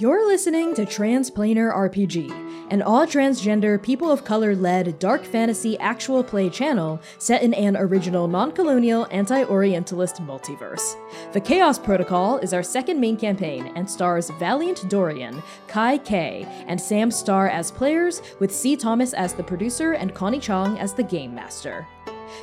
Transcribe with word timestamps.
You're 0.00 0.26
listening 0.26 0.74
to 0.76 0.86
Transplanar 0.86 1.76
RPG, 1.76 2.30
an 2.70 2.80
all 2.80 3.04
transgender, 3.04 3.82
people 3.82 4.10
of 4.10 4.24
color 4.24 4.56
led 4.56 4.98
dark 4.98 5.22
fantasy 5.26 5.78
actual 5.78 6.24
play 6.24 6.48
channel 6.48 7.02
set 7.18 7.42
in 7.42 7.52
an 7.52 7.76
original 7.76 8.26
non 8.26 8.52
colonial, 8.52 9.06
anti 9.10 9.44
Orientalist 9.44 10.22
multiverse. 10.22 10.94
The 11.34 11.40
Chaos 11.42 11.78
Protocol 11.78 12.38
is 12.38 12.54
our 12.54 12.62
second 12.62 12.98
main 12.98 13.18
campaign 13.18 13.72
and 13.76 13.90
stars 13.90 14.30
Valiant 14.38 14.88
Dorian, 14.88 15.42
Cai 15.68 15.98
K, 15.98 16.46
and 16.66 16.80
Samm 16.80 17.12
Star 17.12 17.48
as 17.48 17.70
players, 17.70 18.22
with 18.38 18.50
Sea 18.50 18.76
Thomas 18.76 19.12
as 19.12 19.34
the 19.34 19.44
producer 19.44 19.92
and 19.92 20.14
Connie 20.14 20.40
Chang 20.40 20.78
as 20.78 20.94
the 20.94 21.02
game 21.02 21.34
master. 21.34 21.86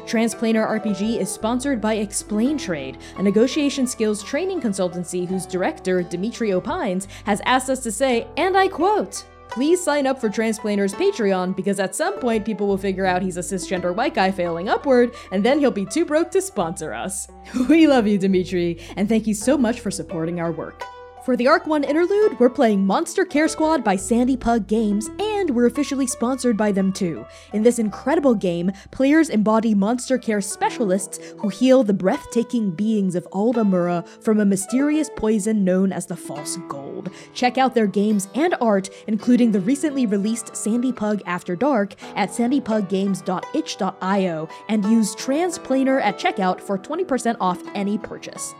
Transplanar 0.06 0.82
RPG 0.82 1.20
is 1.20 1.32
sponsored 1.32 1.82
by 1.82 1.98
ExplainTrade, 1.98 3.00
a 3.18 3.24
negotiation 3.24 3.88
skills 3.88 4.24
training 4.24 4.62
consultancy 4.62 5.28
whose 5.28 5.46
director, 5.46 6.04
Dimitri 6.04 6.50
Opines, 6.50 7.08
has 7.26 7.42
asked 7.46 7.70
us 7.70 7.80
to 7.82 7.92
say, 7.92 8.28
and 8.38 8.58
I 8.58 8.68
quote, 8.68 9.26
Please 9.50 9.82
sign 9.82 10.06
up 10.06 10.20
for 10.20 10.30
Transplanar's 10.30 10.94
Patreon 10.94 11.56
because 11.56 11.80
at 11.80 11.96
some 11.96 12.20
point 12.20 12.46
people 12.46 12.68
will 12.68 12.78
figure 12.78 13.06
out 13.06 13.22
he's 13.22 13.38
a 13.38 13.42
cisgender 13.42 13.96
white 13.96 14.14
guy 14.14 14.30
failing 14.30 14.70
upward, 14.70 15.16
and 15.32 15.44
then 15.44 15.60
he'll 15.60 15.72
be 15.72 15.86
too 15.86 16.06
broke 16.06 16.32
to 16.32 16.42
sponsor 16.42 16.94
us. 16.94 17.28
We 17.70 17.88
love 17.88 18.08
you, 18.08 18.18
Dimitri, 18.18 18.80
and 18.96 19.08
thank 19.08 19.26
you 19.26 19.34
so 19.34 19.58
much 19.58 19.80
for 19.80 19.90
supporting 19.90 20.40
our 20.40 20.52
work. 20.52 20.84
For 21.28 21.36
the 21.36 21.50
Arc 21.50 21.68
1 21.68 21.84
interlude, 21.84 22.40
we're 22.40 22.50
playing 22.50 22.86
Monster 22.86 23.26
Care 23.26 23.50
Squad 23.50 23.84
by 23.84 23.98
Sandy 23.98 24.38
Pug 24.38 24.66
Games, 24.66 25.10
and 25.20 25.50
we're 25.50 25.66
officially 25.66 26.08
sponsored 26.08 26.56
by 26.56 26.72
them 26.72 26.94
too. 26.94 27.26
In 27.52 27.64
this 27.64 27.80
incredible 27.80 28.34
game, 28.34 28.72
players 28.92 29.30
embody 29.30 29.76
monster 29.76 30.18
care 30.18 30.40
specialists 30.40 31.20
who 31.40 31.50
heal 31.50 31.84
the 31.84 31.94
breathtaking 31.94 32.72
beings 32.72 33.14
of 33.14 33.28
Ald-Amura 33.34 34.08
from 34.24 34.40
a 34.40 34.46
mysterious 34.46 35.10
poison 35.18 35.66
known 35.66 35.92
as 35.92 36.06
the 36.06 36.16
False 36.16 36.58
Gold. 36.70 37.10
Check 37.34 37.58
out 37.58 37.76
their 37.76 37.88
games 37.88 38.30
and 38.34 38.56
art, 38.62 38.90
including 39.08 39.52
the 39.52 39.60
recently 39.60 40.06
released 40.06 40.56
Sandy 40.56 40.94
Pug 40.94 41.22
After 41.26 41.58
Dark, 41.58 41.96
at 42.16 42.30
sandypuggames.itch.io, 42.30 44.50
and 44.70 44.86
use 44.86 45.14
Transplanar 45.18 46.02
at 46.02 46.18
checkout 46.18 46.62
for 46.62 46.78
20% 46.78 47.36
off 47.42 47.62
any 47.76 47.98
purchase. 47.98 48.56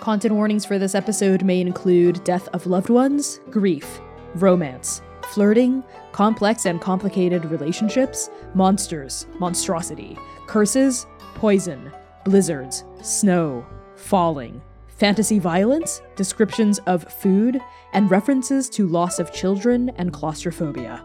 Content 0.00 0.34
warnings 0.34 0.64
for 0.64 0.78
this 0.78 0.94
episode 0.94 1.44
may 1.44 1.60
include 1.60 2.22
death 2.22 2.48
of 2.48 2.66
loved 2.66 2.88
ones, 2.88 3.40
grief, 3.50 4.00
romance, 4.36 5.02
flirting, 5.24 5.82
complex 6.12 6.66
and 6.66 6.80
complicated 6.80 7.44
relationships, 7.46 8.30
monsters, 8.54 9.26
monstrosity, 9.38 10.16
curses, 10.46 11.06
poison, 11.34 11.92
blizzards, 12.24 12.84
snow, 13.02 13.66
falling, 13.96 14.62
fantasy 14.86 15.40
violence, 15.40 16.00
descriptions 16.16 16.78
of 16.86 17.04
food, 17.12 17.60
and 17.92 18.10
references 18.10 18.70
to 18.70 18.86
loss 18.86 19.18
of 19.18 19.32
children 19.32 19.90
and 19.96 20.12
claustrophobia. 20.12 21.04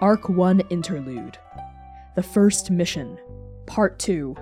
Arc 0.00 0.28
1 0.28 0.60
Interlude. 0.70 1.38
The 2.16 2.22
First 2.22 2.70
Mission, 2.70 3.18
Part 3.66 3.98
2 3.98 4.34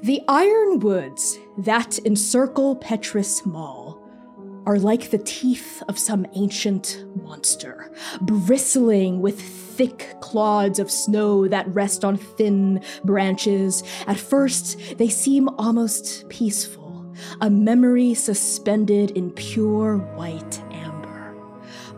The 0.00 0.22
iron 0.28 0.78
woods 0.78 1.40
that 1.58 1.98
encircle 2.04 2.76
Petrus 2.76 3.44
Mall 3.44 4.00
are 4.64 4.78
like 4.78 5.10
the 5.10 5.18
teeth 5.18 5.82
of 5.88 5.98
some 5.98 6.24
ancient 6.34 7.04
monster, 7.20 7.90
bristling 8.20 9.20
with 9.20 9.40
thick 9.40 10.14
clods 10.20 10.78
of 10.78 10.88
snow 10.88 11.48
that 11.48 11.66
rest 11.74 12.04
on 12.04 12.16
thin 12.16 12.80
branches. 13.02 13.82
At 14.06 14.18
first, 14.18 14.78
they 14.98 15.08
seem 15.08 15.48
almost 15.58 16.28
peaceful, 16.28 17.12
a 17.40 17.50
memory 17.50 18.14
suspended 18.14 19.10
in 19.10 19.32
pure 19.32 19.96
white 20.14 20.62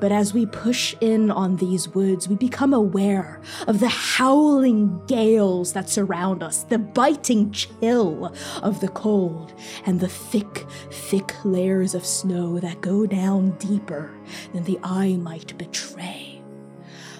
but 0.01 0.11
as 0.11 0.33
we 0.33 0.47
push 0.47 0.95
in 1.01 1.31
on 1.31 1.57
these 1.57 1.89
woods, 1.89 2.29
we 2.29 2.37
become 2.37 2.73
aware 2.73 3.41
of 3.67 3.81
the 3.81 3.89
howling 3.89 5.05
gales 5.07 5.75
that 5.75 5.91
surround 5.91 6.43
us, 6.43 6.65
the 6.65 6.79
biting 6.79 7.53
chill 7.53 8.35
of 8.63 8.81
the 8.81 8.89
cold, 8.89 9.53
and 9.85 10.01
the 10.01 10.09
thick, 10.09 10.67
thick 10.91 11.35
layers 11.45 11.95
of 11.95 12.07
snow 12.07 12.59
that 12.59 12.81
go 12.81 13.07
down 13.07 13.51
deeper 13.59 14.11
than 14.53 14.65
the 14.65 14.81
eye 14.83 15.17
might 15.17 15.57
betray. 15.59 16.43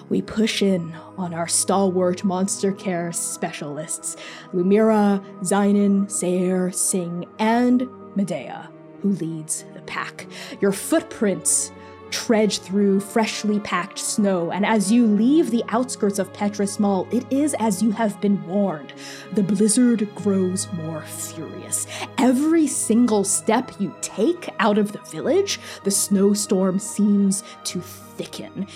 We 0.09 0.21
push 0.21 0.61
in 0.61 0.93
on 1.17 1.33
our 1.33 1.47
stalwart 1.47 2.23
monster 2.25 2.73
care 2.73 3.13
specialists, 3.13 4.17
Lumièra, 4.53 5.23
Xainan, 5.41 6.11
Seir, 6.11 6.71
Sing, 6.71 7.25
and 7.39 7.87
Medea, 8.15 8.69
who 9.01 9.11
leads 9.11 9.63
the 9.73 9.81
pack. 9.83 10.27
Your 10.59 10.73
footprints 10.73 11.71
trudge 12.11 12.59
through 12.59 12.99
freshly 12.99 13.59
packed 13.61 13.97
snow, 13.97 14.51
and 14.51 14.65
as 14.65 14.91
you 14.91 15.07
leave 15.07 15.49
the 15.49 15.63
outskirts 15.69 16.19
of 16.19 16.31
Petrus 16.33 16.79
Mall, 16.79 17.07
it 17.11 17.25
is 17.31 17.55
as 17.59 17.81
you 17.81 17.91
have 17.91 18.19
been 18.21 18.45
warned. 18.45 18.93
The 19.33 19.43
blizzard 19.43 20.07
grows 20.15 20.71
more 20.73 21.01
furious. 21.01 21.87
Every 22.17 22.67
single 22.67 23.23
step 23.23 23.71
you 23.79 23.95
take 24.01 24.49
out 24.59 24.77
of 24.77 24.91
the 24.91 24.99
village, 24.99 25.59
the 25.83 25.91
snowstorm 25.91 26.77
seems 26.79 27.43
to 27.65 27.81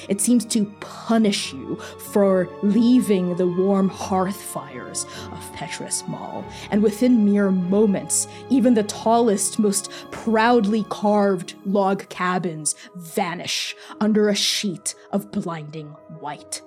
It 0.09 0.21
seems 0.21 0.45
to 0.45 0.65
punish 0.79 1.53
you 1.53 1.75
for 2.11 2.49
leaving 2.63 3.35
the 3.35 3.47
warm 3.47 3.89
hearth 3.89 4.41
fires 4.41 5.05
of 5.31 5.53
Petrus 5.53 6.03
Mall. 6.07 6.45
And 6.71 6.81
within 6.81 7.25
mere 7.25 7.51
moments, 7.51 8.27
even 8.49 8.73
the 8.73 8.83
tallest, 8.83 9.59
most 9.59 9.91
proudly 10.11 10.85
carved 10.89 11.55
log 11.65 12.07
cabins 12.09 12.75
vanish 12.95 13.75
under 13.99 14.29
a 14.29 14.35
sheet 14.35 14.95
of 15.11 15.31
blinding 15.31 15.87
white 16.19 16.61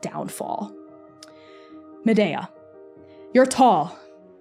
downfall. 0.00 0.74
Medea, 2.04 2.48
you're 3.34 3.46
tall 3.46 3.98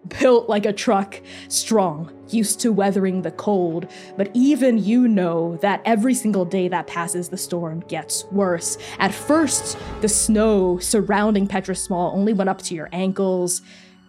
built 0.08 0.50
like 0.50 0.66
a 0.66 0.74
truck, 0.74 1.22
strong, 1.48 2.12
used 2.30 2.60
to 2.62 2.72
weathering 2.72 3.22
the 3.22 3.32
cold, 3.32 3.88
but 4.18 4.32
even 4.34 4.78
you 4.78 5.08
know 5.08 5.58
that 5.58 5.82
every 5.86 6.14
single 6.14 6.46
day 6.46 6.68
that 6.68 6.88
passes, 6.88 7.30
the 7.30 7.38
storm 7.38 7.82
gets 7.82 8.26
worse. 8.26 8.78
At 9.00 9.14
first, 9.14 9.78
the 10.02 10.10
snow 10.10 10.80
surrounding 10.80 11.48
Petra 11.48 11.76
Small 11.76 12.16
only 12.16 12.34
went 12.34 12.50
up 12.50 12.62
to 12.64 12.76
your 12.76 12.90
ankles, 12.92 13.62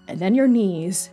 and 0.08 0.18
then 0.18 0.34
your 0.34 0.48
knees. 0.48 1.10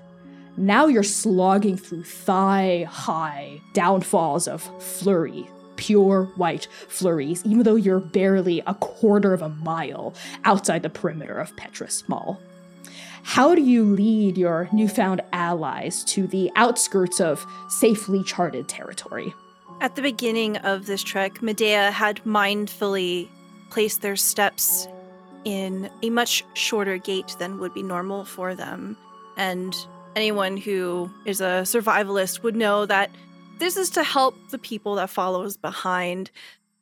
Now 0.56 0.86
you're 0.86 1.04
slogging 1.04 1.78
through 1.78 2.04
thigh 2.04 2.86
high 2.90 3.60
downfalls 3.74 4.48
of 4.48 4.62
flurry, 4.82 5.48
pure 5.78 6.26
white 6.36 6.68
flurries, 6.88 7.44
even 7.44 7.64
though 7.64 7.76
you're 7.76 8.00
barely 8.00 8.62
a 8.68 8.76
quarter 8.76 9.34
of 9.34 9.42
a 9.42 9.50
mile 9.50 10.14
outside 10.46 10.84
the 10.84 10.90
perimeter 10.90 11.40
of 11.40 11.56
Petra 11.56 11.90
Small. 11.90 12.40
How 13.24 13.56
do 13.56 13.62
you 13.62 13.84
lead 13.84 14.38
your 14.38 14.70
newfound 14.72 15.22
allies 15.32 16.04
to 16.06 16.28
the 16.28 16.52
outskirts 16.56 17.20
of 17.20 17.46
safely 17.70 18.24
charted 18.24 18.68
territory? 18.68 19.34
At 19.82 19.96
the 19.96 20.02
beginning 20.02 20.58
of 20.58 20.86
this 20.86 21.02
trek, 21.02 21.42
Medea 21.42 21.92
had 21.92 22.24
mindfully 22.24 23.28
placed 23.70 24.02
their 24.02 24.16
steps 24.16 24.88
in 25.46 25.90
a 26.02 26.10
much 26.10 26.46
shorter 26.54 26.98
gait 26.98 27.36
than 27.40 27.60
would 27.60 27.74
be 27.74 27.82
normal 27.82 28.24
for 28.24 28.56
them. 28.56 28.96
And 29.36 29.76
anyone 30.16 30.58
who 30.58 31.10
is 31.26 31.42
a 31.42 31.64
survivalist 31.64 32.44
would 32.44 32.56
know 32.56 32.86
that 32.86 33.10
this 33.60 33.78
is 33.78 33.90
to 33.92 34.04
help 34.04 34.36
the 34.50 34.58
people 34.58 34.96
that 34.96 35.10
follows 35.10 35.58
behind. 35.58 36.30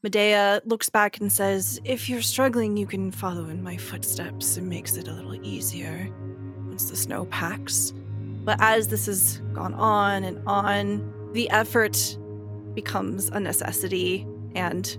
Medea 0.03 0.62
looks 0.66 0.89
back 0.89 1.19
and 1.19 1.31
says, 1.31 1.79
If 1.84 2.09
you're 2.09 2.23
struggling, 2.23 2.75
you 2.75 2.88
can 2.88 3.12
follow 3.12 3.45
in 3.50 3.62
my 3.62 3.78
footsteps. 3.78 4.57
It 4.57 4.63
makes 4.63 4.97
it 4.97 5.07
a 5.07 5.13
little 5.13 5.35
easier 5.45 6.09
once 6.67 6.90
the 6.90 6.96
snow 6.96 7.26
packs. 7.26 7.93
But 8.43 8.58
as 8.59 8.87
this 8.87 9.05
has 9.05 9.41
gone 9.53 9.76
on 9.76 10.23
and 10.23 10.41
on, 10.47 11.31
the 11.34 11.47
effort 11.52 12.17
becomes 12.73 13.29
a 13.29 13.40
necessity, 13.40 14.26
and 14.55 14.97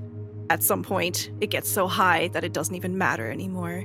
at 0.50 0.62
some 0.62 0.84
point, 0.84 1.32
it 1.40 1.50
gets 1.50 1.68
so 1.68 1.88
high 1.88 2.28
that 2.28 2.44
it 2.44 2.52
doesn't 2.52 2.74
even 2.76 2.96
matter 2.96 3.28
anymore. 3.28 3.84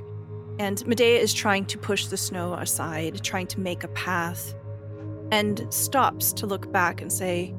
And 0.60 0.86
Medea 0.86 1.18
is 1.18 1.34
trying 1.34 1.64
to 1.66 1.78
push 1.78 2.06
the 2.06 2.16
snow 2.16 2.54
aside, 2.54 3.24
trying 3.24 3.48
to 3.48 3.60
make 3.60 3.82
a 3.82 3.88
path, 3.88 4.54
and 5.32 5.66
stops 5.70 6.32
to 6.34 6.46
look 6.46 6.70
back 6.70 7.02
and 7.02 7.12
say, 7.12 7.52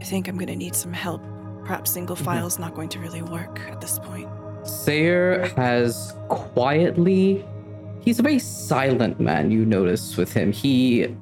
I 0.00 0.04
think 0.04 0.28
I'm 0.28 0.36
going 0.36 0.46
to 0.46 0.56
need 0.56 0.76
some 0.76 0.92
help. 0.92 1.22
Perhaps 1.66 1.90
single 1.90 2.16
mm-hmm. 2.16 2.24
file 2.24 2.46
is 2.46 2.58
not 2.58 2.74
going 2.74 2.88
to 2.90 2.98
really 3.00 3.22
work 3.22 3.60
at 3.68 3.80
this 3.80 3.98
point. 3.98 4.28
Seir 4.64 5.48
has 5.56 6.14
quietly 6.28 7.44
he's 8.06 8.20
a 8.20 8.22
very 8.22 8.38
silent 8.38 9.20
man, 9.20 9.50
you 9.50 9.66
notice 9.66 10.16
with 10.16 10.32
him. 10.32 10.52
He 10.52 11.14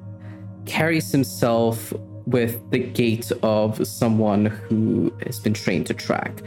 carries 0.67 1.11
himself 1.11 1.93
with 2.27 2.71
the 2.71 2.79
gait 2.79 3.33
of 3.43 3.85
someone 3.87 4.47
who 4.47 5.13
has 5.27 5.41
been 5.41 5.55
trained 5.55 5.87
to 5.89 5.95
track. 5.95 6.43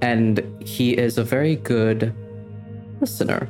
And 0.00 0.42
he 0.64 0.92
is 0.96 1.18
a 1.18 1.24
very 1.24 1.56
good 1.56 2.14
listener. 3.00 3.48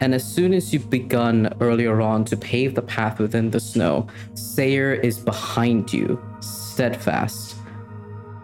And 0.00 0.14
as 0.14 0.24
soon 0.24 0.54
as 0.54 0.72
you've 0.72 0.90
begun 0.90 1.52
earlier 1.60 2.00
on 2.00 2.24
to 2.26 2.36
pave 2.36 2.74
the 2.74 2.82
path 2.82 3.18
within 3.18 3.50
the 3.50 3.60
snow, 3.60 4.06
Seir 4.34 4.94
is 4.94 5.18
behind 5.18 5.92
you, 5.92 6.20
steadfast, 6.40 7.56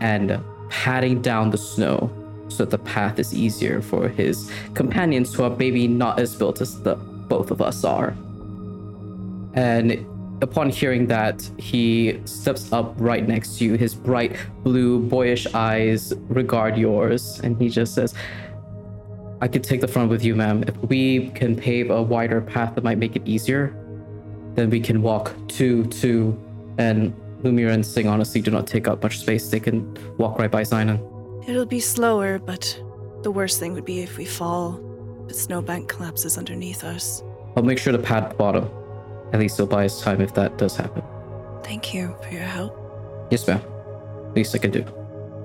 and 0.01 0.41
patting 0.71 1.21
down 1.21 1.51
the 1.51 1.59
snow 1.59 2.11
so 2.49 2.65
that 2.65 2.71
the 2.71 2.79
path 2.79 3.19
is 3.19 3.35
easier 3.35 3.83
for 3.83 4.09
his 4.09 4.51
companions 4.75 5.35
who 5.35 5.43
are 5.45 5.51
maybe 5.51 5.87
not 5.87 6.19
as 6.19 6.35
built 6.35 6.61
as 6.61 6.81
the 6.83 6.95
both 6.95 7.51
of 7.51 7.61
us 7.61 7.85
are. 7.85 8.15
And 9.55 10.05
upon 10.43 10.71
hearing 10.71 11.07
that, 11.09 11.49
he 11.59 12.21
steps 12.25 12.73
up 12.73 12.95
right 12.99 13.27
next 13.27 13.59
to 13.59 13.65
you. 13.65 13.75
His 13.75 13.95
bright 13.95 14.37
blue, 14.65 14.99
boyish 15.01 15.47
eyes 15.55 16.13
regard 16.29 16.77
yours, 16.77 17.41
and 17.41 17.61
he 17.61 17.69
just 17.69 17.95
says, 17.95 18.15
I 19.41 19.49
could 19.49 19.65
take 19.65 19.81
the 19.81 19.89
front 19.89 20.11
with 20.11 20.25
you, 20.25 20.35
ma'am. 20.35 20.65
If 20.67 20.77
we 20.89 21.31
can 21.31 21.57
pave 21.57 21.91
a 21.91 22.03
wider 22.03 22.41
path 22.41 22.75
that 22.75 22.85
might 22.85 22.99
make 22.99 23.17
it 23.17 23.23
easier, 23.27 23.75
then 24.55 24.71
we 24.71 24.81
can 24.81 25.03
walk 25.03 25.35
two, 25.49 25.87
two, 25.87 26.39
and 26.79 27.15
Lumièra 27.43 27.73
and 27.73 27.85
Sing 27.85 28.07
honestly 28.07 28.41
do 28.41 28.51
not 28.51 28.67
take 28.67 28.87
up 28.87 29.03
much 29.03 29.19
space. 29.19 29.49
They 29.49 29.61
can 29.61 29.97
walk 30.19 30.39
right 30.39 30.51
by 30.51 30.63
Sinan. 30.63 31.01
It'll 31.47 31.67
be 31.67 31.81
slower, 31.81 32.39
but 32.39 32.81
the 33.23 33.31
worst 33.31 33.59
thing 33.59 33.73
would 33.73 33.85
be 33.85 34.01
if 34.01 34.19
we 34.19 34.25
fall. 34.25 34.81
The 35.27 35.35
snowbank 35.35 35.89
collapses 35.89 36.37
underneath 36.37 36.85
us. 36.85 37.23
I'll 37.57 37.63
make 37.63 37.79
sure 37.79 37.93
to 37.93 37.99
pad 37.99 38.31
the 38.31 38.35
bottom. 38.35 38.69
At 39.33 39.41
least 39.41 39.59
it'll 39.59 39.69
buy 39.69 39.85
us 39.85 40.03
time 40.03 40.21
if 40.21 40.35
that 40.35 40.59
does 40.59 40.77
happen. 40.77 41.03
Thank 41.63 41.95
you 41.95 42.17
for 42.23 42.31
your 42.31 42.43
help. 42.43 42.77
Yes, 43.31 43.47
ma'am. 43.47 43.63
Least 44.35 44.55
I 44.55 44.59
can 44.59 44.71
do. 44.71 44.85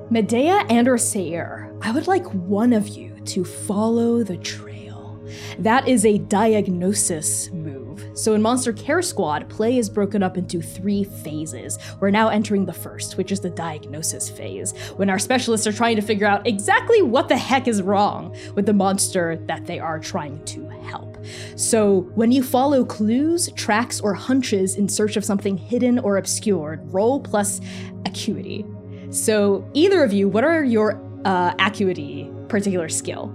Medea 0.10 0.66
and 0.70 0.88
or 0.88 0.98
Seir, 0.98 1.72
I 1.82 1.92
would 1.92 2.08
like 2.08 2.26
one 2.34 2.74
of 2.74 2.88
you 2.88 3.20
to 3.26 3.44
follow 3.44 4.24
the 4.24 4.38
trail. 4.38 5.20
That 5.60 5.88
is 5.88 6.06
a 6.06 6.18
diagnosis 6.18 7.50
move. 7.52 7.85
So 8.16 8.34
in 8.34 8.42
Monster 8.42 8.72
Care 8.72 9.02
Squad, 9.02 9.50
play 9.50 9.78
is 9.78 9.90
broken 9.90 10.24
up 10.24 10.38
into 10.38 10.62
three 10.62 11.04
phases. 11.04 11.78
We're 12.00 12.12
now 12.12 12.30
entering 12.30 12.66
the 12.66 12.74
first, 12.74 13.18
which 13.18 13.30
is 13.30 13.42
the 13.42 13.50
diagnosis 13.50 14.30
phase, 14.30 14.72
when 14.96 15.10
our 15.10 15.20
specialists 15.20 15.68
are 15.68 15.74
trying 15.74 15.98
to 15.98 16.02
figure 16.02 16.26
out 16.26 16.48
exactly 16.48 17.02
what 17.02 17.28
the 17.28 17.38
heck 17.38 17.68
is 17.68 17.82
wrong 17.82 18.34
with 18.56 18.66
the 18.66 18.74
monster 18.74 19.36
that 19.48 19.66
they 19.66 19.80
are 19.80 20.00
trying 20.00 20.44
to 20.46 20.66
help. 20.70 21.18
So 21.58 22.02
when 22.16 22.32
you 22.32 22.42
follow 22.42 22.86
clues, 22.86 23.50
tracks, 23.52 24.00
or 24.00 24.14
hunches 24.14 24.76
in 24.76 24.88
search 24.88 25.18
of 25.18 25.26
something 25.26 25.58
hidden 25.58 26.00
or 26.00 26.16
obscured, 26.16 26.82
roll 26.94 27.20
plus 27.20 27.60
acuity. 28.06 28.66
So 29.10 29.70
either 29.74 30.04
of 30.06 30.14
you, 30.14 30.30
what 30.30 30.46
are 30.46 30.64
your 30.64 31.02
uh, 31.26 31.54
acuity 31.60 32.32
particular 32.48 32.88
skill? 32.88 33.34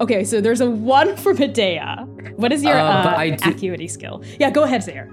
Okay, 0.00 0.24
so 0.24 0.40
there's 0.40 0.60
a 0.60 0.70
one 0.70 1.16
for 1.18 1.32
Medea. 1.32 2.06
What 2.36 2.52
is 2.52 2.62
your 2.64 2.74
Uh, 2.76 2.82
uh, 2.82 3.24
do- 3.36 3.50
acuity 3.50 3.88
skill? 3.88 4.22
Yeah, 4.40 4.50
go 4.50 4.62
ahead, 4.64 4.82
Seir. 4.82 5.08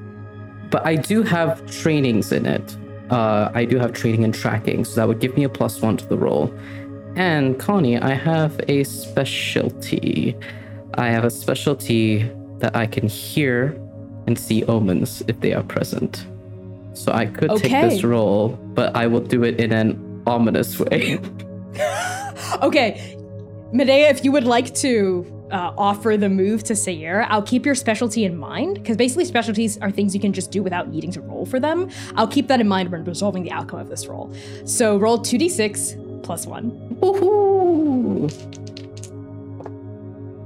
But 0.69 0.85
I 0.85 0.95
do 0.95 1.23
have 1.23 1.65
trainings 1.69 2.31
in 2.31 2.45
it. 2.45 2.75
Uh, 3.09 3.49
I 3.53 3.65
do 3.65 3.77
have 3.77 3.91
training 3.93 4.23
and 4.23 4.33
tracking, 4.33 4.85
so 4.85 4.95
that 5.01 5.07
would 5.07 5.19
give 5.19 5.35
me 5.35 5.43
a 5.43 5.49
plus 5.49 5.81
one 5.81 5.97
to 5.97 6.07
the 6.07 6.17
roll. 6.17 6.53
And 7.15 7.59
Connie, 7.59 7.97
I 7.97 8.13
have 8.13 8.59
a 8.69 8.83
specialty. 8.85 10.35
I 10.95 11.07
have 11.09 11.25
a 11.25 11.29
specialty 11.29 12.29
that 12.59 12.73
I 12.75 12.85
can 12.85 13.07
hear 13.07 13.75
and 14.27 14.37
see 14.39 14.63
omens 14.65 15.23
if 15.27 15.39
they 15.41 15.53
are 15.53 15.63
present. 15.63 16.25
So 16.93 17.11
I 17.11 17.25
could 17.25 17.51
take 17.57 17.71
this 17.89 18.03
roll, 18.03 18.49
but 18.75 18.95
I 18.95 19.07
will 19.07 19.21
do 19.21 19.43
it 19.43 19.59
in 19.59 19.71
an 19.73 20.21
ominous 20.27 20.79
way. 20.79 21.19
Okay, 22.63 23.15
Medea, 23.71 24.09
if 24.09 24.25
you 24.25 24.31
would 24.33 24.43
like 24.43 24.73
to 24.75 25.25
uh, 25.51 25.73
offer 25.77 26.17
the 26.17 26.29
move 26.29 26.63
to 26.65 26.75
Seir, 26.75 27.25
I'll 27.29 27.41
keep 27.43 27.65
your 27.65 27.75
specialty 27.75 28.25
in 28.25 28.37
mind 28.37 28.75
because 28.75 28.97
basically 28.97 29.25
specialties 29.25 29.77
are 29.79 29.91
things 29.91 30.13
you 30.15 30.21
can 30.21 30.33
just 30.33 30.51
do 30.51 30.63
without 30.63 30.89
needing 30.89 31.11
to 31.11 31.21
roll 31.21 31.45
for 31.45 31.59
them. 31.59 31.89
I'll 32.15 32.27
keep 32.27 32.47
that 32.47 32.59
in 32.61 32.67
mind 32.67 32.91
when 32.91 33.03
resolving 33.03 33.43
the 33.43 33.51
outcome 33.51 33.79
of 33.79 33.89
this 33.89 34.07
roll. 34.07 34.33
So 34.65 34.97
roll 34.97 35.19
2d6 35.19 36.23
plus 36.23 36.45
1. 36.47 36.97
Woohoo! 37.01 38.31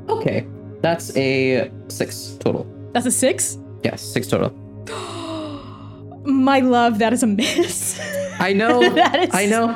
Okay, 0.10 0.46
that's 0.82 1.16
a 1.18 1.72
six 1.88 2.38
total. 2.40 2.66
That's 2.94 3.06
a 3.06 3.12
6? 3.12 3.58
Yes, 3.84 4.02
six 4.02 4.28
total. 4.28 4.52
My 6.26 6.60
love, 6.60 7.00
that 7.00 7.14
is 7.14 7.24
a 7.24 7.28
miss. 7.28 8.00
I 8.40 8.54
know. 8.54 8.80
That 8.96 9.20
is- 9.28 9.30
I 9.36 9.46
know. 9.46 9.76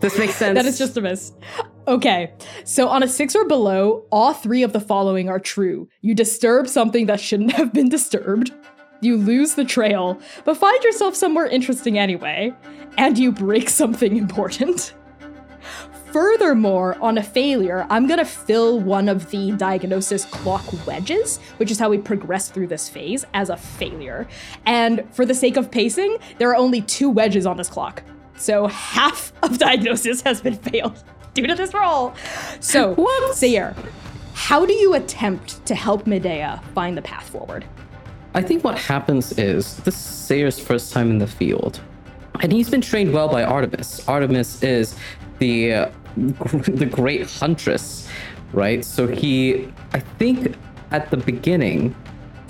This 0.00 0.16
makes 0.18 0.34
sense. 0.34 0.54
that 0.54 0.64
is 0.64 0.78
just 0.78 0.96
a 0.96 1.00
miss. 1.02 1.32
Okay, 1.88 2.32
so 2.64 2.88
on 2.88 3.02
a 3.02 3.08
six 3.08 3.34
or 3.34 3.46
below, 3.46 4.04
all 4.12 4.34
three 4.34 4.62
of 4.62 4.72
the 4.72 4.80
following 4.80 5.28
are 5.28 5.40
true. 5.40 5.88
You 6.02 6.14
disturb 6.14 6.68
something 6.68 7.06
that 7.06 7.20
shouldn't 7.20 7.52
have 7.56 7.72
been 7.72 7.88
disturbed, 7.88 8.52
you 9.00 9.16
lose 9.16 9.54
the 9.54 9.64
trail, 9.64 10.20
but 10.44 10.58
find 10.58 10.82
yourself 10.84 11.14
somewhere 11.14 11.46
interesting 11.46 11.98
anyway, 11.98 12.52
and 12.98 13.18
you 13.18 13.32
break 13.32 13.68
something 13.70 14.16
important. 14.16 14.94
Furthermore, 16.12 16.98
on 17.00 17.18
a 17.18 17.22
failure, 17.22 17.86
I'm 17.88 18.06
gonna 18.06 18.24
fill 18.24 18.80
one 18.80 19.08
of 19.08 19.30
the 19.30 19.52
diagnosis 19.52 20.24
clock 20.26 20.64
wedges, 20.86 21.38
which 21.56 21.70
is 21.70 21.78
how 21.78 21.88
we 21.88 21.98
progress 21.98 22.50
through 22.50 22.66
this 22.66 22.88
phase, 22.88 23.24
as 23.32 23.48
a 23.48 23.56
failure. 23.56 24.26
And 24.66 25.04
for 25.14 25.24
the 25.24 25.34
sake 25.34 25.56
of 25.56 25.70
pacing, 25.70 26.18
there 26.38 26.50
are 26.50 26.56
only 26.56 26.82
two 26.82 27.08
wedges 27.08 27.46
on 27.46 27.56
this 27.56 27.68
clock. 27.68 28.02
So 28.36 28.66
half 28.68 29.32
of 29.42 29.58
diagnosis 29.58 30.20
has 30.22 30.40
been 30.40 30.56
failed 30.56 31.02
due 31.40 31.46
to 31.46 31.54
this 31.54 31.74
role. 31.74 32.14
So, 32.60 32.96
Seir, 33.32 33.74
how 34.34 34.66
do 34.66 34.72
you 34.72 34.94
attempt 34.94 35.64
to 35.66 35.74
help 35.74 36.06
Medea 36.06 36.62
find 36.74 36.96
the 36.96 37.02
path 37.02 37.28
forward? 37.28 37.64
I 38.34 38.42
think 38.42 38.62
what 38.62 38.78
happens 38.78 39.32
is 39.38 39.76
this 39.78 39.94
is 39.94 40.00
Seir's 40.00 40.58
first 40.58 40.92
time 40.92 41.10
in 41.10 41.18
the 41.18 41.26
field, 41.26 41.80
and 42.40 42.52
he's 42.52 42.70
been 42.70 42.80
trained 42.80 43.12
well 43.12 43.28
by 43.28 43.42
Artemis. 43.42 44.06
Artemis 44.08 44.62
is 44.62 44.94
the 45.38 45.74
uh, 45.74 45.90
the 46.16 46.88
great 46.90 47.28
huntress, 47.28 48.08
right? 48.52 48.84
So 48.84 49.08
he, 49.08 49.72
I 49.92 50.00
think, 50.00 50.54
at 50.92 51.10
the 51.10 51.16
beginning, 51.16 51.94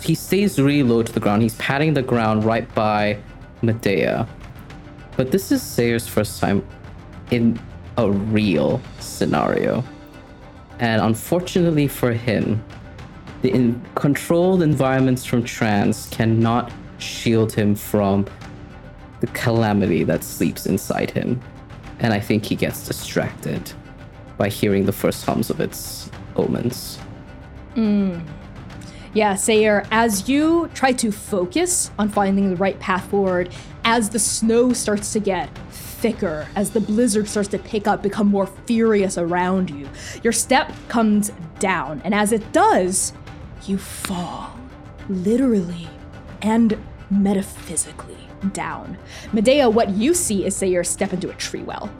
he 0.02 0.14
stays 0.14 0.60
really 0.60 0.82
low 0.82 1.02
to 1.02 1.12
the 1.12 1.20
ground. 1.20 1.42
He's 1.42 1.56
patting 1.56 1.94
the 1.94 2.02
ground 2.02 2.44
right 2.44 2.72
by 2.74 3.18
Medea, 3.62 4.28
but 5.16 5.30
this 5.30 5.50
is 5.50 5.62
Seir's 5.62 6.06
first 6.06 6.40
time 6.40 6.66
in 7.30 7.58
a 8.00 8.10
real 8.10 8.80
scenario, 8.98 9.84
and 10.78 11.02
unfortunately 11.02 11.86
for 11.86 12.12
him, 12.12 12.64
the 13.42 13.50
in- 13.50 13.82
controlled 13.94 14.62
environments 14.62 15.24
from 15.24 15.44
trans 15.44 16.08
cannot 16.08 16.72
shield 16.98 17.52
him 17.52 17.74
from 17.74 18.26
the 19.20 19.26
calamity 19.28 20.02
that 20.04 20.24
sleeps 20.24 20.64
inside 20.64 21.10
him. 21.10 21.40
And 21.98 22.14
I 22.14 22.20
think 22.20 22.46
he 22.46 22.56
gets 22.56 22.86
distracted 22.88 23.70
by 24.38 24.48
hearing 24.48 24.86
the 24.86 24.92
first 24.92 25.26
hums 25.26 25.50
of 25.50 25.60
its 25.60 26.10
omens. 26.36 26.98
Mm. 27.74 28.24
Yeah, 29.12 29.34
Seir, 29.34 29.86
as 29.90 30.26
you 30.26 30.70
try 30.72 30.92
to 30.92 31.12
focus 31.12 31.90
on 31.98 32.08
finding 32.08 32.50
the 32.50 32.56
right 32.56 32.78
path 32.80 33.10
forward, 33.10 33.52
as 33.84 34.08
the 34.08 34.18
snow 34.18 34.72
starts 34.72 35.12
to 35.12 35.20
get 35.20 35.50
thicker, 36.00 36.48
as 36.56 36.70
the 36.70 36.80
blizzard 36.80 37.28
starts 37.28 37.48
to 37.50 37.58
pick 37.58 37.86
up, 37.86 38.02
become 38.02 38.26
more 38.26 38.46
furious 38.46 39.18
around 39.18 39.70
you, 39.70 39.88
your 40.22 40.32
step 40.32 40.72
comes 40.88 41.30
down. 41.58 42.00
And 42.04 42.14
as 42.14 42.32
it 42.32 42.52
does, 42.52 43.12
you 43.66 43.76
fall, 43.78 44.58
literally 45.08 45.88
and 46.42 46.78
metaphysically 47.10 48.16
down. 48.52 48.96
Medea, 49.32 49.68
what 49.68 49.90
you 49.90 50.14
see 50.14 50.46
is 50.46 50.56
Seir 50.56 50.82
step 50.84 51.12
into 51.12 51.28
a 51.28 51.34
tree 51.34 51.62
well 51.62 51.90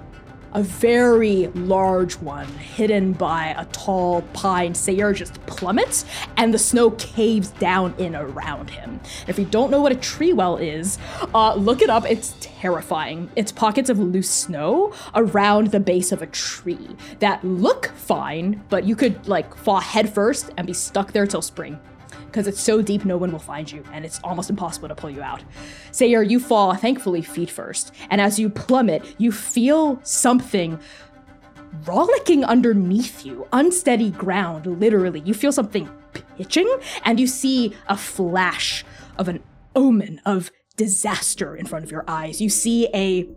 a 0.53 0.63
very 0.63 1.49
large 1.49 2.15
one 2.17 2.47
hidden 2.47 3.13
by 3.13 3.55
a 3.57 3.65
tall 3.67 4.23
pine. 4.33 4.75
Seir 4.75 5.13
just 5.13 5.35
plummets 5.47 6.05
and 6.37 6.53
the 6.53 6.59
snow 6.59 6.91
caves 6.93 7.51
down 7.51 7.95
in 7.99 8.17
around 8.17 8.71
him. 8.71 9.01
If 9.27 9.39
you 9.39 9.45
don't 9.45 9.71
know 9.71 9.81
what 9.81 9.93
a 9.93 9.97
tree 9.97 10.33
well 10.33 10.57
is, 10.57 10.99
uh, 11.35 11.55
look 11.55 11.83
it 11.83 11.91
up. 11.91 12.05
It's 12.09 12.35
terrifying. 12.41 13.31
It's 13.37 13.53
pockets 13.53 13.91
of 13.91 13.99
loose 13.99 14.31
snow 14.31 14.93
around 15.15 15.69
the 15.69 15.81
base 15.81 16.13
of 16.13 16.23
a 16.23 16.27
tree 16.27 16.97
that 17.21 17.45
look 17.45 17.93
fine, 17.97 18.63
but 18.69 18.85
you 18.85 18.97
could 18.97 19.27
like 19.29 19.55
fall 19.55 19.81
headfirst 19.81 20.51
and 20.57 20.67
be 20.67 20.73
stuck 20.73 21.13
there 21.13 21.27
till 21.27 21.43
spring 21.43 21.79
because 22.31 22.47
it's 22.47 22.61
so 22.61 22.81
deep 22.81 23.05
no 23.05 23.17
one 23.17 23.33
will 23.33 23.39
find 23.39 23.71
you 23.71 23.83
and 23.93 24.05
it's 24.05 24.21
almost 24.23 24.51
impossible 24.51 24.89
to 24.89 24.95
pull 24.95 25.11
you 25.11 25.23
out. 25.23 25.43
Seir, 25.91 26.23
you 26.23 26.39
fall, 26.39 26.75
thankfully, 26.75 27.23
feet 27.23 27.51
first, 27.51 27.93
and 28.09 28.21
as 28.21 28.39
you 28.39 28.49
plummet, 28.49 29.15
you 29.19 29.33
feel 29.33 30.01
something 30.03 30.79
rollicking 31.85 32.45
underneath 32.45 33.25
you, 33.25 33.47
unsteady 33.53 34.11
ground, 34.11 34.67
literally. 34.67 35.21
You 35.21 35.35
feel 35.35 35.53
something 35.53 35.89
pitching, 36.37 36.69
and 37.05 37.21
you 37.21 37.27
see 37.27 37.75
a 37.89 37.97
flash 37.97 38.85
of 39.19 39.29
an 39.29 39.43
omen 39.75 40.21
of 40.25 40.51
disaster 40.77 41.55
in 41.55 41.67
front 41.67 41.85
of 41.85 41.91
your 41.91 42.05
eyes. 42.09 42.41
You 42.41 42.49
see 42.49 42.89
a 42.95 43.29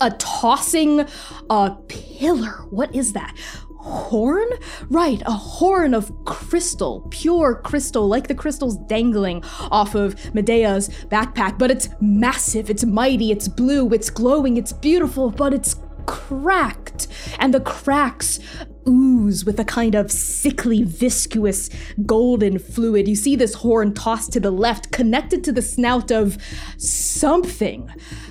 a 0.00 0.10
tossing 0.12 1.06
uh 1.50 1.70
pillar. 1.88 2.64
What 2.70 2.94
is 2.94 3.12
that? 3.12 3.34
Horn? 3.78 4.48
Right, 4.88 5.22
a 5.26 5.32
horn 5.32 5.94
of 5.94 6.12
crystal, 6.24 7.06
pure 7.10 7.54
crystal, 7.54 8.06
like 8.06 8.28
the 8.28 8.34
crystals 8.34 8.76
dangling 8.86 9.42
off 9.70 9.94
of 9.94 10.14
Medea's 10.34 10.88
backpack. 11.06 11.58
But 11.58 11.70
it's 11.70 11.88
massive, 12.00 12.70
it's 12.70 12.84
mighty, 12.84 13.30
it's 13.30 13.48
blue, 13.48 13.88
it's 13.92 14.10
glowing, 14.10 14.56
it's 14.56 14.72
beautiful, 14.72 15.30
but 15.30 15.54
it's 15.54 15.76
cracked. 16.06 17.08
And 17.38 17.52
the 17.52 17.60
cracks 17.60 18.40
ooze 18.88 19.44
with 19.44 19.60
a 19.60 19.64
kind 19.64 19.94
of 19.94 20.10
sickly, 20.10 20.82
viscous, 20.82 21.70
golden 22.06 22.58
fluid. 22.58 23.06
You 23.06 23.16
see 23.16 23.36
this 23.36 23.54
horn 23.54 23.94
tossed 23.94 24.32
to 24.32 24.40
the 24.40 24.50
left, 24.50 24.90
connected 24.92 25.44
to 25.44 25.52
the 25.52 25.62
snout 25.62 26.10
of 26.10 26.38
something 26.78 27.90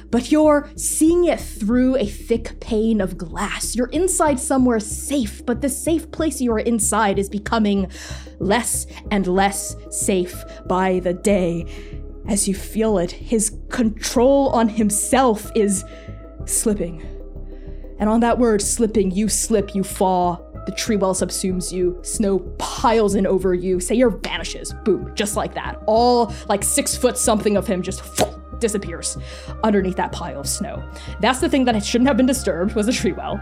but 0.09 0.31
you're 0.31 0.69
seeing 0.75 1.25
it 1.25 1.39
through 1.39 1.97
a 1.97 2.05
thick 2.05 2.59
pane 2.59 3.01
of 3.01 3.17
glass. 3.17 3.75
You're 3.75 3.87
inside 3.87 4.39
somewhere 4.39 4.79
safe, 4.79 5.45
but 5.45 5.61
the 5.61 5.69
safe 5.69 6.11
place 6.11 6.39
you 6.39 6.51
are 6.53 6.59
inside 6.59 7.19
is 7.19 7.29
becoming 7.29 7.91
less 8.39 8.87
and 9.11 9.27
less 9.27 9.75
safe 9.89 10.43
by 10.65 10.99
the 10.99 11.13
day. 11.13 11.65
As 12.27 12.47
you 12.47 12.55
feel 12.55 12.97
it, 12.97 13.11
his 13.11 13.57
control 13.69 14.49
on 14.49 14.69
himself 14.69 15.51
is 15.55 15.83
slipping. 16.45 17.05
And 17.99 18.09
on 18.09 18.19
that 18.19 18.37
word, 18.37 18.61
slipping, 18.61 19.11
you 19.11 19.27
slip, 19.27 19.73
you 19.73 19.83
fall. 19.83 20.46
The 20.67 20.73
tree 20.73 20.97
well 20.97 21.15
subsumes 21.15 21.71
you. 21.71 21.97
Snow 22.01 22.39
piles 22.57 23.15
in 23.15 23.25
over 23.25 23.53
you. 23.53 23.79
Seir 23.79 24.09
vanishes. 24.09 24.73
Boom. 24.83 25.09
Just 25.15 25.37
like 25.37 25.53
that. 25.53 25.81
All 25.85 26.33
like 26.49 26.61
six 26.61 26.93
foot 26.93 27.17
something 27.17 27.55
of 27.55 27.65
him 27.65 27.81
just 27.81 28.01
disappears 28.59 29.17
underneath 29.63 29.95
that 29.95 30.11
pile 30.11 30.39
of 30.39 30.47
snow. 30.47 30.83
That's 31.19 31.39
the 31.39 31.49
thing 31.49 31.65
that 31.65 31.83
shouldn't 31.83 32.07
have 32.07 32.17
been 32.17 32.25
disturbed 32.25 32.75
was 32.75 32.85
the 32.85 32.93
tree 32.93 33.11
well. 33.11 33.39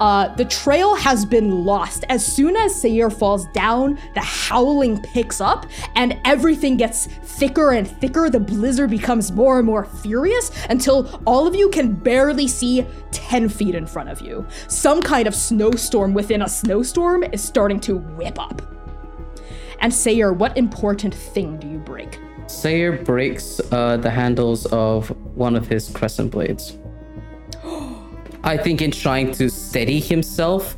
Uh, 0.00 0.34
the 0.34 0.44
trail 0.44 0.94
has 0.94 1.24
been 1.24 1.64
lost. 1.64 2.04
As 2.08 2.24
soon 2.24 2.56
as 2.56 2.80
Seir 2.80 3.10
falls 3.10 3.46
down, 3.54 3.98
the 4.14 4.20
howling 4.20 5.00
picks 5.02 5.40
up 5.40 5.66
and 5.94 6.18
everything 6.24 6.76
gets 6.76 7.06
thicker 7.06 7.72
and 7.72 7.86
thicker. 7.86 8.30
The 8.30 8.40
blizzard 8.40 8.90
becomes 8.90 9.32
more 9.32 9.58
and 9.58 9.66
more 9.66 9.84
furious 9.84 10.50
until 10.68 11.20
all 11.26 11.46
of 11.46 11.54
you 11.54 11.68
can 11.70 11.92
barely 11.92 12.48
see 12.48 12.86
10 13.12 13.48
feet 13.48 13.74
in 13.74 13.86
front 13.86 14.08
of 14.08 14.20
you. 14.20 14.46
Some 14.68 15.02
kind 15.02 15.26
of 15.26 15.34
snowstorm 15.34 16.14
within 16.14 16.42
a 16.42 16.48
snowstorm 16.48 17.22
is 17.24 17.42
starting 17.42 17.80
to 17.80 17.96
whip 17.96 18.38
up. 18.38 18.62
And 19.80 19.92
Seir, 19.92 20.32
what 20.32 20.56
important 20.56 21.14
thing 21.14 21.58
do 21.58 21.68
you 21.68 21.78
break? 21.78 22.18
Seir 22.46 22.92
breaks 22.92 23.60
uh, 23.72 23.96
the 23.96 24.10
handles 24.10 24.66
of 24.66 25.08
one 25.36 25.56
of 25.56 25.66
his 25.66 25.88
crescent 25.90 26.30
blades. 26.30 26.76
I 28.44 28.56
think 28.56 28.80
in 28.80 28.92
trying 28.92 29.32
to 29.32 29.50
steady 29.50 29.98
himself, 29.98 30.76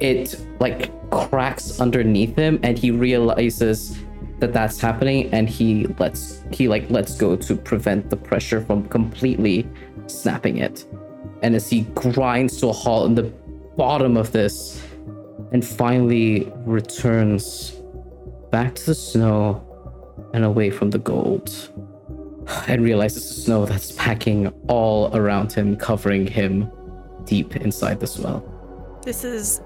it 0.00 0.36
like 0.58 0.90
cracks 1.10 1.80
underneath 1.80 2.36
him, 2.36 2.58
and 2.62 2.76
he 2.76 2.90
realizes 2.90 3.96
that 4.40 4.52
that's 4.52 4.80
happening, 4.80 5.32
and 5.32 5.48
he 5.48 5.86
lets 5.98 6.42
he 6.52 6.68
like 6.68 6.90
lets 6.90 7.16
go 7.16 7.36
to 7.36 7.56
prevent 7.56 8.10
the 8.10 8.16
pressure 8.16 8.60
from 8.60 8.88
completely 8.88 9.66
snapping 10.06 10.58
it. 10.58 10.84
And 11.42 11.54
as 11.54 11.70
he 11.70 11.82
grinds 11.94 12.60
to 12.60 12.68
a 12.68 12.72
halt 12.72 13.06
in 13.06 13.14
the 13.14 13.32
bottom 13.76 14.16
of 14.16 14.32
this, 14.32 14.82
and 15.52 15.64
finally 15.64 16.52
returns 16.66 17.80
back 18.50 18.74
to 18.74 18.86
the 18.86 18.94
snow 18.94 19.64
and 20.32 20.44
away 20.44 20.70
from 20.70 20.90
the 20.90 20.98
gold 20.98 21.70
and 22.66 22.82
realizes 22.82 23.28
the 23.28 23.42
snow 23.42 23.66
that's 23.66 23.92
packing 23.92 24.48
all 24.68 25.14
around 25.14 25.52
him, 25.52 25.76
covering 25.76 26.26
him 26.26 26.70
deep 27.24 27.56
inside 27.56 28.00
the 28.00 28.06
swell. 28.06 28.42
This 29.04 29.24
is 29.24 29.60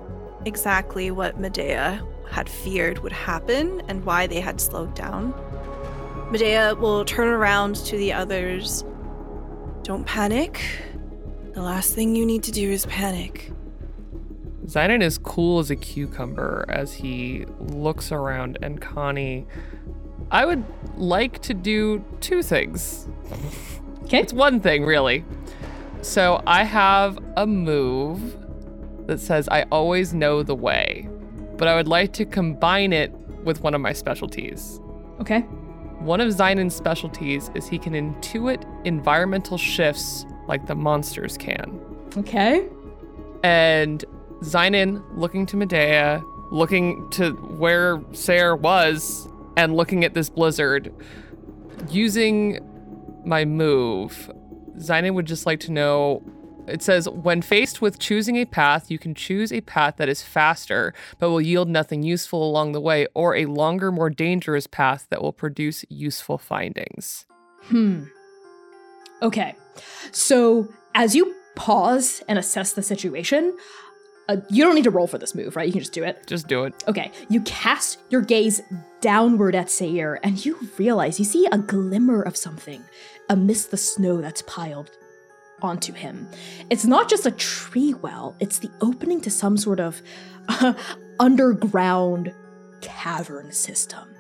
exactly 0.45 1.11
what 1.11 1.38
Medea 1.38 2.04
had 2.31 2.49
feared 2.49 2.99
would 3.00 3.12
happen 3.12 3.83
and 3.88 4.04
why 4.04 4.26
they 4.26 4.40
had 4.40 4.61
slowed 4.61 4.95
down. 4.95 5.35
Medea 6.31 6.75
will 6.75 7.04
turn 7.04 7.28
around 7.28 7.76
to 7.76 7.97
the 7.97 8.12
others. 8.12 8.85
Don't 9.83 10.07
panic. 10.07 10.61
The 11.52 11.62
last 11.62 11.95
thing 11.95 12.16
you 12.16 12.25
need 12.25 12.42
to 12.45 12.52
do 12.52 12.71
is 12.71 12.87
panic. 12.87 13.52
Xainan 14.64 15.02
is 15.02 15.19
cool 15.19 15.59
as 15.59 15.71
a 15.71 15.76
cucumber 15.76 16.64
as 16.69 16.95
he 16.95 17.45
looks 17.59 18.11
around, 18.12 18.59
and 18.62 18.81
Connie 18.81 19.47
I 20.32 20.46
would 20.46 20.64
like 20.96 21.40
to 21.42 21.54
do 21.54 22.02
two 22.20 22.42
things. 22.42 23.06
Okay. 24.04 24.18
It's 24.18 24.32
one 24.32 24.60
thing, 24.60 24.84
really. 24.84 25.24
So 26.00 26.42
I 26.46 26.64
have 26.64 27.18
a 27.36 27.46
move 27.46 28.38
that 29.06 29.20
says 29.20 29.48
I 29.48 29.62
always 29.70 30.14
know 30.14 30.42
the 30.42 30.54
way, 30.54 31.08
but 31.56 31.68
I 31.68 31.76
would 31.76 31.86
like 31.86 32.12
to 32.14 32.24
combine 32.24 32.92
it 32.92 33.12
with 33.44 33.60
one 33.60 33.74
of 33.74 33.80
my 33.80 33.92
specialties. 33.92 34.80
Okay. 35.20 35.40
One 36.00 36.20
of 36.20 36.28
Xainan's 36.30 36.74
specialties 36.74 37.50
is 37.54 37.68
he 37.68 37.78
can 37.78 37.92
intuit 37.92 38.64
environmental 38.84 39.58
shifts 39.58 40.24
like 40.48 40.66
the 40.66 40.74
monsters 40.74 41.36
can. 41.36 41.78
Okay. 42.16 42.68
And 43.44 44.04
Xainan 44.40 45.04
looking 45.14 45.46
to 45.46 45.56
Medea, 45.56 46.22
looking 46.50 47.08
to 47.10 47.32
where 47.32 48.02
Seir 48.12 48.56
was, 48.56 49.28
and 49.56 49.76
looking 49.76 50.04
at 50.04 50.14
this 50.14 50.28
blizzard, 50.28 50.92
using 51.90 52.61
my 53.25 53.44
move, 53.44 54.30
Xainan 54.76 55.14
would 55.14 55.26
just 55.26 55.47
like 55.47 55.61
to 55.61 55.73
know. 55.73 56.23
It 56.68 56.80
says, 56.80 57.09
when 57.09 57.42
faced 57.42 57.82
with 57.82 57.99
choosing 57.99 58.37
a 58.37 58.44
path, 58.44 58.88
you 58.88 58.97
can 58.97 59.16
choose 59.16 59.52
a 59.52 59.62
path 59.62 59.97
that 59.97 60.09
is 60.09 60.23
faster, 60.23 60.94
but 61.18 61.28
will 61.28 61.40
yield 61.40 61.68
nothing 61.68 62.04
useful 62.04 62.49
along 62.49 62.71
the 62.71 62.80
way, 62.80 63.09
or 63.14 63.35
a 63.35 63.47
longer, 63.47 63.90
more 63.90 64.11
dangerous 64.11 64.68
path 64.68 65.06
that 65.11 65.21
will 65.21 65.32
produce 65.32 65.85
useful 65.88 66.38
findings. 66.38 67.26
Hmm. 67.62 68.04
Okay. 69.23 69.56
So 70.12 70.68
as 70.94 71.16
you 71.16 71.35
pause 71.56 72.23
and 72.28 72.38
assess 72.38 72.73
the 72.73 72.82
situation, 72.82 73.56
uh, 74.29 74.37
you 74.49 74.64
don't 74.64 74.75
need 74.75 74.85
to 74.85 74.91
roll 74.91 75.07
for 75.07 75.19
this 75.19 75.35
move, 75.35 75.57
right? 75.57 75.67
You 75.67 75.73
can 75.73 75.81
just 75.81 75.93
do 75.93 76.05
it. 76.05 76.26
Just 76.26 76.49
do 76.49 76.64
it. 76.64 76.85
Okay, 76.88 77.11
you 77.29 77.41
cast 77.43 78.00
your 78.11 78.21
gaze 78.21 78.61
downward 79.00 79.55
at 79.55 79.71
Seir, 79.71 80.21
and 80.23 80.45
you 80.45 80.69
realize 80.79 81.19
you 81.19 81.25
see 81.25 81.47
a 81.50 81.59
glimmer 81.59 82.23
of 82.23 82.37
something 82.37 82.83
amidst 83.29 83.71
the 83.71 83.76
snow 83.76 84.21
that's 84.21 84.43
piled 84.43 84.91
onto 85.61 85.93
him. 85.93 86.29
It's 86.71 86.85
not 86.85 87.09
just 87.09 87.26
a 87.26 87.31
tree 87.31 87.95
well, 87.95 88.37
it's 88.41 88.59
the 88.59 88.71
opening 88.81 89.21
to 89.23 89.31
some 89.31 89.57
sort 89.57 89.81
of 89.81 90.02
uh, 90.49 90.75
underground 91.21 92.33
cavern 92.81 93.52
system 93.52 94.12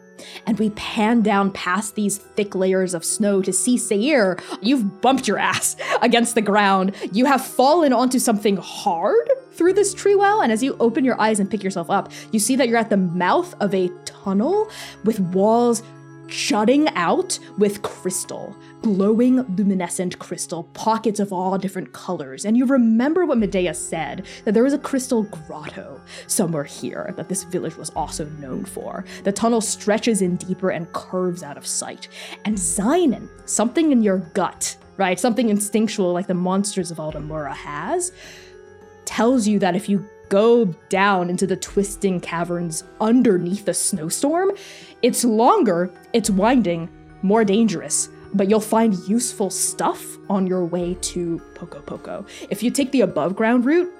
and 0.46 0.58
we 0.58 0.70
pan 0.70 1.22
down 1.22 1.50
past 1.52 1.94
these 1.94 2.18
thick 2.18 2.54
layers 2.54 2.94
of 2.94 3.04
snow 3.04 3.42
to 3.42 3.52
see 3.52 3.76
Seir. 3.76 4.38
You've 4.60 5.00
bumped 5.00 5.28
your 5.28 5.38
ass 5.38 5.76
against 6.00 6.34
the 6.34 6.42
ground. 6.42 6.94
You 7.12 7.26
have 7.26 7.44
fallen 7.44 7.92
onto 7.92 8.18
something 8.18 8.56
hard 8.56 9.30
through 9.52 9.74
this 9.74 9.94
tree 9.94 10.14
well, 10.14 10.40
and 10.42 10.52
as 10.52 10.62
you 10.62 10.76
open 10.80 11.04
your 11.04 11.20
eyes 11.20 11.40
and 11.40 11.50
pick 11.50 11.62
yourself 11.62 11.90
up, 11.90 12.10
you 12.32 12.38
see 12.38 12.56
that 12.56 12.68
you're 12.68 12.78
at 12.78 12.90
the 12.90 12.96
mouth 12.96 13.54
of 13.60 13.74
a 13.74 13.88
tunnel 14.04 14.70
with 15.04 15.20
walls 15.20 15.82
jutting 16.32 16.88
out 16.96 17.38
with 17.58 17.82
crystal, 17.82 18.56
glowing 18.80 19.42
luminescent 19.56 20.18
crystal, 20.18 20.64
pockets 20.72 21.20
of 21.20 21.30
all 21.30 21.58
different 21.58 21.92
colors. 21.92 22.46
And 22.46 22.56
you 22.56 22.64
remember 22.64 23.26
what 23.26 23.36
Medea 23.36 23.74
said 23.74 24.26
that 24.44 24.54
there 24.54 24.64
was 24.64 24.72
a 24.72 24.78
crystal 24.78 25.24
grotto 25.24 26.00
somewhere 26.26 26.64
here 26.64 27.12
that 27.18 27.28
this 27.28 27.44
village 27.44 27.76
was 27.76 27.90
also 27.90 28.24
known 28.40 28.64
for. 28.64 29.04
The 29.24 29.32
tunnel 29.32 29.60
stretches 29.60 30.22
in 30.22 30.36
deeper 30.36 30.70
and 30.70 30.90
curves 30.94 31.42
out 31.42 31.58
of 31.58 31.66
sight. 31.66 32.08
And 32.46 32.56
Xainan, 32.56 33.28
something 33.44 33.92
in 33.92 34.02
your 34.02 34.18
gut, 34.18 34.74
right? 34.96 35.20
Something 35.20 35.50
instinctual 35.50 36.14
like 36.14 36.28
the 36.28 36.34
monsters 36.34 36.90
of 36.90 36.98
Ald-Amura 36.98 37.52
has, 37.52 38.10
tells 39.04 39.46
you 39.46 39.58
that 39.58 39.76
if 39.76 39.86
you 39.86 40.08
go 40.32 40.64
down 40.88 41.28
into 41.28 41.46
the 41.46 41.56
twisting 41.56 42.18
caverns 42.18 42.84
underneath 43.02 43.66
the 43.66 43.74
snowstorm, 43.74 44.50
it's 45.02 45.24
longer, 45.26 45.92
it's 46.14 46.30
winding, 46.30 46.88
more 47.20 47.44
dangerous, 47.44 48.08
but 48.32 48.48
you'll 48.48 48.58
find 48.58 48.94
useful 49.06 49.50
stuff 49.50 50.02
on 50.30 50.46
your 50.46 50.64
way 50.64 50.94
to 51.02 51.38
Poco 51.54 51.82
Poco. 51.82 52.24
If 52.48 52.62
you 52.62 52.70
take 52.70 52.92
the 52.92 53.02
above 53.02 53.36
ground 53.36 53.66
route, 53.66 53.92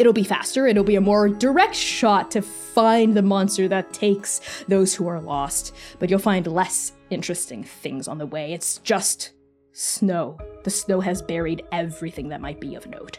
it'll 0.00 0.12
be 0.12 0.24
faster, 0.24 0.66
it'll 0.66 0.82
be 0.82 0.96
a 0.96 1.00
more 1.00 1.28
direct 1.28 1.76
shot 1.76 2.32
to 2.32 2.42
find 2.42 3.16
the 3.16 3.22
monster 3.22 3.68
that 3.68 3.92
takes 3.92 4.40
those 4.66 4.92
who 4.92 5.06
are 5.06 5.20
lost, 5.20 5.72
but 6.00 6.10
you'll 6.10 6.18
find 6.18 6.48
less 6.48 6.94
interesting 7.10 7.62
things 7.62 8.08
on 8.08 8.18
the 8.18 8.26
way. 8.26 8.52
It's 8.52 8.78
just 8.78 9.34
snow. 9.72 10.36
The 10.64 10.70
snow 10.70 10.98
has 10.98 11.22
buried 11.22 11.62
everything 11.70 12.28
that 12.30 12.40
might 12.40 12.60
be 12.60 12.74
of 12.74 12.88
note. 12.88 13.18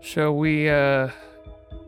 Shall 0.00 0.34
we, 0.36 0.68
uh, 0.68 1.10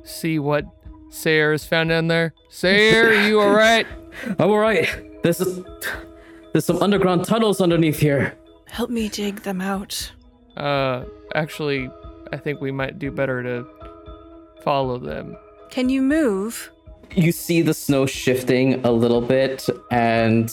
see 0.07 0.39
what 0.39 0.65
Seir 1.11 1.53
has 1.53 1.65
found 1.65 1.91
down 1.91 2.09
there? 2.09 2.35
Seir, 2.49 3.27
you 3.27 3.41
all 3.41 3.55
right? 3.55 3.87
I'm 4.39 4.51
all 4.51 4.59
right. 4.59 4.89
There's 5.23 5.41
a, 5.41 5.65
there's 6.53 6.65
some 6.65 6.83
underground 6.83 7.25
tunnels 7.25 7.61
underneath 7.61 7.99
here. 7.99 8.37
Help 8.67 8.91
me 8.91 9.09
dig 9.09 9.43
them 9.43 9.61
out. 9.61 10.13
Uh, 10.57 11.05
actually, 11.35 11.91
I 12.33 12.37
think 12.37 12.61
we 12.61 12.71
might 12.71 12.99
do 12.99 13.11
better 13.11 13.43
to 13.43 13.67
follow 14.63 14.99
them. 14.99 15.37
Can 15.71 15.89
you 15.89 16.03
move? 16.03 16.71
You 17.15 17.33
see 17.33 17.63
the 17.63 17.75
snow 17.75 18.07
shifting 18.07 18.85
a 18.85 18.91
little 18.91 19.21
bit, 19.21 19.69
and 19.91 20.53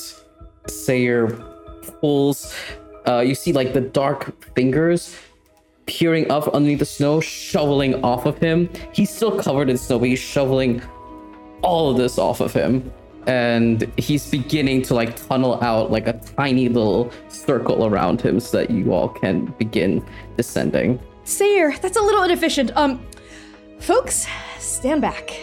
Seir 0.68 1.28
pulls. 2.00 2.54
Uh, 3.08 3.20
you 3.20 3.36
see 3.36 3.54
like 3.54 3.74
the 3.74 3.82
dark 3.82 4.34
fingers 4.56 5.16
peering 5.86 6.30
up 6.32 6.48
underneath 6.50 6.80
the 6.80 6.86
snow, 6.86 7.20
shoveling 7.20 8.04
off 8.04 8.26
of 8.26 8.38
him. 8.38 8.70
He's 8.94 9.10
still 9.10 9.40
covered 9.40 9.70
in 9.70 9.78
snow, 9.78 10.00
but 10.00 10.10
he's 10.10 10.20
shoveling 10.20 10.82
all 11.62 11.92
of 11.92 11.98
this 11.98 12.18
off 12.18 12.42
of 12.42 12.54
him. 12.54 12.92
And 13.26 13.90
he's 13.98 14.30
beginning 14.30 14.82
to 14.84 14.96
like 14.96 15.16
tunnel 15.28 15.64
out 15.64 15.92
like 15.92 16.08
a 16.08 16.14
tiny 16.14 16.68
little 16.68 17.12
circle 17.30 17.86
around 17.86 18.22
him 18.22 18.40
so 18.40 18.58
that 18.58 18.70
you 18.70 18.94
all 18.94 19.10
can 19.10 19.46
begin 19.58 20.06
descending. 20.36 21.00
Seir, 21.24 21.78
that's 21.82 21.96
a 21.96 22.02
little 22.02 22.24
inefficient. 22.24 22.76
Um, 22.76 23.06
folks, 23.80 24.28
stand 24.60 25.02
back. 25.02 25.40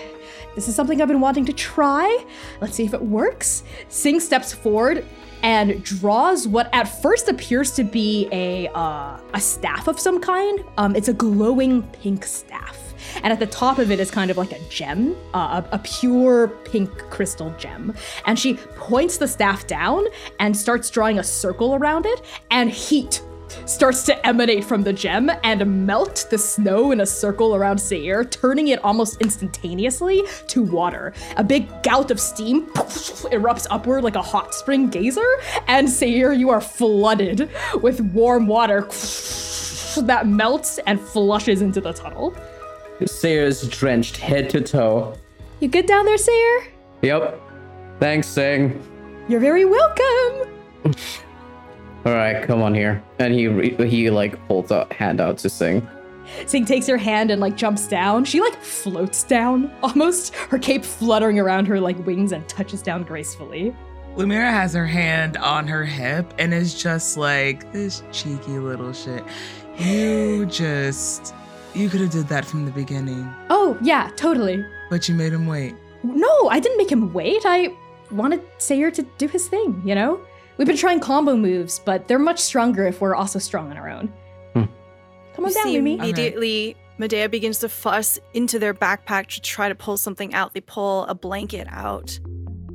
This 0.54 0.68
is 0.68 0.74
something 0.74 1.00
I've 1.00 1.08
been 1.08 1.20
wanting 1.20 1.46
to 1.46 1.52
try. 1.52 2.24
Let's 2.60 2.74
see 2.74 2.84
if 2.84 2.92
it 2.92 3.00
works. 3.00 3.62
Sing 3.88 4.20
steps 4.20 4.52
forward 4.52 5.06
and 5.42 5.82
draws 5.84 6.46
what 6.46 6.68
at 6.72 6.84
first 6.84 7.28
appears 7.28 7.72
to 7.72 7.84
be 7.84 8.28
a 8.32 8.68
uh, 8.68 9.18
a 9.34 9.40
staff 9.40 9.88
of 9.88 9.98
some 9.98 10.20
kind. 10.20 10.64
Um, 10.76 10.96
it's 10.96 11.08
a 11.08 11.14
glowing 11.14 11.82
pink 12.02 12.24
staff, 12.24 12.78
and 13.22 13.32
at 13.32 13.38
the 13.38 13.46
top 13.46 13.78
of 13.78 13.90
it 13.90 14.00
is 14.00 14.10
kind 14.10 14.30
of 14.30 14.36
like 14.36 14.52
a 14.52 14.60
gem, 14.68 15.16
uh, 15.34 15.62
a, 15.72 15.76
a 15.76 15.78
pure 15.78 16.48
pink 16.48 16.90
crystal 17.10 17.54
gem. 17.58 17.94
And 18.26 18.38
she 18.38 18.54
points 18.76 19.18
the 19.18 19.28
staff 19.28 19.66
down 19.66 20.04
and 20.38 20.56
starts 20.56 20.90
drawing 20.90 21.18
a 21.18 21.24
circle 21.24 21.74
around 21.74 22.06
it, 22.06 22.22
and 22.50 22.70
heat 22.70 23.22
starts 23.66 24.02
to 24.04 24.26
emanate 24.26 24.64
from 24.64 24.82
the 24.82 24.92
gem 24.92 25.30
and 25.44 25.86
melt 25.86 26.26
the 26.30 26.38
snow 26.38 26.92
in 26.92 27.00
a 27.00 27.06
circle 27.06 27.54
around 27.54 27.78
Seir, 27.78 28.24
turning 28.24 28.68
it 28.68 28.82
almost 28.84 29.20
instantaneously 29.20 30.22
to 30.48 30.62
water. 30.62 31.12
A 31.36 31.44
big 31.44 31.68
gout 31.82 32.10
of 32.10 32.20
steam 32.20 32.66
erupts 33.32 33.66
upward 33.70 34.04
like 34.04 34.16
a 34.16 34.22
hot 34.22 34.54
spring 34.54 34.88
geyser, 34.88 35.40
and 35.66 35.88
Seir, 35.88 36.32
you 36.32 36.50
are 36.50 36.60
flooded 36.60 37.50
with 37.82 38.00
warm 38.00 38.46
water 38.46 38.80
that 40.02 40.26
melts 40.26 40.78
and 40.86 41.00
flushes 41.00 41.62
into 41.62 41.80
the 41.80 41.92
tunnel. 41.92 42.34
Seir 43.04 43.44
is 43.44 43.66
drenched 43.68 44.16
head 44.16 44.50
to 44.50 44.60
toe. 44.60 45.14
You 45.60 45.68
good 45.68 45.86
down 45.86 46.04
there, 46.04 46.18
Sayer? 46.18 46.66
Yep. 47.02 47.40
Thanks, 47.98 48.28
Sing. 48.28 48.82
You're 49.28 49.40
very 49.40 49.64
welcome. 49.64 50.50
All 52.06 52.14
right, 52.14 52.42
come 52.46 52.62
on 52.62 52.74
here. 52.74 53.02
And 53.18 53.34
he 53.34 53.46
re- 53.48 53.88
he 53.88 54.10
like 54.10 54.38
holds 54.46 54.70
a 54.70 54.86
hand 54.92 55.20
out 55.20 55.38
to 55.38 55.50
Sing. 55.50 55.86
Sing 56.46 56.64
takes 56.64 56.86
her 56.86 56.96
hand 56.96 57.30
and 57.30 57.40
like 57.40 57.56
jumps 57.56 57.86
down. 57.88 58.24
She 58.24 58.40
like 58.40 58.60
floats 58.62 59.22
down 59.24 59.70
almost, 59.82 60.34
her 60.34 60.58
cape 60.58 60.84
fluttering 60.84 61.38
around 61.38 61.66
her 61.66 61.80
like 61.80 61.98
wings 62.06 62.32
and 62.32 62.48
touches 62.48 62.80
down 62.82 63.02
gracefully. 63.02 63.74
Lumièra 64.16 64.50
has 64.50 64.72
her 64.74 64.86
hand 64.86 65.36
on 65.36 65.68
her 65.68 65.84
hip 65.84 66.32
and 66.38 66.52
is 66.54 66.80
just 66.80 67.16
like 67.16 67.70
this 67.72 68.02
cheeky 68.12 68.58
little 68.58 68.92
shit. 68.92 69.22
You 69.78 70.46
just 70.46 71.34
you 71.74 71.88
could 71.88 72.00
have 72.00 72.10
did 72.10 72.26
that 72.28 72.44
from 72.44 72.64
the 72.64 72.72
beginning, 72.72 73.32
Oh, 73.48 73.78
yeah, 73.80 74.10
totally. 74.16 74.64
but 74.90 75.08
you 75.08 75.14
made 75.14 75.32
him 75.32 75.46
wait. 75.46 75.74
No, 76.02 76.48
I 76.48 76.58
didn't 76.58 76.78
make 76.78 76.90
him 76.90 77.12
wait. 77.12 77.42
I 77.44 77.72
wanted 78.10 78.42
Seir 78.58 78.90
to 78.90 79.02
do 79.18 79.28
his 79.28 79.46
thing, 79.48 79.80
you 79.84 79.94
know? 79.94 80.20
We've 80.60 80.66
been 80.66 80.76
trying 80.76 81.00
combo 81.00 81.38
moves, 81.38 81.78
but 81.78 82.06
they're 82.06 82.18
much 82.18 82.38
stronger 82.38 82.86
if 82.86 83.00
we're 83.00 83.14
also 83.14 83.38
strong 83.38 83.70
on 83.70 83.78
our 83.78 83.88
own. 83.88 84.08
Hmm. 84.52 84.64
Come 85.34 85.46
on 85.46 85.52
You 85.52 85.54
down, 85.54 85.64
see 85.64 85.78
Lumi. 85.78 85.94
immediately 85.98 86.76
Medea 86.98 87.30
begins 87.30 87.60
to 87.60 87.68
fuss 87.70 88.18
into 88.34 88.58
their 88.58 88.74
backpack 88.74 89.28
to 89.28 89.40
try 89.40 89.70
to 89.70 89.74
pull 89.74 89.96
something 89.96 90.34
out. 90.34 90.52
They 90.52 90.60
pull 90.60 91.04
a 91.06 91.14
blanket 91.14 91.66
out 91.70 92.20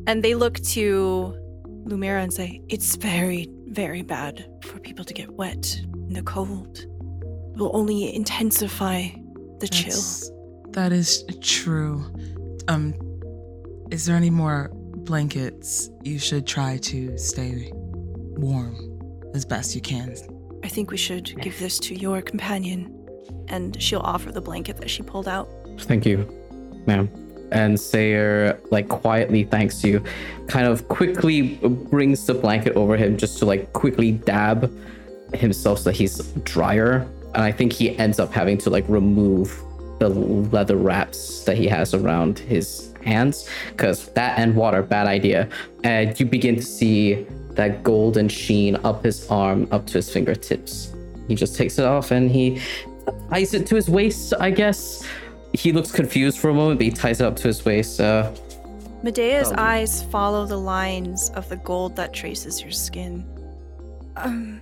and 0.07 0.23
they 0.23 0.33
look 0.33 0.55
to 0.61 1.37
Lumièra 1.83 2.23
and 2.23 2.33
say, 2.33 2.59
It's 2.69 2.95
very, 2.95 3.49
very 3.67 4.01
bad 4.01 4.43
for 4.63 4.79
people 4.79 5.05
to 5.05 5.13
get 5.13 5.29
wet 5.29 5.79
in 6.07 6.13
the 6.13 6.23
cold. 6.23 6.79
It 6.79 7.59
will 7.59 7.75
only 7.77 8.15
intensify 8.15 9.09
the 9.59 9.67
chill. 9.67 9.89
That's- 9.91 10.31
That 10.71 10.91
is 10.91 11.23
true. 11.39 12.03
Um, 12.67 12.95
is 13.91 14.07
there 14.07 14.15
any 14.15 14.31
more 14.31 14.71
blankets? 15.05 15.89
You 16.03 16.19
should 16.19 16.45
try 16.45 16.77
to 16.77 17.17
stay 17.17 17.71
warm 17.73 18.75
as 19.33 19.45
best 19.45 19.75
you 19.75 19.81
can. 19.81 20.15
I 20.63 20.67
think 20.67 20.91
we 20.91 20.97
should 20.97 21.39
give 21.41 21.57
this 21.59 21.77
to 21.79 21.95
your 21.95 22.21
companion. 22.21 22.91
And 23.47 23.79
she'll 23.81 24.01
offer 24.01 24.31
the 24.31 24.41
blanket 24.41 24.77
that 24.77 24.89
she 24.89 25.03
pulled 25.03 25.27
out. 25.27 25.47
Thank 25.81 26.05
you, 26.05 26.27
ma'am. 26.87 27.09
And 27.51 27.79
Seir 27.79 28.59
like 28.71 28.89
quietly 28.89 29.43
thanks 29.43 29.83
you, 29.83 30.03
kind 30.47 30.67
of 30.67 30.87
quickly 30.87 31.55
brings 31.91 32.25
the 32.25 32.33
blanket 32.33 32.73
over 32.73 32.97
him 32.97 33.17
just 33.17 33.37
to 33.39 33.45
like 33.45 33.71
quickly 33.73 34.11
dab 34.11 34.75
himself 35.35 35.79
so 35.79 35.91
that 35.91 35.95
he's 35.95 36.17
drier. 36.43 37.07
And 37.35 37.43
I 37.43 37.51
think 37.51 37.71
he 37.71 37.97
ends 37.97 38.19
up 38.19 38.31
having 38.31 38.57
to 38.59 38.69
like 38.69 38.85
remove 38.87 39.61
the 39.99 40.09
leather 40.09 40.75
wraps 40.75 41.43
that 41.43 41.57
he 41.57 41.67
has 41.67 41.93
around 41.93 42.39
his 42.39 42.94
hands 43.05 43.47
because 43.71 44.09
that 44.09 44.37
and 44.39 44.55
water, 44.55 44.81
bad 44.81 45.07
idea. 45.07 45.47
And 45.83 46.17
you 46.19 46.25
begin 46.25 46.55
to 46.55 46.61
see 46.61 47.25
that 47.51 47.83
golden 47.83 48.27
sheen 48.27 48.75
up 48.83 49.03
his 49.03 49.29
arm, 49.29 49.67
up 49.71 49.85
to 49.87 49.93
his 49.93 50.09
fingertips. 50.09 50.93
He 51.27 51.35
just 51.35 51.55
takes 51.55 51.79
it 51.79 51.85
off 51.85 52.11
and 52.11 52.29
he 52.29 52.61
ties 53.29 53.53
it 53.53 53.65
to 53.67 53.75
his 53.75 53.89
waist, 53.89 54.33
I 54.39 54.51
guess. 54.51 55.05
He 55.53 55.71
looks 55.71 55.91
confused 55.91 56.37
for 56.39 56.49
a 56.49 56.53
moment, 56.53 56.79
but 56.79 56.85
he 56.85 56.91
ties 56.91 57.21
it 57.21 57.25
up 57.25 57.35
to 57.37 57.47
his 57.47 57.63
waist. 57.63 57.99
Uh, 58.01 58.31
Medea's 59.03 59.51
Oh. 59.51 59.55
eyes 59.57 60.03
follow 60.03 60.45
the 60.45 60.57
lines 60.57 61.29
of 61.35 61.47
the 61.47 61.55
gold 61.57 61.95
that 61.95 62.11
traces 62.13 62.61
your 62.61 62.71
skin. 62.71 63.23
Um, 64.17 64.61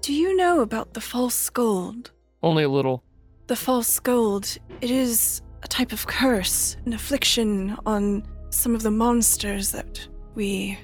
do 0.00 0.12
you 0.12 0.36
know 0.36 0.60
about 0.60 0.94
the 0.94 1.00
false 1.00 1.50
gold? 1.50 2.10
Only 2.42 2.62
a 2.64 2.68
little. 2.68 3.02
The 3.48 3.56
false 3.56 3.98
gold, 4.00 4.56
it 4.80 4.90
is 4.90 5.42
a 5.62 5.68
type 5.68 5.92
of 5.92 6.06
curse, 6.06 6.76
an 6.86 6.92
affliction 6.92 7.76
on 7.86 8.26
some 8.50 8.74
of 8.74 8.82
the 8.82 8.90
monsters 8.90 9.72
that 9.72 10.06
we 10.34 10.78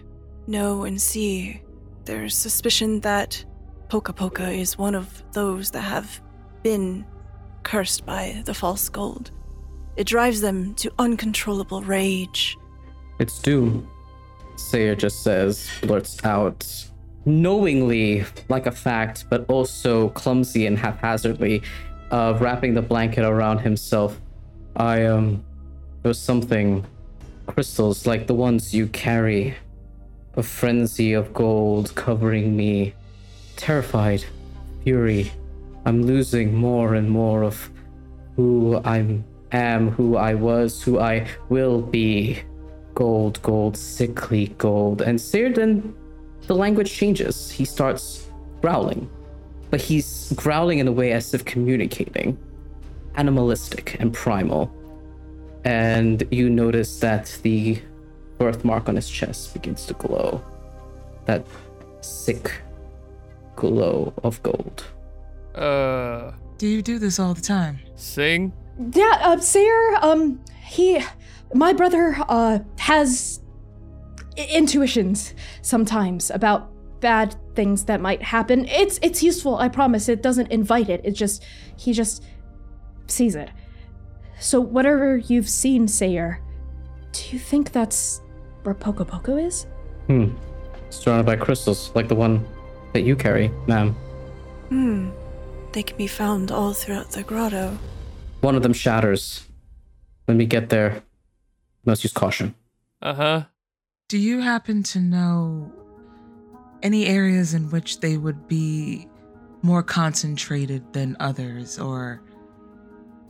know 0.47 0.85
and 0.85 1.01
see. 1.01 1.61
There's 2.05 2.35
suspicion 2.35 3.01
that 3.01 3.45
Poka 3.88 4.14
Poka 4.14 4.57
is 4.57 4.79
one 4.79 4.95
of 4.95 5.23
those 5.33 5.71
that 5.73 5.81
have 5.83 6.21
been 6.62 7.05
cursed 7.62 8.07
by 8.07 8.43
the 8.45 8.55
false 8.55 8.88
gold. 8.88 9.31
It 9.97 10.07
drives 10.07 10.41
them 10.41 10.75
to 10.77 10.91
uncontrollable 10.99 11.83
rage. 11.83 12.57
it's 13.19 13.41
doom. 13.41 13.88
Seir 14.57 14.95
just 14.95 15.23
says, 15.23 15.69
blurts 15.83 16.25
out, 16.25 16.67
knowingly, 17.25 18.25
like 18.49 18.67
a 18.67 18.73
fact, 18.73 19.27
but 19.31 19.45
also 19.49 20.09
clumsy 20.11 20.67
and 20.67 20.79
haphazardly, 20.79 21.62
uh, 22.11 22.37
wrapping 22.41 22.75
the 22.75 22.83
blanket 22.83 23.25
around 23.25 23.59
himself. 23.59 24.21
I, 24.79 25.07
um, 25.07 25.45
there 26.03 26.11
was 26.11 26.21
something, 26.21 26.87
crystals 27.47 28.07
like 28.07 28.29
the 28.29 28.35
ones 28.35 28.73
you 28.73 28.87
carry, 28.87 29.57
a 30.37 30.43
frenzy 30.43 31.14
of 31.14 31.35
gold 31.35 31.93
covering 31.97 32.57
me, 32.57 32.95
terrified, 33.57 34.25
fury. 34.85 35.33
I'm 35.85 36.03
losing 36.05 36.55
more 36.55 36.95
and 36.95 37.11
more 37.11 37.43
of 37.43 37.69
who 38.37 38.81
I 38.85 39.19
am, 39.51 39.91
who 39.91 40.17
I 40.17 40.35
was, 40.35 40.81
who 40.81 41.01
I 41.01 41.27
will 41.49 41.83
be. 41.83 42.38
Gold, 42.95 43.43
gold, 43.43 43.77
sickly 43.77 44.49
gold. 44.59 45.03
And 45.03 45.21
Searden, 45.21 45.95
the 46.47 46.55
language 46.55 46.93
changes. 46.93 47.51
He 47.51 47.64
starts 47.64 48.29
growling. 48.61 49.11
But 49.71 49.81
he's 49.81 50.33
growling 50.37 50.79
in 50.79 50.87
a 50.87 50.93
way 50.93 51.12
as 51.12 51.35
if 51.35 51.45
communicating. 51.45 52.38
Animalistic 53.23 53.97
and 53.99 54.15
primal. 54.15 54.73
And 55.65 56.23
you 56.31 56.49
notice 56.49 57.01
that 57.01 57.37
the 57.43 57.83
birthmark 58.39 58.89
on 58.89 58.95
his 58.95 59.11
chest 59.11 59.53
begins 59.53 59.85
to 59.87 59.95
glow. 59.95 60.41
That 61.27 61.45
sick 62.01 62.63
glow 63.57 64.13
of 64.23 64.41
gold. 64.45 64.85
Uh, 65.55 66.31
Do 66.59 66.69
you 66.69 66.81
do 66.81 66.99
this 67.01 67.19
all 67.19 67.35
the 67.35 67.41
time? 67.43 67.81
sing. 67.97 68.53
Yeah, 68.95 69.19
uh, 69.21 69.39
Seir, 69.41 69.97
um, 70.01 70.41
he, 70.65 71.01
my 71.53 71.73
brother, 71.73 72.17
uh, 72.29 72.61
has 72.79 73.41
i- 74.39 74.47
intuitions 74.55 75.35
sometimes 75.63 76.31
about 76.31 76.71
bad 77.01 77.35
things 77.57 77.85
that 77.87 78.01
might 78.01 78.23
happen. 78.23 78.67
It's 78.67 79.01
it's 79.03 79.21
useful, 79.21 79.57
I 79.57 79.69
promise. 79.69 80.09
It 80.09 80.23
doesn't 80.23 80.53
invite 80.53 80.89
it. 80.89 81.01
It 81.03 81.11
just 81.17 81.45
he 81.77 81.93
just 81.93 82.23
sees 83.11 83.35
it. 83.35 83.51
So 84.40 84.61
whatever 84.61 85.16
you've 85.16 85.49
seen, 85.49 85.88
Seir, 85.88 86.40
do 87.12 87.23
you 87.31 87.38
think 87.38 87.73
that's 87.73 88.21
where 88.62 88.75
Poco 88.75 89.05
Poco 89.05 89.37
is? 89.37 89.66
Hmm. 90.07 90.29
Surrounded 90.90 91.27
by 91.27 91.37
crystals, 91.37 91.90
like 91.94 92.09
the 92.09 92.14
one 92.14 92.47
that 92.92 93.03
you 93.03 93.16
carry, 93.16 93.49
ma'am. 93.66 93.94
Hmm. 94.68 95.11
They 95.73 95.83
can 95.83 95.97
be 95.97 96.07
found 96.07 96.51
all 96.51 96.73
throughout 96.73 97.11
the 97.11 97.23
grotto. 97.23 97.77
One 98.40 98.55
of 98.55 98.62
them 98.62 98.73
shatters 98.73 99.44
When 100.27 100.38
we 100.38 100.47
get 100.47 100.68
there, 100.68 101.03
must 101.85 102.05
use 102.05 102.12
caution. 102.12 102.55
Uh 103.03 103.14
huh. 103.14 103.44
Do 104.09 104.18
you 104.18 104.40
happen 104.40 104.83
to 104.85 105.01
know 105.01 105.73
any 106.83 107.07
areas 107.07 107.55
in 107.55 107.71
which 107.71 108.01
they 108.01 108.16
would 108.16 108.47
be 108.47 109.09
more 109.62 109.83
concentrated 109.83 110.92
than 110.92 111.16
others 111.18 111.79
or 111.79 112.23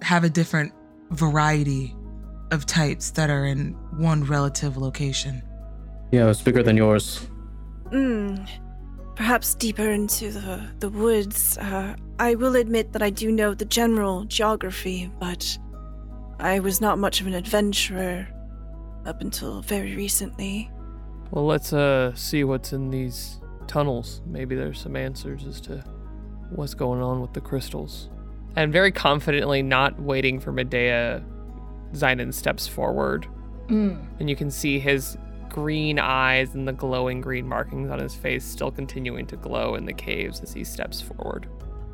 have 0.03 0.25
a 0.25 0.31
different 0.31 0.73
variety 1.11 1.95
of 2.51 2.67
types 2.67 3.11
that 3.13 3.31
are 3.31 3.45
in 3.45 3.73
one 3.97 4.25
relative 4.25 4.77
location? 4.77 5.43
Yeah, 6.13 6.29
it's 6.31 6.43
bigger 6.43 6.63
than 6.63 6.77
yours. 6.77 7.27
Hmm. 7.91 8.37
Perhaps 9.17 9.55
deeper 9.57 9.91
into 9.91 10.31
the, 10.31 10.65
the 10.79 10.89
woods. 10.89 11.59
Uh, 11.59 11.97
I 12.19 12.35
will 12.37 12.57
admit 12.57 12.93
that 12.93 13.03
I 13.03 13.11
do 13.11 13.33
know 13.33 13.53
the 13.55 13.65
general 13.65 14.25
geography, 14.25 15.11
but 15.19 15.59
I 16.39 16.61
was 16.61 16.81
not 16.81 16.99
much 16.99 17.21
of 17.21 17.27
an 17.27 17.35
adventurer 17.35 18.29
up 19.07 19.21
until 19.21 19.61
very 19.63 19.97
recently. 19.97 20.71
Well, 21.31 21.47
let's 21.47 21.73
uh 21.73 22.15
see 22.15 22.45
what's 22.45 22.73
in 22.73 22.91
these 22.91 23.41
tunnels. 23.67 24.23
Maybe 24.27 24.55
there's 24.55 24.81
some 24.81 24.97
answers 24.97 25.45
as 25.47 25.61
to 25.63 25.85
what's 26.51 26.75
going 26.75 27.03
on 27.03 27.21
with 27.21 27.33
the 27.33 27.41
crystals. 27.41 28.09
And 28.59 28.73
very 28.73 28.91
confidently, 28.91 29.63
not 29.63 30.03
waiting 30.03 30.41
for 30.41 30.51
Medea, 30.51 31.23
Xainan 31.93 32.35
steps 32.35 32.67
forward, 32.67 33.25
Mm. 33.69 34.05
and 34.19 34.29
you 34.29 34.35
can 34.35 34.51
see 34.51 34.81
his 34.81 35.17
green 35.49 36.01
eyes 36.01 36.57
and 36.57 36.67
the 36.67 36.73
glowing 36.73 37.21
green 37.21 37.47
markings 37.47 37.89
on 37.89 38.01
his 38.01 38.17
face 38.17 38.45
still 38.45 38.73
continuing 38.73 39.27
to 39.27 39.37
glow 39.37 39.77
in 39.77 39.85
the 39.85 39.93
caves 39.93 40.41
as 40.41 40.53
he 40.53 40.65
steps 40.65 41.01
forward. 41.01 41.47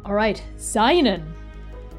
All 0.06 0.14
right, 0.14 0.42
Xainan. 0.56 1.24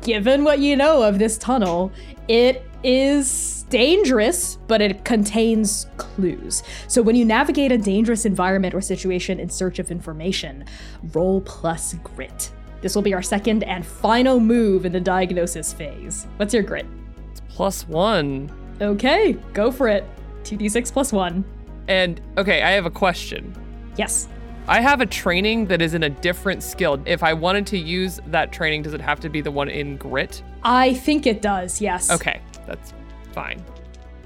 Given 0.01 0.43
what 0.43 0.57
you 0.57 0.75
know 0.75 1.03
of 1.03 1.19
this 1.19 1.37
tunnel, 1.37 1.91
it 2.27 2.63
is 2.83 3.65
dangerous, 3.69 4.57
but 4.67 4.81
it 4.81 5.05
contains 5.05 5.85
clues. 5.97 6.63
So 6.87 7.03
when 7.03 7.15
you 7.15 7.23
navigate 7.23 7.71
a 7.71 7.77
dangerous 7.77 8.25
environment 8.25 8.73
or 8.73 8.81
situation 8.81 9.39
in 9.39 9.49
search 9.49 9.77
of 9.77 9.91
information, 9.91 10.65
roll 11.13 11.41
plus 11.41 11.93
grit. 12.03 12.51
This 12.81 12.95
will 12.95 13.01
be 13.01 13.13
our 13.13 13.21
second 13.21 13.63
and 13.63 13.85
final 13.85 14.39
move 14.39 14.85
in 14.85 14.91
the 14.91 14.99
diagnosis 14.99 15.73
phase. 15.73 16.27
What's 16.37 16.53
your 16.53 16.63
grit? 16.63 16.85
It's 17.31 17.41
plus 17.49 17.87
one. 17.87 18.51
Okay, 18.81 19.33
go 19.53 19.71
for 19.71 19.87
it. 19.87 20.05
2d6 20.43 20.93
plus 20.93 21.11
1. 21.11 21.43
And 21.87 22.21
okay, 22.37 22.61
I 22.61 22.71
have 22.71 22.85
a 22.85 22.91
question. 22.91 23.53
Yes. 23.97 24.27
I 24.67 24.81
have 24.81 25.01
a 25.01 25.05
training 25.05 25.67
that 25.67 25.81
is 25.81 25.93
in 25.93 26.03
a 26.03 26.09
different 26.09 26.63
skill. 26.63 27.01
If 27.05 27.23
I 27.23 27.33
wanted 27.33 27.67
to 27.67 27.77
use 27.77 28.19
that 28.27 28.51
training, 28.51 28.81
does 28.83 28.93
it 28.93 29.01
have 29.01 29.19
to 29.21 29.29
be 29.29 29.41
the 29.41 29.51
one 29.51 29.69
in 29.69 29.97
grit? 29.97 30.43
I 30.63 30.95
think 30.95 31.27
it 31.27 31.41
does, 31.41 31.81
yes. 31.81 32.11
Okay, 32.11 32.41
that's 32.65 32.93
fine. 33.31 33.63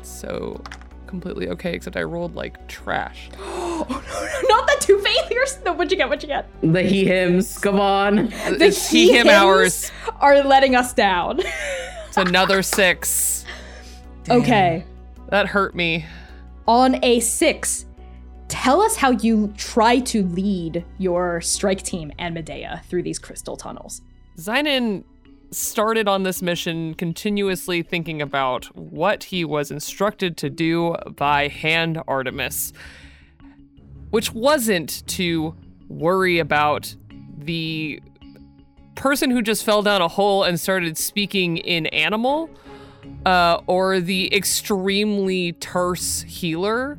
So 0.01 0.61
completely 1.09 1.49
okay, 1.49 1.73
except 1.73 1.97
I 1.97 2.03
rolled 2.03 2.35
like 2.35 2.67
trash. 2.67 3.29
Oh, 3.81 3.85
no, 3.87 4.55
not 4.57 4.67
the 4.67 4.75
two 4.81 4.99
failures. 4.99 5.57
No, 5.65 5.71
what'd 5.71 5.89
you 5.89 5.97
get? 5.97 6.09
What'd 6.09 6.21
you 6.21 6.27
get? 6.27 6.49
The 6.61 6.83
he 6.83 7.05
hims, 7.05 7.57
come 7.57 7.79
on. 7.79 8.15
The 8.17 8.57
it's 8.65 8.89
he 8.89 9.07
him 9.07 9.25
he-hims 9.25 9.29
hours. 9.29 9.91
Are 10.19 10.43
letting 10.43 10.75
us 10.75 10.93
down. 10.93 11.39
It's 12.07 12.17
another 12.17 12.61
six. 12.63 13.45
Damn. 14.23 14.41
okay. 14.41 14.83
That 15.29 15.45
hurt 15.47 15.75
me. 15.75 16.05
On 16.67 17.01
a 17.05 17.19
six, 17.19 17.85
tell 18.47 18.81
us 18.81 18.95
how 18.97 19.11
you 19.11 19.53
try 19.57 19.99
to 19.99 20.23
lead 20.25 20.83
your 20.97 21.39
strike 21.39 21.83
team 21.83 22.11
and 22.17 22.33
Medea 22.33 22.81
through 22.89 23.03
these 23.03 23.19
crystal 23.19 23.55
tunnels. 23.55 24.01
Xainan 24.37 25.03
started 25.51 26.07
on 26.07 26.23
this 26.23 26.41
mission 26.41 26.93
continuously 26.93 27.81
thinking 27.81 28.21
about 28.21 28.65
what 28.75 29.25
he 29.25 29.43
was 29.43 29.71
instructed 29.71 30.37
to 30.37 30.49
do 30.49 30.95
by 31.15 31.47
Hand 31.47 32.01
Artemis, 32.07 32.73
which 34.11 34.33
wasn't 34.33 35.05
to 35.07 35.55
worry 35.87 36.39
about 36.39 36.95
the 37.37 38.01
person 38.95 39.31
who 39.31 39.41
just 39.41 39.63
fell 39.63 39.81
down 39.81 40.01
a 40.01 40.07
hole 40.07 40.43
and 40.43 40.59
started 40.59 40.97
speaking 40.97 41.57
in 41.57 41.87
animal, 41.87 42.49
uh, 43.25 43.59
or 43.65 43.99
the 43.99 44.33
extremely 44.35 45.53
terse 45.53 46.21
healer, 46.23 46.97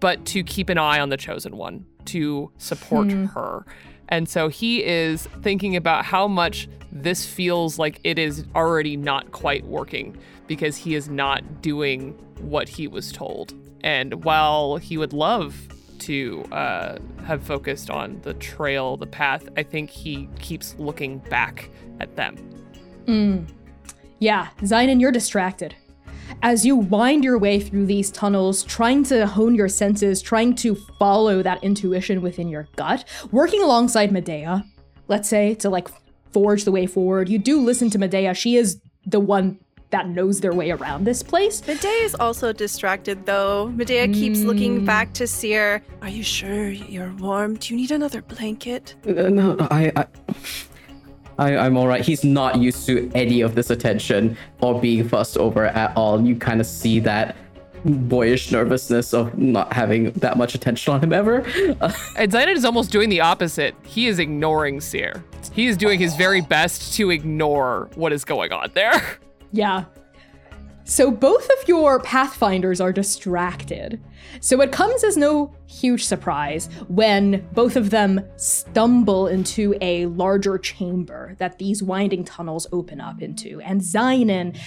but 0.00 0.24
to 0.26 0.44
keep 0.44 0.68
an 0.68 0.78
eye 0.78 1.00
on 1.00 1.08
the 1.08 1.16
chosen 1.16 1.56
one 1.56 1.86
to 2.04 2.50
support 2.58 3.10
her. 3.10 3.64
And 4.08 4.28
so 4.28 4.48
he 4.48 4.84
is 4.84 5.26
thinking 5.42 5.76
about 5.76 6.04
how 6.04 6.28
much 6.28 6.68
this 6.90 7.24
feels 7.24 7.78
like 7.78 8.00
it 8.04 8.18
is 8.18 8.44
already 8.54 8.96
not 8.96 9.32
quite 9.32 9.64
working 9.64 10.16
because 10.46 10.76
he 10.76 10.94
is 10.94 11.08
not 11.08 11.62
doing 11.62 12.12
what 12.40 12.68
he 12.68 12.86
was 12.86 13.10
told. 13.10 13.54
And 13.82 14.24
while 14.24 14.76
he 14.76 14.98
would 14.98 15.12
love 15.12 15.56
to 16.00 16.44
uh, 16.52 16.98
have 17.24 17.42
focused 17.42 17.88
on 17.88 18.20
the 18.22 18.34
trail, 18.34 18.96
the 18.96 19.06
path, 19.06 19.48
I 19.56 19.62
think 19.62 19.90
he 19.90 20.28
keeps 20.40 20.74
looking 20.78 21.18
back 21.18 21.70
at 22.00 22.16
them. 22.16 22.36
Mm. 23.06 23.48
Yeah, 24.18 24.48
Xainan, 24.58 25.00
you're 25.00 25.12
distracted. 25.12 25.74
As 26.42 26.64
you 26.64 26.76
wind 26.76 27.24
your 27.24 27.38
way 27.38 27.60
through 27.60 27.86
these 27.86 28.10
tunnels, 28.10 28.64
trying 28.64 29.04
to 29.04 29.26
hone 29.26 29.54
your 29.54 29.68
senses, 29.68 30.22
trying 30.22 30.54
to 30.56 30.74
follow 30.98 31.42
that 31.42 31.62
intuition 31.62 32.22
within 32.22 32.48
your 32.48 32.68
gut, 32.76 33.04
working 33.30 33.62
alongside 33.62 34.12
Medea, 34.12 34.64
let's 35.08 35.28
say, 35.28 35.54
to 35.56 35.68
like 35.68 35.88
forge 36.32 36.64
the 36.64 36.72
way 36.72 36.86
forward, 36.86 37.28
you 37.28 37.38
do 37.38 37.60
listen 37.60 37.90
to 37.90 37.98
Medea. 37.98 38.34
She 38.34 38.56
is 38.56 38.80
the 39.04 39.20
one 39.20 39.58
that 39.90 40.08
knows 40.08 40.40
their 40.40 40.54
way 40.54 40.70
around 40.70 41.04
this 41.04 41.22
place. 41.22 41.64
Medea 41.66 41.90
is 42.02 42.14
also 42.14 42.52
distracted 42.52 43.26
though. 43.26 43.68
Medea 43.68 44.08
keeps 44.08 44.40
looking 44.40 44.84
back 44.84 45.12
to 45.12 45.26
Seir. 45.26 45.82
Are 46.00 46.08
you 46.08 46.22
sure 46.22 46.70
you're 46.70 47.12
warm? 47.14 47.56
Do 47.56 47.74
you 47.74 47.76
need 47.80 47.90
another 47.90 48.22
blanket? 48.22 48.94
Uh, 49.06 49.28
no, 49.28 49.56
I, 49.70 49.92
I, 49.94 50.06
I, 51.38 51.56
I'm 51.56 51.76
all 51.76 51.86
right. 51.86 52.04
He's 52.04 52.24
not 52.24 52.58
used 52.58 52.86
to 52.86 53.10
any 53.14 53.40
of 53.40 53.54
this 53.54 53.70
attention 53.70 54.36
or 54.60 54.80
being 54.80 55.08
fussed 55.08 55.36
over 55.38 55.66
at 55.66 55.96
all. 55.96 56.20
You 56.20 56.36
kind 56.36 56.60
of 56.60 56.66
see 56.66 57.00
that 57.00 57.36
boyish 57.84 58.52
nervousness 58.52 59.12
of 59.12 59.36
not 59.36 59.72
having 59.72 60.12
that 60.12 60.36
much 60.36 60.54
attention 60.54 60.94
on 60.94 61.00
him 61.02 61.12
ever. 61.12 61.38
And 62.16 62.30
Xainan 62.30 62.54
is 62.54 62.64
almost 62.64 62.92
doing 62.92 63.08
the 63.08 63.20
opposite. 63.20 63.74
He 63.84 64.06
is 64.06 64.18
ignoring 64.18 64.80
Seir. 64.80 65.24
He 65.52 65.66
is 65.66 65.76
doing 65.76 65.98
his 65.98 66.14
very 66.14 66.40
best 66.40 66.94
to 66.94 67.10
ignore 67.10 67.90
what 67.94 68.12
is 68.12 68.24
going 68.24 68.52
on 68.52 68.70
there. 68.74 68.92
Yeah. 69.54 69.84
So 70.84 71.10
both 71.10 71.44
of 71.44 71.68
your 71.68 72.00
pathfinders 72.00 72.80
are 72.80 72.92
distracted. 72.92 74.02
So 74.40 74.60
it 74.60 74.72
comes 74.72 75.04
as 75.04 75.16
no 75.16 75.54
huge 75.66 76.04
surprise 76.04 76.68
when 76.88 77.48
both 77.52 77.76
of 77.76 77.90
them 77.90 78.20
stumble 78.36 79.28
into 79.28 79.74
a 79.80 80.06
larger 80.06 80.58
chamber 80.58 81.34
that 81.38 81.58
these 81.58 81.82
winding 81.82 82.24
tunnels 82.24 82.66
open 82.72 83.00
up 83.00 83.22
into. 83.22 83.60
And 83.60 83.80
Xainan, 83.80 84.58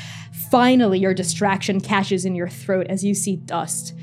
finally, 0.49 0.99
your 0.99 1.13
distraction 1.13 1.81
catches 1.81 2.25
in 2.25 2.35
your 2.35 2.49
throat 2.49 2.87
as 2.89 3.03
you 3.03 3.13
see 3.13 3.35
dust 3.35 3.93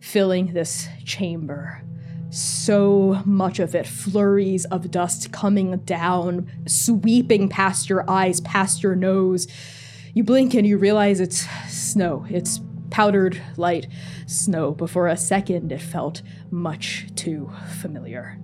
filling 0.00 0.52
this 0.52 0.88
chamber. 1.04 1.82
So 2.28 3.22
much 3.24 3.58
of 3.58 3.74
it, 3.74 3.86
flurries 3.86 4.64
of 4.66 4.90
dust 4.90 5.32
coming 5.32 5.78
down, 5.78 6.50
sweeping 6.66 7.48
past 7.48 7.88
your 7.88 8.08
eyes, 8.10 8.40
past 8.40 8.82
your 8.82 8.96
nose. 8.96 9.46
You 10.14 10.22
blink 10.22 10.54
and 10.54 10.64
you 10.64 10.78
realize 10.78 11.18
it's 11.18 11.44
snow. 11.68 12.24
It's 12.30 12.60
powdered 12.90 13.42
light 13.56 13.88
snow, 14.26 14.70
but 14.70 14.88
for 14.88 15.08
a 15.08 15.16
second 15.16 15.72
it 15.72 15.82
felt 15.82 16.22
much 16.52 17.08
too 17.16 17.50
familiar. 17.80 18.38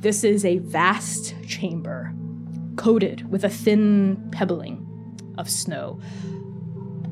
This 0.00 0.22
is 0.22 0.44
a 0.44 0.58
vast 0.58 1.34
chamber, 1.46 2.12
coated 2.76 3.30
with 3.30 3.42
a 3.42 3.48
thin 3.48 4.28
pebbling 4.30 4.86
of 5.38 5.48
snow, 5.48 5.98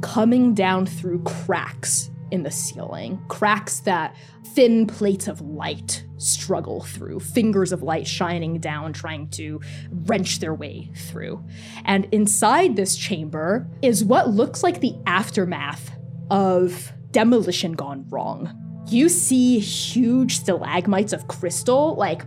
coming 0.03 0.53
down 0.53 0.85
through 0.85 1.23
cracks 1.23 2.11
in 2.31 2.43
the 2.43 2.51
ceiling, 2.51 3.23
cracks 3.29 3.81
that 3.81 4.17
thin 4.55 4.87
plates 4.87 5.29
of 5.29 5.41
light 5.41 6.05
struggle 6.17 6.83
through, 6.83 7.21
fingers 7.21 7.73
of 7.73 7.83
light 7.83 8.07
shining 8.07 8.59
down, 8.59 8.93
trying 8.93 9.29
to 9.31 9.61
wrench 9.91 10.41
their 10.41 10.55
way 10.55 10.91
through. 10.95 11.45
And 11.85 12.07
inside 12.13 12.77
this 12.77 12.97
chamber 12.97 13.69
is 13.83 14.05
what 14.05 14.31
looks 14.31 14.63
like 14.63 14.81
the 14.81 14.95
aftermath 15.07 15.93
of 16.31 16.93
demolition 17.11 17.73
gone 17.73 18.05
wrong. 18.09 18.61
You 18.89 19.09
see 19.09 19.59
huge 19.59 20.39
stalagmites 20.39 21.13
of 21.13 21.29
crystal, 21.29 21.95
like 21.97 22.23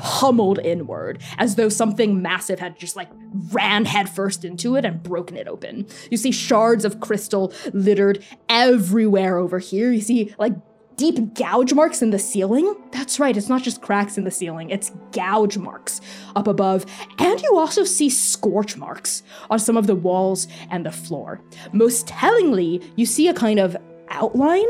pummeled 0.00 0.58
inward 0.60 1.22
as 1.36 1.56
though 1.56 1.68
something 1.68 2.22
massive 2.22 2.58
had 2.58 2.78
just 2.78 2.96
like 2.96 3.08
ran 3.52 3.84
headfirst 3.84 4.44
into 4.44 4.76
it 4.76 4.84
and 4.86 5.02
broken 5.02 5.36
it 5.36 5.46
open. 5.46 5.86
You 6.10 6.16
see 6.16 6.30
shards 6.32 6.86
of 6.86 7.00
crystal 7.00 7.52
littered 7.74 8.24
everywhere 8.48 9.36
over 9.36 9.58
here. 9.58 9.92
You 9.92 10.00
see 10.00 10.34
like 10.38 10.54
deep 10.96 11.34
gouge 11.34 11.74
marks 11.74 12.00
in 12.00 12.10
the 12.10 12.18
ceiling. 12.18 12.74
That's 12.92 13.20
right, 13.20 13.36
it's 13.36 13.48
not 13.48 13.62
just 13.62 13.82
cracks 13.82 14.16
in 14.16 14.24
the 14.24 14.30
ceiling, 14.30 14.70
it's 14.70 14.90
gouge 15.12 15.58
marks 15.58 16.00
up 16.34 16.46
above. 16.46 16.86
And 17.18 17.40
you 17.42 17.58
also 17.58 17.84
see 17.84 18.08
scorch 18.08 18.76
marks 18.76 19.22
on 19.50 19.58
some 19.58 19.76
of 19.76 19.86
the 19.86 19.94
walls 19.94 20.48
and 20.70 20.84
the 20.86 20.92
floor. 20.92 21.42
Most 21.72 22.06
tellingly, 22.06 22.82
you 22.96 23.04
see 23.04 23.28
a 23.28 23.34
kind 23.34 23.58
of 23.58 23.76
outline 24.08 24.66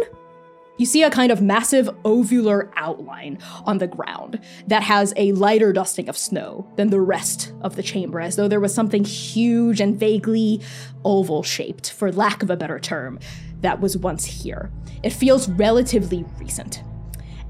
you 0.81 0.87
see 0.87 1.03
a 1.03 1.11
kind 1.11 1.31
of 1.31 1.43
massive 1.43 1.89
ovular 2.05 2.71
outline 2.75 3.39
on 3.67 3.77
the 3.77 3.87
ground 3.87 4.41
that 4.67 4.83
has 4.83 5.13
a 5.15 5.31
lighter 5.33 5.75
dusting 5.75 6.09
of 6.09 6.17
snow 6.17 6.67
than 6.77 6.89
the 6.89 7.03
rest 7.03 7.53
of 7.61 7.77
the 7.77 7.83
chamber, 7.83 8.19
as 8.19 8.37
though 8.37 8.49
there 8.49 8.61
was 8.61 8.73
something 8.73 9.05
huge 9.05 9.79
and 9.79 10.01
vaguely 10.01 10.63
oval 11.05 11.43
shaped, 11.43 11.91
for 11.91 12.11
lack 12.11 12.43
of 12.43 12.49
a 12.49 12.57
better 12.57 12.79
term, 12.79 13.19
that 13.61 13.79
was 13.79 13.99
once 13.99 14.25
here. 14.25 14.71
It 15.03 15.11
feels 15.11 15.51
relatively 15.51 16.25
recent. 16.39 16.83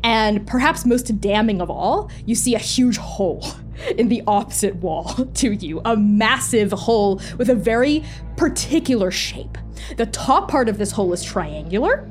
And 0.02 0.44
perhaps 0.44 0.84
most 0.84 1.20
damning 1.20 1.60
of 1.62 1.70
all, 1.70 2.10
you 2.26 2.34
see 2.34 2.56
a 2.56 2.58
huge 2.58 2.96
hole 2.96 3.46
in 3.96 4.08
the 4.08 4.24
opposite 4.26 4.74
wall 4.76 5.04
to 5.34 5.52
you, 5.52 5.80
a 5.84 5.96
massive 5.96 6.72
hole 6.72 7.20
with 7.38 7.48
a 7.48 7.54
very 7.54 8.02
particular 8.36 9.12
shape. 9.12 9.56
The 9.98 10.06
top 10.06 10.50
part 10.50 10.68
of 10.68 10.78
this 10.78 10.90
hole 10.90 11.12
is 11.12 11.22
triangular, 11.22 12.08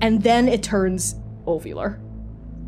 and 0.00 0.22
then 0.22 0.48
it 0.48 0.62
turns 0.62 1.16
ovular. 1.46 2.00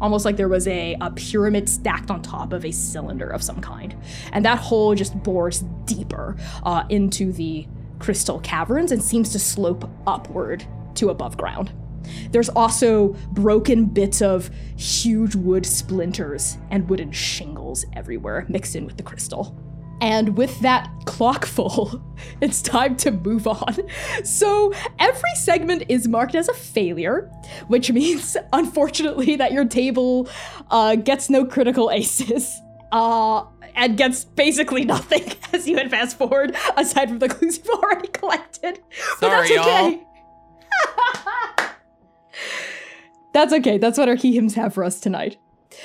Almost 0.00 0.24
like 0.24 0.36
there 0.36 0.48
was 0.48 0.66
a, 0.66 0.96
a 1.00 1.10
pyramid 1.10 1.68
stacked 1.68 2.10
on 2.10 2.22
top 2.22 2.52
of 2.52 2.64
a 2.64 2.70
cylinder 2.70 3.28
of 3.28 3.42
some 3.42 3.60
kind. 3.60 3.94
And 4.32 4.44
that 4.46 4.58
hole 4.58 4.94
just 4.94 5.22
bores 5.22 5.62
deeper 5.84 6.36
uh, 6.62 6.84
into 6.88 7.32
the 7.32 7.66
crystal 7.98 8.40
caverns 8.40 8.92
and 8.92 9.02
seems 9.02 9.30
to 9.32 9.38
slope 9.38 9.90
upward 10.06 10.64
to 10.94 11.10
above 11.10 11.36
ground. 11.36 11.72
There's 12.30 12.48
also 12.48 13.08
broken 13.32 13.84
bits 13.84 14.22
of 14.22 14.50
huge 14.76 15.34
wood 15.34 15.66
splinters 15.66 16.56
and 16.70 16.88
wooden 16.88 17.12
shingles 17.12 17.84
everywhere 17.94 18.46
mixed 18.48 18.74
in 18.74 18.86
with 18.86 18.96
the 18.96 19.02
crystal. 19.02 19.56
And 20.00 20.36
with 20.36 20.60
that 20.60 20.90
clock 21.04 21.44
full, 21.44 22.02
it's 22.40 22.62
time 22.62 22.96
to 22.96 23.10
move 23.10 23.46
on. 23.46 23.76
So 24.24 24.72
every 24.98 25.34
segment 25.34 25.84
is 25.88 26.08
marked 26.08 26.34
as 26.34 26.48
a 26.48 26.54
failure, 26.54 27.30
which 27.68 27.90
means, 27.92 28.36
unfortunately, 28.52 29.36
that 29.36 29.52
your 29.52 29.64
table 29.64 30.28
uh, 30.70 30.96
gets 30.96 31.30
no 31.30 31.44
critical 31.44 31.90
aces. 31.90 32.60
Uh, 32.92 33.44
and 33.76 33.96
gets 33.96 34.24
basically 34.24 34.84
nothing 34.84 35.22
as 35.52 35.68
you 35.68 35.78
advance 35.78 36.12
forward, 36.12 36.56
aside 36.76 37.08
from 37.08 37.20
the 37.20 37.28
clues 37.28 37.56
you've 37.58 37.68
already 37.68 38.08
collected. 38.08 38.80
But 39.20 39.28
that's 39.30 39.50
okay. 39.52 40.02
that's 43.32 43.52
okay. 43.52 43.78
That's 43.78 43.96
what 43.96 44.08
our 44.08 44.16
key 44.16 44.34
hymns 44.34 44.56
have 44.56 44.74
for 44.74 44.82
us 44.82 44.98
tonight. 44.98 45.36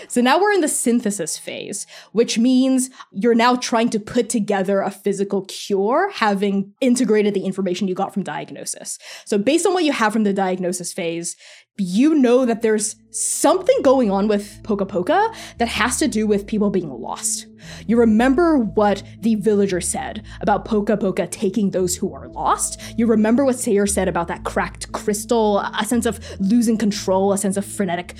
So 0.07 0.21
now 0.21 0.39
we're 0.39 0.51
in 0.51 0.61
the 0.61 0.67
synthesis 0.67 1.37
phase, 1.37 1.85
which 2.11 2.37
means 2.37 2.89
you're 3.11 3.35
now 3.35 3.55
trying 3.55 3.89
to 3.89 3.99
put 3.99 4.29
together 4.29 4.81
a 4.81 4.91
physical 4.91 5.45
cure, 5.45 6.11
having 6.11 6.73
integrated 6.81 7.33
the 7.33 7.45
information 7.45 7.87
you 7.87 7.95
got 7.95 8.13
from 8.13 8.23
diagnosis. 8.23 8.97
So, 9.25 9.37
based 9.37 9.65
on 9.65 9.73
what 9.73 9.83
you 9.83 9.91
have 9.91 10.13
from 10.13 10.23
the 10.23 10.33
diagnosis 10.33 10.93
phase, 10.93 11.35
you 11.77 12.15
know 12.15 12.45
that 12.45 12.61
there's 12.61 12.95
something 13.11 13.81
going 13.81 14.09
on 14.09 14.27
with 14.27 14.61
Poka 14.63 14.87
Poka 14.87 15.33
that 15.57 15.67
has 15.67 15.97
to 15.99 16.07
do 16.07 16.25
with 16.25 16.47
people 16.47 16.69
being 16.69 16.89
lost. 16.89 17.47
You 17.87 17.97
remember 17.97 18.57
what 18.57 19.03
the 19.21 19.35
villager 19.35 19.81
said 19.81 20.23
about 20.41 20.65
Poka 20.65 20.97
Poka 20.97 21.29
taking 21.29 21.71
those 21.71 21.95
who 21.95 22.13
are 22.13 22.27
lost. 22.29 22.81
You 22.97 23.07
remember 23.07 23.45
what 23.45 23.59
Seir 23.59 23.87
said 23.87 24.07
about 24.07 24.27
that 24.27 24.43
cracked 24.43 24.91
crystal, 24.91 25.59
a 25.59 25.85
sense 25.85 26.05
of 26.05 26.19
losing 26.39 26.77
control, 26.77 27.33
a 27.33 27.37
sense 27.37 27.57
of 27.57 27.65
frenetic 27.65 28.15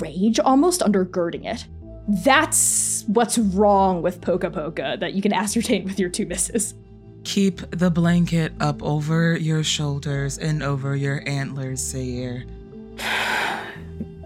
rage 0.00 0.38
almost 0.40 0.80
undergirding 0.80 1.44
it. 1.44 1.66
That's 2.06 3.04
what's 3.06 3.38
wrong 3.38 4.02
with 4.02 4.20
Poka 4.20 4.50
Poka 4.50 5.00
that 5.00 5.14
you 5.14 5.22
can 5.22 5.32
ascertain 5.32 5.84
with 5.84 5.98
your 5.98 6.10
two 6.10 6.26
misses. 6.26 6.74
Keep 7.24 7.70
the 7.70 7.90
blanket 7.90 8.52
up 8.60 8.82
over 8.82 9.36
your 9.36 9.64
shoulders 9.64 10.36
and 10.36 10.62
over 10.62 10.94
your 10.94 11.26
antlers, 11.26 11.80
Seir. 11.80 12.44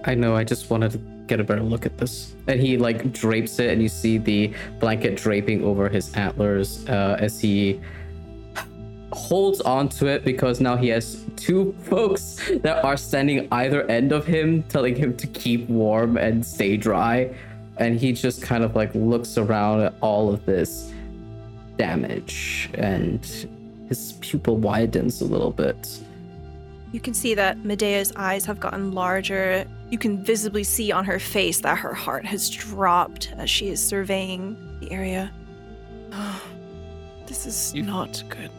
I 0.04 0.14
know, 0.16 0.34
I 0.34 0.42
just 0.42 0.70
wanted 0.70 0.92
to 0.92 1.17
get 1.28 1.40
a 1.40 1.44
better 1.44 1.62
look 1.62 1.86
at 1.86 1.98
this. 1.98 2.34
And 2.46 2.60
he 2.60 2.76
like 2.76 3.12
drapes 3.12 3.58
it, 3.58 3.70
and 3.70 3.82
you 3.82 3.88
see 3.88 4.18
the 4.18 4.52
blanket 4.80 5.16
draping 5.16 5.62
over 5.64 5.88
his 5.88 6.12
antlers 6.14 6.88
uh, 6.88 7.16
as 7.20 7.40
he 7.40 7.80
holds 9.12 9.60
on 9.62 9.88
to 9.88 10.06
it 10.06 10.22
because 10.24 10.60
now 10.60 10.76
he 10.76 10.88
has 10.88 11.24
two 11.36 11.74
folks 11.84 12.40
that 12.62 12.84
are 12.84 12.96
standing 12.96 13.48
either 13.52 13.88
end 13.90 14.12
of 14.12 14.26
him, 14.26 14.62
telling 14.64 14.94
him 14.96 15.16
to 15.16 15.26
keep 15.28 15.68
warm 15.68 16.16
and 16.16 16.44
stay 16.44 16.76
dry. 16.76 17.34
And 17.78 17.98
he 17.98 18.12
just 18.12 18.42
kind 18.42 18.64
of 18.64 18.74
like 18.74 18.94
looks 18.94 19.38
around 19.38 19.82
at 19.82 19.94
all 20.00 20.32
of 20.32 20.44
this 20.46 20.92
damage, 21.76 22.70
and 22.74 23.24
his 23.88 24.14
pupil 24.20 24.56
widens 24.56 25.20
a 25.20 25.24
little 25.24 25.52
bit. 25.52 26.00
You 26.92 27.00
can 27.00 27.12
see 27.14 27.34
that 27.34 27.58
Medea's 27.64 28.12
eyes 28.16 28.44
have 28.46 28.58
gotten 28.60 28.92
larger. 28.92 29.66
You 29.90 29.98
can 29.98 30.22
visibly 30.24 30.64
see 30.64 30.90
on 30.90 31.04
her 31.04 31.18
face 31.18 31.60
that 31.60 31.78
her 31.78 31.92
heart 31.94 32.24
has 32.24 32.48
dropped 32.48 33.32
as 33.36 33.50
she 33.50 33.68
is 33.68 33.82
surveying 33.82 34.56
the 34.80 34.90
area. 34.90 35.30
this 37.26 37.46
is 37.46 37.74
You- 37.74 37.82
not 37.82 38.22
good. 38.30 38.50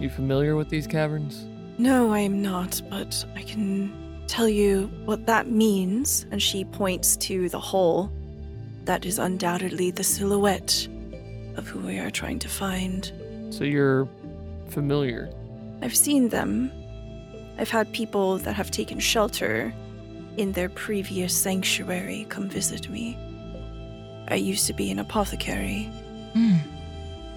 You 0.00 0.10
familiar 0.10 0.56
with 0.56 0.68
these 0.68 0.86
caverns? 0.86 1.44
No, 1.78 2.12
I 2.12 2.20
am 2.20 2.42
not, 2.42 2.82
but 2.90 3.24
I 3.36 3.42
can 3.42 3.92
tell 4.26 4.48
you 4.48 4.90
what 5.04 5.26
that 5.26 5.48
means. 5.48 6.26
And 6.30 6.42
she 6.42 6.64
points 6.64 7.16
to 7.18 7.48
the 7.48 7.60
hole. 7.60 8.10
That 8.84 9.04
is 9.06 9.18
undoubtedly 9.18 9.90
the 9.92 10.02
silhouette 10.04 10.88
of 11.56 11.66
who 11.68 11.80
we 11.80 11.98
are 11.98 12.10
trying 12.10 12.38
to 12.40 12.48
find. 12.48 13.10
So 13.50 13.64
you're 13.64 14.08
familiar. 14.68 15.30
I've 15.82 15.96
seen 15.96 16.28
them. 16.28 16.70
I've 17.58 17.70
had 17.70 17.92
people 17.92 18.38
that 18.38 18.54
have 18.54 18.70
taken 18.70 18.98
shelter 18.98 19.72
in 20.36 20.52
their 20.52 20.68
previous 20.68 21.34
sanctuary 21.34 22.26
come 22.28 22.48
visit 22.48 22.88
me. 22.90 23.16
I 24.28 24.34
used 24.34 24.66
to 24.66 24.72
be 24.72 24.90
an 24.90 24.98
apothecary. 24.98 25.84
Hmm. 26.34 26.56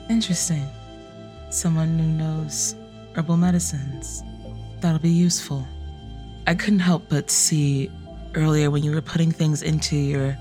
Interesting. 0.10 0.68
Someone 1.50 1.98
who 1.98 2.08
knows 2.08 2.76
herbal 3.16 3.38
medicines. 3.38 4.24
That'll 4.82 5.00
be 5.00 5.10
useful. 5.10 5.66
I 6.48 6.56
couldn't 6.56 6.80
help 6.80 7.08
but 7.10 7.30
see 7.30 7.92
earlier 8.36 8.72
when 8.72 8.84
you 8.84 8.92
were 8.92 9.02
putting 9.02 9.32
things 9.32 9.62
into 9.62 9.96
your 9.96 10.38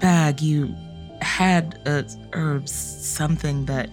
bag, 0.00 0.40
you 0.40 0.74
had 1.20 1.78
a 1.86 2.04
something 2.66 3.66
that 3.66 3.88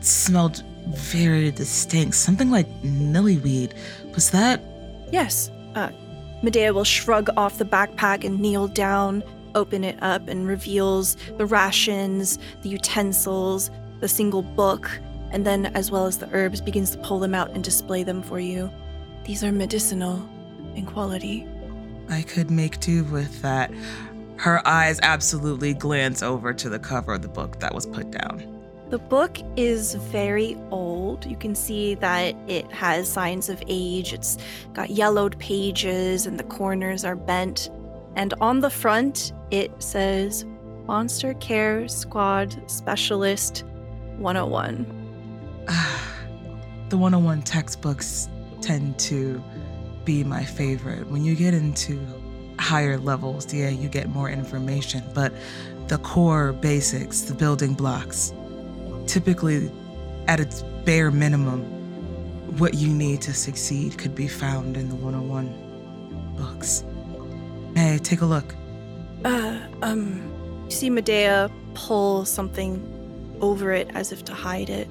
smelled 0.00 0.62
very 0.88 1.50
distinct. 1.50 2.14
Something 2.14 2.50
like 2.50 2.68
nillyweed. 2.82 3.72
Was 4.16 4.30
that 4.32 4.60
Yes. 5.12 5.50
Uh, 5.74 5.90
Medea 6.42 6.72
will 6.72 6.84
shrug 6.84 7.28
off 7.36 7.58
the 7.58 7.64
backpack 7.64 8.24
and 8.24 8.40
kneel 8.40 8.68
down, 8.68 9.22
open 9.54 9.84
it 9.84 9.98
up, 10.02 10.28
and 10.28 10.46
reveals 10.46 11.16
the 11.38 11.46
rations, 11.46 12.38
the 12.62 12.68
utensils, 12.68 13.70
the 14.00 14.08
single 14.08 14.42
book, 14.42 14.90
and 15.30 15.46
then, 15.46 15.66
as 15.66 15.90
well 15.90 16.06
as 16.06 16.18
the 16.18 16.28
herbs, 16.32 16.60
begins 16.60 16.90
to 16.90 16.98
pull 16.98 17.18
them 17.18 17.34
out 17.34 17.50
and 17.50 17.64
display 17.64 18.02
them 18.02 18.22
for 18.22 18.38
you. 18.38 18.70
These 19.24 19.42
are 19.42 19.52
medicinal 19.52 20.28
in 20.74 20.86
quality. 20.86 21.46
I 22.08 22.22
could 22.22 22.50
make 22.50 22.78
do 22.80 23.04
with 23.04 23.42
that? 23.42 23.72
Her 24.36 24.66
eyes 24.68 25.00
absolutely 25.02 25.74
glance 25.74 26.22
over 26.22 26.52
to 26.52 26.68
the 26.68 26.78
cover 26.78 27.14
of 27.14 27.22
the 27.22 27.28
book 27.28 27.58
that 27.60 27.74
was 27.74 27.86
put 27.86 28.10
down. 28.10 28.55
The 28.88 28.98
book 28.98 29.38
is 29.56 29.94
very 29.94 30.56
old. 30.70 31.26
You 31.26 31.36
can 31.36 31.56
see 31.56 31.96
that 31.96 32.36
it 32.46 32.70
has 32.70 33.08
signs 33.08 33.48
of 33.48 33.60
age. 33.66 34.12
It's 34.12 34.38
got 34.74 34.90
yellowed 34.90 35.36
pages 35.40 36.24
and 36.26 36.38
the 36.38 36.44
corners 36.44 37.04
are 37.04 37.16
bent. 37.16 37.68
And 38.14 38.32
on 38.40 38.60
the 38.60 38.70
front, 38.70 39.32
it 39.50 39.72
says 39.82 40.44
Monster 40.86 41.34
Care 41.34 41.88
Squad 41.88 42.62
Specialist 42.70 43.64
101. 44.18 44.84
the 46.88 46.96
101 46.96 47.42
textbooks 47.42 48.28
tend 48.60 49.00
to 49.00 49.42
be 50.04 50.22
my 50.22 50.44
favorite. 50.44 51.08
When 51.08 51.24
you 51.24 51.34
get 51.34 51.54
into 51.54 52.00
higher 52.60 52.98
levels, 52.98 53.52
yeah, 53.52 53.68
you 53.68 53.88
get 53.88 54.08
more 54.10 54.30
information, 54.30 55.02
but 55.12 55.32
the 55.88 55.98
core 55.98 56.52
basics, 56.52 57.22
the 57.22 57.34
building 57.34 57.74
blocks, 57.74 58.32
typically 59.06 59.70
at 60.28 60.40
its 60.40 60.62
bare 60.84 61.10
minimum, 61.10 61.62
what 62.58 62.74
you 62.74 62.88
need 62.88 63.20
to 63.22 63.34
succeed 63.34 63.98
could 63.98 64.14
be 64.14 64.28
found 64.28 64.76
in 64.76 64.88
the 64.88 64.94
101 64.94 66.34
books. 66.36 66.84
Hey, 67.74 67.98
take 67.98 68.20
a 68.22 68.26
look. 68.26 68.54
Uh, 69.24 69.60
um, 69.82 70.64
you 70.64 70.70
see 70.70 70.90
Medea 70.90 71.50
pull 71.74 72.24
something 72.24 73.36
over 73.40 73.72
it 73.72 73.90
as 73.94 74.12
if 74.12 74.24
to 74.24 74.34
hide 74.34 74.70
it. 74.70 74.88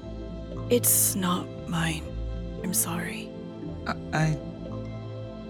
It's 0.70 1.14
not 1.14 1.46
mine. 1.68 2.04
I'm 2.62 2.74
sorry. 2.74 3.28
I, 3.86 3.94
I 4.12 4.38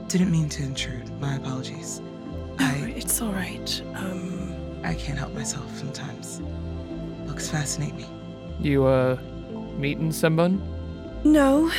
didn't 0.08 0.30
mean 0.30 0.48
to 0.50 0.62
intrude. 0.62 1.10
My 1.20 1.36
apologies. 1.36 2.00
No, 2.58 2.64
I 2.64 2.94
it's 2.96 3.20
all 3.20 3.32
right. 3.32 3.82
Um, 3.94 4.80
I 4.84 4.94
can't 4.94 5.18
help 5.18 5.32
myself 5.34 5.76
sometimes. 5.76 6.40
Books 7.26 7.50
fascinate 7.50 7.94
me. 7.94 8.06
You, 8.60 8.84
uh, 8.86 9.18
meeting 9.76 10.12
someone? 10.12 10.60
no. 11.24 11.70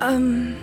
Um, 0.00 0.56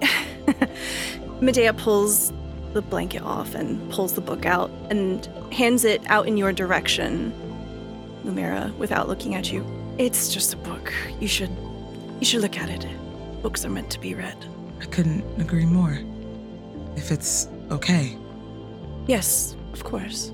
Medea 1.42 1.74
pulls 1.74 2.32
the 2.72 2.80
blanket 2.80 3.22
off 3.22 3.54
and 3.54 3.90
pulls 3.92 4.14
the 4.14 4.22
book 4.22 4.46
out 4.46 4.70
and 4.88 5.26
hands 5.52 5.84
it 5.84 6.00
out 6.06 6.26
in 6.26 6.38
your 6.38 6.52
direction, 6.52 7.34
Lumièra, 8.24 8.74
without 8.78 9.08
looking 9.08 9.34
at 9.34 9.52
you. 9.52 9.62
It's 9.98 10.32
just 10.32 10.54
a 10.54 10.56
book. 10.56 10.92
You 11.20 11.28
should, 11.28 11.50
you 12.20 12.24
should 12.24 12.40
look 12.40 12.56
at 12.56 12.70
it. 12.70 12.86
Books 13.42 13.64
are 13.66 13.70
meant 13.70 13.90
to 13.90 14.00
be 14.00 14.14
read. 14.14 14.36
I 14.80 14.86
couldn't 14.86 15.22
agree 15.38 15.66
more. 15.66 15.98
If 16.96 17.10
it's 17.12 17.48
okay, 17.70 18.16
Yes, 19.06 19.56
of 19.72 19.84
course. 19.84 20.32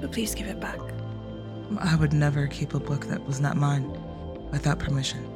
But 0.00 0.12
please 0.12 0.34
give 0.34 0.46
it 0.46 0.60
back. 0.60 0.78
I 1.78 1.94
would 1.96 2.12
never 2.12 2.46
keep 2.46 2.74
a 2.74 2.80
book 2.80 3.06
that 3.06 3.24
was 3.26 3.40
not 3.40 3.56
mine 3.56 3.90
without 4.50 4.78
permission. 4.78 5.26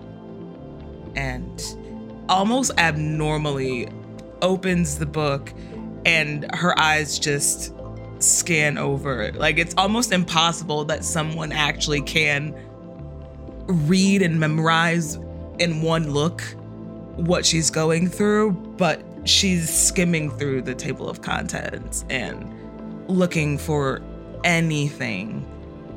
And 1.16 1.62
almost 2.28 2.72
abnormally 2.78 3.88
opens 4.42 4.98
the 4.98 5.06
book 5.06 5.52
and 6.04 6.46
her 6.54 6.78
eyes 6.78 7.18
just 7.18 7.72
scan 8.18 8.78
over 8.78 9.22
it. 9.22 9.36
Like 9.36 9.58
it's 9.58 9.74
almost 9.76 10.12
impossible 10.12 10.84
that 10.86 11.04
someone 11.04 11.52
actually 11.52 12.02
can 12.02 12.54
read 13.66 14.22
and 14.22 14.38
memorize 14.38 15.16
in 15.58 15.82
one 15.82 16.10
look 16.10 16.42
what 17.16 17.46
she's 17.46 17.70
going 17.70 18.08
through, 18.08 18.52
but 18.76 19.02
she's 19.24 19.72
skimming 19.72 20.30
through 20.30 20.62
the 20.62 20.74
table 20.74 21.08
of 21.08 21.22
contents 21.22 22.04
and 22.10 22.52
looking 23.08 23.56
for 23.56 24.02
anything 24.42 25.46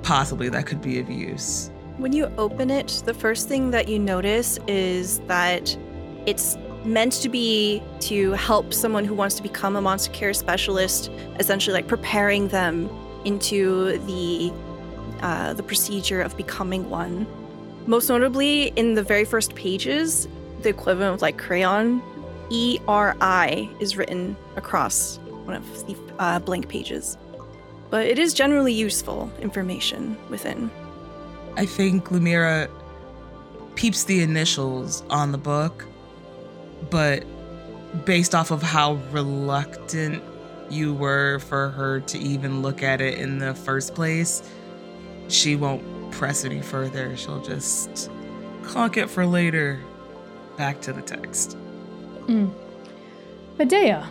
possibly 0.07 0.47
that 0.47 0.65
could 0.65 0.81
be 0.81 0.99
of 0.99 1.09
use. 1.09 1.69
When 1.97 2.13
you 2.13 2.31
open 2.37 2.69
it, 2.69 3.03
the 3.05 3.13
first 3.13 3.49
thing 3.49 3.71
that 3.71 3.89
you 3.89 3.99
notice 3.99 4.57
is 4.65 5.19
that 5.27 5.77
it's 6.25 6.55
meant 6.85 7.11
to 7.23 7.27
be 7.27 7.83
to 7.99 8.31
help 8.31 8.73
someone 8.73 9.03
who 9.03 9.13
wants 9.13 9.35
to 9.35 9.43
become 9.43 9.75
a 9.75 9.81
monster 9.81 10.09
care 10.13 10.33
specialist, 10.33 11.11
essentially 11.39 11.73
like 11.73 11.89
preparing 11.89 12.47
them 12.47 12.89
into 13.25 13.97
the 14.05 14.53
uh, 15.21 15.51
the 15.53 15.63
procedure 15.63 16.21
of 16.21 16.37
becoming 16.37 16.89
one. 16.89 17.27
Most 17.85 18.07
notably, 18.07 18.67
in 18.77 18.93
the 18.93 19.03
very 19.03 19.25
first 19.25 19.55
pages, 19.55 20.29
the 20.61 20.69
equivalent 20.69 21.15
of 21.15 21.21
like 21.21 21.37
crayon, 21.37 22.01
E 22.49 22.79
R 22.87 23.17
I 23.19 23.69
is 23.81 23.97
written 23.97 24.37
across 24.55 25.17
one 25.43 25.55
of 25.57 25.65
the 25.85 25.97
uh, 26.19 26.39
blank 26.39 26.69
pages. 26.69 27.17
But 27.89 28.05
it 28.05 28.19
is 28.19 28.33
generally 28.33 28.73
useful 28.73 29.31
information 29.41 30.17
within. 30.29 30.69
I 31.55 31.65
think 31.65 32.09
Lumièra 32.09 32.69
peeps 33.75 34.03
the 34.03 34.21
initials 34.21 35.03
on 35.09 35.31
the 35.31 35.37
book, 35.37 35.85
but 36.89 37.23
based 38.05 38.35
off 38.35 38.51
of 38.51 38.61
how 38.61 38.93
reluctant 39.11 40.23
you 40.69 40.93
were 40.93 41.39
for 41.39 41.69
her 41.69 42.01
to 42.01 42.17
even 42.17 42.61
look 42.61 42.83
at 42.83 43.01
it 43.01 43.17
in 43.17 43.39
the 43.39 43.53
first 43.53 43.95
place, 43.95 44.47
she 45.29 45.55
won't 45.55 46.11
press 46.11 46.45
any 46.45 46.61
further. 46.61 47.15
She'll 47.15 47.41
just 47.41 48.09
clock 48.63 48.97
it 48.97 49.09
for 49.09 49.25
later. 49.25 49.79
Back 50.57 50.81
to 50.81 50.93
the 50.93 51.01
text. 51.01 51.53
Hmm. 52.25 52.49
Medea, 53.57 54.09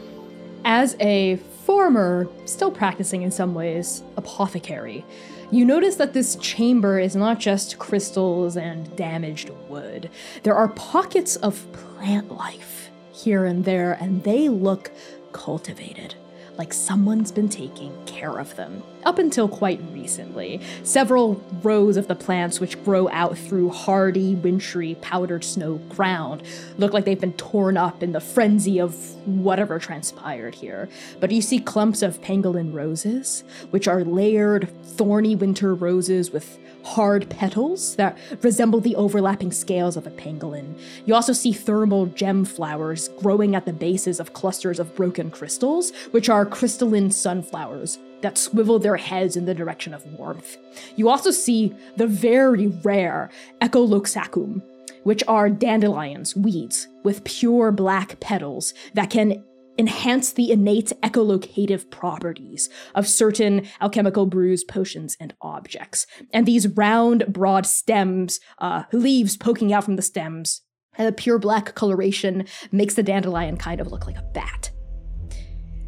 as 0.64 0.96
a 1.00 1.36
former, 1.66 2.28
still 2.44 2.70
practicing 2.70 3.22
in 3.22 3.30
some 3.32 3.52
ways, 3.52 4.04
apothecary, 4.16 5.04
you 5.50 5.64
notice 5.64 5.96
that 5.96 6.12
this 6.12 6.36
chamber 6.36 6.98
is 6.98 7.16
not 7.16 7.40
just 7.40 7.78
crystals 7.78 8.56
and 8.56 8.94
damaged 8.96 9.50
wood. 9.68 10.08
There 10.44 10.54
are 10.54 10.68
pockets 10.68 11.34
of 11.36 11.66
plant 11.72 12.30
life 12.30 12.90
here 13.12 13.44
and 13.44 13.64
there, 13.64 13.94
and 14.00 14.22
they 14.22 14.48
look 14.48 14.92
cultivated, 15.32 16.14
like 16.58 16.72
someone's 16.72 17.30
been 17.30 17.48
taking 17.48 17.92
care 18.06 18.38
of 18.38 18.54
them. 18.56 18.82
Up 19.04 19.18
until 19.18 19.48
quite 19.48 19.80
recently, 19.92 20.60
several 20.82 21.34
rows 21.62 21.96
of 21.96 22.08
the 22.08 22.14
plants 22.14 22.58
which 22.60 22.82
grow 22.84 23.08
out 23.10 23.38
through 23.38 23.70
hardy, 23.70 24.34
wintry, 24.34 24.96
powdered 25.00 25.44
snow 25.44 25.74
ground 25.90 26.42
look 26.78 26.92
like 26.92 27.04
they've 27.04 27.20
been 27.20 27.32
torn 27.34 27.76
up 27.76 28.02
in 28.02 28.12
the 28.12 28.20
frenzy 28.20 28.80
of 28.80 28.94
whatever 29.26 29.78
transpired 29.78 30.54
here. 30.54 30.88
But 31.20 31.30
you 31.30 31.42
see 31.42 31.60
clumps 31.60 32.02
of 32.02 32.20
pangolin 32.20 32.72
roses, 32.72 33.44
which 33.70 33.86
are 33.86 34.02
layered, 34.02 34.68
thorny 34.84 35.36
winter 35.36 35.74
roses 35.74 36.30
with 36.30 36.58
hard 36.86 37.28
petals 37.28 37.96
that 37.96 38.16
resemble 38.42 38.80
the 38.80 38.94
overlapping 38.94 39.50
scales 39.50 39.96
of 39.96 40.06
a 40.06 40.10
pangolin. 40.10 40.78
You 41.04 41.14
also 41.14 41.32
see 41.32 41.52
thermal 41.52 42.06
gem 42.06 42.44
flowers 42.44 43.08
growing 43.18 43.56
at 43.56 43.66
the 43.66 43.72
bases 43.72 44.20
of 44.20 44.34
clusters 44.34 44.78
of 44.78 44.94
broken 44.94 45.30
crystals, 45.30 45.92
which 46.12 46.28
are 46.28 46.46
crystalline 46.46 47.10
sunflowers 47.10 47.98
that 48.20 48.38
swivel 48.38 48.78
their 48.78 48.96
heads 48.96 49.36
in 49.36 49.46
the 49.46 49.54
direction 49.54 49.94
of 49.94 50.06
warmth. 50.18 50.56
You 50.94 51.08
also 51.08 51.32
see 51.32 51.74
the 51.96 52.06
very 52.06 52.68
rare 52.68 53.30
Echoloxacum, 53.60 54.62
which 55.02 55.24
are 55.26 55.50
dandelions, 55.50 56.36
weeds, 56.36 56.86
with 57.02 57.24
pure 57.24 57.72
black 57.72 58.20
petals 58.20 58.74
that 58.94 59.10
can 59.10 59.44
enhance 59.78 60.32
the 60.32 60.50
innate 60.50 60.92
echolocative 61.02 61.90
properties 61.90 62.68
of 62.94 63.06
certain 63.06 63.66
alchemical 63.80 64.26
brews, 64.26 64.64
potions, 64.64 65.16
and 65.20 65.34
objects. 65.40 66.06
And 66.32 66.46
these 66.46 66.68
round, 66.68 67.26
broad 67.28 67.66
stems, 67.66 68.40
uh, 68.58 68.84
leaves 68.92 69.36
poking 69.36 69.72
out 69.72 69.84
from 69.84 69.96
the 69.96 70.02
stems, 70.02 70.62
and 70.98 71.06
the 71.06 71.12
pure 71.12 71.38
black 71.38 71.74
coloration 71.74 72.46
makes 72.72 72.94
the 72.94 73.02
dandelion 73.02 73.56
kind 73.56 73.80
of 73.80 73.88
look 73.88 74.06
like 74.06 74.16
a 74.16 74.28
bat. 74.34 74.70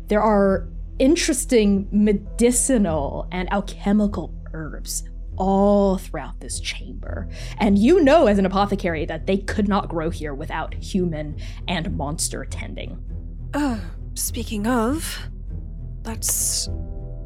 There 0.09 0.23
are 0.23 0.69
interesting 0.99 1.89
medicinal 1.93 3.29
and 3.31 3.51
alchemical 3.53 4.35
herbs 4.53 5.05
all 5.37 5.99
throughout 5.99 6.41
this 6.41 6.61
chamber. 6.61 7.29
And 7.59 7.79
you 7.79 8.03
know, 8.03 8.27
as 8.27 8.39
an 8.39 8.47
apothecary, 8.47 9.07
that 9.07 9.27
they 9.27 9.39
could 9.39 9.69
not 9.69 9.89
grow 9.89 10.11
here 10.11 10.35
without 10.35 10.75
human 10.75 11.37
and 11.69 11.97
monster 11.97 12.45
tending. 12.45 13.03
Oh, 13.55 13.81
speaking 14.15 14.67
of, 14.67 15.19
that's 16.03 16.69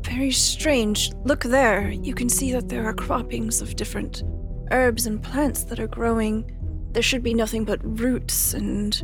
very 0.05 0.31
strange. 0.31 1.11
Look 1.25 1.43
there. 1.45 1.91
You 1.91 2.15
can 2.15 2.29
see 2.29 2.53
that 2.53 2.69
there 2.69 2.85
are 2.87 2.95
croppings 2.95 3.61
of 3.61 3.77
different 3.77 4.23
herbs 4.71 5.07
and 5.07 5.23
plants 5.23 5.65
that 5.65 5.81
are 5.81 5.87
growing. 5.89 6.51
There 6.93 7.03
should 7.03 7.23
be 7.23 7.35
nothing 7.35 7.65
but 7.65 7.81
roots 7.99 8.55
and 8.55 8.95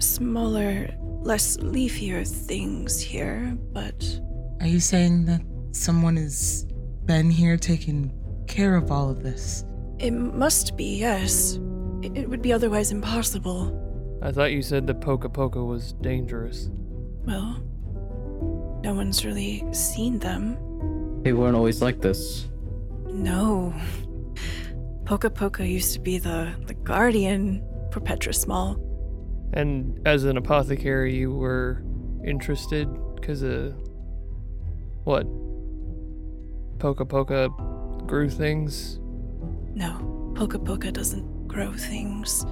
smaller, 0.00 0.88
less 1.22 1.56
leafier 1.58 2.26
things 2.26 3.00
here, 3.00 3.56
but 3.72 4.20
Are 4.60 4.66
you 4.66 4.80
saying 4.80 5.26
that 5.26 5.42
someone 5.72 6.16
has 6.16 6.66
been 7.04 7.30
here 7.30 7.56
taking 7.56 8.12
care 8.48 8.74
of 8.76 8.90
all 8.90 9.10
of 9.10 9.22
this? 9.22 9.64
it 9.98 10.10
must 10.10 10.76
be, 10.76 10.96
yes. 10.98 11.60
It 12.02 12.28
would 12.28 12.42
be 12.42 12.52
otherwise 12.52 12.90
impossible. 12.90 13.78
I 14.22 14.30
thought 14.30 14.52
you 14.52 14.62
said 14.62 14.86
that 14.86 15.00
Poka 15.00 15.28
Poka 15.28 15.66
was 15.66 15.94
dangerous. 15.94 16.70
Well, 17.24 17.60
no 18.84 18.94
one's 18.94 19.24
really 19.24 19.64
seen 19.72 20.20
them. 20.20 20.56
They 21.24 21.32
weren't 21.32 21.56
always 21.56 21.82
like 21.82 22.00
this. 22.00 22.48
No. 23.06 23.74
Poka 25.04 25.28
Poka 25.28 25.68
used 25.68 25.92
to 25.94 26.00
be 26.00 26.18
the, 26.18 26.54
the 26.66 26.74
guardian 26.74 27.66
for 27.90 27.98
Petra 27.98 28.32
Small. 28.32 28.76
And 29.54 30.00
as 30.06 30.24
an 30.24 30.36
apothecary, 30.36 31.16
you 31.16 31.32
were 31.32 31.82
interested 32.24 32.88
because 33.16 33.42
of 33.42 33.72
uh, 33.72 33.76
what? 35.02 35.26
Poka 36.78 37.04
Poka 37.04 38.06
grew 38.06 38.30
things. 38.30 39.00
No, 39.74 40.32
Poka 40.34 40.64
Poka 40.64 40.92
doesn't 40.92 41.48
grow 41.48 41.72
things. 41.72 42.46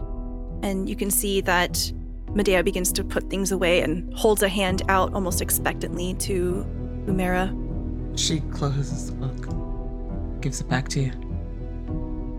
And 0.62 0.88
you 0.88 0.96
can 0.96 1.11
see 1.11 1.40
that 1.42 1.92
Medea 2.34 2.62
begins 2.62 2.92
to 2.92 3.04
put 3.04 3.28
things 3.28 3.50
away 3.52 3.80
and 3.82 4.12
holds 4.14 4.42
a 4.42 4.48
hand 4.48 4.82
out 4.88 5.12
almost 5.14 5.40
expectantly 5.40 6.14
to 6.14 6.64
Lumièra. 7.06 7.56
She 8.18 8.40
closes 8.52 9.06
the 9.11 9.12
book, 9.16 10.40
gives 10.40 10.61
it 10.61 10.68
back 10.68 10.88
to 10.90 11.00
you 11.00 11.12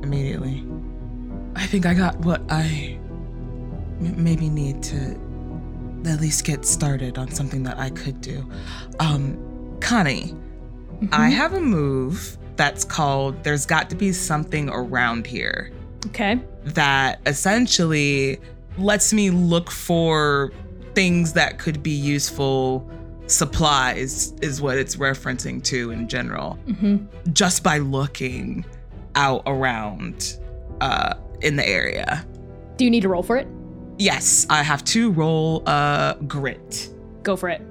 immediately. 0.03 0.63
I 1.55 1.65
think 1.67 1.85
I 1.85 1.93
got 1.93 2.17
what 2.19 2.41
I 2.49 2.97
m- 3.99 4.23
maybe 4.23 4.49
need 4.49 4.81
to 4.83 5.19
at 6.05 6.19
least 6.19 6.45
get 6.45 6.65
started 6.65 7.17
on 7.17 7.29
something 7.29 7.63
that 7.63 7.77
I 7.77 7.89
could 7.89 8.21
do. 8.21 8.49
Um, 8.99 9.77
Connie, 9.81 10.33
I 11.11 11.29
have 11.29 11.53
a 11.53 11.59
move 11.59 12.37
that's 12.55 12.83
called 12.83 13.43
There's 13.43 13.65
Got 13.65 13.89
to 13.89 13.95
Be 13.95 14.11
Something 14.11 14.69
Around 14.69 15.27
Here 15.27 15.71
Okay. 16.07 16.39
that 16.65 17.19
essentially 17.25 18.39
lets 18.77 19.13
me 19.13 19.29
look 19.29 19.69
for 19.71 20.51
things 20.95 21.33
that 21.33 21.57
could 21.59 21.81
be 21.83 21.91
useful 21.91 22.89
supplies 23.27 24.33
is 24.41 24.61
what 24.61 24.77
it's 24.77 24.95
referencing 24.97 25.63
to 25.63 25.91
in 25.91 26.07
general 26.07 26.53
hmm 26.79 26.97
just 27.33 27.63
by 27.63 27.77
looking 27.77 28.65
out 29.15 29.41
around 29.45 30.37
uh 30.81 31.13
in 31.41 31.55
the 31.55 31.67
area 31.67 32.25
Do 32.77 32.85
you 32.85 32.91
need 32.91 33.01
to 33.01 33.09
roll 33.09 33.23
for 33.23 33.37
it? 33.37 33.47
yes 33.97 34.45
i 34.49 34.61
have 34.63 34.83
to 34.85 35.11
roll 35.11 35.63
uh 35.65 36.15
grit 36.27 36.89
Go 37.23 37.35
for 37.35 37.49
it. 37.49 37.61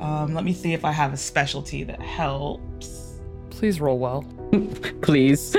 um 0.00 0.34
let 0.34 0.44
me 0.44 0.52
see 0.52 0.72
if 0.74 0.84
i 0.84 0.90
have 0.92 1.12
a 1.12 1.16
specialty 1.16 1.84
that 1.84 2.00
helps 2.02 3.06
Please 3.50 3.78
roll 3.78 3.98
well. 3.98 4.24
Please. 5.02 5.54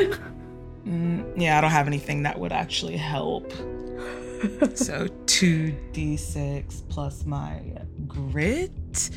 Mm, 0.85 1.33
yeah, 1.41 1.57
I 1.57 1.61
don't 1.61 1.71
have 1.71 1.87
anything 1.87 2.23
that 2.23 2.39
would 2.39 2.51
actually 2.51 2.97
help. 2.97 3.51
so 4.73 5.07
2d6 5.25 6.89
plus 6.89 7.25
my 7.25 7.61
grit. 8.07 9.09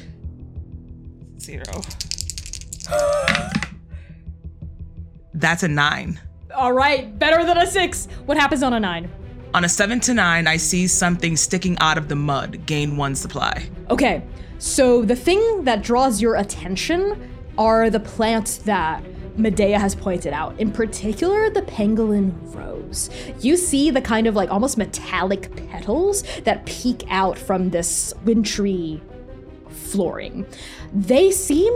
Zero. 1.39 1.65
That's 5.35 5.63
a 5.63 5.69
nine. 5.69 6.21
All 6.55 6.73
right, 6.73 7.19
better 7.19 7.45
than 7.45 7.59
a 7.59 7.67
six. 7.67 8.07
What 8.27 8.37
happens 8.37 8.63
on 8.63 8.75
a 8.75 8.81
nine? 8.81 9.11
On 9.55 9.65
a 9.65 9.69
seven 9.69 10.01
to 10.01 10.15
nine, 10.15 10.47
I 10.47 10.57
see 10.57 10.87
something 10.87 11.37
sticking 11.37 11.77
out 11.81 11.99
of 11.99 12.09
the 12.09 12.17
mud. 12.17 12.67
Gain 12.67 12.97
one 12.97 13.15
supply. 13.15 13.69
Okay, 13.91 14.23
so 14.59 15.03
the 15.03 15.17
thing 15.17 15.65
that 15.65 15.83
draws 15.83 16.21
your 16.21 16.37
attention 16.37 17.31
are 17.57 17.91
the 17.91 18.01
plants 18.01 18.59
that 18.59 19.05
Medea 19.37 19.79
has 19.79 19.95
pointed 19.95 20.33
out, 20.33 20.59
in 20.61 20.71
particular 20.71 21.51
the 21.51 21.63
pangolin 21.63 22.33
rose. 22.55 23.11
You 23.41 23.57
see 23.57 23.91
the 23.91 24.01
kind 24.01 24.27
of 24.27 24.35
like 24.35 24.51
almost 24.51 24.79
metallic 24.79 25.55
petals 25.69 26.23
that 26.45 26.65
peek 26.67 27.05
out 27.09 27.39
from 27.39 27.71
this 27.71 28.15
wintry 28.25 29.03
flooring. 29.69 30.47
They 30.93 31.31
seem 31.31 31.73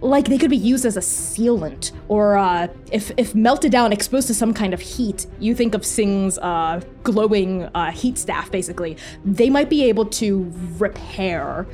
like 0.00 0.28
they 0.28 0.36
could 0.36 0.50
be 0.50 0.56
used 0.56 0.84
as 0.84 0.96
a 0.96 1.00
sealant, 1.00 1.92
or 2.08 2.36
uh, 2.36 2.68
if 2.92 3.10
if 3.16 3.34
melted 3.34 3.72
down, 3.72 3.92
exposed 3.92 4.26
to 4.26 4.34
some 4.34 4.52
kind 4.52 4.74
of 4.74 4.80
heat. 4.80 5.26
You 5.38 5.54
think 5.54 5.74
of 5.74 5.84
Sing's 5.84 6.36
uh, 6.38 6.80
glowing 7.02 7.64
uh, 7.74 7.90
heat 7.90 8.18
staff, 8.18 8.50
basically. 8.50 8.98
They 9.24 9.48
might 9.48 9.70
be 9.70 9.84
able 9.84 10.06
to 10.06 10.52
repair 10.78 11.66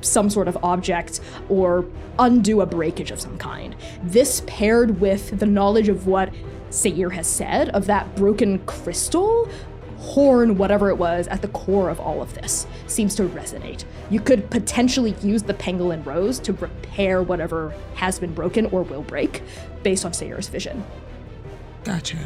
some 0.00 0.30
sort 0.30 0.48
of 0.48 0.56
object 0.62 1.20
or 1.48 1.84
undo 2.18 2.60
a 2.60 2.66
breakage 2.66 3.10
of 3.10 3.20
some 3.20 3.38
kind. 3.38 3.76
This 4.02 4.42
paired 4.46 5.00
with 5.00 5.38
the 5.38 5.46
knowledge 5.46 5.88
of 5.88 6.06
what 6.06 6.32
Seir 6.70 7.10
has 7.10 7.26
said 7.26 7.70
of 7.70 7.86
that 7.86 8.14
broken 8.16 8.58
crystal 8.60 9.48
horn, 9.98 10.56
whatever 10.56 10.90
it 10.90 10.96
was, 10.96 11.26
at 11.28 11.42
the 11.42 11.48
core 11.48 11.90
of 11.90 12.00
all 12.00 12.22
of 12.22 12.34
this 12.34 12.66
seems 12.86 13.14
to 13.16 13.24
resonate. 13.24 13.84
You 14.10 14.20
could 14.20 14.48
potentially 14.50 15.14
use 15.22 15.42
the 15.42 15.54
pangolin 15.54 16.04
rose 16.06 16.38
to 16.40 16.52
repair 16.52 17.22
whatever 17.22 17.74
has 17.96 18.18
been 18.18 18.32
broken 18.32 18.66
or 18.66 18.82
will 18.82 19.02
break 19.02 19.42
based 19.82 20.04
on 20.04 20.12
Seir's 20.12 20.48
vision. 20.48 20.84
Gotcha. 21.84 22.18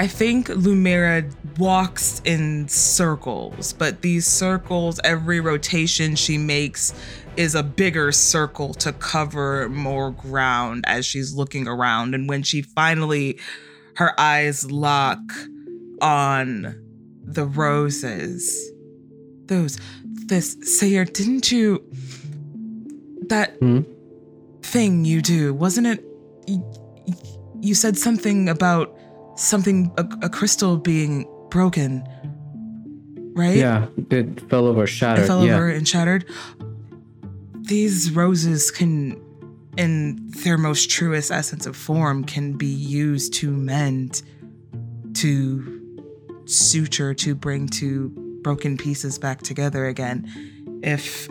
I 0.00 0.06
think 0.06 0.48
Lumièra 0.48 1.30
walks 1.58 2.22
in 2.24 2.66
circles, 2.68 3.74
but 3.74 4.00
these 4.00 4.26
circles, 4.26 4.98
every 5.04 5.40
rotation 5.40 6.16
she 6.16 6.38
makes 6.38 6.94
is 7.36 7.54
a 7.54 7.62
bigger 7.62 8.10
circle 8.10 8.72
to 8.72 8.94
cover 8.94 9.68
more 9.68 10.10
ground 10.12 10.86
as 10.86 11.04
she's 11.04 11.34
looking 11.34 11.68
around. 11.68 12.14
And 12.14 12.30
when 12.30 12.42
she 12.42 12.62
finally, 12.62 13.38
her 13.96 14.18
eyes 14.18 14.70
lock 14.70 15.18
on 16.00 16.82
the 17.22 17.44
roses, 17.44 18.72
those, 19.48 19.78
this, 20.04 20.56
Seir, 20.62 21.04
didn't 21.04 21.52
you, 21.52 21.84
that 23.28 23.54
Hmm? 23.58 23.80
thing 24.62 25.04
you 25.04 25.20
do, 25.20 25.52
wasn't 25.52 25.88
it? 25.88 26.02
You, 26.46 26.64
you 27.60 27.74
said 27.74 27.98
something 27.98 28.48
about 28.48 28.96
something, 29.40 29.92
a, 29.96 30.06
a 30.22 30.28
crystal 30.28 30.76
being 30.76 31.26
broken, 31.50 32.04
right? 33.34 33.56
Yeah, 33.56 33.86
it 34.10 34.48
fell 34.48 34.66
over, 34.66 34.86
shattered. 34.86 35.24
It 35.24 35.26
shattered. 35.26 35.26
fell 35.26 35.46
yeah. 35.46 35.54
over 35.54 35.68
and 35.70 35.88
shattered. 35.88 36.24
These 37.62 38.10
roses 38.12 38.70
can, 38.70 39.20
in 39.76 40.30
their 40.42 40.58
most 40.58 40.90
truest 40.90 41.30
essence 41.30 41.66
of 41.66 41.76
form, 41.76 42.24
can 42.24 42.56
be 42.56 42.66
used 42.66 43.32
to 43.34 43.50
mend, 43.50 44.22
to 45.14 45.76
suture, 46.44 47.14
to 47.14 47.34
bring 47.34 47.68
two 47.68 48.10
broken 48.42 48.76
pieces 48.76 49.18
back 49.18 49.42
together 49.42 49.86
again. 49.86 50.26
If 50.82 51.28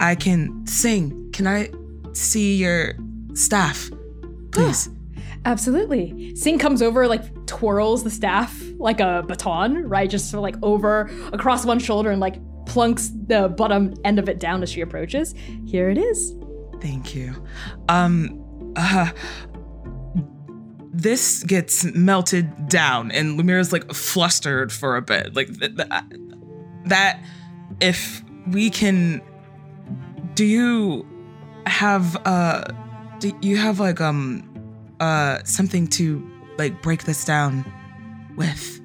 I 0.00 0.14
can 0.14 0.66
Sing, 0.66 1.30
can 1.32 1.46
I 1.46 1.70
see 2.12 2.56
your 2.56 2.94
staff, 3.34 3.90
please? 4.50 4.88
Absolutely. 5.44 6.34
Sing 6.34 6.58
comes 6.58 6.80
over, 6.80 7.06
like 7.06 7.46
twirls 7.46 8.02
the 8.02 8.10
staff 8.10 8.60
like 8.78 9.00
a 9.00 9.24
baton, 9.26 9.86
right? 9.88 10.08
Just 10.08 10.30
sort 10.30 10.38
of 10.38 10.42
like 10.42 10.56
over 10.62 11.10
across 11.32 11.66
one 11.66 11.78
shoulder 11.78 12.10
and 12.10 12.20
like 12.20 12.40
plunks 12.66 13.10
the 13.26 13.48
bottom 13.48 13.94
end 14.04 14.18
of 14.18 14.28
it 14.28 14.38
down 14.38 14.62
as 14.62 14.70
she 14.70 14.80
approaches. 14.80 15.34
Here 15.66 15.90
it 15.90 15.98
is. 15.98 16.34
Thank 16.80 17.14
you. 17.14 17.34
Um, 17.88 18.72
uh, 18.76 19.10
this 20.92 21.42
gets 21.42 21.84
melted 21.84 22.68
down, 22.68 23.10
and 23.10 23.38
Lumièra's 23.38 23.72
like 23.72 23.92
flustered 23.92 24.72
for 24.72 24.96
a 24.96 25.02
bit. 25.02 25.34
Like 25.34 25.48
th- 25.58 25.76
th- 25.76 25.88
that. 26.86 27.22
If 27.80 28.22
we 28.48 28.70
can, 28.70 29.20
do 30.34 30.44
you 30.44 31.06
have 31.66 32.16
uh, 32.26 32.64
do 33.18 33.32
you 33.40 33.56
have 33.56 33.80
like 33.80 34.00
um, 34.00 34.48
uh, 35.04 35.44
something 35.44 35.86
to 35.88 36.26
like 36.58 36.82
break 36.82 37.04
this 37.04 37.24
down 37.24 37.64
with 38.36 38.80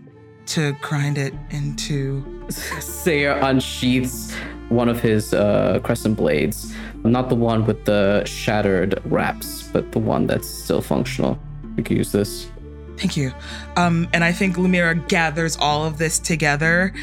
to 0.48 0.74
grind 0.82 1.18
it 1.18 1.34
into? 1.52 2.24
Seir 2.50 3.40
unsheaths 3.42 4.36
one 4.70 4.88
of 4.88 5.02
his 5.02 5.34
uh, 5.34 5.80
crescent 5.84 6.16
blades. 6.16 6.74
Not 7.04 7.30
the 7.30 7.36
one 7.36 7.66
with 7.66 7.86
the 7.86 8.24
shattered 8.26 9.02
wraps, 9.06 9.64
but 9.74 9.92
the 9.92 10.00
one 10.00 10.28
that's 10.28 10.48
still 10.48 10.82
functional. 10.82 11.40
We 11.76 11.84
could 11.84 11.98
use 11.98 12.12
this. 12.12 12.50
Thank 12.98 13.16
you. 13.16 13.32
Um, 13.78 14.10
and 14.14 14.24
I 14.24 14.32
think 14.32 14.58
Lumièra 14.58 15.08
gathers 15.08 15.56
all 15.58 15.86
of 15.86 15.98
this 15.98 16.20
together, 16.20 16.94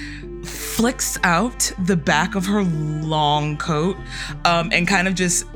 flicks 0.44 1.18
out 1.24 1.72
the 1.84 1.96
back 1.96 2.34
of 2.34 2.44
her 2.46 2.62
long 2.62 3.56
coat, 3.56 3.96
um, 4.44 4.70
and 4.72 4.86
kind 4.86 5.08
of 5.08 5.14
just 5.14 5.46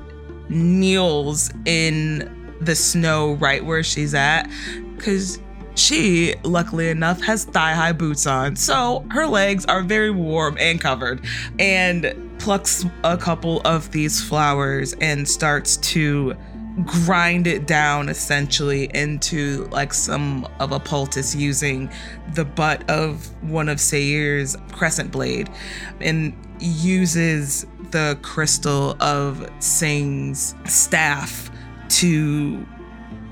kneels 0.48 1.52
in 1.66 2.39
the 2.60 2.74
snow 2.74 3.34
right 3.34 3.64
where 3.64 3.82
she's 3.82 4.14
at. 4.14 4.48
Because 4.96 5.40
she, 5.74 6.34
luckily 6.44 6.88
enough, 6.88 7.22
has 7.22 7.44
thigh 7.44 7.72
high 7.74 7.92
boots 7.92 8.26
on. 8.26 8.56
So 8.56 9.04
her 9.10 9.26
legs 9.26 9.64
are 9.66 9.82
very 9.82 10.10
warm 10.10 10.56
and 10.58 10.80
covered. 10.80 11.24
And 11.58 12.14
plucks 12.38 12.84
a 13.04 13.16
couple 13.16 13.60
of 13.64 13.90
these 13.92 14.22
flowers 14.22 14.94
and 15.00 15.28
starts 15.28 15.76
to 15.76 16.34
grind 16.84 17.46
it 17.46 17.66
down 17.66 18.08
essentially 18.08 18.90
into 18.94 19.66
like 19.70 19.92
some 19.92 20.46
of 20.60 20.72
a 20.72 20.80
poultice 20.80 21.34
using 21.34 21.90
the 22.34 22.44
butt 22.44 22.88
of 22.88 23.28
one 23.50 23.68
of 23.68 23.80
Seir's 23.80 24.56
crescent 24.72 25.10
blade 25.10 25.50
and 26.00 26.34
uses 26.58 27.66
the 27.90 28.18
crystal 28.22 28.96
of 29.00 29.50
Sing's 29.58 30.54
staff 30.64 31.49
to 31.90 32.66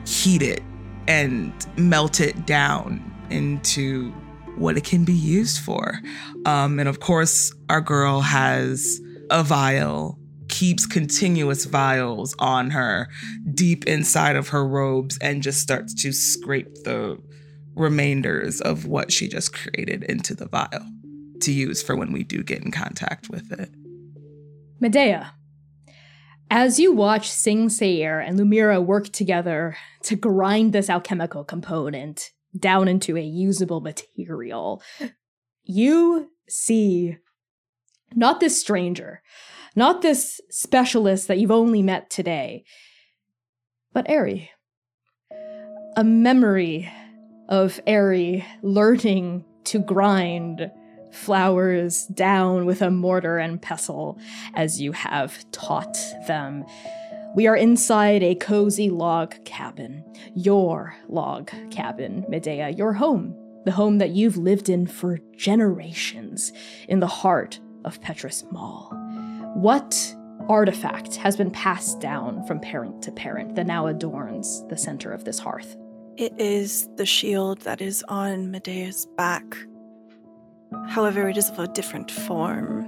heat 0.07 0.43
it 0.43 0.63
and 1.07 1.53
melt 1.77 2.21
it 2.21 2.47
down 2.47 3.03
into 3.31 4.11
what 4.57 4.77
it 4.77 4.85
can 4.85 5.05
be 5.05 5.13
used 5.13 5.61
for. 5.63 6.01
Um, 6.45 6.79
and 6.79 6.89
of 6.89 7.01
course, 7.01 7.55
our 7.71 7.81
girl 7.81 8.21
has 8.21 9.01
a 9.31 9.43
vial, 9.43 10.19
keeps 10.49 10.87
continuous 10.87 11.65
vials 11.65 12.35
on 12.39 12.71
her 12.71 13.09
deep 13.55 13.87
inside 13.87 14.37
of 14.37 14.49
her 14.49 14.67
robes, 14.67 15.19
and 15.19 15.43
just 15.43 15.61
starts 15.61 15.95
to 16.03 16.13
scrape 16.13 16.75
the 16.85 17.19
remainders 17.75 18.61
of 18.61 18.87
what 18.87 19.13
she 19.13 19.29
just 19.29 19.53
created 19.55 20.03
into 20.05 20.35
the 20.35 20.49
vial 20.49 20.85
to 21.41 21.53
use 21.53 21.83
for 21.83 21.95
when 21.95 22.13
we 22.13 22.25
do 22.25 22.43
get 22.43 22.63
in 22.65 22.71
contact 22.71 23.31
with 23.31 23.53
it. 23.53 23.71
Medea. 24.81 25.33
As 26.51 26.81
you 26.81 26.93
watch 26.93 27.29
Sing 27.29 27.69
Seir 27.69 28.21
and 28.21 28.39
Lumièra 28.39 28.85
work 28.85 29.11
together 29.11 29.77
to 30.03 30.17
grind 30.17 30.73
this 30.73 30.89
alchemical 30.89 31.45
component 31.45 32.31
down 32.59 32.89
into 32.89 33.19
a 33.19 33.23
usable 33.23 33.83
material, 33.83 34.83
you 35.65 36.31
see 36.49 37.19
not 38.15 38.41
this 38.41 38.59
stranger, 38.59 39.23
not 39.77 40.01
this 40.01 40.41
specialist 40.49 41.29
that 41.29 41.39
you've 41.39 41.51
only 41.51 41.83
met 41.83 42.09
today, 42.09 42.65
but 43.93 44.09
Eri. 44.09 44.51
A 45.97 46.05
memory 46.05 46.91
of 47.51 47.79
Eri 47.87 48.47
learning 48.63 49.45
to 49.65 49.81
grind 49.81 50.71
flowers 51.13 52.07
down 52.07 52.67
with 52.67 52.83
a 52.83 52.91
mortar 52.91 53.39
and 53.39 53.61
pestle 53.61 54.19
as 54.55 54.81
you 54.81 54.93
have 54.93 55.51
taught 55.53 55.97
them. 56.27 56.65
We 57.35 57.47
are 57.47 57.57
inside 57.57 58.23
a 58.23 58.35
cozy 58.35 58.91
log 58.91 59.45
cabin. 59.45 60.05
Your 60.35 60.97
log 61.09 61.51
cabin, 61.71 62.25
Medea, 62.29 62.71
your 62.71 62.95
home. 62.95 63.37
The 63.65 63.73
home 63.73 63.99
that 63.99 64.11
you've 64.11 64.37
lived 64.37 64.69
in 64.69 64.87
for 64.87 65.19
generations 65.37 66.53
in 66.89 67.01
the 67.01 67.07
heart 67.07 67.61
of 67.85 68.01
Petrus 68.01 68.45
Mall. 68.51 68.91
What 69.55 70.15
artifact 70.49 71.17
has 71.17 71.37
been 71.37 71.51
passed 71.51 72.01
down 72.01 72.45
from 72.47 72.61
parent 72.61 73.03
to 73.03 73.13
parent 73.13 73.55
that 73.57 73.67
now 73.67 73.87
adorns 73.87 74.67
the 74.69 74.79
center 74.79 75.13
of 75.13 75.25
this 75.25 75.39
hearth? 75.39 75.77
It 76.17 76.33
is 76.39 76.89
the 76.97 77.07
shield 77.07 77.61
that 77.61 77.81
is 77.81 78.03
on 78.09 78.51
Medea's 78.51 79.07
back. 79.17 79.45
However, 80.89 81.29
it 81.29 81.37
is 81.37 81.51
of 81.51 81.59
a 81.59 81.69
different 81.69 82.11
form. 82.11 82.87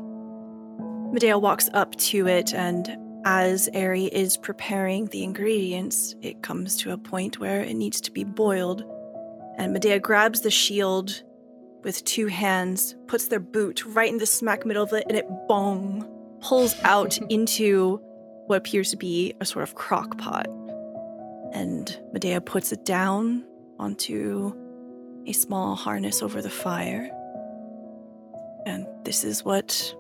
Medea 1.13 1.39
walks 1.39 1.69
up 1.75 1.97
to 1.97 2.27
it, 2.27 2.55
and 2.55 2.97
as 3.25 3.69
Ari 3.75 4.05
is 4.07 4.37
preparing 4.37 5.07
the 5.07 5.25
ingredients, 5.25 6.15
it 6.23 6.43
comes 6.43 6.77
to 6.79 6.93
a 6.93 6.99
point 6.99 7.39
where 7.39 7.61
it 7.61 7.75
needs 7.75 8.01
to 8.03 8.11
be 8.11 8.25
boiled. 8.25 8.85
And 9.59 9.73
Medea 9.73 9.99
grabs 9.99 10.41
the 10.41 10.51
shield 10.51 11.23
with 11.83 12.05
two 12.05 12.27
hands, 12.27 12.95
puts 13.07 13.29
their 13.29 13.41
boot 13.41 13.85
right 13.87 14.11
in 14.11 14.19
the 14.19 14.27
smack 14.27 14.65
middle 14.65 14.85
of 14.85 14.93
it, 14.93 15.05
and 15.09 15.17
it 15.17 15.27
bong 15.49 16.09
pulls 16.41 16.75
out 16.83 17.19
into 17.31 18.01
what 18.47 18.57
appears 18.57 18.91
to 18.91 18.97
be 18.97 19.35
a 19.41 19.45
sort 19.45 19.63
of 19.63 19.75
crock 19.75 20.19
pot. 20.19 20.47
And 21.53 21.99
Medea 22.13 22.41
puts 22.41 22.73
it 22.73 22.85
down 22.85 23.45
onto 23.79 24.55
a 25.27 25.33
small 25.33 25.75
harness 25.75 26.23
over 26.23 26.41
the 26.41 26.51
fire. 26.51 27.11
And 28.67 28.87
this 29.05 29.25
is 29.25 29.45
what 29.45 29.95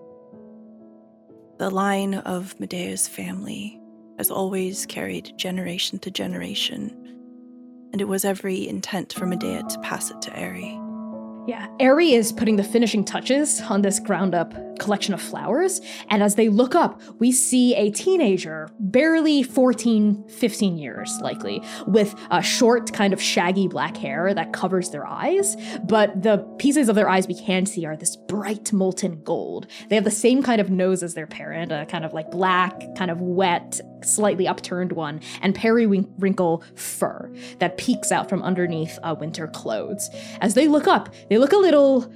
the 1.58 1.70
line 1.70 2.14
of 2.14 2.58
Medea's 2.58 3.08
family 3.08 3.80
has 4.18 4.30
always 4.30 4.86
carried 4.86 5.36
generation 5.36 5.98
to 6.00 6.10
generation. 6.10 6.96
And 7.92 8.00
it 8.00 8.08
was 8.08 8.24
every 8.24 8.68
intent 8.68 9.12
for 9.12 9.26
Medea 9.26 9.62
to 9.62 9.78
pass 9.80 10.10
it 10.10 10.22
to 10.22 10.40
Ari. 10.40 10.78
Yeah, 11.50 11.66
Ari 11.80 12.12
is 12.12 12.30
putting 12.30 12.54
the 12.54 12.62
finishing 12.62 13.04
touches 13.04 13.60
on 13.62 13.82
this 13.82 13.98
ground 13.98 14.36
up 14.36 14.54
collection 14.78 15.12
of 15.12 15.20
flowers. 15.20 15.80
And 16.08 16.22
as 16.22 16.36
they 16.36 16.48
look 16.48 16.76
up, 16.76 17.00
we 17.18 17.32
see 17.32 17.74
a 17.74 17.90
teenager, 17.90 18.68
barely 18.78 19.42
14, 19.42 20.28
15 20.28 20.78
years 20.78 21.18
likely, 21.20 21.60
with 21.88 22.14
a 22.30 22.40
short, 22.40 22.92
kind 22.92 23.12
of 23.12 23.20
shaggy 23.20 23.66
black 23.66 23.96
hair 23.96 24.32
that 24.32 24.52
covers 24.52 24.90
their 24.90 25.04
eyes. 25.04 25.56
But 25.82 26.22
the 26.22 26.38
pieces 26.58 26.88
of 26.88 26.94
their 26.94 27.08
eyes 27.08 27.26
we 27.26 27.34
can 27.34 27.66
see 27.66 27.84
are 27.84 27.96
this 27.96 28.14
bright 28.16 28.72
molten 28.72 29.20
gold. 29.24 29.66
They 29.88 29.96
have 29.96 30.04
the 30.04 30.10
same 30.12 30.44
kind 30.44 30.60
of 30.60 30.70
nose 30.70 31.02
as 31.02 31.14
their 31.14 31.26
parent, 31.26 31.72
a 31.72 31.84
kind 31.86 32.04
of 32.04 32.12
like 32.12 32.30
black, 32.30 32.82
kind 32.96 33.10
of 33.10 33.20
wet, 33.20 33.80
slightly 34.04 34.46
upturned 34.46 34.92
one, 34.92 35.20
and 35.42 35.54
periwinkle 35.54 36.62
fur 36.74 37.32
that 37.58 37.76
peeks 37.76 38.12
out 38.12 38.28
from 38.28 38.42
underneath 38.42 38.98
uh, 39.02 39.14
winter 39.18 39.48
clothes. 39.48 40.08
As 40.40 40.54
they 40.54 40.68
look 40.68 40.86
up, 40.86 41.14
they 41.28 41.38
look 41.38 41.52
a 41.52 41.56
little 41.58 42.12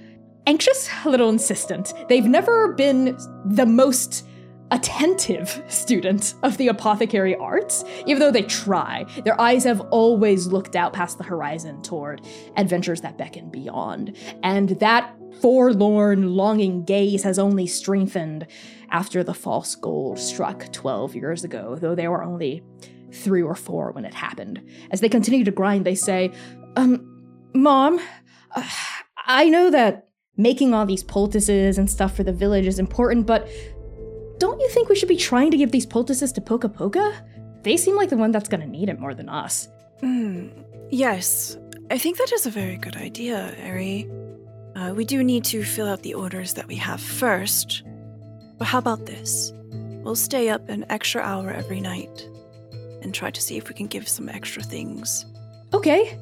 anxious, 0.47 0.89
a 1.05 1.09
little 1.09 1.29
insistent. 1.29 1.93
They've 2.09 2.27
never 2.27 2.73
been 2.73 3.17
the 3.45 3.67
most 3.67 4.27
attentive 4.71 5.63
student 5.69 6.35
of 6.43 6.57
the 6.57 6.69
apothecary 6.69 7.37
arts, 7.37 7.85
even 8.07 8.19
though 8.19 8.31
they 8.31 8.43
try. 8.43 9.05
Their 9.25 9.41
eyes 9.41 9.65
have 9.65 9.81
always 9.93 10.47
looked 10.47 10.75
out 10.75 10.93
past 10.93 11.19
the 11.19 11.25
horizon 11.25 11.83
toward 11.83 12.23
adventures 12.57 13.01
that 13.03 13.17
beckon 13.19 13.51
beyond. 13.51 14.17
And 14.43 14.71
that 14.81 15.15
forlorn, 15.41 16.35
longing 16.35 16.85
gaze 16.85 17.23
has 17.23 17.39
only 17.39 17.67
strengthened 17.67 18.47
after 18.95 19.25
the 19.25 19.35
false 19.35 19.75
gold 19.75 20.21
struck 20.21 20.73
12 20.73 21.17
years 21.17 21.43
ago, 21.43 21.75
though 21.75 21.97
they 21.97 22.07
were 22.07 22.23
only 22.23 22.63
three 23.13 23.43
or 23.43 23.57
four 23.57 23.91
when 23.91 24.05
it 24.05 24.15
happened. 24.15 24.63
As 24.93 25.01
they 25.01 25.09
continue 25.09 25.45
to 25.45 25.51
grind, 25.51 25.85
they 25.85 25.97
say, 25.97 26.33
Um, 26.77 27.51
Mom, 27.55 28.01
uh, 28.55 28.63
I 29.27 29.49
know 29.49 29.69
that 29.71 30.09
making 30.37 30.73
all 30.73 30.87
these 30.87 31.03
poultices 31.03 31.77
and 31.77 31.91
stuff 31.91 32.15
for 32.15 32.23
the 32.23 32.33
village 32.33 32.67
is 32.67 32.79
important, 32.79 33.27
but 33.27 33.49
don't 34.39 34.61
you 34.61 34.69
think 34.71 34.89
we 34.89 34.95
should 34.95 35.09
be 35.09 35.17
trying 35.17 35.51
to 35.51 35.57
give 35.57 35.73
these 35.73 35.87
poultices 35.87 36.31
to 36.33 36.41
Poka 36.41 36.73
Poka? 36.73 37.15
They 37.65 37.77
seem 37.77 37.97
like 37.97 38.11
the 38.11 38.17
one 38.17 38.31
that's 38.31 38.49
gonna 38.49 38.67
need 38.67 38.89
it 38.89 39.01
more 39.01 39.15
than 39.15 39.29
us. 39.29 39.69
Hmm. 40.01 40.49
Yes, 40.91 41.57
I 41.91 41.99
think 41.99 42.19
that 42.19 42.33
is 42.33 42.47
a 42.47 42.51
very 42.51 42.77
good 42.77 42.97
idea, 42.97 43.57
Ari. 43.65 44.09
Uh, 44.77 44.93
we 44.95 45.05
do 45.05 45.25
need 45.25 45.45
to 45.47 45.65
fill 45.65 45.89
out 45.89 46.03
the 46.03 46.15
orders 46.15 46.55
that 46.55 46.69
we 46.69 46.77
have 46.77 47.01
first. 47.01 47.83
How 48.65 48.79
about 48.79 49.07
this? 49.07 49.53
We'll 50.03 50.17
stay 50.17 50.49
up 50.49 50.69
an 50.69 50.85
extra 50.91 51.21
hour 51.23 51.51
every 51.51 51.81
night 51.81 52.29
and 53.03 53.15
try 53.15 53.31
to 53.31 53.41
see 53.41 53.57
if 53.57 53.69
we 53.69 53.75
can 53.75 53.87
give 53.87 54.09
some 54.09 54.29
extra 54.29 54.63
things. 54.63 55.27
Okay. 55.73 56.19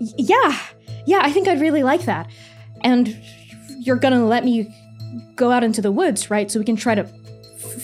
Y- 0.00 0.08
yeah. 0.16 0.58
Yeah, 1.06 1.20
I 1.22 1.30
think 1.32 1.48
I'd 1.48 1.60
really 1.60 1.82
like 1.82 2.04
that. 2.06 2.28
And 2.82 3.16
you're 3.78 3.96
gonna 3.96 4.24
let 4.26 4.44
me 4.44 4.74
go 5.36 5.50
out 5.50 5.64
into 5.64 5.82
the 5.82 5.92
woods, 5.92 6.30
right? 6.30 6.50
So 6.50 6.58
we 6.58 6.64
can 6.64 6.76
try 6.76 6.94
to 6.94 7.04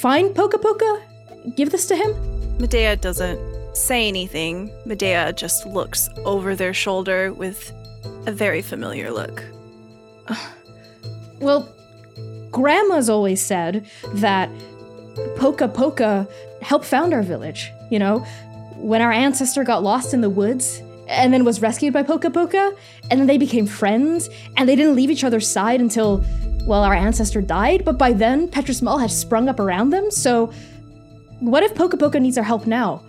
find 0.01 0.35
Poka 0.35 0.61
Poka? 0.61 1.57
Give 1.57 1.71
this 1.71 1.87
to 1.89 1.97
him? 1.97 2.15
Medea 2.59 2.97
doesn't 2.97 3.39
say 3.77 4.09
anything. 4.09 4.71
Medea 4.85 5.33
just 5.33 5.67
looks 5.67 6.09
over 6.25 6.57
their 6.57 6.75
shoulder 6.75 7.33
with 7.33 7.73
a 8.27 8.33
very 8.33 8.63
familiar 8.63 9.11
look. 9.11 9.45
Well, 11.41 11.73
Grandma's 12.51 13.09
always 13.09 13.41
said 13.41 13.87
that 14.15 14.51
Poka 15.37 15.73
Poka 15.73 16.31
helped 16.63 16.85
found 16.85 17.13
our 17.13 17.23
village, 17.23 17.71
you 17.91 17.99
know? 17.99 18.21
When 18.77 19.03
our 19.03 19.13
ancestor 19.13 19.65
got 19.65 19.83
lost 19.83 20.15
in 20.15 20.21
the 20.21 20.31
woods 20.31 20.81
and 21.09 21.33
then 21.33 21.45
was 21.45 21.61
rescued 21.61 21.93
by 21.93 22.03
Poka 22.03 22.31
Poka, 22.31 22.77
and 23.11 23.19
then 23.19 23.27
they 23.27 23.39
became 23.39 23.67
friends, 23.67 24.29
and 24.57 24.69
they 24.69 24.77
didn't 24.77 24.95
leave 24.95 25.11
each 25.11 25.25
other's 25.25 25.49
side 25.49 25.81
until, 25.81 26.23
well, 26.67 26.85
our 26.85 26.95
ancestor 26.95 27.41
died, 27.41 27.85
but 27.85 27.97
by 27.97 28.13
then, 28.13 28.47
Petrus 28.47 28.83
Mall 28.83 28.99
had 28.99 29.11
sprung 29.11 29.49
up 29.49 29.59
around 29.59 29.91
them, 29.91 30.11
so 30.11 30.53
what 31.41 31.63
if 31.63 31.75
Poka 31.75 31.99
Poka 31.99 32.21
needs 32.21 32.37
our 32.37 32.45
help 32.45 32.67
now? 32.67 33.03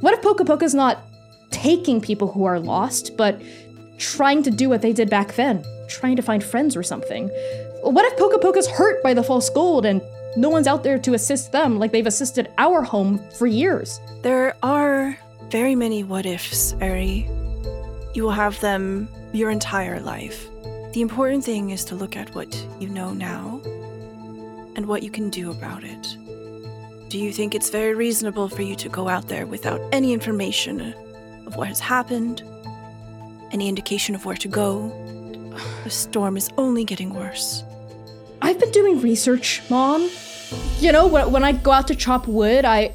What 0.00 0.12
if 0.12 0.20
Poka 0.20 0.44
Poka's 0.44 0.74
not 0.74 0.98
taking 1.50 2.00
people 2.00 2.30
who 2.30 2.44
are 2.44 2.60
lost, 2.60 3.16
but 3.16 3.40
trying 3.98 4.42
to 4.42 4.50
do 4.50 4.68
what 4.68 4.82
they 4.82 4.92
did 4.92 5.08
back 5.08 5.34
then, 5.34 5.64
trying 5.88 6.16
to 6.16 6.22
find 6.22 6.44
friends 6.44 6.76
or 6.76 6.82
something? 6.82 7.30
What 7.86 8.04
if 8.04 8.18
Poka 8.18 8.40
Poka's 8.40 8.66
hurt 8.66 9.00
by 9.04 9.14
the 9.14 9.22
false 9.22 9.48
gold 9.48 9.86
and 9.86 10.02
no 10.36 10.48
one's 10.48 10.66
out 10.66 10.82
there 10.82 10.98
to 10.98 11.14
assist 11.14 11.52
them 11.52 11.78
like 11.78 11.92
they've 11.92 12.04
assisted 12.04 12.50
our 12.58 12.82
home 12.82 13.20
for 13.38 13.46
years? 13.46 14.00
There 14.22 14.56
are 14.64 15.16
very 15.52 15.76
many 15.76 16.02
what 16.02 16.26
ifs, 16.26 16.74
Ari. 16.80 17.30
You 18.12 18.24
will 18.24 18.32
have 18.32 18.58
them 18.58 19.08
your 19.32 19.50
entire 19.50 20.00
life. 20.00 20.48
The 20.94 21.00
important 21.00 21.44
thing 21.44 21.70
is 21.70 21.84
to 21.84 21.94
look 21.94 22.16
at 22.16 22.34
what 22.34 22.60
you 22.80 22.88
know 22.88 23.14
now 23.14 23.60
and 24.74 24.86
what 24.86 25.04
you 25.04 25.10
can 25.12 25.30
do 25.30 25.52
about 25.52 25.84
it. 25.84 26.16
Do 27.08 27.20
you 27.20 27.32
think 27.32 27.54
it's 27.54 27.70
very 27.70 27.94
reasonable 27.94 28.48
for 28.48 28.62
you 28.62 28.74
to 28.74 28.88
go 28.88 29.08
out 29.08 29.28
there 29.28 29.46
without 29.46 29.80
any 29.92 30.12
information 30.12 30.92
of 31.46 31.54
what 31.54 31.68
has 31.68 31.78
happened? 31.78 32.42
Any 33.52 33.68
indication 33.68 34.16
of 34.16 34.24
where 34.24 34.36
to 34.38 34.48
go? 34.48 34.88
The 35.84 35.90
storm 35.90 36.36
is 36.36 36.50
only 36.58 36.84
getting 36.84 37.14
worse. 37.14 37.62
I've 38.42 38.58
been 38.58 38.70
doing 38.70 39.00
research, 39.00 39.62
Mom. 39.70 40.10
You 40.78 40.92
know, 40.92 41.06
when, 41.06 41.32
when 41.32 41.44
I 41.44 41.52
go 41.52 41.72
out 41.72 41.88
to 41.88 41.94
chop 41.94 42.26
wood, 42.26 42.64
I. 42.64 42.92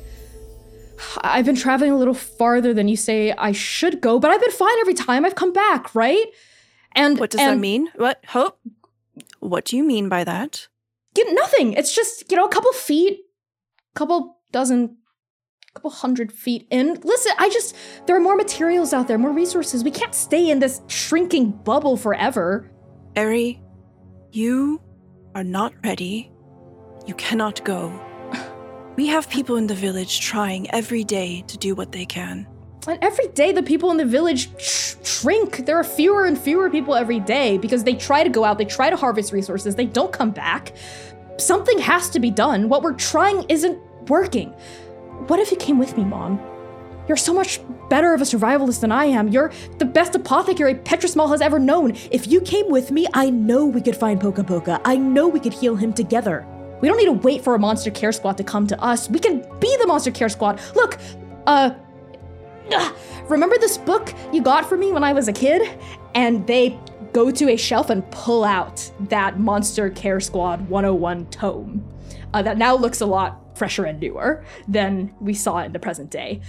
I've 1.22 1.46
been 1.46 1.56
traveling 1.56 1.92
a 1.92 1.98
little 1.98 2.14
farther 2.14 2.76
than 2.76 2.88
you 2.88 2.96
say 2.96 3.32
I 3.32 3.54
should 3.54 4.02
go, 4.02 4.20
but 4.20 4.30
I've 4.30 4.40
been 4.40 4.52
fine 4.52 4.78
every 4.80 4.94
time 4.94 5.26
I've 5.26 5.34
come 5.34 5.52
back, 5.52 5.96
right? 5.96 6.28
And 6.96 7.20
What 7.20 7.32
does 7.32 7.42
and, 7.42 7.58
that 7.58 7.60
mean? 7.60 7.90
What? 7.96 8.24
Hope? 8.28 8.60
What 9.40 9.66
do 9.66 9.78
you 9.78 9.84
mean 9.84 10.10
by 10.10 10.24
that? 10.24 10.68
You, 11.18 11.34
nothing. 11.34 11.74
It's 11.74 11.94
just 11.94 12.30
you 12.32 12.38
know 12.38 12.46
a 12.46 12.50
couple 12.50 12.72
feet, 12.74 13.22
couple 13.96 14.38
dozen, 14.52 14.98
a 15.70 15.74
couple 15.74 15.90
hundred 15.90 16.32
feet 16.32 16.68
in. 16.70 17.00
Listen, 17.04 17.34
I 17.40 17.50
just 17.50 17.76
there 18.06 18.16
are 18.16 18.22
more 18.22 18.36
materials 18.36 18.94
out 18.94 19.08
there, 19.08 19.18
more 19.18 19.32
resources. 19.34 19.84
We 19.84 19.92
can't 19.92 20.14
stay 20.14 20.50
in 20.50 20.60
this 20.60 20.82
shrinking 20.88 21.52
bubble 21.52 21.98
forever. 21.98 22.70
Eri, 23.16 23.62
you 24.32 24.82
are 25.36 25.44
not 25.44 25.74
ready. 25.84 26.32
You 27.06 27.16
cannot 27.16 27.64
go. 27.64 27.92
We 28.98 29.08
have 29.08 29.30
people 29.30 29.56
in 29.56 29.68
the 29.68 29.74
village 29.74 30.20
trying 30.20 30.70
every 30.72 31.06
day 31.06 31.46
to 31.48 31.58
do 31.58 31.76
what 31.76 31.94
they 31.94 32.06
can. 32.06 32.46
And 32.88 33.00
every 33.02 33.28
day, 33.30 33.54
the 33.54 33.64
people 33.64 33.90
in 33.90 33.96
the 33.96 34.06
village 34.06 34.50
sh- 34.60 34.96
shrink. 35.02 35.66
There 35.66 35.78
are 35.78 35.84
fewer 35.84 36.26
and 36.26 36.38
fewer 36.38 36.70
people 36.70 36.94
every 36.94 37.22
day 37.22 37.58
because 37.58 37.86
they 37.86 37.96
try 37.96 38.22
to 38.22 38.30
go 38.30 38.44
out, 38.44 38.58
they 38.58 38.66
try 38.66 38.90
to 38.90 38.98
harvest 38.98 39.32
resources, 39.32 39.76
they 39.76 39.86
don't 39.86 40.12
come 40.12 40.32
back. 40.32 40.74
Something 41.38 41.80
has 41.80 42.10
to 42.10 42.20
be 42.20 42.30
done. 42.32 42.68
What 42.68 42.84
we're 42.84 42.94
trying 42.94 43.46
isn't 43.48 43.80
working. 44.10 44.50
What 45.28 45.40
if 45.40 45.52
you 45.52 45.58
came 45.58 45.80
with 45.80 45.96
me, 45.98 46.04
Mom? 46.04 46.38
You're 47.08 47.18
so 47.18 47.34
much 47.34 47.60
better 47.90 48.14
of 48.14 48.22
a 48.22 48.24
survivalist 48.24 48.82
than 48.82 48.92
I 48.92 49.06
am. 49.06 49.28
You're 49.28 49.52
the 49.78 49.86
best 49.86 50.16
apothecary 50.16 50.76
Petrus 50.76 51.16
Mall 51.16 51.28
has 51.30 51.42
ever 51.42 51.60
known. 51.60 51.96
If 52.12 52.28
you 52.28 52.42
came 52.42 52.70
with 52.70 52.92
me, 52.92 53.08
I 53.14 53.30
know 53.30 53.66
we 53.66 53.82
could 53.82 53.96
find 53.96 54.20
Poka 54.20 54.44
Poka. 54.46 54.80
I 54.86 54.96
know 54.98 55.28
we 55.28 55.40
could 55.40 55.54
heal 55.54 55.76
him 55.76 55.94
together. 55.94 56.46
We 56.82 56.88
don't 56.88 56.98
need 56.98 57.06
to 57.06 57.12
wait 57.12 57.44
for 57.44 57.54
a 57.54 57.60
monster 57.60 57.92
care 57.92 58.12
squad 58.12 58.38
to 58.38 58.44
come 58.44 58.66
to 58.68 58.82
us. 58.82 59.10
We 59.10 59.20
can 59.20 59.40
be 59.60 59.76
the 59.80 59.88
monster 59.88 60.12
care 60.12 60.30
squad. 60.30 60.62
Look, 60.76 60.98
uh, 61.48 61.72
ugh, 62.74 62.96
remember 63.30 63.58
this 63.58 63.78
book 63.78 64.14
you 64.32 64.42
got 64.42 64.68
for 64.68 64.78
me 64.78 64.92
when 64.92 65.04
I 65.04 65.14
was 65.14 65.28
a 65.28 65.34
kid? 65.34 65.70
And 66.16 66.46
they 66.48 66.80
go 67.14 67.30
to 67.32 67.50
a 67.50 67.58
shelf 67.58 67.90
and 67.90 68.10
pull 68.12 68.44
out 68.44 68.90
that 69.10 69.40
Monster 69.40 69.90
Care 69.90 70.20
Squad 70.20 70.70
101 70.70 71.26
tome 71.28 71.86
uh, 72.34 72.42
that 72.42 72.58
now 72.58 72.76
looks 72.76 73.02
a 73.02 73.06
lot 73.06 73.58
fresher 73.58 73.86
and 73.86 74.00
newer 74.00 74.44
than 74.68 75.14
we 75.20 75.34
saw 75.34 75.60
in 75.60 75.72
the 75.72 75.80
present 75.80 76.10
day. 76.10 76.42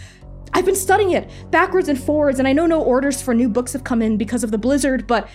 I've 0.55 0.67
been 0.67 0.77
studying 0.77 1.13
it 1.13 1.31
backwards 1.51 1.89
and 1.89 1.99
forwards, 2.01 2.39
and 2.39 2.47
I 2.47 2.53
know 2.53 2.67
no 2.67 2.83
orders 2.83 3.23
for 3.23 3.35
new 3.35 3.49
books 3.49 3.73
have 3.73 3.85
come 3.85 4.03
in 4.03 4.17
because 4.17 4.45
of 4.45 4.51
the 4.51 4.59
blizzard, 4.59 5.07
but 5.07 5.29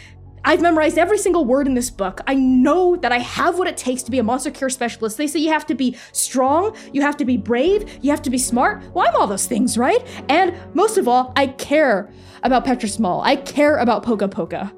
I've 0.45 0.61
memorized 0.61 0.97
every 0.97 1.17
single 1.17 1.43
word 1.43 1.67
in 1.67 1.73
this 1.73 1.89
book. 1.89 2.21
I 2.25 2.35
know 2.35 2.95
that 2.97 3.11
I 3.11 3.17
have 3.19 3.59
what 3.59 3.67
it 3.67 3.75
takes 3.75 4.03
to 4.03 4.11
be 4.11 4.19
a 4.19 4.23
monster 4.23 4.51
cure 4.51 4.69
specialist. 4.69 5.17
They 5.17 5.27
say 5.27 5.39
you 5.39 5.49
have 5.49 5.65
to 5.65 5.75
be 5.75 5.97
strong, 6.13 6.75
you 6.93 7.01
have 7.01 7.17
to 7.17 7.25
be 7.25 7.35
brave, 7.35 7.99
you 8.01 8.11
have 8.11 8.21
to 8.21 8.29
be 8.29 8.37
smart. 8.37 8.81
Well, 8.93 9.05
I'm 9.07 9.15
all 9.15 9.27
those 9.27 9.45
things, 9.45 9.77
right? 9.77 10.05
And 10.29 10.55
most 10.73 10.97
of 10.97 11.07
all, 11.07 11.33
I 11.35 11.47
care 11.47 12.09
about 12.43 12.63
Petrus 12.63 12.93
Small. 12.93 13.21
I 13.21 13.35
care 13.35 13.77
about 13.77 14.05
Poka 14.05 14.29
Poka. 14.29 14.71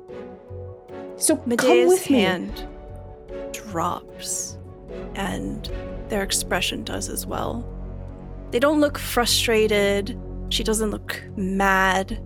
So 1.21 1.35
come 1.35 1.49
Medea's 1.49 1.89
with 1.89 2.09
me. 2.09 2.21
hand 2.21 2.67
drops, 3.51 4.57
and 5.15 5.69
their 6.07 6.23
expression 6.23 6.83
does 6.83 7.09
as 7.09 7.27
well. 7.27 7.63
They 8.51 8.59
don't 8.59 8.79
look 8.79 8.97
frustrated. 8.97 10.19
She 10.49 10.63
doesn't 10.63 10.91
look 10.91 11.21
mad. 11.35 12.21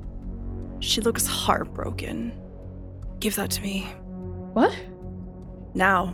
She 0.79 1.01
looks 1.01 1.27
heartbroken. 1.27 2.33
Give 3.19 3.35
that 3.35 3.51
to 3.51 3.61
me. 3.61 3.81
What? 4.53 4.75
Now. 5.73 6.07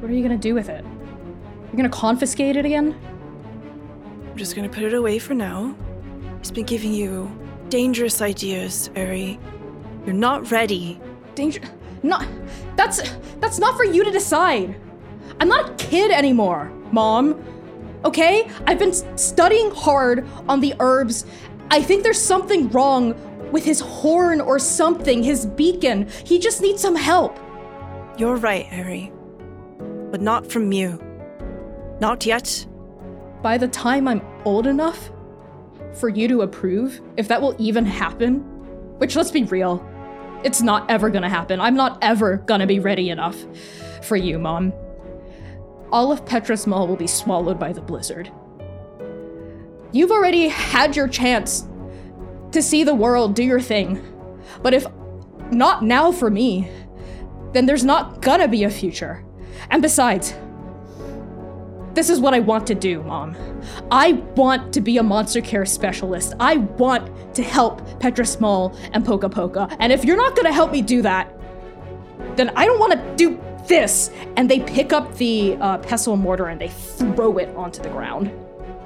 What 0.00 0.10
are 0.10 0.14
you 0.14 0.22
gonna 0.22 0.38
do 0.38 0.54
with 0.54 0.68
it? 0.68 0.84
You're 0.84 1.76
gonna 1.76 1.88
confiscate 1.88 2.56
it 2.56 2.64
again? 2.64 2.98
I'm 4.30 4.36
just 4.36 4.56
gonna 4.56 4.68
put 4.68 4.82
it 4.82 4.94
away 4.94 5.18
for 5.18 5.34
now. 5.34 5.74
He's 6.38 6.50
been 6.50 6.64
giving 6.64 6.94
you 6.94 7.30
dangerous 7.68 8.22
ideas, 8.22 8.90
Eri. 8.96 9.38
You're 10.04 10.14
not 10.14 10.50
ready. 10.50 11.00
Danger. 11.34 11.60
Not. 12.02 12.26
That's. 12.76 13.02
That's 13.40 13.58
not 13.58 13.76
for 13.76 13.84
you 13.84 14.04
to 14.04 14.10
decide. 14.10 14.80
I'm 15.38 15.48
not 15.48 15.70
a 15.70 15.74
kid 15.74 16.10
anymore, 16.10 16.72
Mom. 16.92 17.42
Okay? 18.04 18.48
I've 18.66 18.78
been 18.78 18.92
studying 19.18 19.70
hard 19.70 20.26
on 20.48 20.60
the 20.60 20.74
herbs. 20.80 21.26
I 21.70 21.82
think 21.82 22.02
there's 22.02 22.20
something 22.20 22.68
wrong 22.70 23.14
with 23.52 23.64
his 23.64 23.80
horn 23.80 24.40
or 24.40 24.58
something, 24.58 25.22
his 25.22 25.46
beacon. 25.46 26.08
He 26.24 26.38
just 26.38 26.62
needs 26.62 26.80
some 26.80 26.96
help. 26.96 27.38
You're 28.16 28.36
right, 28.36 28.66
Harry. 28.66 29.12
But 30.10 30.20
not 30.20 30.50
from 30.50 30.72
you. 30.72 31.00
Not 32.00 32.26
yet. 32.26 32.66
By 33.42 33.58
the 33.58 33.68
time 33.68 34.08
I'm 34.08 34.22
old 34.44 34.66
enough 34.66 35.10
for 35.94 36.08
you 36.08 36.28
to 36.28 36.42
approve, 36.42 37.00
if 37.16 37.28
that 37.28 37.40
will 37.40 37.54
even 37.58 37.84
happen, 37.84 38.40
which 38.98 39.16
let's 39.16 39.30
be 39.30 39.44
real, 39.44 39.84
it's 40.44 40.62
not 40.62 40.90
ever 40.90 41.10
gonna 41.10 41.28
happen. 41.28 41.60
I'm 41.60 41.74
not 41.74 41.98
ever 42.02 42.38
gonna 42.38 42.66
be 42.66 42.78
ready 42.78 43.10
enough 43.10 43.36
for 44.02 44.16
you, 44.16 44.38
Mom. 44.38 44.72
All 45.92 46.12
of 46.12 46.24
Petrus 46.24 46.66
Mall 46.66 46.86
will 46.86 46.96
be 46.96 47.06
swallowed 47.06 47.58
by 47.58 47.72
the 47.72 47.80
blizzard. 47.80 48.30
You've 49.92 50.12
already 50.12 50.48
had 50.48 50.94
your 50.94 51.08
chance 51.08 51.66
to 52.52 52.62
see 52.62 52.84
the 52.84 52.94
world, 52.94 53.34
do 53.34 53.42
your 53.42 53.60
thing. 53.60 54.00
But 54.62 54.74
if 54.74 54.86
not 55.50 55.82
now 55.82 56.12
for 56.12 56.30
me, 56.30 56.70
then 57.52 57.66
there's 57.66 57.84
not 57.84 58.22
gonna 58.22 58.46
be 58.46 58.64
a 58.64 58.70
future. 58.70 59.24
And 59.70 59.82
besides, 59.82 60.34
this 61.94 62.08
is 62.08 62.20
what 62.20 62.34
I 62.34 62.40
want 62.40 62.68
to 62.68 62.74
do, 62.74 63.02
Mom. 63.02 63.36
I 63.90 64.12
want 64.36 64.72
to 64.74 64.80
be 64.80 64.98
a 64.98 65.02
monster 65.02 65.40
care 65.40 65.66
specialist. 65.66 66.34
I 66.38 66.58
want 66.58 67.34
to 67.34 67.42
help 67.42 68.00
Petra 68.00 68.24
Small 68.24 68.76
and 68.92 69.04
Poka 69.04 69.28
Poka. 69.28 69.74
And 69.80 69.92
if 69.92 70.04
you're 70.04 70.16
not 70.16 70.36
gonna 70.36 70.52
help 70.52 70.70
me 70.70 70.82
do 70.82 71.02
that, 71.02 71.36
then 72.36 72.50
I 72.50 72.64
don't 72.64 72.78
want 72.78 72.92
to 72.92 73.16
do 73.16 73.40
this. 73.66 74.10
And 74.36 74.50
they 74.50 74.60
pick 74.60 74.92
up 74.92 75.16
the 75.16 75.56
uh, 75.60 75.78
pestle 75.78 76.14
and 76.14 76.22
mortar 76.22 76.46
and 76.46 76.60
they 76.60 76.68
throw 76.68 77.38
it 77.38 77.48
onto 77.56 77.82
the 77.82 77.90
ground, 77.90 78.30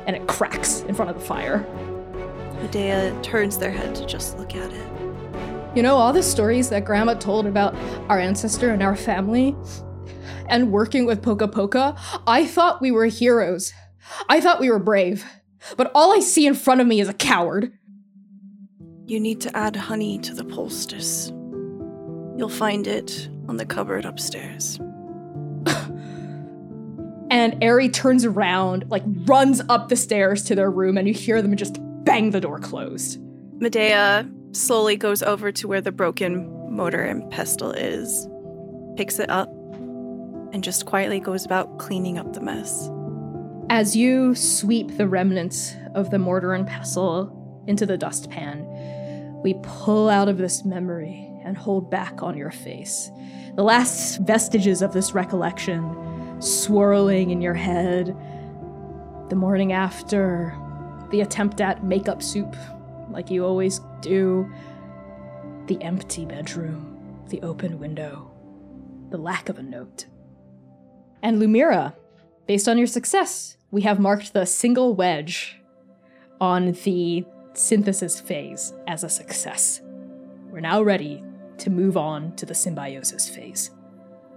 and 0.07 0.15
it 0.17 0.27
cracks 0.27 0.83
in 0.83 0.95
front 0.95 1.11
of 1.11 1.19
the 1.19 1.25
fire. 1.25 1.67
Medea 2.61 3.17
turns 3.23 3.59
their 3.59 3.71
head 3.71 3.95
to 3.95 4.07
just 4.07 4.39
look 4.39 4.55
at 4.55 4.73
it. 4.73 4.87
You 5.77 5.83
know, 5.83 5.97
all 5.97 6.13
the 6.13 6.23
stories 6.23 6.71
that 6.71 6.85
Grandma 6.85 7.15
told 7.15 7.47
about 7.47 7.75
our 8.09 8.19
ancestor 8.19 8.71
and 8.71 8.83
our 8.83 8.95
family 8.95 9.57
and 10.49 10.71
working 10.71 11.05
with 11.05 11.21
Poka 11.21 11.51
Poka, 11.51 11.99
I 12.27 12.47
thought 12.47 12.81
we 12.81 12.93
were 12.93 13.07
heroes. 13.07 13.73
I 14.29 14.41
thought 14.41 14.61
we 14.61 14.71
were 14.71 14.79
brave. 14.79 15.25
But 15.77 15.91
all 15.95 16.15
I 16.15 16.21
see 16.21 16.47
in 16.47 16.55
front 16.55 16.81
of 16.81 16.87
me 16.87 17.01
is 17.01 17.09
a 17.09 17.15
coward. 17.15 17.73
You 19.07 19.19
need 19.19 19.41
to 19.43 19.57
add 19.57 19.77
honey 19.77 20.19
to 20.21 20.35
the 20.35 20.45
poultice. 20.45 21.31
You'll 22.37 22.49
find 22.49 22.87
it 22.87 23.29
on 23.49 23.57
the 23.57 23.67
cupboard 23.67 24.05
upstairs. 24.05 24.79
And 27.31 27.65
Ari 27.65 27.89
turns 27.89 28.25
around, 28.25 28.85
like 28.91 29.03
runs 29.25 29.61
up 29.69 29.89
the 29.89 29.97
stairs 29.97 30.45
to 30.45 30.55
their 30.55 30.71
room, 30.71 30.97
and 30.97 31.09
you 31.09 31.15
hear 31.15 31.43
them 31.43 31.57
just 31.57 31.79
bang 32.05 32.31
the 32.31 32.41
door 32.41 32.61
closed. 32.61 33.19
Medea 33.59 34.31
slowly 34.53 34.97
goes 34.97 35.21
over 35.23 35.51
to 35.51 35.67
where 35.67 35.81
the 35.81 35.91
broken 35.91 36.49
motor 36.73 37.03
and 37.03 37.29
pestle 37.31 37.73
is, 37.73 38.29
picks 38.97 39.19
it 39.19 39.31
up, 39.31 39.49
and 40.53 40.63
just 40.63 40.87
quietly 40.87 41.19
goes 41.19 41.45
about 41.45 41.79
cleaning 41.79 42.19
up 42.19 42.35
the 42.35 42.41
mess. 42.41 42.89
As 43.69 43.97
you 43.97 44.37
sweep 44.37 44.97
the 44.97 45.09
remnants 45.09 45.75
of 45.97 46.11
the 46.11 46.19
mortar 46.19 46.53
and 46.53 46.67
pestle 46.67 47.65
into 47.67 47.85
the 47.85 47.99
dustpan, 47.99 48.65
we 49.43 49.55
pull 49.63 50.09
out 50.09 50.29
of 50.29 50.39
this 50.39 50.65
memory 50.65 51.29
and 51.45 51.57
hold 51.57 51.91
back 51.91 52.23
on 52.23 52.37
your 52.37 52.51
face. 52.51 53.11
The 53.55 53.63
last 53.63 54.19
vestiges 54.23 54.83
of 54.83 54.93
this 54.93 55.13
recollection 55.13 56.41
swirling 56.41 57.31
in 57.31 57.41
your 57.41 57.55
head. 57.55 58.17
The 59.29 59.37
morning 59.37 59.73
after, 59.73 60.57
the 61.11 61.21
attempt 61.21 61.61
at 61.61 61.85
makeup 61.85 62.23
soup, 62.23 62.57
like 63.11 63.31
you 63.31 63.45
always 63.45 63.81
do, 64.01 64.51
the 65.67 65.81
empty 65.83 66.25
bedroom, 66.25 67.23
the 67.29 67.41
open 67.43 67.79
window, 67.79 68.31
the 69.11 69.19
lack 69.19 69.49
of 69.49 69.59
a 69.59 69.63
note. 69.63 70.07
And 71.23 71.41
Lumièra, 71.41 71.95
based 72.47 72.69
on 72.69 72.77
your 72.77 72.87
success, 72.87 73.57
we 73.71 73.83
have 73.83 73.99
marked 73.99 74.33
the 74.33 74.45
single 74.45 74.95
wedge 74.95 75.61
on 76.41 76.73
the 76.73 77.25
synthesis 77.55 78.21
phase 78.21 78.75
as 78.87 79.05
a 79.05 79.09
success. 79.09 79.81
We're 80.51 80.61
now 80.61 80.83
ready 80.83 81.23
to 81.59 81.71
move 81.71 81.97
on 81.97 82.35
to 82.37 82.47
the 82.47 82.55
symbiosis 82.55 83.29
phase. 83.29 83.71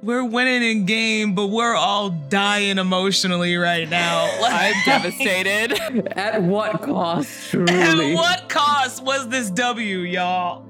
We're 0.03 0.23
winning 0.23 0.61
in 0.61 0.85
game, 0.85 1.33
but 1.33 1.47
we're 1.47 1.73
all 1.73 2.11
dying 2.11 2.77
emotionally 2.77 3.57
right 3.57 3.89
now. 3.89 4.29
I'm 4.43 4.75
devastated. 4.85 5.73
At 6.17 6.43
what 6.43 6.83
cost, 6.83 7.49
truly? 7.49 7.73
At 7.73 8.15
what 8.15 8.47
cost 8.47 9.03
was 9.03 9.27
this 9.29 9.49
W, 9.49 9.99
y'all? 9.99 10.63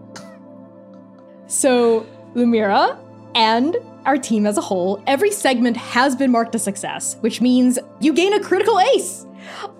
So, 1.47 2.05
Lumièra 2.35 2.97
and 3.35 3.75
our 4.05 4.17
team 4.17 4.45
as 4.45 4.57
a 4.57 4.61
whole, 4.61 5.03
every 5.07 5.31
segment 5.31 5.75
has 5.75 6.15
been 6.15 6.31
marked 6.31 6.55
a 6.55 6.59
success, 6.59 7.17
which 7.19 7.41
means 7.41 7.77
you 7.99 8.13
gain 8.13 8.33
a 8.33 8.39
critical 8.39 8.79
ace. 8.79 9.25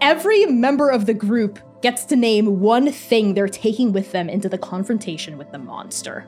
Every 0.01 0.45
member 0.45 0.89
of 0.89 1.05
the 1.05 1.13
group 1.13 1.59
gets 1.81 2.03
to 2.05 2.15
name 2.15 2.59
one 2.59 2.91
thing 2.91 3.33
they're 3.33 3.47
taking 3.47 3.93
with 3.93 4.11
them 4.11 4.27
into 4.27 4.49
the 4.49 4.57
confrontation 4.57 5.37
with 5.37 5.51
the 5.51 5.57
monster. 5.57 6.25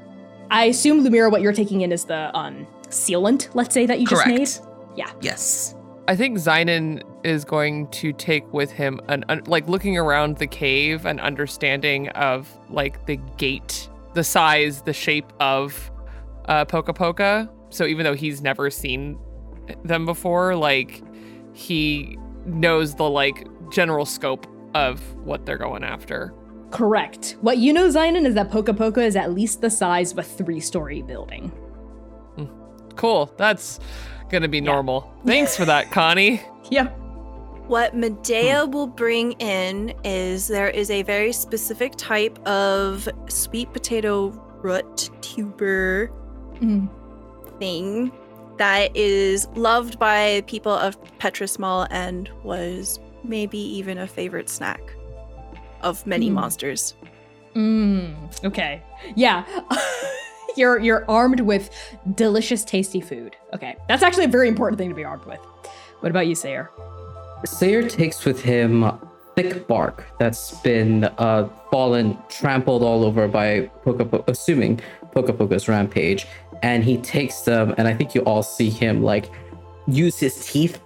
I 0.51 0.65
assume, 0.65 1.03
Lumièra, 1.03 1.31
what 1.31 1.41
you're 1.41 1.53
taking 1.53 1.81
in 1.81 1.91
is 1.91 2.05
the 2.05 2.35
um, 2.37 2.65
sealant, 2.87 3.49
let's 3.53 3.73
say, 3.73 3.85
that 3.85 3.99
you 3.99 4.07
Correct. 4.07 4.29
just 4.29 4.63
made? 4.63 4.97
Yeah. 4.97 5.11
Yes. 5.21 5.75
I 6.07 6.15
think 6.15 6.39
Xainan 6.39 7.03
is 7.23 7.45
going 7.45 7.87
to 7.89 8.11
take 8.13 8.51
with 8.51 8.71
him 8.71 8.99
an 9.09 9.23
un- 9.29 9.43
like 9.45 9.67
looking 9.69 9.95
around 9.97 10.37
the 10.37 10.47
cave, 10.47 11.05
an 11.05 11.19
understanding 11.19 12.09
of 12.09 12.49
like 12.69 13.05
the 13.05 13.17
gate, 13.37 13.87
the 14.15 14.23
size, 14.23 14.81
the 14.81 14.93
shape 14.93 15.31
of 15.39 15.91
uh, 16.45 16.65
Poka 16.65 16.95
Poka. 16.95 17.47
So 17.69 17.85
even 17.85 18.05
though 18.05 18.15
he's 18.15 18.41
never 18.41 18.71
seen 18.71 19.19
them 19.83 20.05
before, 20.05 20.55
like 20.55 21.03
he 21.53 22.17
knows 22.45 22.95
the 22.95 23.07
like 23.07 23.47
general 23.71 24.05
scope 24.05 24.47
of 24.73 24.99
what 25.17 25.45
they're 25.45 25.57
going 25.57 25.83
after. 25.83 26.33
Correct. 26.71 27.35
What 27.41 27.57
you 27.57 27.73
know, 27.73 27.87
Xainan, 27.87 28.25
is 28.25 28.35
that 28.35 28.49
Poka 28.51 28.75
Poka 28.75 28.99
is 29.05 29.15
at 29.15 29.33
least 29.33 29.61
the 29.61 29.69
size 29.69 30.11
of 30.11 30.19
a 30.19 30.23
three 30.23 30.59
story 30.59 31.01
building. 31.01 31.51
Cool. 32.95 33.31
That's 33.37 33.79
gonna 34.29 34.47
be 34.49 34.59
normal. 34.61 35.11
Thanks 35.25 35.55
for 35.55 35.65
that, 35.65 35.89
Connie. 35.91 36.41
Yep. 36.69 36.95
What 37.67 37.95
Medea 37.95 38.65
will 38.65 38.87
bring 38.87 39.33
in 39.33 39.93
is 40.03 40.47
there 40.47 40.69
is 40.69 40.89
a 40.89 41.03
very 41.03 41.31
specific 41.31 41.93
type 41.95 42.37
of 42.47 43.07
sweet 43.29 43.71
potato 43.73 44.29
root 44.61 45.09
tuber 45.21 46.11
Mm. 46.55 46.89
thing 47.59 48.11
that 48.57 48.93
is 48.93 49.47
loved 49.55 49.97
by 49.97 50.43
people 50.45 50.73
of 50.73 50.97
Petrus 51.19 51.57
Mall 51.57 51.87
and 51.89 52.29
was 52.43 52.99
maybe 53.23 53.57
even 53.57 53.97
a 53.97 54.05
favorite 54.07 54.49
snack 54.49 54.81
of 55.81 56.05
many 56.05 56.27
Hmm. 56.27 56.35
monsters. 56.35 56.93
Mm, 57.55 58.13
okay. 58.45 58.81
Yeah. 59.15 59.43
you're 60.55 60.79
you're 60.79 61.03
armed 61.09 61.39
with 61.41 61.69
delicious, 62.15 62.63
tasty 62.63 63.01
food. 63.01 63.35
Okay. 63.53 63.75
That's 63.87 64.03
actually 64.03 64.25
a 64.25 64.29
very 64.29 64.47
important 64.47 64.77
thing 64.77 64.89
to 64.89 64.95
be 64.95 65.03
armed 65.03 65.25
with. 65.25 65.39
What 66.01 66.09
about 66.09 66.27
you, 66.27 66.35
Seir? 66.35 66.69
Seir 67.45 67.87
takes 67.87 68.25
with 68.25 68.41
him 68.41 68.91
thick 69.35 69.67
bark 69.67 70.05
that's 70.19 70.59
been 70.61 71.05
uh, 71.17 71.49
fallen, 71.71 72.17
trampled 72.29 72.83
all 72.83 73.03
over 73.03 73.27
by 73.27 73.69
Poka, 73.85 74.09
Po- 74.09 74.23
assuming 74.27 74.79
Poka 75.15 75.35
Poka's 75.37 75.67
rampage, 75.67 76.27
and 76.61 76.83
he 76.83 76.97
takes 76.97 77.41
them, 77.41 77.73
and 77.77 77.87
I 77.87 77.93
think 77.93 78.13
you 78.13 78.21
all 78.21 78.43
see 78.43 78.69
him 78.69 79.01
like 79.01 79.29
use 79.87 80.19
his 80.19 80.45
teeth, 80.45 80.81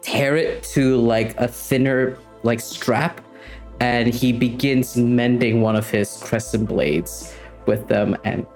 tear 0.00 0.36
it 0.36 0.62
to 0.74 0.96
like 0.96 1.38
a 1.38 1.46
thinner 1.48 2.18
like 2.42 2.60
strap, 2.60 3.20
and 3.80 4.12
he 4.12 4.32
begins 4.32 4.96
mending 4.96 5.60
one 5.60 5.76
of 5.76 5.88
his 5.88 6.20
crescent 6.22 6.68
blades 6.68 7.34
with 7.66 7.86
them 7.88 8.16
and 8.24 8.46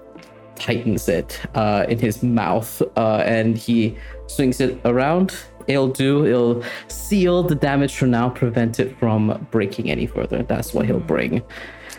tightens 0.55 1.09
it 1.09 1.41
uh, 1.55 1.85
in 1.89 1.99
his 1.99 2.23
mouth, 2.23 2.81
uh, 2.97 3.17
and 3.27 3.57
he 3.59 3.97
swings 4.27 4.61
it 4.61 4.81
around. 4.85 5.35
It'll 5.69 5.89
do. 5.89 6.27
It'll 6.27 6.65
seal 6.89 7.43
the 7.43 7.55
damage 7.55 7.95
for 7.95 8.07
now, 8.07 8.29
prevent 8.29 8.81
it 8.81 8.99
from 8.99 9.47
breaking 9.51 9.91
any 9.91 10.07
further. 10.07 10.43
That's 10.43 10.75
what 10.75 10.87
he'll 10.87 10.99
bring. 11.01 11.43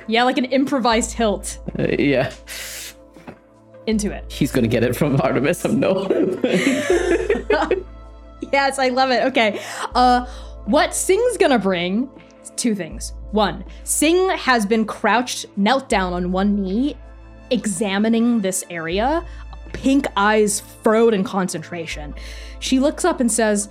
Yeah, 0.08 0.24
like 0.24 0.38
an 0.38 0.46
improvised 0.46 1.14
hilt 1.14 1.60
Uh, 1.80 1.88
yeah, 1.98 2.32
into 3.88 4.12
it. 4.12 4.30
he's 4.30 4.52
gonna 4.52 4.68
get 4.68 4.84
it 4.84 4.96
from 4.96 5.20
Artemis. 5.22 5.64
I'm 5.66 5.80
no. 5.80 6.08
Yes, 8.52 8.78
I 8.78 8.90
love 8.90 9.10
it. 9.10 9.24
Okay. 9.28 9.60
Uh 9.96 10.26
what 10.66 10.94
Sing's 10.94 11.38
gonna 11.38 11.58
bring 11.60 12.10
two 12.56 12.76
things. 12.76 13.14
One, 13.32 13.66
Sing 13.84 14.30
has 14.30 14.66
been 14.66 14.86
crouched, 14.86 15.46
knelt 15.58 15.90
down 15.90 16.14
on 16.14 16.32
one 16.32 16.62
knee, 16.62 16.96
examining 17.50 18.42
this 18.42 18.64
area, 18.70 19.26
pink 19.74 20.06
eyes 20.16 20.60
furrowed 20.84 21.14
in 21.14 21.24
concentration. 21.24 22.14
She 22.60 22.80
looks 22.80 23.04
up 23.04 23.20
and 23.20 23.32
says, 23.32 23.70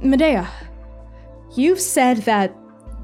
Medea, 0.00 0.48
you've 1.56 1.80
said 1.80 2.18
that 2.18 2.54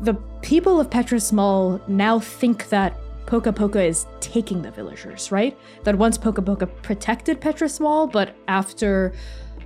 the 0.00 0.14
people 0.42 0.80
of 0.80 0.90
Petrus 0.90 1.32
Mall 1.32 1.80
now 1.88 2.20
think 2.20 2.68
that 2.68 2.94
Poka 3.26 3.52
Poka 3.52 3.84
is 3.84 4.06
taking 4.20 4.62
the 4.62 4.70
villagers, 4.70 5.32
right? 5.32 5.56
That 5.84 5.96
once 5.96 6.18
Poka 6.18 6.44
Poka 6.44 6.70
protected 6.82 7.40
Petrus 7.40 7.80
Mall, 7.80 8.06
but 8.06 8.36
after 8.48 9.14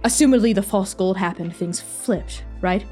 assumedly 0.04 0.54
the 0.54 0.62
false 0.62 0.94
gold 0.94 1.16
happened, 1.16 1.54
things 1.56 1.80
flipped, 1.80 2.44
right? 2.60 2.86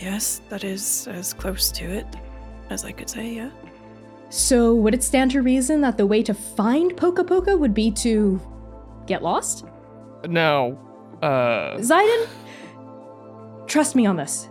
Yes, 0.00 0.40
that 0.48 0.64
is 0.64 1.08
as 1.08 1.32
close 1.32 1.70
to 1.72 1.84
it 1.84 2.06
as 2.70 2.84
I 2.84 2.92
could 2.92 3.10
say, 3.10 3.34
yeah. 3.34 3.50
So 4.30 4.74
would 4.76 4.94
it 4.94 5.02
stand 5.02 5.32
to 5.32 5.42
reason 5.42 5.80
that 5.80 5.96
the 5.98 6.06
way 6.06 6.22
to 6.22 6.32
find 6.32 6.92
Poka 6.92 7.24
Poka 7.24 7.58
would 7.58 7.74
be 7.74 7.90
to 7.92 8.40
get 9.06 9.22
lost? 9.22 9.64
No. 10.26 10.78
Uh, 11.20 11.76
Xainan? 11.78 12.28
Trust 13.66 13.96
me 13.96 14.06
on 14.06 14.16
this. 14.16 14.48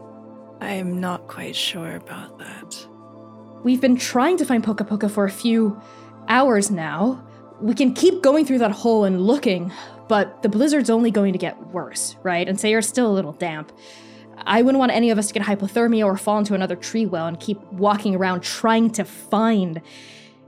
I'm 0.59 0.99
not 0.99 1.27
quite 1.27 1.55
sure 1.55 1.95
about 1.95 2.37
that. 2.39 2.87
We've 3.63 3.79
been 3.79 3.95
trying 3.95 4.37
to 4.37 4.45
find 4.45 4.63
Poka 4.63 4.85
Poka 4.87 5.09
for 5.09 5.23
a 5.23 5.31
few 5.31 5.81
hours 6.27 6.69
now. 6.69 7.25
We 7.61 7.73
can 7.73 7.93
keep 7.93 8.21
going 8.21 8.45
through 8.45 8.59
that 8.59 8.71
hole 8.71 9.05
and 9.05 9.21
looking, 9.21 9.71
but 10.09 10.41
the 10.43 10.49
blizzard's 10.49 10.89
only 10.89 11.11
going 11.11 11.33
to 11.33 11.39
get 11.39 11.57
worse, 11.67 12.17
right? 12.23 12.47
And 12.47 12.59
say 12.59 12.71
you're 12.71 12.81
still 12.81 13.09
a 13.09 13.13
little 13.13 13.33
damp. 13.33 13.71
I 14.45 14.61
wouldn't 14.61 14.79
want 14.79 14.91
any 14.91 15.09
of 15.09 15.17
us 15.17 15.27
to 15.27 15.33
get 15.33 15.43
hypothermia 15.43 16.05
or 16.05 16.17
fall 16.17 16.39
into 16.39 16.53
another 16.53 16.75
tree 16.75 17.05
well 17.05 17.27
and 17.27 17.39
keep 17.39 17.61
walking 17.71 18.15
around 18.15 18.41
trying 18.41 18.89
to 18.91 19.03
find 19.03 19.81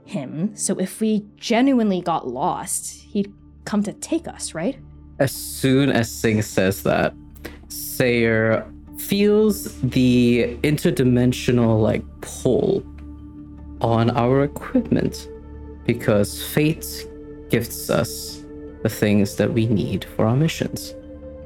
him. 0.04 0.54
So 0.56 0.78
if 0.78 1.00
we 1.00 1.26
genuinely 1.36 2.00
got 2.00 2.28
lost, 2.28 3.02
he'd 3.02 3.32
come 3.64 3.82
to 3.84 3.92
take 3.92 4.26
us, 4.26 4.54
right? 4.54 4.78
as 5.22 5.32
soon 5.32 5.90
as 5.90 6.10
Sing 6.10 6.42
says 6.42 6.82
that, 6.82 7.14
Seir 7.68 8.66
feels 8.98 9.80
the 9.82 10.56
interdimensional 10.62 11.80
like 11.80 12.04
pull 12.20 12.82
on 13.80 14.10
our 14.10 14.42
equipment 14.42 15.28
because 15.86 16.42
fate 16.52 17.06
gifts 17.50 17.88
us 17.88 18.42
the 18.82 18.88
things 18.88 19.36
that 19.36 19.52
we 19.52 19.66
need 19.66 20.04
for 20.04 20.26
our 20.26 20.36
missions. 20.36 20.94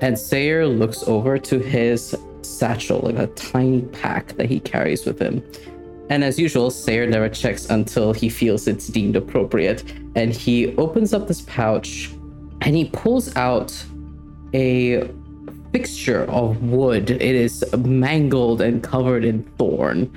And 0.01 0.19
Seir 0.19 0.67
looks 0.67 1.03
over 1.05 1.39
to 1.39 1.59
his 1.59 2.17
satchel, 2.47 3.01
like 3.01 3.17
a 3.17 3.27
tiny 3.29 3.83
pack 3.83 4.29
that 4.37 4.49
he 4.49 4.61
carries 4.61 5.05
with 5.05 5.21
him. 5.21 5.43
And 6.09 6.23
as 6.23 6.39
usual, 6.39 6.71
Seir 6.71 7.07
never 7.07 7.29
checks 7.29 7.69
until 7.69 8.13
he 8.13 8.29
feels 8.29 8.69
it's 8.69 8.87
deemed 8.87 9.17
appropriate. 9.17 9.83
And 10.15 10.33
he 10.33 10.77
opens 10.77 11.13
up 11.13 11.27
this 11.27 11.43
pouch 11.43 12.11
and 12.61 12.77
he 12.77 12.87
pulls 12.87 13.35
out 13.37 13.85
a 14.55 15.09
fixture 15.73 16.25
of 16.31 16.63
wood. 16.63 17.11
It 17.11 17.21
is 17.23 17.65
mangled 17.77 18.61
and 18.61 18.83
covered 18.83 19.25
in 19.25 19.43
thorn, 19.59 20.11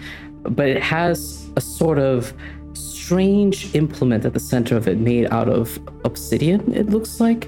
but 0.43 0.67
it 0.67 0.81
has 0.81 1.49
a 1.55 1.61
sort 1.61 1.99
of 1.99 2.33
strange 2.73 3.73
implement 3.75 4.23
at 4.25 4.33
the 4.33 4.39
center 4.39 4.77
of 4.77 4.87
it 4.87 4.99
made 4.99 5.27
out 5.31 5.49
of 5.49 5.79
obsidian, 6.05 6.73
it 6.73 6.89
looks 6.89 7.19
like. 7.19 7.47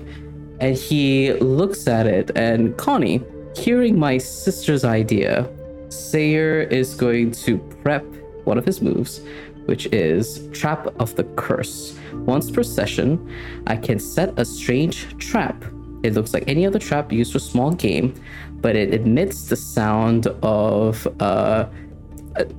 And 0.60 0.76
he 0.76 1.34
looks 1.34 1.88
at 1.88 2.06
it, 2.06 2.32
and 2.36 2.78
Connie, 2.78 3.24
hearing 3.56 4.00
my 4.00 4.18
sister's 4.18 4.84
idea, 4.84 5.50
Seir 5.90 6.62
is 6.62 6.94
going 6.94 7.32
to 7.32 7.58
prep 7.84 8.06
one 8.46 8.58
of 8.58 8.66
his 8.66 8.82
moves, 8.82 9.22
which 9.66 9.88
is 9.88 10.48
Trap 10.52 10.88
of 11.00 11.16
the 11.16 11.24
Curse. 11.36 11.98
Once 12.14 12.50
per 12.50 12.64
session, 12.64 13.34
I 13.68 13.76
can 13.76 14.00
set 14.00 14.38
a 14.40 14.46
strange 14.46 15.18
trap. 15.18 15.64
It 16.04 16.14
looks 16.14 16.34
like 16.34 16.44
any 16.48 16.66
other 16.66 16.80
trap 16.80 17.12
used 17.12 17.34
for 17.34 17.40
small 17.40 17.72
game, 17.72 18.16
but 18.62 18.76
it 18.76 18.94
emits 18.94 19.50
the 19.50 19.56
sound 19.56 20.28
of 20.42 21.08
uh, 21.22 21.68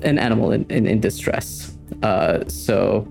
an 0.03 0.19
animal 0.19 0.53
in, 0.53 0.65
in, 0.71 0.87
in 0.87 1.01
distress. 1.01 1.77
Uh, 2.03 2.47
so 2.49 3.07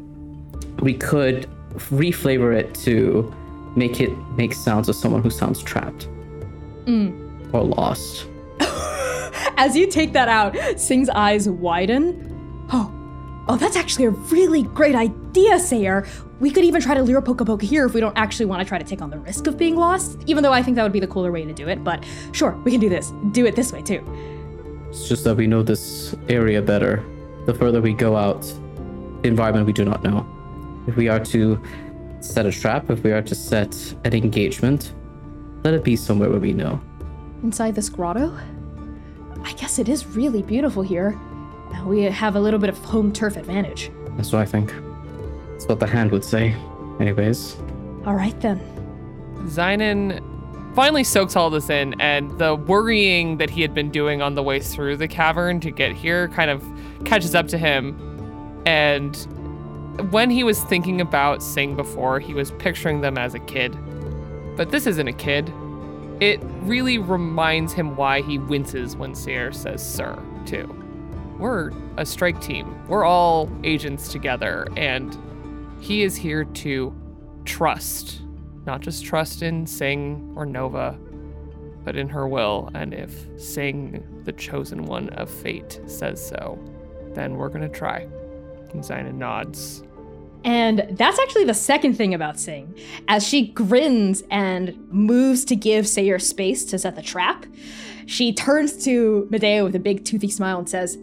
we 0.79 0.93
could 0.93 1.47
reflavor 1.89 2.55
it 2.57 2.73
to 2.75 3.33
make 3.75 4.01
it 4.01 4.11
make 4.35 4.53
sounds 4.53 4.89
of 4.89 4.95
someone 4.95 5.21
who 5.21 5.29
sounds 5.29 5.63
trapped 5.63 6.09
or 7.53 7.63
lost. 7.63 8.27
As 9.57 9.75
you 9.75 9.87
take 9.87 10.13
that 10.13 10.27
out, 10.27 10.55
Sing's 10.79 11.09
eyes 11.09 11.49
widen. 11.49 12.27
Oh, 12.71 12.91
oh, 13.47 13.57
that's 13.57 13.75
actually 13.75 14.05
a 14.05 14.09
really 14.09 14.63
great 14.63 14.95
idea, 14.95 15.59
Seir. 15.59 16.07
We 16.39 16.49
could 16.49 16.63
even 16.63 16.81
try 16.81 16.95
to 16.95 17.03
lure 17.03 17.21
Poka 17.21 17.61
here 17.61 17.85
if 17.85 17.93
we 17.93 18.01
don't 18.01 18.17
actually 18.17 18.47
want 18.47 18.61
to 18.61 18.67
try 18.67 18.79
to 18.79 18.85
take 18.85 19.01
on 19.01 19.11
the 19.11 19.19
risk 19.19 19.45
of 19.45 19.57
being 19.57 19.75
lost. 19.75 20.17
Even 20.25 20.43
though 20.43 20.53
I 20.53 20.63
think 20.63 20.75
that 20.75 20.83
would 20.83 20.91
be 20.91 20.99
the 20.99 21.07
cooler 21.07 21.31
way 21.31 21.45
to 21.45 21.53
do 21.53 21.67
it, 21.67 21.83
but 21.83 22.03
sure, 22.31 22.51
we 22.63 22.71
can 22.71 22.79
do 22.79 22.89
this. 22.89 23.11
Do 23.31 23.45
it 23.45 23.55
this 23.55 23.71
way 23.71 23.81
too. 23.81 24.03
It's 24.89 25.07
just 25.07 25.23
that 25.25 25.35
we 25.35 25.47
know 25.47 25.61
this 25.61 26.15
area 26.27 26.61
better. 26.61 27.03
The 27.45 27.53
further 27.53 27.81
we 27.81 27.93
go 27.93 28.17
out, 28.17 28.41
the 29.21 29.27
environment 29.27 29.67
we 29.67 29.73
do 29.73 29.85
not 29.85 30.03
know. 30.03 30.25
If 30.87 30.95
we 30.95 31.07
are 31.07 31.19
to 31.25 31.61
set 32.21 32.45
a 32.45 32.51
trap, 32.51 32.89
if 32.89 33.03
we 33.03 33.11
are 33.11 33.21
to 33.21 33.35
set 33.35 33.75
an 34.03 34.13
engagement, 34.13 34.93
let 35.63 35.73
it 35.73 35.83
be 35.83 35.95
somewhere 35.95 36.29
where 36.29 36.39
we 36.39 36.53
know. 36.53 36.81
Inside 37.43 37.75
this 37.75 37.89
grotto? 37.89 38.37
I 39.43 39.53
guess 39.53 39.79
it 39.79 39.89
is 39.89 40.05
really 40.07 40.43
beautiful 40.43 40.83
here. 40.83 41.19
We 41.85 42.03
have 42.03 42.35
a 42.35 42.39
little 42.39 42.59
bit 42.59 42.69
of 42.69 42.77
home 42.79 43.11
turf 43.11 43.37
advantage. 43.37 43.91
That's 44.17 44.31
what 44.31 44.41
I 44.41 44.45
think. 44.45 44.73
That's 45.51 45.65
what 45.65 45.79
the 45.79 45.87
hand 45.87 46.11
would 46.11 46.23
say. 46.23 46.55
Anyways, 46.99 47.55
All 48.05 48.13
right 48.13 48.39
then. 48.41 48.59
Xainan 49.45 50.21
finally 50.75 51.03
soaks 51.03 51.35
all 51.35 51.49
this 51.49 51.69
in, 51.69 51.99
and 51.99 52.37
the 52.37 52.55
worrying 52.55 53.37
that 53.37 53.49
he 53.49 53.61
had 53.61 53.73
been 53.73 53.89
doing 53.89 54.21
on 54.21 54.35
the 54.35 54.43
way 54.43 54.59
through 54.59 54.97
the 54.97 55.07
cavern 55.07 55.59
to 55.61 55.71
get 55.71 55.93
here 55.93 56.27
kind 56.29 56.51
of 56.51 56.63
catches 57.05 57.33
up 57.33 57.47
to 57.47 57.57
him. 57.57 57.97
And 58.65 59.15
when 60.11 60.29
he 60.29 60.43
was 60.43 60.63
thinking 60.65 61.01
about 61.01 61.41
Sing 61.41 61.75
before, 61.75 62.19
he 62.19 62.33
was 62.33 62.51
picturing 62.51 63.01
them 63.01 63.17
as 63.17 63.33
a 63.33 63.39
kid. 63.39 63.75
But 64.55 64.69
this 64.69 64.85
isn't 64.85 65.07
a 65.07 65.13
kid. 65.13 65.51
It 66.21 66.39
really 66.61 66.97
reminds 66.97 67.73
him 67.73 67.97
why 67.97 68.21
he 68.21 68.37
winces 68.37 68.95
when 68.95 69.13
Seir 69.13 69.51
says 69.51 69.85
sir, 69.85 70.17
too. 70.45 70.73
We're 71.37 71.73
a 71.97 72.05
strike 72.05 72.39
team. 72.39 72.87
We're 72.87 73.03
all 73.03 73.51
agents 73.65 74.09
together, 74.09 74.67
and 74.77 75.17
he 75.81 76.03
is 76.03 76.15
here 76.15 76.45
to 76.45 76.95
trust 77.43 78.21
not 78.65 78.81
just 78.81 79.03
trust 79.03 79.41
in 79.41 79.65
Sing 79.65 80.33
or 80.35 80.45
Nova, 80.45 80.97
but 81.83 81.95
in 81.95 82.07
her 82.09 82.27
will. 82.27 82.69
And 82.73 82.93
if 82.93 83.27
Sing 83.39 84.21
the 84.23 84.33
chosen 84.33 84.85
one 84.85 85.09
of 85.09 85.29
fate 85.29 85.81
says 85.87 86.25
so, 86.25 86.59
then 87.13 87.35
we're 87.35 87.49
gonna 87.49 87.69
try. 87.69 88.07
And 88.71 88.83
Xainan 88.83 89.15
nods. 89.15 89.83
And 90.43 90.87
that's 90.91 91.19
actually 91.19 91.45
the 91.45 91.53
second 91.53 91.95
thing 91.95 92.13
about 92.13 92.39
Sing. 92.39 92.75
As 93.07 93.27
she 93.27 93.47
grins 93.47 94.23
and 94.31 94.75
moves 94.91 95.45
to 95.45 95.55
give 95.55 95.87
Seir 95.87 96.17
space 96.19 96.65
to 96.65 96.79
set 96.79 96.95
the 96.95 97.01
trap, 97.01 97.45
she 98.05 98.33
turns 98.33 98.83
to 98.85 99.27
Medea 99.29 99.63
with 99.63 99.75
a 99.75 99.79
big 99.79 100.03
toothy 100.03 100.29
smile 100.29 100.57
and 100.57 100.67
says, 100.67 100.97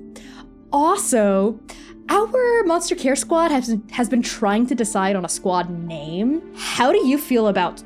Also, 0.73 1.61
our 2.09 2.65
Monster 2.65 2.97
Care 2.97 3.17
Squad 3.17 3.51
has, 3.51 3.77
has 3.91 4.09
been 4.09 4.23
trying 4.23 4.67
to 4.67 4.75
decide 4.75 5.15
on 5.15 5.25
a 5.25 5.29
squad 5.29 5.71
name. 5.71 6.43
How 6.57 6.91
do 6.91 7.07
you 7.07 7.19
feel 7.19 7.49
about 7.49 7.83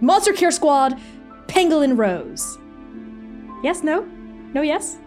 Monster 0.00 0.32
Care 0.32 0.50
Squad 0.50 1.00
Pangolin 1.46 1.96
Rose? 1.96 2.58
Yes, 3.62 3.82
no? 3.82 4.02
No, 4.52 4.62
yes? 4.62 4.98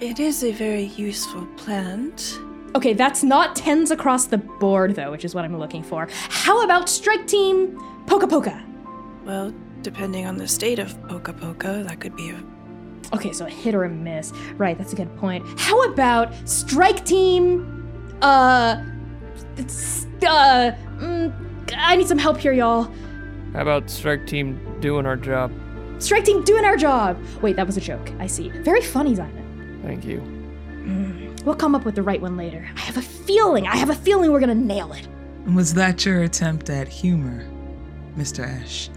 It 0.00 0.18
is 0.18 0.42
a 0.42 0.52
very 0.52 0.84
useful 0.84 1.46
plant. 1.56 2.40
Okay, 2.74 2.92
that's 2.92 3.22
not 3.22 3.56
tens 3.56 3.90
across 3.90 4.26
the 4.26 4.38
board, 4.38 4.94
though, 4.94 5.10
which 5.10 5.24
is 5.24 5.34
what 5.34 5.44
I'm 5.44 5.58
looking 5.58 5.82
for. 5.82 6.08
How 6.10 6.62
about 6.62 6.88
Strike 6.88 7.26
Team 7.26 7.76
Poka 8.06 8.28
Poka? 8.28 8.64
Well, 9.24 9.52
depending 9.82 10.26
on 10.26 10.36
the 10.36 10.46
state 10.46 10.78
of 10.78 10.96
Poka 11.02 11.32
Poka, 11.38 11.86
that 11.86 12.00
could 12.00 12.16
be 12.16 12.30
a. 12.30 12.42
Okay, 13.12 13.32
so 13.32 13.46
a 13.46 13.50
hit 13.50 13.74
or 13.74 13.84
a 13.84 13.88
miss. 13.88 14.32
Right, 14.56 14.78
that's 14.78 14.92
a 14.92 14.96
good 14.96 15.14
point. 15.16 15.44
How 15.58 15.82
about 15.90 16.32
Strike 16.48 17.04
Team. 17.04 17.88
Uh. 18.22 18.84
It's, 19.56 20.06
uh. 20.22 20.72
Mm, 20.98 21.32
I 21.76 21.96
need 21.96 22.06
some 22.06 22.18
help 22.18 22.38
here, 22.38 22.52
y'all. 22.52 22.88
How 23.52 23.62
about 23.62 23.90
strike 23.90 24.26
team 24.26 24.60
doing 24.80 25.06
our 25.06 25.16
job? 25.16 25.52
Strike 25.98 26.24
Team 26.24 26.42
doing 26.44 26.64
our 26.64 26.76
job. 26.76 27.18
Wait, 27.42 27.56
that 27.56 27.66
was 27.66 27.76
a 27.76 27.80
joke. 27.80 28.10
I 28.18 28.26
see. 28.26 28.48
Very 28.48 28.80
funny, 28.80 29.14
Xainan. 29.14 29.82
Thank 29.82 30.04
you. 30.04 30.39
We'll 31.44 31.56
come 31.56 31.74
up 31.74 31.84
with 31.84 31.94
the 31.94 32.02
right 32.02 32.20
one 32.20 32.36
later. 32.36 32.68
I 32.76 32.80
have 32.80 32.96
a 32.96 33.02
feeling. 33.02 33.66
I 33.66 33.76
have 33.76 33.90
a 33.90 33.94
feeling 33.94 34.30
we're 34.32 34.40
gonna 34.40 34.54
nail 34.54 34.92
it. 34.92 35.06
And 35.46 35.56
was 35.56 35.74
that 35.74 36.04
your 36.04 36.22
attempt 36.22 36.68
at 36.68 36.86
humor, 36.86 37.48
Mr. 38.16 38.46
Ash? 38.46 38.90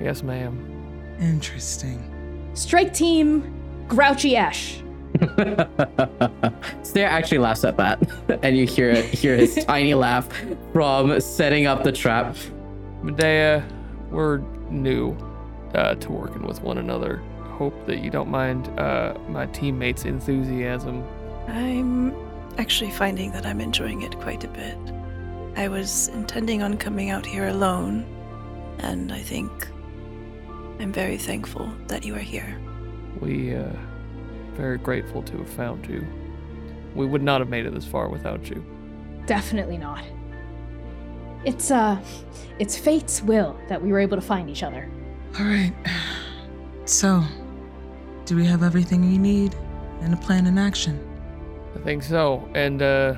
Yes, 0.00 0.22
ma'am. 0.22 1.16
Interesting. 1.20 2.10
Strike 2.54 2.92
Team 2.92 3.54
Grouchy 3.88 4.36
Ash. 4.36 4.80
Stair 6.82 7.08
actually 7.08 7.38
laughs 7.38 7.64
at 7.64 7.76
that, 7.76 8.02
and 8.42 8.56
you 8.56 8.66
hear 8.66 8.94
hear 9.00 9.36
his 9.36 9.64
tiny 9.66 9.94
laugh 9.94 10.28
from 10.72 11.20
setting 11.20 11.66
up 11.66 11.84
the 11.84 11.92
trap. 11.92 12.36
Medea, 13.02 13.64
we're 14.10 14.38
new 14.70 15.16
uh, 15.74 15.94
to 15.96 16.10
working 16.10 16.42
with 16.42 16.60
one 16.62 16.78
another. 16.78 17.22
Hope 17.52 17.86
that 17.86 18.00
you 18.00 18.10
don't 18.10 18.28
mind 18.28 18.68
uh, 18.78 19.14
my 19.28 19.46
teammates' 19.46 20.04
enthusiasm. 20.04 21.04
I'm 21.48 22.14
actually 22.58 22.90
finding 22.90 23.32
that 23.32 23.46
I'm 23.46 23.60
enjoying 23.60 24.02
it 24.02 24.18
quite 24.20 24.44
a 24.44 24.48
bit. 24.48 24.78
I 25.56 25.68
was 25.68 26.08
intending 26.08 26.62
on 26.62 26.76
coming 26.76 27.10
out 27.10 27.24
here 27.24 27.48
alone, 27.48 28.04
and 28.78 29.12
I 29.12 29.20
think 29.20 29.68
I'm 30.80 30.92
very 30.92 31.16
thankful 31.16 31.70
that 31.86 32.04
you 32.04 32.14
are 32.14 32.18
here. 32.18 32.58
We 33.20 33.54
uh, 33.54 33.68
very 34.54 34.78
grateful 34.78 35.22
to 35.22 35.38
have 35.38 35.48
found 35.50 35.86
you. 35.86 36.06
We 36.94 37.06
would 37.06 37.22
not 37.22 37.40
have 37.40 37.48
made 37.48 37.66
it 37.66 37.74
this 37.74 37.84
far 37.84 38.08
without 38.08 38.48
you. 38.48 38.64
Definitely 39.26 39.78
not. 39.78 40.04
It's 41.44 41.70
uh 41.70 42.02
it's 42.58 42.78
fate's 42.78 43.22
will 43.22 43.58
that 43.68 43.82
we 43.82 43.92
were 43.92 43.98
able 44.00 44.16
to 44.16 44.22
find 44.22 44.48
each 44.48 44.62
other. 44.62 44.90
All 45.38 45.44
right. 45.44 45.74
So, 46.86 47.22
do 48.26 48.36
we 48.36 48.44
have 48.44 48.62
everything 48.62 49.08
we 49.08 49.18
need 49.18 49.54
and 50.02 50.12
a 50.12 50.16
plan 50.18 50.46
in 50.46 50.58
action? 50.58 51.00
I 51.74 51.78
think 51.80 52.02
so. 52.02 52.48
And 52.54 52.82
uh, 52.82 53.14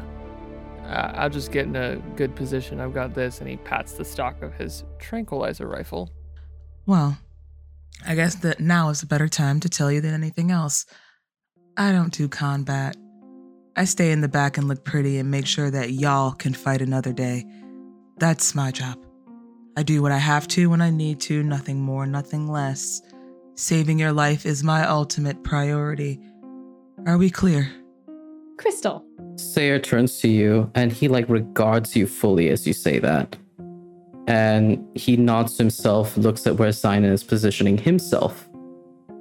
I'll 0.87 1.31
just 1.31 1.53
get 1.53 1.67
in 1.67 1.77
a 1.77 1.97
good 2.17 2.35
position. 2.35 2.81
I've 2.81 2.95
got 2.95 3.15
this. 3.15 3.41
And 3.41 3.49
he 3.49 3.57
pats 3.57 3.93
the 3.93 4.05
stock 4.05 4.43
of 4.43 4.55
his 4.55 4.85
tranquilizer 4.99 5.67
rifle. 5.67 6.11
Well, 6.87 7.19
I 8.07 8.15
guess 8.15 8.37
that 8.37 8.61
now 8.61 8.91
is 8.91 9.03
a 9.03 9.07
better 9.07 9.29
time 9.29 9.61
to 9.61 9.69
tell 9.69 9.91
you 9.91 10.01
than 10.01 10.15
anything 10.15 10.51
else. 10.51 10.87
I 11.77 11.93
don't 11.93 12.13
do 12.13 12.29
combat. 12.29 12.97
I 13.77 13.85
stay 13.85 14.11
in 14.11 14.23
the 14.23 14.29
back 14.29 14.57
and 14.57 14.69
look 14.69 14.85
pretty 14.85 15.19
and 15.19 15.31
make 15.31 15.47
sure 15.47 15.71
that 15.71 15.91
y'all 15.91 16.33
can 16.33 16.55
fight 16.55 16.81
another 16.81 17.13
day. 17.13 17.45
That's 18.19 18.55
my 18.55 18.71
job. 18.71 18.99
I 19.77 19.83
do 19.83 20.01
what 20.01 20.13
I 20.13 20.19
have 20.19 20.49
to 20.49 20.71
when 20.71 20.81
I 20.81 20.89
need 20.89 21.21
to, 21.23 21.43
nothing 21.43 21.81
more, 21.81 22.07
nothing 22.07 22.49
less. 22.49 23.03
Saving 23.57 23.99
your 23.99 24.13
life 24.13 24.47
is 24.47 24.65
my 24.65 24.87
ultimate 24.87 25.43
priority. 25.45 26.19
Are 27.07 27.19
we 27.19 27.29
clear? 27.29 27.71
Crystal. 28.57 29.05
Seir 29.37 29.79
turns 29.79 30.19
to 30.21 30.29
you 30.29 30.71
and 30.75 30.93
he 30.93 31.09
like 31.09 31.29
regards 31.29 31.95
you 31.95 32.07
fully 32.07 32.49
as 32.49 32.67
you 32.67 32.73
say 32.73 32.99
that. 32.99 33.37
And 34.27 34.85
he 34.97 35.17
nods 35.17 35.57
himself, 35.57 36.17
looks 36.17 36.47
at 36.47 36.57
where 36.57 36.71
Xainan 36.71 37.13
is 37.13 37.23
positioning 37.23 37.79
himself 37.79 38.49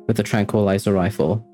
with 0.07 0.17
the 0.17 0.23
tranquilizer 0.23 0.93
rifle. 0.93 1.45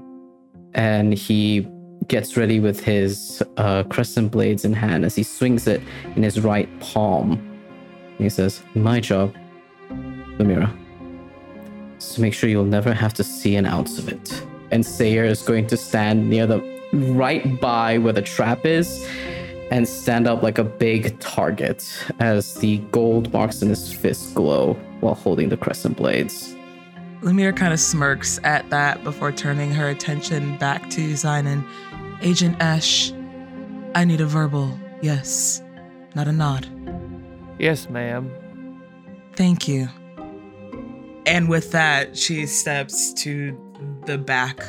And 0.73 1.13
he 1.13 1.67
gets 2.07 2.38
ready 2.38 2.59
with 2.59 2.79
his 2.79 3.43
uh, 3.57 3.84
crescent 3.84 4.32
blades 4.32 4.63
in 4.63 4.73
hand 4.73 5.05
as 5.05 5.15
he 5.15 5.23
swings 5.23 5.67
it 5.67 5.82
in 6.15 6.23
his 6.23 6.39
right 6.39 6.69
palm. 6.79 7.34
And 7.34 8.19
he 8.19 8.29
says, 8.29 8.61
My 8.73 8.99
job, 8.99 9.36
Lumièra, 9.89 10.71
is 11.97 12.15
to 12.15 12.21
make 12.21 12.34
sure 12.34 12.49
you'll 12.49 12.63
never 12.63 12.93
have 12.93 13.13
to 13.15 13.23
see 13.23 13.55
an 13.57 13.65
ounce 13.65 13.97
of 13.97 14.07
it. 14.07 14.45
And 14.71 14.86
Seir 14.86 15.25
is 15.25 15.41
going 15.41 15.67
to 15.67 15.77
stand 15.77 16.29
near 16.29 16.47
the 16.47 16.70
right 16.94 17.60
by 17.60 17.98
where 17.98 18.14
the 18.14 18.22
trap 18.22 18.66
is 18.66 19.08
and 19.72 19.88
stand 19.88 20.28
up 20.28 20.44
like 20.44 20.58
a 20.58 20.64
big 20.64 21.18
target 21.20 21.88
as 22.20 22.56
the 22.56 22.78
gold 22.92 23.32
marks 23.32 23.62
in 23.62 23.70
his 23.70 23.92
fist 23.92 24.36
glow 24.36 24.74
while 25.00 25.16
holding 25.16 25.50
the 25.50 25.58
crescent 25.58 25.98
blades. 25.98 26.56
Lumièra 27.22 27.56
kind 27.56 27.72
of 27.72 27.80
smirks 27.80 28.39
at 28.44 28.70
that 28.70 29.04
before 29.04 29.32
turning 29.32 29.72
her 29.72 29.88
attention 29.88 30.58
back 30.58 30.89
to 30.89 31.14
Xainan. 31.14 31.66
Agent 32.22 32.58
Ash, 32.60 33.14
I 33.96 34.04
need 34.04 34.22
a 34.22 34.26
verbal 34.26 34.78
yes, 35.02 35.62
not 36.16 36.28
a 36.28 36.32
nod. 36.32 36.68
Yes, 37.60 37.89
ma'am. 37.89 38.32
Thank 39.36 39.68
you. 39.68 39.88
And 41.26 41.48
with 41.48 41.72
that, 41.72 42.18
she 42.18 42.46
steps 42.48 43.14
to 43.14 43.58
the 44.06 44.18
back 44.18 44.60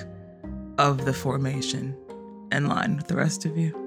of 0.78 1.04
the 1.04 1.12
formation 1.12 1.96
in 2.52 2.68
line 2.68 2.96
with 2.96 3.08
the 3.08 3.16
rest 3.16 3.44
of 3.44 3.56
you. 3.56 3.78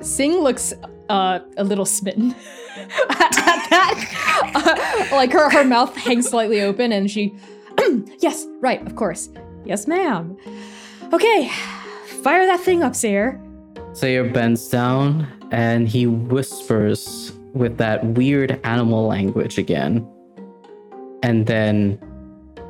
Sing 0.00 0.38
looks 0.40 0.72
uh, 1.08 1.40
a 1.56 1.64
little 1.64 1.84
smitten 1.84 2.34
at 2.76 3.66
that. 3.70 4.50
Uh, 4.54 5.16
like 5.16 5.32
her, 5.32 5.50
her 5.50 5.64
mouth 5.64 5.94
hangs 5.96 6.28
slightly 6.28 6.60
open 6.60 6.92
and 6.92 7.10
she, 7.10 7.34
yes, 8.18 8.46
right, 8.60 8.84
of 8.86 8.96
course. 8.96 9.28
Yes, 9.64 9.86
ma'am. 9.86 10.36
Okay, 11.12 11.50
fire 12.22 12.46
that 12.46 12.60
thing 12.60 12.82
up, 12.82 12.94
Seir. 12.94 13.40
Seir 13.92 14.30
bends 14.30 14.68
down 14.68 15.26
and 15.50 15.88
he 15.88 16.06
whispers 16.06 17.32
with 17.54 17.78
that 17.78 18.04
weird 18.04 18.60
animal 18.64 19.06
language 19.06 19.58
again. 19.58 20.06
And 21.22 21.46
then 21.46 21.98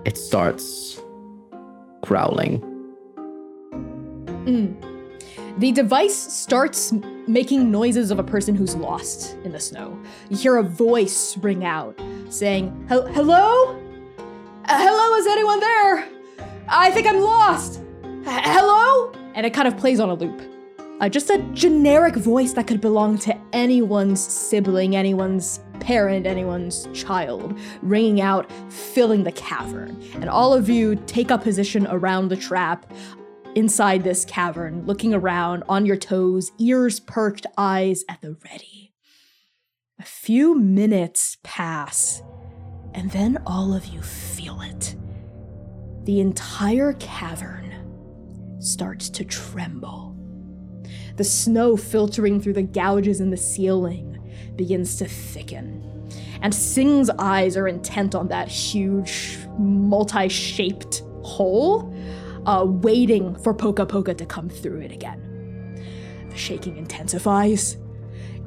it 0.04 0.16
starts 0.16 1.00
growling. 2.02 2.62
Mm. 4.48 5.60
The 5.60 5.72
device 5.72 6.16
starts 6.16 6.92
making 7.26 7.70
noises 7.70 8.10
of 8.10 8.18
a 8.18 8.22
person 8.22 8.54
who's 8.54 8.74
lost 8.74 9.36
in 9.44 9.52
the 9.52 9.60
snow. 9.60 9.98
You 10.30 10.36
hear 10.36 10.56
a 10.56 10.62
voice 10.62 11.36
ring 11.38 11.64
out 11.64 12.00
saying, 12.30 12.86
"Hel- 12.88 13.06
Hello? 13.08 13.76
Uh, 14.64 14.78
hello, 14.78 15.16
is 15.16 15.26
anyone 15.26 15.60
there? 15.60 16.08
I 16.68 16.90
think 16.92 17.06
I'm 17.06 17.20
lost. 17.20 17.80
Hello? 18.24 19.12
And 19.34 19.44
it 19.44 19.52
kind 19.52 19.68
of 19.68 19.76
plays 19.76 20.00
on 20.00 20.08
a 20.08 20.14
loop. 20.14 20.40
Uh, 21.00 21.08
just 21.08 21.30
a 21.30 21.38
generic 21.52 22.16
voice 22.16 22.54
that 22.54 22.66
could 22.66 22.80
belong 22.80 23.18
to 23.18 23.36
anyone's 23.52 24.20
sibling, 24.20 24.96
anyone's 24.96 25.60
parent, 25.78 26.26
anyone's 26.26 26.88
child, 26.92 27.56
ringing 27.82 28.20
out, 28.20 28.50
filling 28.68 29.22
the 29.22 29.32
cavern. 29.32 30.02
And 30.14 30.28
all 30.28 30.52
of 30.52 30.68
you 30.68 30.96
take 31.06 31.30
up 31.30 31.42
position 31.42 31.86
around 31.88 32.28
the 32.28 32.36
trap, 32.36 32.90
inside 33.54 34.04
this 34.04 34.24
cavern, 34.24 34.84
looking 34.86 35.14
around 35.14 35.64
on 35.68 35.86
your 35.86 35.96
toes, 35.96 36.52
ears 36.58 37.00
perked, 37.00 37.46
eyes 37.56 38.04
at 38.08 38.20
the 38.20 38.36
ready. 38.44 38.92
A 39.98 40.04
few 40.04 40.54
minutes 40.54 41.38
pass, 41.42 42.22
and 42.94 43.10
then 43.10 43.42
all 43.46 43.74
of 43.74 43.86
you 43.86 44.00
feel 44.02 44.60
it. 44.60 44.96
The 46.04 46.20
entire 46.20 46.92
cavern 46.94 47.74
starts 48.60 49.10
to 49.10 49.24
tremble. 49.24 50.16
The 51.16 51.24
snow 51.24 51.76
filtering 51.76 52.40
through 52.40 52.52
the 52.54 52.62
gouges 52.62 53.20
in 53.20 53.30
the 53.30 53.36
ceiling 53.36 54.18
begins 54.56 54.96
to 54.96 55.08
thicken. 55.08 55.84
And 56.42 56.54
Sing's 56.54 57.10
eyes 57.18 57.56
are 57.56 57.66
intent 57.66 58.14
on 58.14 58.28
that 58.28 58.48
huge, 58.48 59.38
multi 59.58 60.28
shaped 60.28 61.02
hole 61.22 61.92
uh, 62.48 62.64
waiting 62.64 63.36
for 63.36 63.52
Poka 63.52 63.86
Poka 63.86 64.16
to 64.16 64.24
come 64.24 64.48
through 64.48 64.80
it 64.80 64.90
again. 64.90 65.76
The 66.30 66.36
shaking 66.36 66.78
intensifies, 66.78 67.76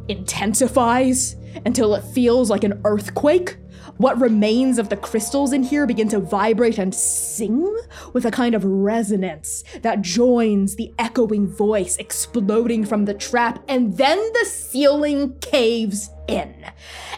intensifies 0.08 1.36
until 1.68 1.93
it 1.93 2.04
feels 2.06 2.49
like 2.49 2.64
an 2.64 2.82
earthquake. 2.84 3.58
What 4.02 4.20
remains 4.20 4.80
of 4.80 4.89
the 4.89 4.97
crystals 4.97 5.54
in 5.54 5.62
here 5.62 5.86
begin 5.86 6.10
to 6.10 6.20
vibrate 6.20 6.80
and 6.80 6.93
sing 6.93 7.72
with 8.14 8.26
a 8.26 8.32
kind 8.32 8.56
of 8.56 8.66
resonance 8.66 9.64
that 9.84 10.02
joins 10.02 10.76
the 10.76 10.91
echoing 10.97 11.45
voice 11.45 11.97
exploding 11.97 12.84
from 12.84 13.06
the 13.06 13.14
trap, 13.14 13.64
and 13.68 13.95
then 13.97 14.18
the 14.34 14.45
ceiling 14.45 15.38
caves 15.38 16.10
in 16.28 16.66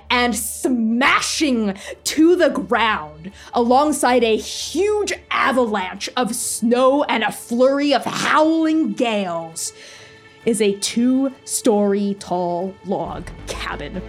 and 0.09 0.35
smashing 0.35 1.73
to 2.03 2.35
the 2.35 2.49
ground 2.49 3.31
alongside 3.53 4.25
a 4.25 4.35
huge 4.35 5.13
avalanche 5.31 6.09
of 6.17 6.35
snow 6.35 7.05
and 7.05 7.23
a 7.23 7.31
flurry 7.31 7.93
of 7.93 8.03
howling 8.03 8.91
gales 8.91 9.71
is 10.45 10.61
a 10.61 10.77
two 10.79 11.31
story 11.45 12.17
tall 12.19 12.75
log 12.83 13.31
cabin. 13.47 14.01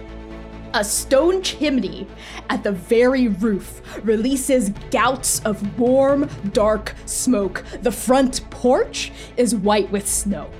A 0.75 0.83
stone 0.83 1.41
chimney 1.41 2.05
at 2.49 2.63
the 2.63 2.73
very 2.73 3.29
roof 3.29 3.81
releases 4.03 4.71
gouts 4.91 5.39
of 5.45 5.79
warm, 5.79 6.29
dark 6.51 6.93
smoke. 7.05 7.63
The 7.81 7.93
front 7.93 8.47
porch 8.49 9.13
is 9.37 9.55
white 9.55 9.89
with 9.89 10.05
snow 10.05 10.51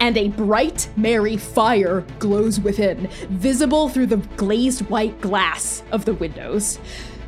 and 0.00 0.18
a 0.18 0.28
bright, 0.28 0.90
merry 0.98 1.38
fire 1.38 2.04
glows 2.18 2.60
within, 2.60 3.08
visible 3.30 3.88
through 3.88 4.06
the 4.06 4.18
glazed 4.36 4.82
white 4.90 5.18
glass 5.22 5.82
of 5.92 6.04
the 6.04 6.14
windows. 6.14 6.78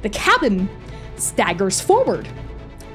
The 0.03 0.11
cabin 0.11 0.68
staggers 1.16 1.80
forward. 1.80 2.28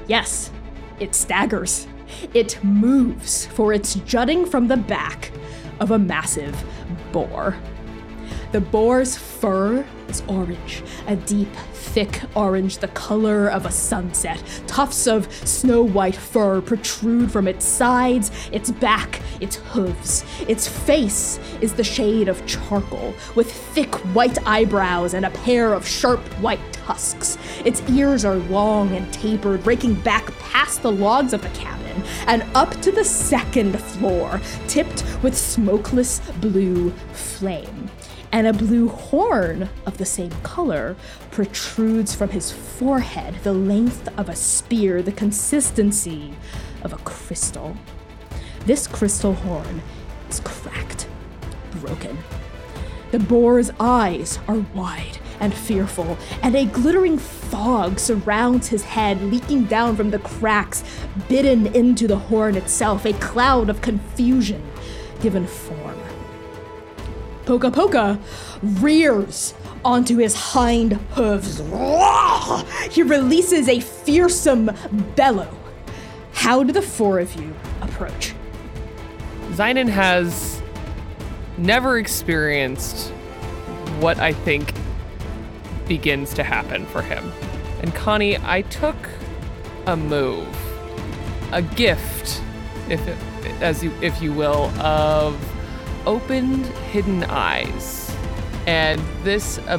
Yes, 0.06 0.52
it 1.00 1.16
staggers. 1.16 1.88
It 2.32 2.62
moves, 2.62 3.46
for 3.46 3.72
it's 3.72 3.94
jutting 3.94 4.46
from 4.46 4.68
the 4.68 4.76
back 4.76 5.32
of 5.80 5.90
a 5.90 5.98
massive 5.98 6.64
boar. 7.10 7.56
The 8.52 8.60
boar's 8.60 9.16
fur 9.16 9.82
is 10.08 10.22
orange, 10.28 10.82
a 11.06 11.16
deep, 11.16 11.48
thick 11.72 12.20
orange, 12.34 12.78
the 12.78 12.88
color 12.88 13.48
of 13.48 13.64
a 13.64 13.70
sunset. 13.70 14.42
Tufts 14.66 15.06
of 15.06 15.32
snow 15.48 15.82
white 15.82 16.14
fur 16.14 16.60
protrude 16.60 17.32
from 17.32 17.48
its 17.48 17.64
sides, 17.64 18.30
its 18.52 18.70
back, 18.70 19.22
its 19.40 19.56
hooves. 19.56 20.26
Its 20.48 20.68
face 20.68 21.40
is 21.62 21.72
the 21.72 21.82
shade 21.82 22.28
of 22.28 22.44
charcoal, 22.44 23.14
with 23.34 23.50
thick 23.50 23.94
white 24.14 24.36
eyebrows 24.46 25.14
and 25.14 25.24
a 25.24 25.30
pair 25.30 25.72
of 25.72 25.88
sharp 25.88 26.20
white 26.42 26.60
tusks. 26.74 27.38
Its 27.64 27.80
ears 27.88 28.22
are 28.22 28.36
long 28.36 28.94
and 28.94 29.10
tapered, 29.14 29.66
raking 29.66 29.94
back 29.94 30.26
past 30.40 30.82
the 30.82 30.92
logs 30.92 31.32
of 31.32 31.40
the 31.40 31.48
cabin 31.48 32.02
and 32.26 32.44
up 32.54 32.70
to 32.82 32.92
the 32.92 33.04
second 33.04 33.80
floor, 33.80 34.42
tipped 34.68 35.06
with 35.22 35.34
smokeless 35.36 36.20
blue 36.40 36.90
flame 37.14 37.88
and 38.32 38.46
a 38.46 38.52
blue 38.52 38.88
horn 38.88 39.68
of 39.84 39.98
the 39.98 40.06
same 40.06 40.32
color 40.42 40.96
protrudes 41.30 42.14
from 42.14 42.30
his 42.30 42.50
forehead, 42.50 43.36
the 43.42 43.52
length 43.52 44.08
of 44.18 44.28
a 44.28 44.34
spear, 44.34 45.02
the 45.02 45.12
consistency 45.12 46.32
of 46.82 46.92
a 46.92 46.98
crystal. 46.98 47.76
This 48.64 48.86
crystal 48.86 49.34
horn 49.34 49.82
is 50.30 50.40
cracked, 50.40 51.08
broken. 51.80 52.18
The 53.10 53.18
boar's 53.18 53.70
eyes 53.78 54.38
are 54.48 54.64
wide 54.74 55.18
and 55.38 55.52
fearful, 55.52 56.16
and 56.42 56.54
a 56.54 56.64
glittering 56.64 57.18
fog 57.18 57.98
surrounds 57.98 58.68
his 58.68 58.84
head, 58.84 59.20
leaking 59.20 59.64
down 59.64 59.96
from 59.96 60.10
the 60.10 60.20
cracks, 60.20 60.82
bitten 61.28 61.66
into 61.66 62.08
the 62.08 62.16
horn 62.16 62.56
itself, 62.56 63.04
a 63.04 63.12
cloud 63.14 63.68
of 63.68 63.82
confusion 63.82 64.62
given 65.20 65.46
form. 65.46 66.01
Poka 67.44 67.70
Poka 67.70 68.20
rears 68.80 69.54
onto 69.84 70.16
his 70.18 70.34
hind 70.34 70.92
hooves. 71.12 71.58
He 72.90 73.02
releases 73.02 73.68
a 73.68 73.80
fearsome 73.80 74.70
bellow. 75.16 75.48
How 76.32 76.62
do 76.62 76.72
the 76.72 76.82
four 76.82 77.18
of 77.18 77.34
you 77.34 77.54
approach? 77.80 78.34
Xainan 79.50 79.88
has 79.88 80.62
never 81.58 81.98
experienced 81.98 83.10
what 84.00 84.18
I 84.18 84.32
think 84.32 84.72
begins 85.86 86.32
to 86.34 86.42
happen 86.42 86.86
for 86.86 87.02
him. 87.02 87.30
And 87.82 87.94
Connie, 87.94 88.38
I 88.38 88.62
took 88.62 88.96
a 89.86 89.96
move, 89.96 90.48
a 91.52 91.60
gift, 91.60 92.40
if 92.88 93.00
as 93.60 93.82
you 93.82 93.92
if 94.00 94.22
you 94.22 94.32
will, 94.32 94.70
of 94.80 95.36
opened 96.06 96.66
hidden 96.66 97.24
eyes. 97.24 98.14
And 98.66 99.00
this 99.22 99.58
uh, 99.58 99.78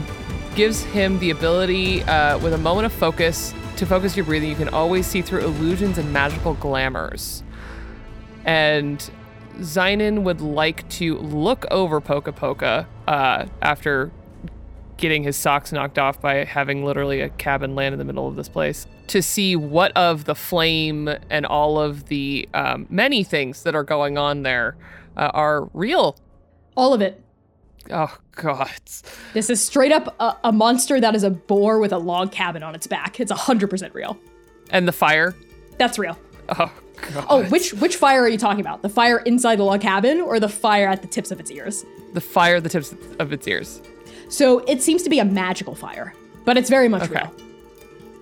gives 0.56 0.84
him 0.84 1.20
the 1.20 1.30
ability, 1.30 2.04
uh, 2.04 2.38
with 2.40 2.54
a 2.54 2.58
moment 2.58 2.86
of 2.86 2.94
focus, 2.94 3.54
to 3.78 3.86
focus 3.86 4.16
your 4.16 4.26
breathing. 4.26 4.50
You 4.50 4.56
can 4.56 4.70
always 4.70 5.08
see 5.08 5.22
through 5.22 5.42
illusions 5.42 5.98
and 5.98 6.12
magical 6.14 6.54
glamours. 6.56 7.44
And 8.46 9.10
Xainan 9.60 10.24
would 10.24 10.42
like 10.42 10.88
to 10.90 11.18
look 11.18 11.66
over 11.72 12.02
Poka 12.02 12.36
Poka 12.36 12.88
uh, 13.08 13.46
after 13.62 14.12
getting 14.98 15.24
his 15.24 15.36
socks 15.36 15.72
knocked 15.72 16.00
off 16.00 16.22
by 16.22 16.46
having 16.46 16.86
literally 16.86 17.22
a 17.22 17.30
cabin 17.30 17.76
land 17.76 17.94
in 17.94 18.00
the 18.00 18.06
middle 18.06 18.28
of 18.28 18.36
this 18.36 18.48
place 18.48 18.88
to 19.08 19.22
see 19.22 19.56
what 19.56 19.92
of 19.98 20.26
the 20.26 20.36
flame 20.36 21.10
and 21.30 21.46
all 21.46 21.80
of 21.80 22.06
the 22.06 22.48
um, 22.54 22.88
many 22.90 23.24
things 23.24 23.64
that 23.64 23.76
are 23.76 23.84
going 23.84 24.18
on 24.18 24.44
there 24.44 24.76
uh, 25.18 25.32
are 25.34 25.70
real. 25.74 26.18
All 26.76 26.94
of 26.94 27.02
it. 27.02 27.22
Oh 27.92 28.16
God! 28.36 28.70
This 29.34 29.50
is 29.50 29.62
straight 29.64 29.92
up 29.92 30.16
a, 30.20 30.38
a 30.46 30.52
monster 30.52 31.02
that 31.02 31.16
is 31.16 31.24
a 31.24 31.30
boar 31.30 31.80
with 31.80 31.92
a 31.92 31.98
log 31.98 32.32
cabin 32.32 32.64
on 32.64 32.76
its 32.76 32.88
back. 32.88 33.20
It's 33.20 33.32
hundred 33.32 33.70
percent 33.70 33.94
real. 33.94 34.18
And 34.72 34.88
the 34.88 34.94
fire. 34.94 35.36
That's 35.78 36.00
real. 36.00 36.18
Oh 36.58 36.72
God! 37.14 37.26
Oh, 37.30 37.44
which 37.50 37.74
which 37.74 37.98
fire 37.98 38.22
are 38.22 38.30
you 38.30 38.38
talking 38.38 38.62
about? 38.62 38.82
The 38.84 38.90
fire 38.90 39.20
inside 39.20 39.58
the 39.60 39.64
log 39.64 39.82
cabin 39.82 40.22
or 40.22 40.40
the 40.40 40.48
fire 40.50 40.88
at 40.88 41.02
the 41.02 41.08
tips 41.10 41.30
of 41.32 41.40
its 41.42 41.52
ears? 41.52 41.84
The 42.14 42.22
fire 42.22 42.56
at 42.56 42.64
the 42.64 42.70
tips 42.70 42.96
of 43.20 43.34
its 43.34 43.48
ears. 43.48 43.82
So 44.30 44.60
it 44.60 44.82
seems 44.82 45.04
to 45.04 45.10
be 45.10 45.20
a 45.20 45.26
magical 45.26 45.76
fire, 45.76 46.14
but 46.46 46.58
it's 46.58 46.70
very 46.70 46.88
much 46.88 47.04
Okay. 47.04 47.16
real. 47.22 47.34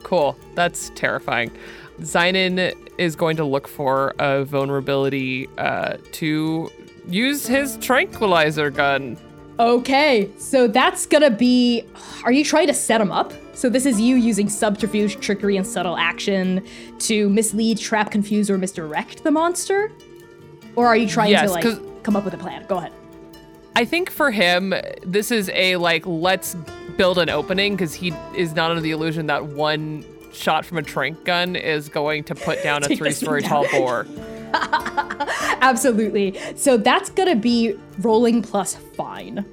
Cool. 0.03 0.35
That's 0.55 0.89
terrifying. 0.95 1.51
Xainan 1.99 2.73
is 2.97 3.15
going 3.15 3.37
to 3.37 3.43
look 3.45 3.67
for 3.67 4.15
a 4.17 4.43
vulnerability 4.43 5.47
uh, 5.57 5.97
to 6.13 6.71
use 7.07 7.47
his 7.47 7.77
tranquilizer 7.77 8.69
gun. 8.69 9.17
Okay, 9.59 10.29
so 10.37 10.67
that's 10.67 11.05
gonna 11.05 11.29
be. 11.29 11.83
Are 12.23 12.31
you 12.31 12.43
trying 12.43 12.67
to 12.67 12.73
set 12.73 12.99
him 12.99 13.11
up? 13.11 13.33
So 13.53 13.69
this 13.69 13.85
is 13.85 13.99
you 14.01 14.15
using 14.15 14.49
subterfuge, 14.49 15.19
trickery, 15.19 15.55
and 15.57 15.67
subtle 15.67 15.97
action 15.97 16.65
to 16.99 17.29
mislead, 17.29 17.77
trap, 17.77 18.09
confuse, 18.11 18.49
or 18.49 18.57
misdirect 18.57 19.23
the 19.23 19.29
monster? 19.31 19.91
Or 20.75 20.87
are 20.87 20.95
you 20.97 21.07
trying 21.07 21.31
Yes, 21.31 21.51
to 21.51 21.51
like 21.51 22.03
come 22.03 22.15
up 22.15 22.23
with 22.25 22.33
a 22.33 22.37
plan? 22.37 22.65
Go 22.67 22.77
ahead. 22.77 22.91
I 23.75 23.85
think 23.85 24.09
for 24.09 24.31
him, 24.31 24.73
this 25.03 25.31
is 25.31 25.49
a 25.53 25.75
like, 25.75 26.05
let's 26.07 26.55
build 26.97 27.17
an 27.19 27.29
opening 27.29 27.75
because 27.75 27.93
he 27.93 28.13
is 28.35 28.53
not 28.53 28.71
under 28.71 28.81
the 28.81 28.91
illusion 28.91 29.27
that 29.27 29.45
one 29.45 30.03
shot 30.33 30.65
from 30.65 30.77
a 30.77 30.81
trank 30.81 31.23
gun 31.25 31.55
is 31.55 31.87
going 31.89 32.23
to 32.23 32.35
put 32.35 32.63
down 32.63 32.83
a 32.83 32.87
Take 32.89 32.97
three 32.97 33.09
this 33.09 33.19
thing 33.19 33.27
story 33.27 33.41
tall 33.43 33.63
down. 33.63 33.71
boar. 33.81 34.07
Absolutely. 35.61 36.37
So 36.55 36.77
that's 36.77 37.09
gonna 37.09 37.35
be 37.35 37.75
rolling 37.99 38.41
plus 38.41 38.75
fine. 38.75 39.45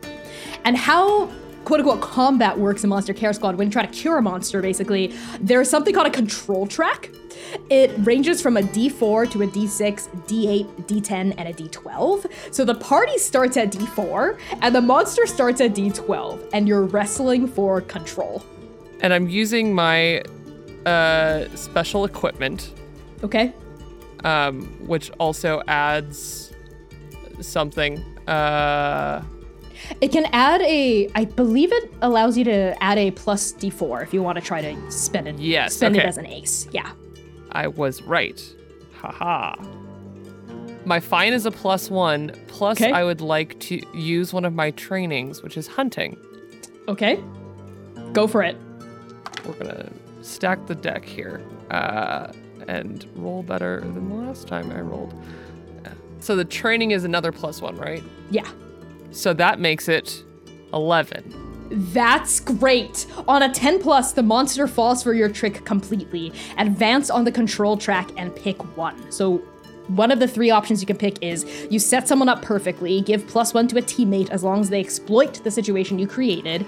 And 0.65 0.77
how 0.77 1.31
quote 1.65 1.81
unquote 1.81 2.01
combat 2.01 2.59
works 2.59 2.83
in 2.83 2.91
Monster 2.91 3.13
Care 3.13 3.33
Squad 3.33 3.57
when 3.57 3.69
you 3.69 3.73
try 3.73 3.85
to 3.85 3.93
cure 3.93 4.19
a 4.19 4.23
monster, 4.23 4.63
basically, 4.63 5.15
there's 5.41 5.69
something 5.69 5.95
called 5.95 6.07
a 6.07 6.11
control 6.11 6.67
track. 6.67 7.11
It 7.71 7.93
ranges 7.99 8.43
from 8.43 8.57
a 8.57 8.63
D4 8.63 9.31
to 9.31 9.43
a 9.43 9.47
D6, 9.47 10.09
D8, 10.27 10.87
D10, 10.87 11.35
and 11.39 11.49
a 11.49 11.53
D12. 11.53 12.31
So 12.51 12.65
the 12.65 12.75
party 12.75 13.17
starts 13.17 13.57
at 13.57 13.71
D4, 13.71 14.39
and 14.61 14.75
the 14.75 14.83
monster 14.83 15.27
starts 15.27 15.61
at 15.61 15.75
D12, 15.75 16.51
and 16.53 16.69
you're 16.69 16.83
wrestling 16.83 17.47
for 17.47 17.81
control. 17.81 18.45
And 19.01 19.15
I'm 19.15 19.29
using 19.29 19.73
my 19.73 20.23
uh, 20.85 21.49
special 21.55 22.05
equipment 22.05 22.73
Okay? 23.23 23.53
Um, 24.25 24.63
which 24.87 25.11
also 25.19 25.63
adds 25.69 26.53
something. 27.41 27.99
Uh, 28.29 29.23
It 30.01 30.11
can 30.13 30.27
add 30.33 30.61
a, 30.63 31.09
I 31.15 31.25
believe 31.25 31.73
it 31.73 31.93
allows 32.03 32.37
you 32.37 32.45
to 32.45 32.83
add 32.83 32.99
a 32.99 33.11
plus 33.13 33.53
D4 33.53 34.03
if 34.03 34.13
you 34.13 34.23
want 34.23 34.37
to 34.37 34.45
try 34.45 34.61
to 34.61 34.91
spend 34.91 35.29
it. 35.29 35.39
Yes, 35.39 35.75
spend 35.77 35.97
it 35.97 36.05
as 36.05 36.19
an 36.19 36.27
ace. 36.27 36.69
Yeah. 36.73 36.91
I 37.53 37.69
was 37.69 38.03
right. 38.03 38.41
Haha. 39.01 39.55
My 40.85 41.01
fine 41.01 41.33
is 41.33 41.47
a 41.47 41.51
plus 41.51 41.91
one. 41.91 42.33
Plus, 42.49 42.81
Okay. 42.81 42.93
I 42.93 43.05
would 43.05 43.21
like 43.21 43.59
to 43.61 43.81
use 43.97 44.33
one 44.33 44.45
of 44.45 44.53
my 44.55 44.71
trainings, 44.73 45.43
which 45.43 45.57
is 45.57 45.67
hunting. 45.67 46.19
Okay. 46.89 47.23
Go 48.13 48.27
for 48.27 48.43
it. 48.43 48.57
We're 49.47 49.55
gonna 49.55 49.91
stack 50.23 50.67
the 50.67 50.75
deck 50.75 51.05
here. 51.05 51.41
Uh, 51.71 52.33
and 52.69 53.07
roll 53.17 53.43
better 53.43 53.81
than 53.81 54.09
the 54.09 54.15
last 54.15 54.47
time 54.47 54.71
I 54.71 54.81
rolled. 54.81 55.15
So 56.21 56.37
the 56.37 56.45
training 56.45 56.93
is 56.93 57.05
another 57.05 57.33
plus 57.33 57.61
one, 57.61 57.77
right? 57.77 58.03
Yeah. 58.31 58.49
So 59.11 59.33
that 59.35 59.59
makes 59.59 59.89
it 59.89 60.23
11. 60.73 61.47
That's 61.93 62.41
great. 62.41 63.07
On 63.27 63.43
a 63.43 63.53
10 63.53 63.81
plus, 63.81 64.13
the 64.13 64.23
monster 64.23 64.67
falls 64.67 65.03
for 65.03 65.13
your 65.13 65.29
trick 65.29 65.65
completely. 65.65 66.33
Advance 66.57 67.11
on 67.11 67.25
the 67.25 67.33
control 67.33 67.77
track 67.77 68.11
and 68.17 68.35
pick 68.35 68.77
one. 68.77 69.11
So 69.13 69.39
one 69.89 70.11
of 70.11 70.19
the 70.19 70.29
three 70.29 70.51
options 70.51 70.83
you 70.83 70.87
can 70.87 70.97
pick 70.97 71.23
is 71.23 71.47
you 71.71 71.79
set 71.79 72.09
someone 72.09 72.29
up 72.29 72.43
perfectly, 72.43 73.01
give 73.01 73.27
plus 73.27 73.55
one 73.55 73.69
to 73.69 73.79
a 73.79 73.83
teammate 73.83 74.29
as 74.31 74.45
long 74.45 74.61
as 74.61 74.69
they 74.71 74.81
exploit 74.81 75.43
the 75.45 75.51
situation 75.51 75.99
you 75.99 76.07
created. 76.07 76.67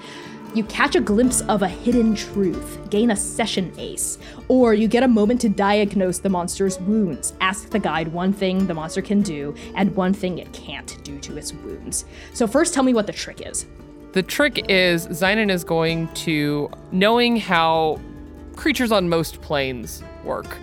You 0.53 0.65
catch 0.65 0.97
a 0.97 1.01
glimpse 1.01 1.43
of 1.43 1.63
a 1.63 1.69
hidden 1.69 2.17
truth, 2.17 2.79
gain 2.91 3.13
a 3.13 3.17
session 3.17 3.73
ace, 3.79 4.19
or 4.49 4.75
you 4.75 4.89
get 4.89 5.05
a 5.05 5.09
moment 5.09 5.41
to 5.43 5.49
diagnose 5.49 6.19
the 6.19 6.29
monster's 6.29 6.81
wounds. 6.81 7.35
Ask 7.41 7.71
the 7.71 7.79
guide 7.79 8.09
one 8.09 8.33
thing 8.33 8.67
the 8.67 8.75
monster 8.75 9.01
can 9.01 9.23
do 9.23 9.55
and 9.77 9.95
one 9.95 10.13
thing 10.13 10.39
it 10.39 10.53
can't 10.53 11.03
do 11.05 11.21
to 11.21 11.37
its 11.37 11.53
wounds. 11.53 12.05
So, 12.33 12.49
first, 12.49 12.75
tell 12.75 12.83
me 12.83 12.95
what 12.95 13.07
the 13.07 13.13
trick 13.13 13.47
is. 13.47 13.67
The 14.13 14.25
trick 14.25 14.69
is 14.69 15.07
Xainan 15.07 15.53
is 15.53 15.63
going 15.63 16.09
to, 16.15 16.69
knowing 16.91 17.37
how 17.37 18.01
creatures 18.57 18.91
on 18.91 19.09
most 19.09 19.41
planes 19.43 20.03
work, 20.25 20.59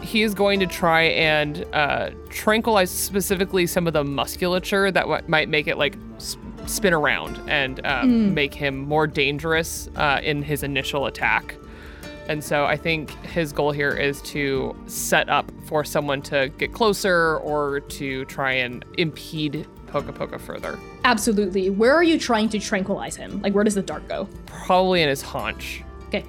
he 0.00 0.22
is 0.22 0.32
going 0.32 0.60
to 0.60 0.66
try 0.66 1.02
and 1.02 1.66
uh, 1.72 2.10
tranquilize 2.30 2.88
specifically 2.88 3.66
some 3.66 3.88
of 3.88 3.94
the 3.94 4.04
musculature 4.04 4.92
that 4.92 5.02
w- 5.02 5.22
might 5.26 5.48
make 5.48 5.66
it 5.66 5.76
like 5.76 5.96
s- 6.18 6.36
spin 6.68 6.92
around 6.92 7.40
and 7.48 7.84
uh, 7.84 8.04
make 8.04 8.54
him 8.54 8.78
more 8.78 9.06
dangerous 9.06 9.88
uh, 9.96 10.20
in 10.22 10.42
his 10.42 10.62
initial 10.62 11.06
attack. 11.06 11.56
And 12.28 12.44
so 12.44 12.66
I 12.66 12.76
think 12.76 13.10
his 13.24 13.52
goal 13.52 13.72
here 13.72 13.90
is 13.90 14.20
to 14.22 14.76
set 14.86 15.30
up 15.30 15.50
for 15.64 15.82
someone 15.82 16.20
to 16.22 16.50
get 16.58 16.74
closer 16.74 17.38
or 17.38 17.80
to 17.80 18.26
try 18.26 18.52
and 18.52 18.84
impede 18.98 19.66
Poka 19.86 20.12
Poka 20.12 20.38
further. 20.38 20.78
Absolutely. 21.04 21.70
Where 21.70 21.94
are 21.94 22.02
you 22.02 22.18
trying 22.18 22.50
to 22.50 22.58
tranquilize 22.58 23.16
him? 23.16 23.40
Like, 23.40 23.54
where 23.54 23.64
does 23.64 23.74
the 23.74 23.82
dart 23.82 24.06
go? 24.08 24.28
Probably 24.44 25.02
in 25.02 25.08
his 25.08 25.22
haunch. 25.22 25.82
Okay. 26.08 26.24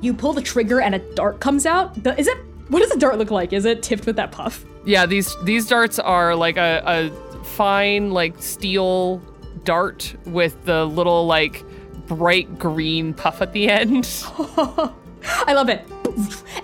You 0.00 0.12
pull 0.12 0.34
the 0.34 0.42
trigger 0.42 0.80
and 0.80 0.94
a 0.94 0.98
dart 1.14 1.40
comes 1.40 1.64
out. 1.64 2.02
The, 2.04 2.18
is 2.20 2.28
it? 2.28 2.38
What 2.68 2.80
does 2.80 2.90
the 2.90 2.98
dart 2.98 3.16
look 3.16 3.30
like? 3.30 3.54
Is 3.54 3.64
it 3.64 3.82
tipped 3.82 4.04
with 4.04 4.16
that 4.16 4.30
puff? 4.30 4.64
Yeah, 4.84 5.06
these 5.06 5.34
these 5.44 5.66
darts 5.66 5.98
are 5.98 6.36
like 6.36 6.58
a, 6.58 6.82
a 6.86 7.44
fine 7.44 8.10
like 8.10 8.40
steel 8.42 9.22
dart 9.68 10.14
with 10.24 10.64
the 10.64 10.86
little 10.86 11.26
like 11.26 11.62
bright 12.06 12.58
green 12.58 13.12
puff 13.12 13.42
at 13.42 13.52
the 13.52 13.68
end. 13.68 14.08
I 15.28 15.52
love 15.52 15.68
it. 15.68 15.86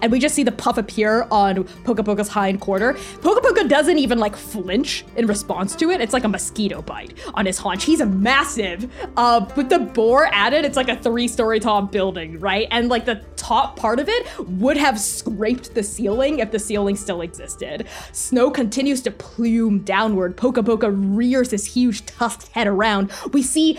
And 0.03 0.11
we 0.11 0.19
just 0.19 0.35
see 0.35 0.43
the 0.43 0.53
puff 0.53 0.79
appear 0.79 1.27
on 1.31 1.65
Poka 1.85 2.05
Poka's 2.05 2.29
hind 2.29 2.61
quarter. 2.61 2.95
Poka 2.95 3.41
Poka 3.41 3.69
doesn't 3.69 3.99
even 3.99 4.19
like 4.19 4.35
flinch 4.35 5.05
in 5.17 5.27
response 5.27 5.77
to 5.77 5.91
it. 5.91 6.01
It's 6.01 6.13
like 6.13 6.25
a 6.25 6.29
mosquito 6.29 6.83
bite 6.83 7.15
on 7.35 7.47
his 7.47 7.59
haunch. 7.59 7.85
He's 7.85 8.01
a 8.01 8.07
massive. 8.07 8.91
Uh, 9.17 9.47
with 9.57 9.69
the 9.69 9.79
boar 9.79 10.29
added, 10.33 10.65
it's 10.65 10.77
like 10.77 10.89
a 10.89 10.97
three-story 10.97 11.61
tall 11.61 11.83
building, 11.83 12.41
right? 12.41 12.67
And 12.71 12.89
like 12.89 13.05
the 13.05 13.23
top 13.37 13.77
part 13.77 14.01
of 14.01 14.09
it 14.09 14.27
would 14.49 14.77
have 14.77 14.99
scraped 14.99 15.75
the 15.75 15.83
ceiling 15.83 16.41
if 16.41 16.51
the 16.51 16.59
ceiling 16.59 16.97
still 16.97 17.21
existed. 17.21 17.87
Snow 18.13 18.51
continues 18.51 19.03
to 19.03 19.11
plume 19.11 19.81
downward. 19.81 20.37
Poka 20.37 20.65
Poka 20.65 20.93
rears 21.17 21.51
his 21.51 21.67
huge 21.67 22.05
tusked 22.07 22.49
head 22.49 22.67
around. 22.67 23.13
We 23.33 23.43
see 23.43 23.79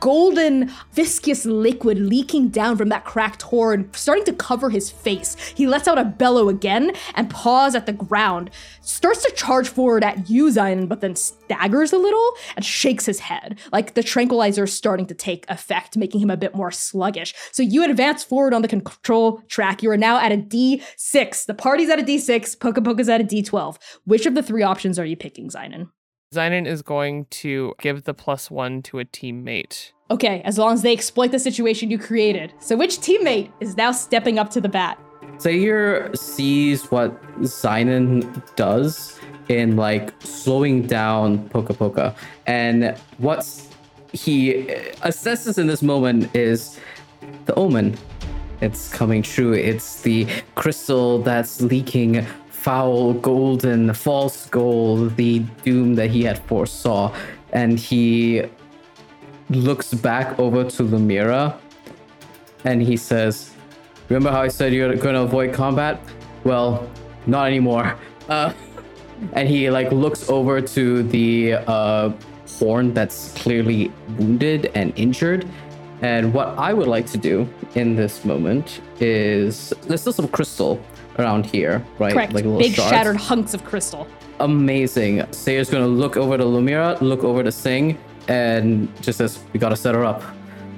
golden, 0.00 0.70
viscous 0.92 1.44
liquid 1.46 1.98
leaking 1.98 2.48
down 2.48 2.76
from 2.76 2.88
that 2.88 3.04
cracked 3.04 3.42
horn, 3.42 3.88
starting 3.92 4.24
to 4.24 4.32
cover 4.32 4.70
his 4.70 4.90
face. 4.90 5.36
He 5.54 5.66
lets 5.66 5.88
out 5.88 5.98
a 5.98 6.04
bellow 6.04 6.48
again 6.48 6.92
and 7.14 7.30
paws 7.30 7.74
at 7.74 7.86
the 7.86 7.92
ground, 7.92 8.50
starts 8.80 9.24
to 9.24 9.32
charge 9.32 9.68
forward 9.68 10.04
at 10.04 10.28
you, 10.28 10.46
Xainan, 10.46 10.88
but 10.88 11.00
then 11.00 11.16
staggers 11.16 11.92
a 11.92 11.98
little 11.98 12.32
and 12.56 12.64
shakes 12.64 13.06
his 13.06 13.20
head. 13.20 13.58
Like 13.72 13.94
the 13.94 14.02
tranquilizer 14.02 14.64
is 14.64 14.72
starting 14.72 15.06
to 15.06 15.14
take 15.14 15.48
effect, 15.48 15.96
making 15.96 16.20
him 16.20 16.30
a 16.30 16.36
bit 16.36 16.54
more 16.54 16.70
sluggish. 16.70 17.34
So 17.52 17.62
you 17.62 17.84
advance 17.84 18.24
forward 18.24 18.54
on 18.54 18.62
the 18.62 18.68
control 18.68 19.42
track. 19.48 19.82
You 19.82 19.90
are 19.90 19.96
now 19.96 20.18
at 20.18 20.32
a 20.32 20.36
D6. 20.36 21.46
The 21.46 21.54
party's 21.54 21.90
at 21.90 22.00
a 22.00 22.02
D6, 22.02 22.56
Poka 22.58 22.84
Poka's 22.84 23.08
at 23.08 23.20
a 23.20 23.24
D12. 23.24 23.78
Which 24.04 24.26
of 24.26 24.34
the 24.34 24.42
three 24.42 24.62
options 24.62 24.98
are 24.98 25.04
you 25.04 25.16
picking, 25.16 25.48
Xainan? 25.48 25.88
Xainan 26.34 26.66
is 26.66 26.82
going 26.82 27.26
to 27.26 27.74
give 27.80 28.04
the 28.04 28.14
plus 28.14 28.50
one 28.50 28.82
to 28.82 28.98
a 28.98 29.04
teammate. 29.04 29.92
Okay, 30.10 30.42
as 30.44 30.58
long 30.58 30.74
as 30.74 30.82
they 30.82 30.92
exploit 30.92 31.30
the 31.30 31.38
situation 31.38 31.90
you 31.90 31.98
created. 31.98 32.52
So 32.58 32.76
which 32.76 32.98
teammate 32.98 33.50
is 33.60 33.76
now 33.76 33.92
stepping 33.92 34.38
up 34.38 34.50
to 34.50 34.60
the 34.60 34.68
bat? 34.68 34.98
Seir 35.38 36.14
sees 36.14 36.90
what 36.90 37.20
Xainan 37.40 38.54
does 38.56 39.18
in 39.48 39.76
like 39.76 40.12
slowing 40.20 40.86
down 40.86 41.48
Poka 41.48 41.74
Poka. 41.74 42.14
And 42.46 42.96
what 43.18 43.44
he 44.12 44.52
assesses 45.02 45.58
in 45.58 45.66
this 45.66 45.82
moment 45.82 46.34
is 46.34 46.78
the 47.46 47.54
omen. 47.54 47.96
It's 48.60 48.88
coming 48.92 49.22
true. 49.22 49.52
It's 49.52 50.02
the 50.02 50.26
crystal 50.54 51.18
that's 51.22 51.60
leaking 51.60 52.24
foul 52.64 53.12
golden 53.12 53.92
false 53.92 54.46
gold, 54.46 55.14
the 55.16 55.40
doom 55.64 55.94
that 55.96 56.08
he 56.08 56.22
had 56.22 56.38
foresaw. 56.46 57.14
And 57.52 57.78
he 57.78 58.42
looks 59.50 59.92
back 59.92 60.38
over 60.38 60.64
to 60.64 60.82
Lumièra 60.82 61.58
and 62.64 62.80
he 62.80 62.96
says, 62.96 63.52
Remember 64.08 64.30
how 64.30 64.40
I 64.40 64.48
said 64.48 64.72
you're 64.72 64.96
gonna 64.96 65.24
avoid 65.24 65.52
combat? 65.52 66.00
Well, 66.44 66.88
not 67.26 67.46
anymore. 67.46 67.96
Uh, 68.26 68.54
and 69.34 69.46
he 69.46 69.68
like 69.68 69.92
looks 69.92 70.30
over 70.30 70.58
to 70.58 71.02
the 71.02 71.52
uh, 71.66 72.10
horn 72.58 72.94
that's 72.94 73.34
clearly 73.34 73.92
wounded 74.16 74.72
and 74.74 74.98
injured. 74.98 75.46
And 76.00 76.32
what 76.32 76.48
I 76.56 76.72
would 76.72 76.88
like 76.88 77.04
to 77.08 77.18
do 77.18 77.46
in 77.74 77.96
this 77.96 78.24
moment 78.24 78.80
is 78.98 79.74
there's 79.82 80.00
still 80.00 80.14
some 80.14 80.28
crystal 80.28 80.82
around 81.18 81.46
here, 81.46 81.84
right? 81.98 82.12
Correct. 82.12 82.32
little 82.32 82.58
Big 82.58 82.74
shards. 82.74 82.90
shattered 82.90 83.16
hunks 83.16 83.54
of 83.54 83.64
crystal. 83.64 84.06
Amazing. 84.40 85.24
Seir's 85.30 85.70
gonna 85.70 85.86
look 85.86 86.16
over 86.16 86.36
to 86.36 86.44
Lumièra, 86.44 87.00
look 87.00 87.22
over 87.24 87.42
to 87.42 87.52
Sing, 87.52 87.96
and 88.28 88.88
just 89.00 89.18
says, 89.18 89.38
"We 89.52 89.60
gotta 89.60 89.76
set 89.76 89.94
her 89.94 90.04
up." 90.04 90.22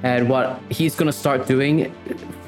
And 0.03 0.29
what 0.29 0.61
he's 0.69 0.95
gonna 0.95 1.13
start 1.13 1.47
doing, 1.47 1.93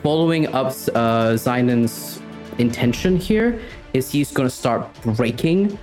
following 0.03 0.47
up 0.49 0.67
uh, 0.95 1.33
Xainan's 1.35 2.21
intention 2.59 3.17
here, 3.17 3.59
is 3.95 4.11
he's 4.11 4.31
gonna 4.33 4.51
start 4.51 4.87
breaking 5.03 5.79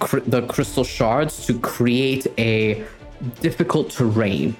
cr- 0.00 0.20
the 0.26 0.42
crystal 0.42 0.82
shards 0.84 1.46
to 1.46 1.58
create 1.60 2.26
a 2.36 2.82
difficult 3.40 3.90
terrain 3.90 4.56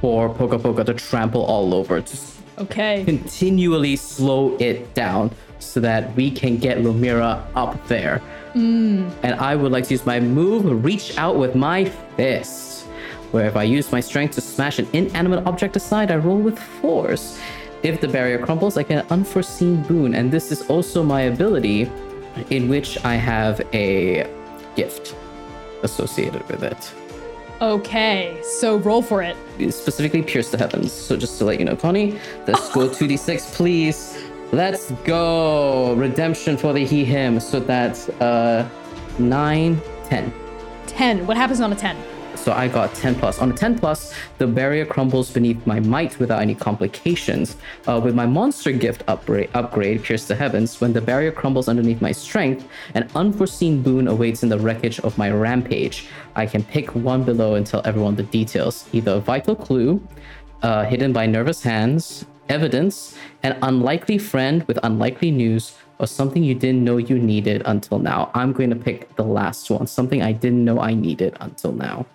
for 0.00 0.28
Poka 0.28 0.58
Poka 0.58 0.84
to 0.84 0.94
trample 0.94 1.42
all 1.44 1.72
over, 1.74 2.00
to 2.00 2.16
Okay. 2.58 3.02
continually 3.04 3.96
slow 3.96 4.56
it 4.58 4.92
down 4.94 5.30
so 5.62 5.80
that 5.80 6.14
we 6.16 6.30
can 6.30 6.56
get 6.56 6.78
Lumièra 6.78 7.44
up 7.54 7.86
there. 7.86 8.20
Mm. 8.54 9.10
And 9.22 9.34
I 9.34 9.56
would 9.56 9.72
like 9.72 9.84
to 9.84 9.94
use 9.94 10.04
my 10.04 10.20
move, 10.20 10.84
reach 10.84 11.16
out 11.16 11.36
with 11.36 11.54
my 11.54 11.86
fist, 12.16 12.84
where 13.30 13.46
if 13.46 13.56
I 13.56 13.62
use 13.62 13.90
my 13.92 14.00
strength 14.00 14.34
to 14.34 14.40
smash 14.40 14.78
an 14.78 14.88
inanimate 14.92 15.46
object 15.46 15.76
aside, 15.76 16.10
I 16.10 16.16
roll 16.16 16.38
with 16.38 16.58
force. 16.58 17.40
If 17.82 18.00
the 18.00 18.08
barrier 18.08 18.38
crumbles, 18.38 18.76
I 18.76 18.82
get 18.82 19.04
an 19.04 19.10
unforeseen 19.10 19.82
boon, 19.82 20.14
and 20.14 20.30
this 20.30 20.52
is 20.52 20.62
also 20.68 21.02
my 21.02 21.22
ability 21.22 21.90
in 22.50 22.68
which 22.68 23.02
I 23.04 23.14
have 23.14 23.60
a 23.72 24.30
gift 24.76 25.14
associated 25.82 26.46
with 26.48 26.62
it. 26.62 26.92
Okay. 27.62 28.40
So 28.42 28.78
roll 28.78 29.02
for 29.02 29.22
it. 29.22 29.36
specifically 29.72 30.22
pierce 30.22 30.50
the 30.50 30.58
heavens. 30.58 30.92
So 30.92 31.16
just 31.16 31.38
to 31.38 31.44
let 31.44 31.60
you 31.60 31.64
know, 31.64 31.76
Connie, 31.76 32.18
let's 32.46 32.68
go 32.72 32.88
2d6, 32.88 33.54
please. 33.54 34.21
Let's 34.52 34.90
go. 35.04 35.94
Redemption 35.94 36.58
for 36.58 36.74
the 36.74 36.84
he 36.84 37.06
him. 37.06 37.40
So 37.40 37.58
that's 37.58 38.10
uh 38.20 38.68
9, 39.18 39.80
10. 40.04 40.32
10. 40.86 41.26
What 41.26 41.38
happens 41.38 41.62
on 41.62 41.72
a 41.72 41.74
10? 41.74 41.96
So 42.36 42.52
I 42.52 42.68
got 42.68 42.94
10 42.94 43.14
plus. 43.14 43.38
On 43.38 43.50
a 43.50 43.54
10 43.54 43.78
plus, 43.78 44.12
the 44.36 44.46
barrier 44.46 44.84
crumbles 44.84 45.30
beneath 45.30 45.66
my 45.66 45.80
might 45.80 46.18
without 46.18 46.42
any 46.42 46.54
complications. 46.54 47.56
Uh, 47.86 48.00
with 48.02 48.14
my 48.14 48.26
monster 48.26 48.72
gift 48.72 49.04
upgrade, 49.06 49.48
upgrade, 49.54 50.02
Pierce 50.02 50.26
the 50.26 50.34
Heavens, 50.34 50.80
when 50.80 50.92
the 50.92 51.00
barrier 51.00 51.30
crumbles 51.30 51.68
underneath 51.68 52.02
my 52.02 52.12
strength, 52.12 52.68
an 52.94 53.08
unforeseen 53.14 53.82
boon 53.82 54.06
awaits 54.08 54.42
in 54.42 54.50
the 54.50 54.58
wreckage 54.58 55.00
of 55.00 55.16
my 55.16 55.30
rampage. 55.30 56.08
I 56.36 56.44
can 56.44 56.62
pick 56.62 56.94
one 56.94 57.22
below 57.22 57.54
and 57.54 57.66
tell 57.66 57.80
everyone 57.86 58.16
the 58.16 58.24
details. 58.24 58.88
Either 58.92 59.12
a 59.12 59.20
vital 59.20 59.56
clue, 59.56 60.06
uh, 60.62 60.84
hidden 60.84 61.12
by 61.12 61.26
nervous 61.26 61.62
hands, 61.62 62.26
evidence, 62.48 63.16
an 63.42 63.58
unlikely 63.62 64.18
friend 64.18 64.62
with 64.64 64.78
unlikely 64.82 65.30
news, 65.30 65.74
or 65.98 66.06
something 66.06 66.42
you 66.42 66.54
didn't 66.54 66.82
know 66.82 66.96
you 66.96 67.18
needed 67.18 67.62
until 67.64 67.98
now. 67.98 68.30
I'm 68.34 68.52
going 68.52 68.70
to 68.70 68.76
pick 68.76 69.14
the 69.16 69.24
last 69.24 69.70
one, 69.70 69.86
something 69.86 70.22
I 70.22 70.32
didn't 70.32 70.64
know 70.64 70.80
I 70.80 70.94
needed 70.94 71.36
until 71.40 71.72
now. 71.72 72.06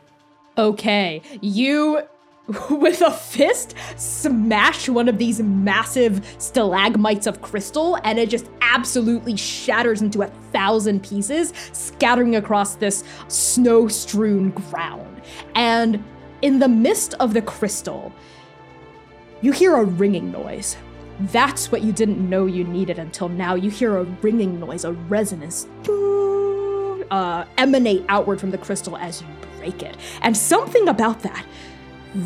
Okay. 0.57 1.21
You 1.41 2.01
with 2.69 3.01
a 3.01 3.11
fist 3.11 3.75
smash 3.97 4.87
one 4.87 5.09
of 5.09 5.17
these 5.17 5.41
massive 5.41 6.25
stalagmites 6.37 7.27
of 7.27 7.41
crystal 7.41 7.97
and 8.03 8.17
it 8.17 8.29
just 8.29 8.49
absolutely 8.61 9.35
shatters 9.35 10.01
into 10.01 10.21
a 10.21 10.27
thousand 10.53 11.03
pieces 11.03 11.51
scattering 11.73 12.37
across 12.37 12.75
this 12.75 13.03
snow-strewn 13.27 14.51
ground 14.51 15.21
and 15.55 16.01
in 16.41 16.59
the 16.59 16.69
midst 16.69 17.15
of 17.15 17.33
the 17.33 17.41
crystal 17.41 18.13
you 19.41 19.51
hear 19.51 19.75
a 19.75 19.83
ringing 19.83 20.31
noise 20.31 20.77
that's 21.19 21.71
what 21.71 21.81
you 21.81 21.91
didn't 21.91 22.29
know 22.29 22.45
you 22.45 22.63
needed 22.63 22.99
until 22.99 23.27
now 23.27 23.55
you 23.55 23.69
hear 23.69 23.97
a 23.97 24.03
ringing 24.21 24.59
noise 24.59 24.83
a 24.85 24.93
resonance 24.93 25.67
uh, 27.09 27.45
emanate 27.57 28.05
outward 28.09 28.39
from 28.39 28.51
the 28.51 28.57
crystal 28.57 28.97
as 28.97 29.21
you 29.21 29.27
break 29.57 29.81
it 29.81 29.97
and 30.21 30.35
something 30.35 30.87
about 30.87 31.21
that 31.21 31.45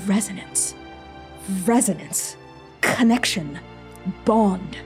resonance, 0.05 0.75
resonance, 1.65 2.37
connection, 2.81 3.59
bond. 4.25 4.77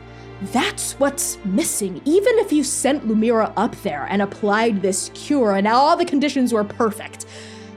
That's 0.51 0.93
what's 0.93 1.37
missing. 1.45 2.01
Even 2.05 2.37
if 2.39 2.51
you 2.51 2.63
sent 2.63 3.07
Lumièra 3.07 3.53
up 3.55 3.75
there 3.83 4.05
and 4.09 4.21
applied 4.21 4.81
this 4.81 5.09
cure 5.13 5.55
and 5.55 5.67
all 5.67 5.95
the 5.95 6.05
conditions 6.05 6.53
were 6.53 6.63
perfect, 6.63 7.25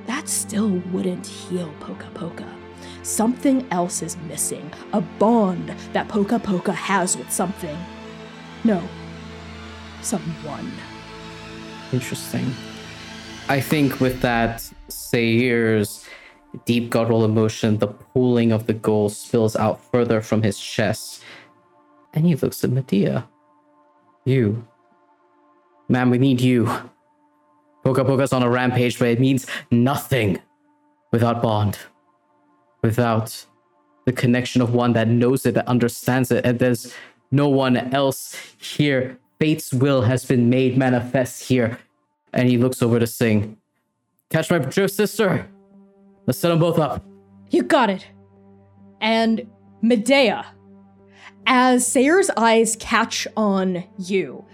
that 0.07 0.29
still 0.29 0.70
wouldn't 0.91 1.27
heal 1.27 1.73
Poka 1.81 2.11
Poka. 2.15 2.58
Something 3.09 3.67
else 3.71 4.03
is 4.03 4.19
missing. 4.29 4.71
A 4.93 5.01
bond 5.01 5.71
that 5.95 6.09
Poka 6.09 6.39
Poka 6.39 6.75
has 6.75 7.17
with 7.17 7.33
something. 7.33 7.77
No, 8.65 8.83
someone. 10.03 10.71
Interesting. 11.91 12.53
I 13.49 13.63
think 13.63 13.99
with 13.99 14.21
that, 14.21 14.71
Seir's 14.89 16.05
deep 16.67 16.91
guttural 16.91 17.25
emotion, 17.25 17.79
the 17.79 17.87
pooling 17.87 18.53
of 18.53 18.67
the 18.67 18.75
gold 18.75 19.13
spills 19.13 19.57
out 19.57 19.83
further 19.91 20.21
from 20.21 20.43
his 20.43 20.61
chest. 20.61 21.23
And 22.13 22.27
he 22.27 22.35
looks 22.35 22.63
at 22.63 22.69
Medea. 22.69 23.27
You. 24.27 24.69
Man, 25.89 26.11
we 26.11 26.19
need 26.19 26.43
you. 26.43 26.67
Poka 27.87 28.05
Poka's 28.05 28.35
on 28.35 28.43
a 28.43 28.51
rampage, 28.51 28.99
but 28.99 29.09
it 29.09 29.19
means 29.19 29.47
nothing 29.71 30.43
without 31.11 31.41
Bond. 31.41 31.79
Without 32.83 33.45
the 34.05 34.13
connection 34.13 34.63
of 34.63 34.73
one 34.73 34.93
that 34.95 35.09
knows 35.09 35.45
it, 35.45 35.55
that 35.55 35.69
understands 35.69 36.31
it, 36.31 36.45
and 36.45 36.59
there's 36.59 36.95
no 37.31 37.49
one 37.49 37.77
else 37.77 38.37
here. 38.59 39.19
Fate's 39.39 39.73
will 39.73 40.03
has 40.03 40.25
been 40.25 40.49
made 40.49 40.77
manifest 40.77 41.49
here. 41.49 41.79
And 42.33 42.49
he 42.49 42.59
looks 42.59 42.83
over 42.83 42.99
to 42.99 43.07
sing. 43.07 43.57
Catch 44.31 44.51
my 44.51 44.59
drift, 44.59 44.95
sister! 44.95 45.49
Let's 46.27 46.39
set 46.39 46.51
them 46.51 46.59
both 46.59 46.79
up. 46.79 47.05
You 47.51 47.63
got 47.63 47.89
it. 47.89 48.07
And 49.01 49.47
Medea, 49.81 50.45
as 51.47 51.87
Seir's 51.87 52.31
eyes 52.37 52.77
catch 52.79 53.27
on 53.37 53.85
you, 53.99 54.45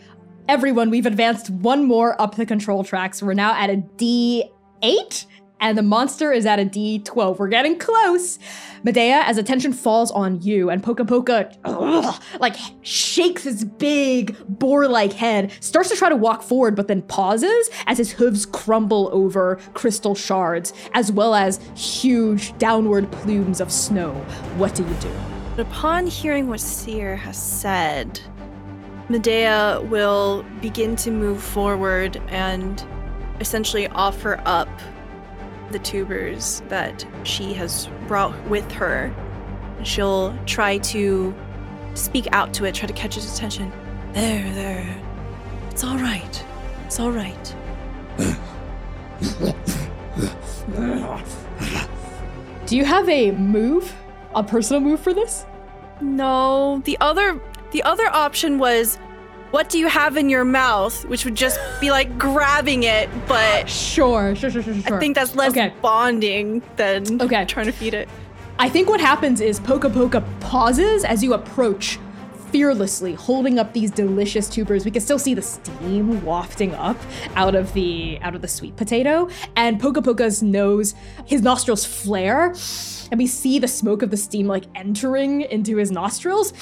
everyone, 0.49 0.91
we've 0.91 1.07
advanced 1.07 1.51
one 1.51 1.85
more 1.85 2.21
up 2.21 2.37
the 2.37 2.47
control 2.47 2.85
tracks. 2.85 3.23
We're 3.23 3.35
now 3.35 3.55
at 3.55 3.71
a 3.71 3.77
D8 3.97 5.27
and 5.65 5.78
the 5.78 5.82
monster 5.82 6.31
is 6.31 6.45
at 6.45 6.61
a 6.61 6.65
D12. 6.66 7.39
We're 7.39 7.49
getting 7.49 7.78
close. 7.78 8.39
Medea, 8.82 9.23
as 9.24 9.39
attention 9.39 9.73
falls 9.73 10.11
on 10.11 10.43
you, 10.43 10.69
and 10.69 10.82
Poka 10.82 11.07
Poka, 11.07 11.57
ugh, 11.65 12.23
like, 12.39 12.55
shakes 12.82 13.45
his 13.45 13.65
big 13.65 14.36
boar 14.47 14.86
like 14.86 15.15
head, 15.15 15.51
starts 15.61 15.89
to 15.89 15.97
try 15.97 16.11
to 16.11 16.16
walk 16.16 16.43
forward, 16.43 16.77
but 16.77 16.86
then 16.86 17.01
pauses 17.01 17.70
as 17.86 17.97
his 17.97 18.12
hooves 18.12 18.45
crumble 18.45 19.09
over 19.11 19.59
crystal 19.73 20.15
shards, 20.15 20.74
as 20.93 21.11
well 21.11 21.35
as 21.35 21.59
huge 21.74 22.57
downward 22.59 23.11
plumes 23.11 23.62
of 23.62 23.73
snow. 23.73 24.12
What 24.59 24.74
do 24.74 24.82
you 24.82 24.95
do? 25.01 25.11
Upon 25.57 26.07
hearing 26.07 26.47
what 26.47 26.61
Seir 26.61 27.16
has 27.16 27.43
said, 27.43 28.20
Medea 29.09 29.81
will 29.89 30.45
begin 30.61 30.95
to 30.97 31.11
move 31.11 31.43
forward 31.43 32.20
and 32.28 32.85
essentially 33.41 33.89
offer 33.89 34.43
up 34.45 34.69
the 35.75 35.79
tubers 35.81 36.63
that 36.69 37.05
she 37.25 37.53
has 37.53 37.89
brought 38.07 38.33
with 38.49 38.71
her. 38.71 39.13
She'll 39.83 40.33
try 40.47 40.79
to 40.79 41.35
speak 41.95 42.29
out 42.31 42.55
to 42.55 42.65
it, 42.65 42.77
try 42.77 42.87
to 42.87 42.93
catch 42.93 43.17
its 43.17 43.35
attention. 43.35 43.73
There, 44.13 44.55
there. 44.55 45.03
It's 45.71 45.83
all 45.83 45.99
right. 45.99 46.45
It's 46.87 47.01
all 47.01 47.11
right. 47.11 47.55
Do 52.67 52.77
you 52.77 52.85
have 52.85 53.09
a 53.09 53.33
move? 53.33 53.93
A 54.37 54.45
personal 54.45 54.81
move 54.81 55.01
for 55.01 55.13
this? 55.13 55.45
No, 56.01 56.83
the 56.85 56.97
other 57.01 57.41
the 57.73 57.83
other 57.83 58.07
option 58.07 58.59
was 58.59 58.99
what 59.55 59.69
do 59.69 59.79
you 59.79 59.87
have 59.87 60.17
in 60.17 60.29
your 60.29 60.45
mouth? 60.45 61.05
Which 61.05 61.25
would 61.25 61.37
just 61.37 61.61
be 61.81 61.93
like 61.93 62.19
grabbing 62.19 62.83
it, 62.83 63.09
but 63.29 63.71
Sure, 63.71 64.35
sure, 64.35 64.51
sure, 64.51 64.65
sure, 64.65 64.75
sure. 64.75 64.97
I 64.97 64.99
think 64.99 65.15
that's 65.15 65.37
less 65.37 65.51
Okay. 65.53 65.73
bonding 65.81 66.61
than 66.75 67.23
Okay. 67.23 67.45
trying 67.45 67.67
to 67.67 67.73
feed 67.73 67.95
it. 67.95 68.09
I 68.59 68.69
think 68.69 68.89
what 68.89 69.01
happens 69.01 69.41
is 69.41 69.61
Poka 69.61 69.89
Poka 69.89 70.25
pauses 70.41 71.05
as 71.05 71.23
you 71.23 71.35
approach, 71.35 72.01
fearlessly 72.51 73.15
holding 73.15 73.61
up 73.61 73.73
these 73.73 73.93
delicious 73.93 74.49
tubers. 74.49 74.85
We 74.85 74.91
can 74.91 75.01
still 75.03 75.21
see 75.21 75.35
the 75.35 75.43
steam 75.43 76.25
wafting 76.25 76.75
up 76.75 76.97
out 77.37 77.55
of 77.55 77.73
the 77.75 78.19
out 78.23 78.35
of 78.35 78.43
the 78.43 78.49
sweet 78.49 78.75
potato, 78.75 79.29
and 79.55 79.81
Poka 79.81 80.03
Poka's 80.03 80.43
nose, 80.43 80.97
his 81.27 81.43
nostrils 81.43 81.85
flare, 81.85 82.47
and 83.13 83.19
we 83.19 83.29
see 83.29 83.61
the 83.61 83.69
smoke 83.69 84.03
of 84.03 84.11
the 84.11 84.17
steam 84.17 84.49
like 84.49 84.65
entering 84.75 85.43
into 85.43 85.77
his 85.77 85.93
nostrils. 85.93 86.53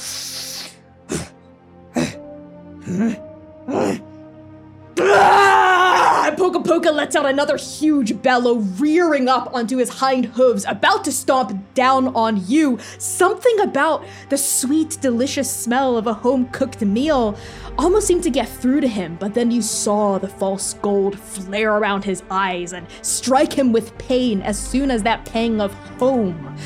Ah! 4.99 6.33
Poka 6.37 6.65
Poka 6.65 6.93
lets 6.93 7.15
out 7.15 7.27
another 7.27 7.57
huge 7.57 8.21
bellow, 8.23 8.57
rearing 8.57 9.29
up 9.29 9.55
onto 9.55 9.77
his 9.77 9.89
hind 9.89 10.27
hooves, 10.27 10.65
about 10.67 11.05
to 11.05 11.13
stomp 11.13 11.75
down 11.75 12.09
on 12.17 12.45
you. 12.47 12.79
Something 12.99 13.61
about 13.61 14.05
the 14.29 14.37
sweet, 14.37 14.99
delicious 15.01 15.51
smell 15.51 15.97
of 15.97 16.07
a 16.07 16.15
home 16.15 16.49
cooked 16.49 16.81
meal 16.83 17.37
almost 17.79 18.07
seemed 18.07 18.25
to 18.25 18.31
get 18.31 18.49
through 18.49 18.81
to 18.81 18.89
him, 18.89 19.17
but 19.21 19.35
then 19.35 19.51
you 19.51 19.63
saw 19.63 20.19
the 20.19 20.29
false 20.29 20.75
gold 20.75 21.19
flare 21.19 21.77
around 21.77 22.05
his 22.05 22.23
eyes 22.31 22.73
and 22.73 22.87
strike 23.03 23.53
him 23.53 23.73
with 23.73 23.97
pain 23.99 24.43
as 24.43 24.59
soon 24.59 24.91
as 24.91 25.03
that 25.03 25.25
pang 25.25 25.61
of 25.61 25.73
home 25.99 26.57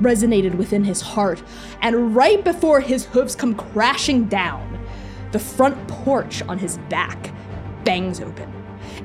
resonated 0.00 0.54
within 0.56 0.84
his 0.84 1.00
heart. 1.00 1.42
And 1.80 2.14
right 2.14 2.42
before 2.44 2.80
his 2.80 3.04
hooves 3.06 3.34
come 3.34 3.54
crashing 3.54 4.26
down, 4.26 4.78
the 5.32 5.38
front 5.38 5.88
porch 5.88 6.42
on 6.42 6.58
his 6.58 6.78
back 6.88 7.32
bangs 7.84 8.20
open. 8.20 8.50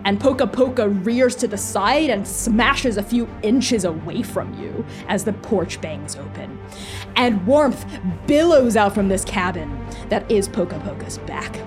And 0.05 0.19
Poka 0.19 0.51
Poka 0.51 1.05
rears 1.05 1.35
to 1.37 1.47
the 1.47 1.57
side 1.57 2.09
and 2.09 2.27
smashes 2.27 2.97
a 2.97 3.03
few 3.03 3.27
inches 3.41 3.83
away 3.83 4.21
from 4.21 4.53
you 4.61 4.85
as 5.07 5.23
the 5.23 5.33
porch 5.33 5.81
bangs 5.81 6.15
open. 6.15 6.59
And 7.15 7.45
warmth 7.45 7.85
billows 8.27 8.75
out 8.75 8.93
from 8.93 9.09
this 9.09 9.25
cabin 9.25 9.85
that 10.09 10.29
is 10.31 10.47
Poka 10.47 10.81
Poka's 10.83 11.17
back. 11.19 11.57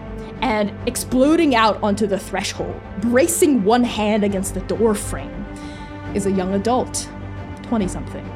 And 0.42 0.72
exploding 0.86 1.54
out 1.54 1.82
onto 1.82 2.06
the 2.06 2.18
threshold, 2.18 2.80
bracing 3.00 3.62
one 3.64 3.84
hand 3.84 4.24
against 4.24 4.54
the 4.54 4.60
door 4.60 4.94
frame, 4.94 5.44
is 6.14 6.26
a 6.26 6.30
young 6.30 6.54
adult, 6.54 7.08
20 7.64 7.86
something, 7.88 8.28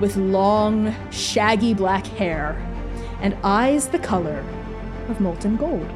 with 0.00 0.16
long, 0.16 0.94
shaggy 1.10 1.74
black 1.74 2.06
hair 2.06 2.54
and 3.20 3.36
eyes 3.42 3.88
the 3.88 3.98
color 3.98 4.44
of 5.10 5.20
molten 5.20 5.56
gold. 5.56 5.88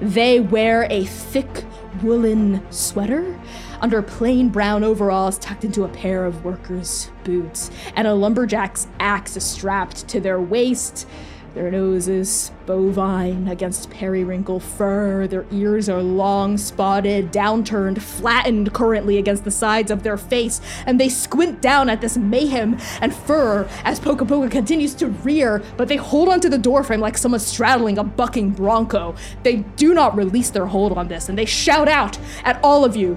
They 0.00 0.40
wear 0.40 0.86
a 0.90 1.04
thick 1.04 1.64
woolen 2.02 2.60
sweater 2.70 3.38
under 3.80 4.02
plain 4.02 4.48
brown 4.48 4.82
overalls 4.82 5.38
tucked 5.38 5.64
into 5.64 5.84
a 5.84 5.88
pair 5.88 6.24
of 6.24 6.44
workers' 6.44 7.10
boots, 7.22 7.70
and 7.94 8.06
a 8.06 8.14
lumberjack's 8.14 8.86
axe 8.98 9.42
strapped 9.42 10.08
to 10.08 10.20
their 10.20 10.40
waist. 10.40 11.06
Their 11.54 11.70
noses 11.70 12.50
bovine 12.66 13.46
against 13.46 13.88
periwinkle 13.88 14.58
fur. 14.58 15.28
Their 15.28 15.46
ears 15.52 15.88
are 15.88 16.02
long, 16.02 16.58
spotted, 16.58 17.30
downturned, 17.30 18.02
flattened 18.02 18.72
currently 18.72 19.18
against 19.18 19.44
the 19.44 19.52
sides 19.52 19.92
of 19.92 20.02
their 20.02 20.16
face, 20.16 20.60
and 20.84 20.98
they 20.98 21.08
squint 21.08 21.62
down 21.62 21.88
at 21.88 22.00
this 22.00 22.16
mayhem 22.16 22.76
and 23.00 23.14
fur 23.14 23.68
as 23.84 24.00
Poka 24.00 24.50
continues 24.50 24.94
to 24.96 25.06
rear, 25.06 25.62
but 25.76 25.86
they 25.86 25.96
hold 25.96 26.28
onto 26.28 26.48
the 26.48 26.58
doorframe 26.58 26.98
like 26.98 27.16
someone 27.16 27.38
straddling 27.38 27.98
a 27.98 28.04
bucking 28.04 28.50
bronco. 28.50 29.14
They 29.44 29.58
do 29.76 29.94
not 29.94 30.16
release 30.16 30.50
their 30.50 30.66
hold 30.66 30.98
on 30.98 31.06
this, 31.06 31.28
and 31.28 31.38
they 31.38 31.44
shout 31.44 31.86
out 31.86 32.18
at 32.42 32.58
all 32.64 32.84
of 32.84 32.96
you. 32.96 33.14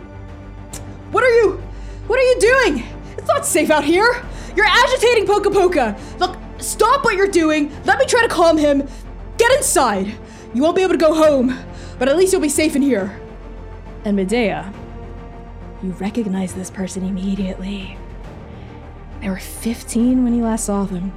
What 1.10 1.24
are 1.24 1.34
you? 1.42 1.54
What 2.06 2.20
are 2.20 2.24
you 2.24 2.40
doing? 2.40 2.84
It's 3.18 3.28
not 3.28 3.48
safe 3.48 3.72
out 3.72 3.84
here. 3.84 4.24
You're 4.56 4.68
agitating 4.68 5.26
Poka. 5.26 6.20
Look, 6.20 6.38
stop 6.58 7.04
what 7.04 7.16
you're 7.16 7.28
doing. 7.28 7.72
Let 7.86 8.00
me 8.00 8.06
try 8.06 8.22
to 8.22 8.28
calm 8.28 8.58
him. 8.58 8.88
Get 9.38 9.52
inside. 9.54 10.14
You 10.54 10.62
won't 10.62 10.76
be 10.76 10.82
able 10.82 10.94
to 10.94 11.00
go 11.00 11.14
home, 11.14 11.58
but 12.00 12.08
at 12.10 12.18
least 12.18 12.32
you'll 12.32 12.42
be 12.42 12.50
safe 12.50 12.76
in 12.76 12.82
here. 12.82 13.20
And 14.06 14.16
Medea, 14.16 14.74
you 15.84 15.92
recognize 15.92 16.54
this 16.54 16.72
person 16.72 17.04
immediately. 17.04 17.98
They 19.22 19.30
were 19.30 19.38
15 19.38 20.24
when 20.24 20.34
he 20.34 20.42
last 20.42 20.66
saw 20.66 20.86
them. 20.86 21.12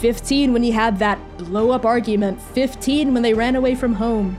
15 0.00 0.52
when 0.52 0.62
he 0.62 0.70
had 0.70 0.98
that 0.98 1.18
blow 1.38 1.70
up 1.70 1.84
argument. 1.84 2.40
15 2.40 3.14
when 3.14 3.22
they 3.22 3.34
ran 3.34 3.56
away 3.56 3.74
from 3.74 3.94
home. 3.94 4.38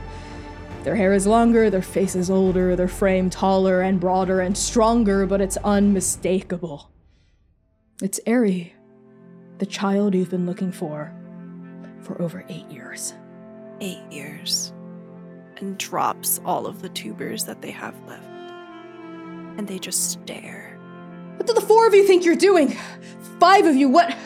Their 0.84 0.96
hair 0.96 1.12
is 1.12 1.26
longer, 1.26 1.70
their 1.70 1.82
face 1.82 2.14
is 2.14 2.30
older, 2.30 2.76
their 2.76 2.88
frame 2.88 3.30
taller 3.30 3.80
and 3.80 4.00
broader 4.00 4.40
and 4.40 4.56
stronger, 4.56 5.26
but 5.26 5.40
it's 5.40 5.56
unmistakable. 5.58 6.90
It's 8.00 8.20
Eri, 8.26 8.74
the 9.58 9.66
child 9.66 10.14
you've 10.14 10.30
been 10.30 10.46
looking 10.46 10.72
for 10.72 11.12
for 12.02 12.20
over 12.22 12.44
eight 12.48 12.68
years. 12.70 13.14
Eight 13.80 14.02
years. 14.10 14.72
And 15.56 15.76
drops 15.78 16.40
all 16.44 16.66
of 16.66 16.82
the 16.82 16.88
tubers 16.88 17.44
that 17.44 17.60
they 17.60 17.70
have 17.72 17.94
left. 18.06 18.24
And 19.58 19.66
they 19.66 19.78
just 19.78 20.10
stare. 20.10 20.78
What 21.36 21.46
do 21.46 21.52
the 21.52 21.60
four 21.60 21.86
of 21.86 21.94
you 21.94 22.06
think 22.06 22.24
you're 22.24 22.36
doing? 22.36 22.76
Five 23.40 23.66
of 23.66 23.74
you, 23.74 23.88
what? 23.88 24.16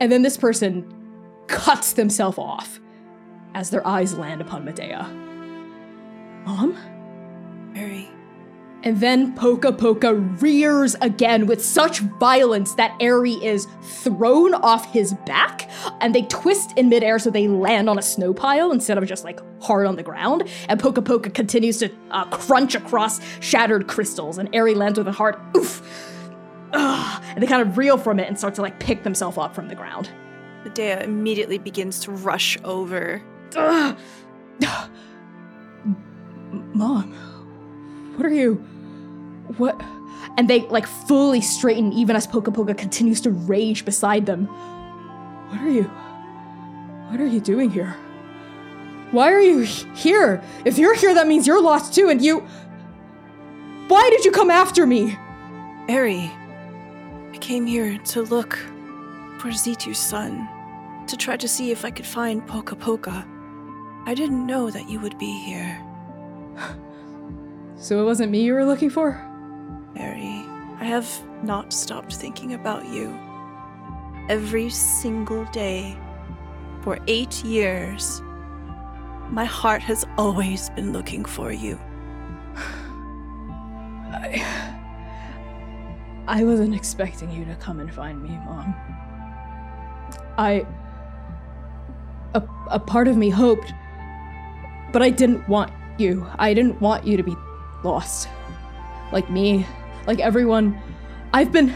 And 0.00 0.10
then 0.10 0.22
this 0.22 0.36
person 0.36 0.92
cuts 1.46 1.92
themselves 1.92 2.38
off 2.38 2.80
as 3.54 3.70
their 3.70 3.86
eyes 3.86 4.16
land 4.18 4.40
upon 4.40 4.64
Medea. 4.64 5.04
Mom? 6.44 6.76
Eri. 7.74 8.08
And 8.86 9.00
then 9.00 9.34
Poka 9.34 9.76
Poka 9.76 10.40
rears 10.40 10.94
again 11.00 11.46
with 11.46 11.60
such 11.64 11.98
violence 12.20 12.74
that 12.74 12.96
Eri 13.00 13.32
is 13.32 13.66
thrown 13.82 14.54
off 14.54 14.92
his 14.92 15.12
back, 15.26 15.68
and 16.00 16.14
they 16.14 16.22
twist 16.22 16.70
in 16.76 16.88
midair 16.88 17.18
so 17.18 17.28
they 17.28 17.48
land 17.48 17.90
on 17.90 17.98
a 17.98 18.02
snow 18.02 18.32
pile 18.32 18.70
instead 18.70 18.96
of 18.96 19.04
just 19.04 19.24
like 19.24 19.40
hard 19.60 19.88
on 19.88 19.96
the 19.96 20.04
ground. 20.04 20.48
And 20.68 20.80
Poka 20.80 21.02
Poka 21.02 21.34
continues 21.34 21.78
to 21.78 21.90
uh, 22.12 22.26
crunch 22.26 22.76
across 22.76 23.20
shattered 23.40 23.88
crystals, 23.88 24.38
and 24.38 24.48
Eri 24.54 24.76
lands 24.76 24.98
with 24.98 25.08
a 25.08 25.12
hard 25.12 25.34
oof. 25.56 25.82
Ugh, 26.72 27.22
and 27.30 27.42
they 27.42 27.48
kind 27.48 27.68
of 27.68 27.76
reel 27.76 27.98
from 27.98 28.20
it 28.20 28.28
and 28.28 28.38
start 28.38 28.54
to 28.54 28.62
like 28.62 28.78
pick 28.78 29.02
themselves 29.02 29.36
up 29.36 29.52
from 29.52 29.66
the 29.66 29.74
ground. 29.74 30.10
Medea 30.62 31.02
immediately 31.02 31.58
begins 31.58 31.98
to 32.02 32.12
rush 32.12 32.56
over. 32.62 33.20
Ugh. 33.56 33.98
Mom, 36.72 37.12
what 38.16 38.24
are 38.24 38.32
you? 38.32 38.64
What? 39.56 39.80
And 40.36 40.48
they 40.48 40.66
like 40.68 40.86
fully 40.86 41.40
straighten 41.40 41.92
even 41.92 42.16
as 42.16 42.26
Poka 42.26 42.52
Poka 42.54 42.76
continues 42.76 43.20
to 43.22 43.30
rage 43.30 43.84
beside 43.84 44.26
them. 44.26 44.46
What 44.46 45.60
are 45.60 45.70
you? 45.70 45.84
What 47.10 47.20
are 47.20 47.26
you 47.26 47.40
doing 47.40 47.70
here? 47.70 47.96
Why 49.12 49.32
are 49.32 49.40
you 49.40 49.60
here? 49.94 50.42
If 50.64 50.78
you're 50.78 50.94
here, 50.94 51.14
that 51.14 51.28
means 51.28 51.46
you're 51.46 51.62
lost 51.62 51.94
too, 51.94 52.08
and 52.08 52.20
you. 52.20 52.40
Why 53.88 54.10
did 54.10 54.24
you 54.24 54.32
come 54.32 54.50
after 54.50 54.86
me? 54.86 55.16
Eri, 55.88 56.30
I 57.32 57.38
came 57.38 57.66
here 57.66 57.96
to 57.98 58.22
look 58.22 58.58
for 59.38 59.52
Zitu's 59.52 59.98
son, 59.98 60.48
to 61.06 61.16
try 61.16 61.36
to 61.36 61.46
see 61.46 61.70
if 61.70 61.84
I 61.84 61.90
could 61.92 62.06
find 62.06 62.46
Poka 62.48 62.76
Poka. 62.76 63.24
I 64.06 64.14
didn't 64.14 64.44
know 64.44 64.70
that 64.70 64.88
you 64.88 64.98
would 65.00 65.18
be 65.18 65.32
here. 65.44 65.82
So 67.78 68.00
it 68.00 68.06
wasn't 68.06 68.30
me 68.32 68.42
you 68.42 68.54
were 68.54 68.64
looking 68.64 68.88
for? 68.88 69.22
Eri, 69.98 70.44
I 70.78 70.84
have 70.84 71.08
not 71.42 71.72
stopped 71.72 72.14
thinking 72.14 72.54
about 72.54 72.86
you. 72.86 73.18
Every 74.28 74.68
single 74.68 75.44
day 75.46 75.96
for 76.82 76.98
eight 77.06 77.44
years, 77.44 78.20
my 79.30 79.44
heart 79.44 79.82
has 79.82 80.04
always 80.18 80.70
been 80.70 80.92
looking 80.92 81.24
for 81.24 81.50
you. 81.52 81.78
I. 84.12 84.72
I 86.28 86.42
wasn't 86.42 86.74
expecting 86.74 87.30
you 87.30 87.44
to 87.44 87.54
come 87.54 87.80
and 87.80 87.92
find 87.92 88.22
me, 88.22 88.30
Mom. 88.30 88.74
I. 90.36 90.66
A, 92.34 92.42
a 92.70 92.78
part 92.78 93.08
of 93.08 93.16
me 93.16 93.30
hoped, 93.30 93.72
but 94.92 95.00
I 95.00 95.08
didn't 95.08 95.48
want 95.48 95.72
you. 95.98 96.26
I 96.38 96.52
didn't 96.52 96.80
want 96.82 97.06
you 97.06 97.16
to 97.16 97.22
be 97.22 97.34
lost. 97.82 98.28
Like 99.12 99.30
me, 99.30 99.64
like 100.06 100.20
everyone. 100.20 100.80
I've 101.32 101.52
been. 101.52 101.74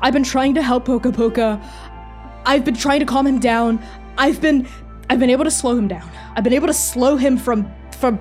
I've 0.00 0.12
been 0.12 0.22
trying 0.22 0.54
to 0.54 0.62
help 0.62 0.86
Poka 0.86 1.12
Poka. 1.12 1.62
I've 2.46 2.64
been 2.64 2.76
trying 2.76 3.00
to 3.00 3.06
calm 3.06 3.26
him 3.26 3.38
down. 3.38 3.84
I've 4.16 4.40
been. 4.40 4.68
I've 5.10 5.18
been 5.18 5.30
able 5.30 5.44
to 5.44 5.50
slow 5.50 5.76
him 5.76 5.88
down. 5.88 6.08
I've 6.34 6.44
been 6.44 6.52
able 6.52 6.68
to 6.68 6.74
slow 6.74 7.16
him 7.16 7.36
from 7.36 7.70
from 7.98 8.18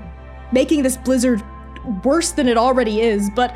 making 0.51 0.83
this 0.83 0.97
blizzard 0.97 1.41
worse 2.03 2.31
than 2.31 2.47
it 2.47 2.57
already 2.57 3.01
is, 3.01 3.29
but 3.35 3.55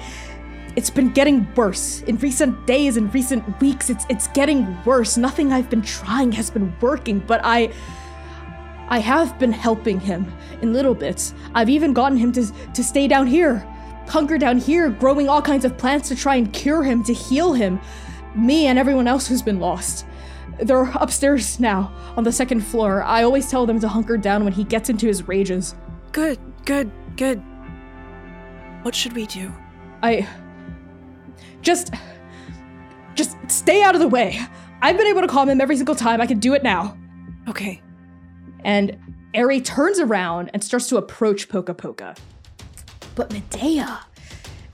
it's 0.76 0.90
been 0.90 1.12
getting 1.12 1.48
worse. 1.56 2.02
In 2.04 2.18
recent 2.18 2.66
days 2.68 2.98
in 2.98 3.10
recent 3.12 3.60
weeks, 3.62 3.90
it's 3.90 4.06
it's 4.10 4.28
getting 4.30 4.78
worse. 4.84 5.18
Nothing 5.18 5.52
I've 5.52 5.70
been 5.70 5.82
trying 5.82 6.32
has 6.34 6.50
been 6.50 6.76
working, 6.82 7.20
but 7.20 7.42
I 7.44 7.72
I 8.88 9.00
have 9.00 9.38
been 9.40 9.52
helping 9.52 10.00
him 10.00 10.32
in 10.62 10.74
little 10.74 10.94
bits. 10.94 11.34
I've 11.54 11.70
even 11.70 11.94
gotten 11.94 12.18
him 12.18 12.32
to 12.34 12.46
to 12.74 12.84
stay 12.84 13.08
down 13.08 13.28
here. 13.28 13.66
Hunker 14.08 14.38
down 14.38 14.58
here, 14.58 14.90
growing 14.90 15.28
all 15.30 15.42
kinds 15.42 15.66
of 15.66 15.78
plants 15.78 16.10
to 16.10 16.16
try 16.16 16.36
and 16.36 16.52
cure 16.54 16.84
him, 16.84 17.04
to 17.04 17.14
heal 17.14 17.54
him. 17.54 17.80
Me 18.36 18.68
and 18.68 18.78
everyone 18.78 19.08
else 19.08 19.28
who's 19.28 19.42
been 19.42 19.60
lost. 19.60 20.06
They're 20.60 20.90
upstairs 20.96 21.60
now, 21.60 21.94
on 22.16 22.24
the 22.24 22.32
second 22.32 22.62
floor. 22.62 23.04
I 23.04 23.24
always 23.24 23.50
tell 23.50 23.66
them 23.66 23.80
to 23.80 23.88
hunker 23.88 24.18
down 24.18 24.44
when 24.44 24.54
he 24.54 24.64
gets 24.64 24.90
into 24.90 25.08
his 25.08 25.28
rages. 25.28 25.76
Good, 26.12 26.40
good, 26.66 26.92
good. 27.18 27.42
What 28.84 28.96
should 28.96 29.14
we 29.14 29.26
do? 29.26 29.52
I 30.04 30.28
just 31.62 31.94
just 33.16 33.36
stay 33.48 33.82
out 33.82 33.96
of 33.96 34.02
the 34.02 34.08
way. 34.08 34.40
I've 34.82 34.98
been 34.98 35.08
able 35.08 35.22
to 35.22 35.28
calm 35.28 35.50
him 35.50 35.60
every 35.60 35.78
single 35.78 35.96
time. 35.96 36.22
I 36.22 36.28
can 36.28 36.40
do 36.40 36.54
it 36.54 36.64
now. 36.64 36.98
Okay. 37.48 37.82
And 38.64 38.98
Eri 39.34 39.62
turns 39.62 40.00
around 40.00 40.52
and 40.54 40.64
starts 40.64 40.88
to 40.90 40.98
approach 40.98 41.50
Poka 41.50 41.76
Poka. 41.76 42.18
But 43.16 43.32
Medea, 43.32 44.02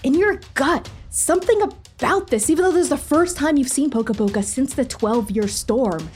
in 0.03 0.15
your 0.15 0.41
gut, 0.55 0.89
something 1.09 1.61
about 1.61 2.27
this, 2.27 2.49
even 2.49 2.65
though 2.65 2.71
this 2.71 2.83
is 2.83 2.89
the 2.89 2.97
first 2.97 3.37
time 3.37 3.55
you've 3.55 3.69
seen 3.69 3.91
Poka 3.91 4.15
Poka 4.15 4.43
since 4.43 4.73
the 4.73 4.83
12 4.83 5.31
year 5.31 5.47
storm, 5.47 6.09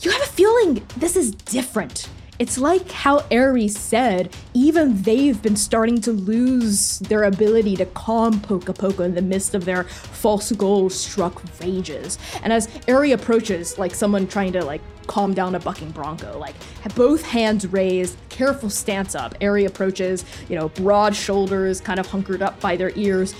you 0.00 0.10
have 0.10 0.22
a 0.22 0.26
feeling 0.26 0.86
this 0.96 1.16
is 1.16 1.32
different. 1.32 2.08
It's 2.40 2.56
like 2.56 2.90
how 2.90 3.22
Ares 3.30 3.78
said, 3.78 4.34
even 4.54 5.02
they've 5.02 5.40
been 5.42 5.56
starting 5.56 6.00
to 6.00 6.10
lose 6.10 6.98
their 7.00 7.24
ability 7.24 7.76
to 7.76 7.84
calm 7.84 8.40
Poka 8.40 9.04
in 9.04 9.14
the 9.14 9.20
midst 9.20 9.54
of 9.54 9.66
their 9.66 9.84
false 9.84 10.50
goals 10.52 10.98
struck 10.98 11.42
rages. 11.60 12.18
And 12.42 12.50
as 12.50 12.70
Ari 12.88 13.12
approaches, 13.12 13.78
like 13.78 13.94
someone 13.94 14.26
trying 14.26 14.52
to 14.54 14.64
like 14.64 14.80
calm 15.06 15.34
down 15.34 15.54
a 15.54 15.60
bucking 15.60 15.90
bronco, 15.90 16.38
like 16.38 16.54
both 16.94 17.22
hands 17.22 17.66
raised, 17.66 18.16
careful 18.30 18.70
stance 18.70 19.14
up. 19.14 19.34
Ari 19.42 19.66
approaches, 19.66 20.24
you 20.48 20.56
know, 20.56 20.70
broad 20.70 21.14
shoulders, 21.14 21.78
kind 21.78 22.00
of 22.00 22.06
hunkered 22.06 22.40
up 22.40 22.58
by 22.58 22.74
their 22.74 22.92
ears. 22.96 23.34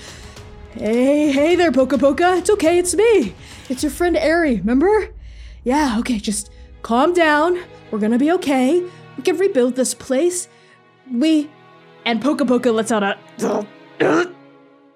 Hey, 0.73 1.31
hey 1.31 1.55
there, 1.55 1.71
Poka 1.71 1.97
Poka. 1.97 2.37
It's 2.37 2.51
okay, 2.51 2.77
it's 2.77 2.93
me. 2.93 3.33
It's 3.67 3.81
your 3.81 3.91
friend 3.91 4.15
Ari, 4.15 4.57
remember? 4.57 5.09
Yeah, 5.63 5.97
okay, 5.97 6.19
just 6.19 6.51
calm 6.81 7.13
down. 7.13 7.59
We're 7.89 7.99
gonna 7.99 8.17
be 8.17 8.31
okay. 8.31 8.81
We 9.17 9.23
can 9.23 9.37
rebuild 9.37 9.75
this 9.75 9.93
place. 9.93 10.47
We. 11.11 11.49
And 12.05 12.21
Poka 12.21 12.47
Poka 12.47 12.73
lets 12.73 12.91
out 12.91 13.03
a. 13.03 13.67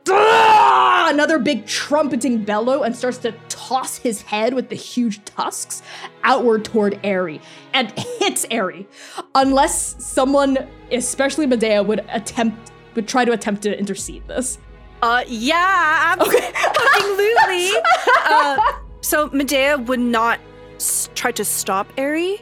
Another 0.07 1.39
big 1.39 1.65
trumpeting 1.67 2.43
bellow 2.43 2.83
and 2.83 2.95
starts 2.95 3.19
to 3.19 3.31
toss 3.47 3.97
his 3.97 4.21
head 4.23 4.53
with 4.53 4.69
the 4.69 4.75
huge 4.75 5.23
tusks 5.25 5.81
outward 6.23 6.65
toward 6.65 6.99
Eri 7.03 7.41
and 7.73 7.91
hits 8.19 8.45
Eri. 8.49 8.87
Unless 9.35 10.03
someone, 10.03 10.67
especially 10.91 11.45
Medea, 11.45 11.83
would 11.83 12.03
attempt 12.09 12.71
would 12.95 13.07
try 13.07 13.25
to 13.25 13.33
attempt 13.33 13.61
to 13.63 13.77
intercede 13.77 14.27
this. 14.27 14.57
Uh, 15.01 15.23
yeah, 15.27 16.15
absolutely. 16.17 17.69
uh, 18.25 18.57
so 19.01 19.29
Medea 19.31 19.77
would 19.77 19.99
not 19.99 20.39
s- 20.75 21.09
try 21.15 21.31
to 21.33 21.45
stop 21.45 21.87
Eri. 21.97 22.41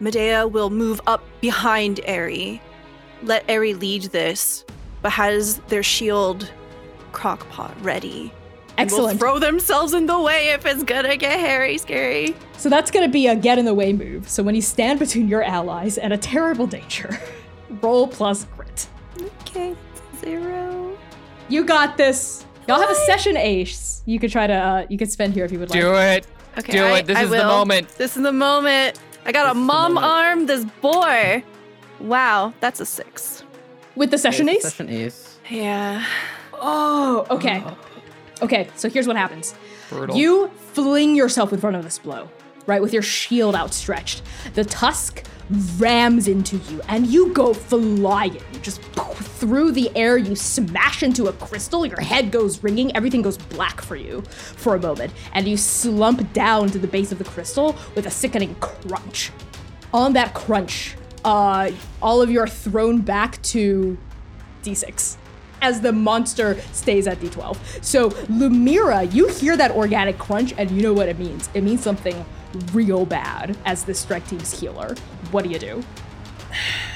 Medea 0.00 0.46
will 0.46 0.70
move 0.70 1.00
up 1.06 1.22
behind 1.40 2.00
Eri, 2.04 2.60
let 3.22 3.44
Eri 3.48 3.74
lead 3.74 4.02
this, 4.04 4.64
but 5.02 5.12
has 5.12 5.58
their 5.68 5.82
shield 5.82 6.50
crockpot 7.12 7.72
ready. 7.82 8.32
and 8.76 8.90
will 8.90 8.96
Excellent. 9.06 9.20
throw 9.20 9.38
themselves 9.38 9.94
in 9.94 10.06
the 10.06 10.18
way 10.18 10.48
if 10.48 10.66
it's 10.66 10.82
gonna 10.82 11.16
get 11.16 11.38
hairy 11.38 11.78
scary. 11.78 12.34
So 12.56 12.68
that's 12.68 12.90
gonna 12.90 13.06
be 13.08 13.28
a 13.28 13.36
get 13.36 13.56
in 13.56 13.64
the 13.66 13.72
way 13.74 13.92
move. 13.92 14.28
So 14.28 14.42
when 14.42 14.56
you 14.56 14.62
stand 14.62 14.98
between 14.98 15.28
your 15.28 15.44
allies 15.44 15.96
and 15.96 16.12
a 16.12 16.18
terrible 16.18 16.66
danger, 16.66 17.16
roll 17.82 18.08
plus 18.08 18.46
grit. 18.56 18.88
Okay, 19.42 19.76
zero. 20.20 20.98
You 21.48 21.64
got 21.64 21.96
this. 21.96 22.44
Y'all 22.66 22.80
have 22.80 22.90
a 22.90 22.94
session 22.96 23.36
ace. 23.36 24.02
You 24.06 24.18
could 24.18 24.32
try 24.32 24.48
to 24.48 24.52
uh, 24.54 24.86
you 24.90 24.98
could 24.98 25.12
spend 25.12 25.34
here 25.34 25.44
if 25.44 25.52
you 25.52 25.60
would 25.60 25.70
like. 25.70 25.80
Do 25.80 25.94
it. 25.94 26.26
Okay, 26.58 26.72
Do 26.72 26.84
I- 26.84 26.98
it. 26.98 27.06
This 27.06 27.16
I 27.18 27.22
is 27.24 27.30
the 27.30 27.36
will. 27.36 27.44
moment. 27.46 27.88
This 27.98 28.16
is 28.16 28.22
the 28.22 28.32
moment. 28.32 28.98
I 29.26 29.32
got 29.32 29.44
This 29.44 29.52
a 29.52 29.54
mom 29.54 29.98
arm 29.98 30.46
this 30.46 30.64
boy. 30.80 31.42
Wow, 32.00 32.52
that's 32.60 32.80
a 32.80 32.86
six. 32.86 33.42
With 33.96 34.10
the 34.10 34.18
session 34.18 34.48
ace? 34.48 34.62
Session 34.62 34.88
ace. 34.88 35.38
Yeah. 35.50 36.04
Oh, 36.54 37.26
okay. 37.30 37.62
Oh. 37.66 37.76
Okay, 38.42 38.68
so 38.76 38.88
here's 38.90 39.06
what 39.06 39.16
happens. 39.16 39.54
Brutal. 39.88 40.16
You 40.16 40.48
fling 40.72 41.14
yourself 41.14 41.52
in 41.52 41.60
front 41.60 41.76
of 41.76 41.84
this 41.84 41.98
blow, 41.98 42.28
right, 42.66 42.80
with 42.80 42.92
your 42.92 43.02
shield 43.02 43.54
outstretched. 43.54 44.22
The 44.54 44.64
tusk 44.64 45.24
rams 45.78 46.28
into 46.28 46.56
you, 46.56 46.80
and 46.88 47.06
you 47.06 47.32
go 47.32 47.52
flying. 47.52 48.42
Just 48.62 48.80
poof, 48.92 49.18
through 49.18 49.72
the 49.72 49.94
air, 49.96 50.16
you 50.16 50.34
smash 50.34 51.02
into 51.02 51.26
a 51.26 51.32
crystal. 51.32 51.84
Your 51.84 52.00
head 52.00 52.30
goes 52.30 52.62
ringing. 52.62 52.94
Everything 52.96 53.22
goes 53.22 53.36
black 53.36 53.80
for 53.80 53.96
you 53.96 54.22
for 54.22 54.74
a 54.74 54.80
moment, 54.80 55.12
and 55.32 55.46
you 55.46 55.56
slump 55.56 56.32
down 56.32 56.68
to 56.70 56.78
the 56.78 56.88
base 56.88 57.12
of 57.12 57.18
the 57.18 57.24
crystal 57.24 57.76
with 57.94 58.06
a 58.06 58.10
sickening 58.10 58.54
crunch. 58.56 59.30
On 59.92 60.12
that 60.14 60.34
crunch, 60.34 60.96
uh, 61.24 61.70
all 62.02 62.20
of 62.20 62.30
you 62.30 62.40
are 62.40 62.48
thrown 62.48 63.00
back 63.00 63.40
to 63.42 63.96
d6 64.62 65.16
as 65.64 65.80
the 65.80 65.92
monster 65.92 66.60
stays 66.72 67.06
at 67.06 67.18
d12. 67.20 67.56
So, 67.82 68.10
Lumièra, 68.10 69.12
you 69.14 69.28
hear 69.28 69.56
that 69.56 69.70
organic 69.70 70.18
crunch 70.18 70.52
and 70.58 70.70
you 70.70 70.82
know 70.82 70.92
what 70.92 71.08
it 71.08 71.18
means. 71.18 71.48
It 71.54 71.62
means 71.62 71.82
something 71.82 72.22
real 72.74 73.06
bad 73.06 73.56
as 73.64 73.82
the 73.84 73.94
strike 73.94 74.28
team's 74.28 74.60
healer. 74.60 74.94
What 75.30 75.42
do 75.42 75.50
you 75.50 75.58
do? 75.58 75.82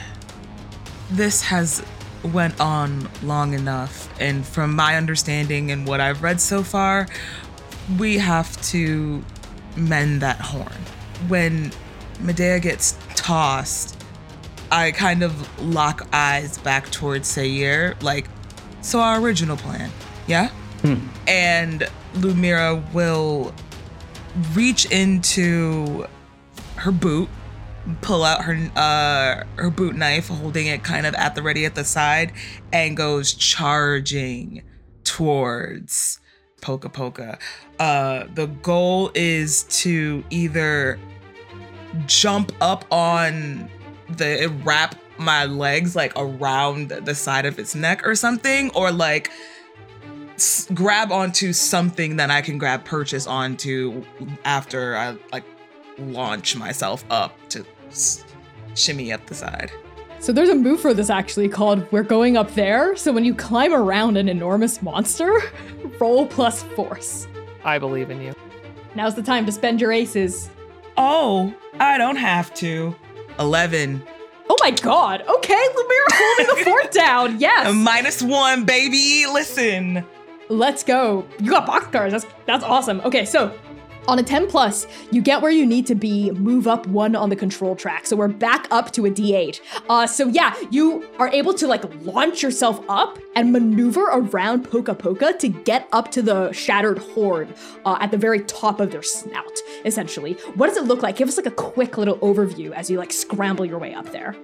this 1.11 1.41
has 1.45 1.83
went 2.23 2.61
on 2.61 3.09
long 3.23 3.55
enough 3.55 4.13
and 4.21 4.45
from 4.45 4.77
my 4.77 4.97
understanding 4.97 5.71
and 5.71 5.87
what 5.87 6.01
I've 6.03 6.23
read 6.23 6.39
so 6.39 6.63
far, 6.63 7.09
we 7.99 8.19
have 8.19 8.61
to 8.73 9.25
mend 9.77 10.21
that 10.21 10.41
horn. 10.41 10.83
When 11.29 11.73
Medea 12.21 12.61
gets 12.61 12.99
tossed, 13.15 13.99
I 14.71 14.93
kind 14.93 15.23
of 15.23 15.33
lock 15.65 16.07
eyes 16.13 16.59
back 16.59 16.91
towards 16.91 17.29
Seir, 17.29 17.97
like, 18.03 18.29
so 18.81 19.01
our 19.01 19.21
original 19.21 19.57
plan, 19.57 19.91
yeah? 20.27 20.51
And 21.27 21.89
Lumièra 22.15 22.93
will 22.93 23.53
reach 24.55 24.87
into 24.93 26.07
her 26.77 26.93
boot, 26.93 27.29
pull 28.01 28.23
out 28.23 28.45
her 28.45 28.71
uh 28.77 29.45
her 29.57 29.71
boot 29.71 29.97
knife, 29.97 30.29
holding 30.29 30.67
it 30.69 30.85
kind 30.85 31.07
of 31.07 31.15
at 31.15 31.35
the 31.35 31.43
ready 31.43 31.65
at 31.65 31.75
the 31.75 31.85
side, 31.85 32.33
and 32.73 32.97
goes 32.97 33.35
charging 33.35 34.63
towards 35.05 36.21
Poka 36.61 36.93
Poka. 36.93 37.39
Uh 37.81 38.27
the 38.35 38.47
goal 38.47 39.11
is 39.15 39.65
to 39.65 40.23
either 40.31 40.99
jump 42.07 42.53
up 42.61 42.85
on 42.93 43.69
the 44.09 44.53
wrap 44.65 44.95
my 45.19 45.45
legs 45.45 45.95
like 45.97 46.13
around 46.17 46.89
the 46.91 47.15
side 47.15 47.47
of 47.47 47.59
its 47.59 47.75
neck 47.75 48.07
or 48.07 48.15
something 48.15 48.71
or 48.75 48.91
like 48.93 49.31
s- 50.35 50.69
grab 50.75 51.11
onto 51.13 51.53
something 51.53 52.17
that 52.17 52.31
I 52.31 52.41
can 52.41 52.59
grab 52.59 52.85
purchase 52.85 53.27
onto 53.27 54.05
after 54.45 54.97
I 54.97 55.17
like 55.33 55.45
launch 55.99 56.57
myself 56.57 57.05
up 57.11 57.33
to 57.51 57.65
s- 57.89 58.25
shimmy 58.75 59.13
up 59.13 59.27
the 59.27 59.35
side. 59.35 59.71
So 60.21 60.33
there's 60.33 60.49
a 60.49 60.55
move 60.55 60.81
for 60.81 60.93
this 60.95 61.11
actually 61.11 61.49
called 61.49 61.91
We're 61.93 62.03
Going 62.03 62.37
Up 62.37 62.53
There. 62.55 62.97
So 62.97 63.13
when 63.13 63.25
you 63.25 63.35
climb 63.35 63.73
around 63.73 64.17
an 64.17 64.29
enormous 64.29 64.83
monster, 64.83 65.33
roll 66.01 66.27
plus 66.27 66.63
force. 66.75 67.29
I 67.65 67.79
believe 67.79 68.11
in 68.11 68.21
you. 68.21 68.35
Now's 68.97 69.15
the 69.15 69.23
time 69.23 69.47
to 69.47 69.53
spend 69.53 69.81
your 69.81 69.93
aces. 69.93 70.51
Oh, 70.97 71.55
I 71.79 71.99
don't 71.99 72.17
have 72.17 72.53
to. 72.55 72.97
11. 73.39 74.03
Oh 74.51 74.57
my 74.61 74.71
god. 74.71 75.23
Okay, 75.29 75.55
Lumièra 75.55 76.13
holding 76.13 76.57
the 76.57 76.65
fort 76.71 76.91
down. 76.93 77.39
Yes. 77.39 77.75
Minus 77.75 78.23
one, 78.23 78.65
baby. 78.65 79.27
Listen. 79.27 80.05
Let's 80.49 80.83
go. 80.83 81.27
You 81.41 81.51
got 81.51 81.67
boxcars. 81.67 82.11
That's 82.11 82.27
that's 82.47 82.65
awesome. 82.65 83.01
Okay, 83.03 83.25
so 83.25 83.53
on 84.09 84.19
a 84.19 84.23
10 84.23 84.49
plus, 84.49 84.87
you 85.11 85.21
get 85.21 85.43
where 85.43 85.51
you 85.51 85.67
need 85.67 85.87
to 85.87 85.95
be, 85.95 86.31
move 86.33 86.67
up 86.67 86.87
one 86.87 87.15
on 87.15 87.29
the 87.29 87.37
control 87.37 87.77
track. 87.77 88.07
So 88.07 88.17
we're 88.17 88.27
back 88.29 88.67
up 88.71 88.91
to 88.93 89.05
a 89.05 89.11
D8. 89.11 89.61
Uh, 89.89 90.07
so 90.07 90.29
yeah, 90.29 90.55
you 90.71 91.07
are 91.19 91.29
able 91.29 91.53
to 91.55 91.67
like 91.67 91.85
launch 92.05 92.43
yourself 92.43 92.83
up 92.89 93.19
and 93.37 93.53
maneuver 93.53 94.05
around 94.05 94.67
Poka 94.67 94.97
Poka 94.97 95.39
to 95.39 95.49
get 95.49 95.87
up 95.93 96.11
to 96.13 96.23
the 96.23 96.51
shattered 96.53 96.99
horn 96.99 97.53
uh, 97.85 97.99
at 98.01 98.11
the 98.11 98.17
very 98.17 98.41
top 98.41 98.81
of 98.81 98.91
their 98.91 99.03
snout, 99.03 99.59
essentially. 99.85 100.33
What 100.55 100.69
does 100.69 100.79
it 100.79 100.85
look 100.85 101.03
like? 101.03 101.17
Give 101.17 101.29
us 101.29 101.37
like 101.37 101.47
a 101.47 101.51
quick 101.51 101.99
little 101.99 102.17
overview 102.19 102.73
as 102.73 102.89
you 102.91 102.97
like 102.97 103.13
scramble 103.13 103.67
your 103.67 103.79
way 103.79 103.93
up 103.93 104.11
there. 104.11 104.35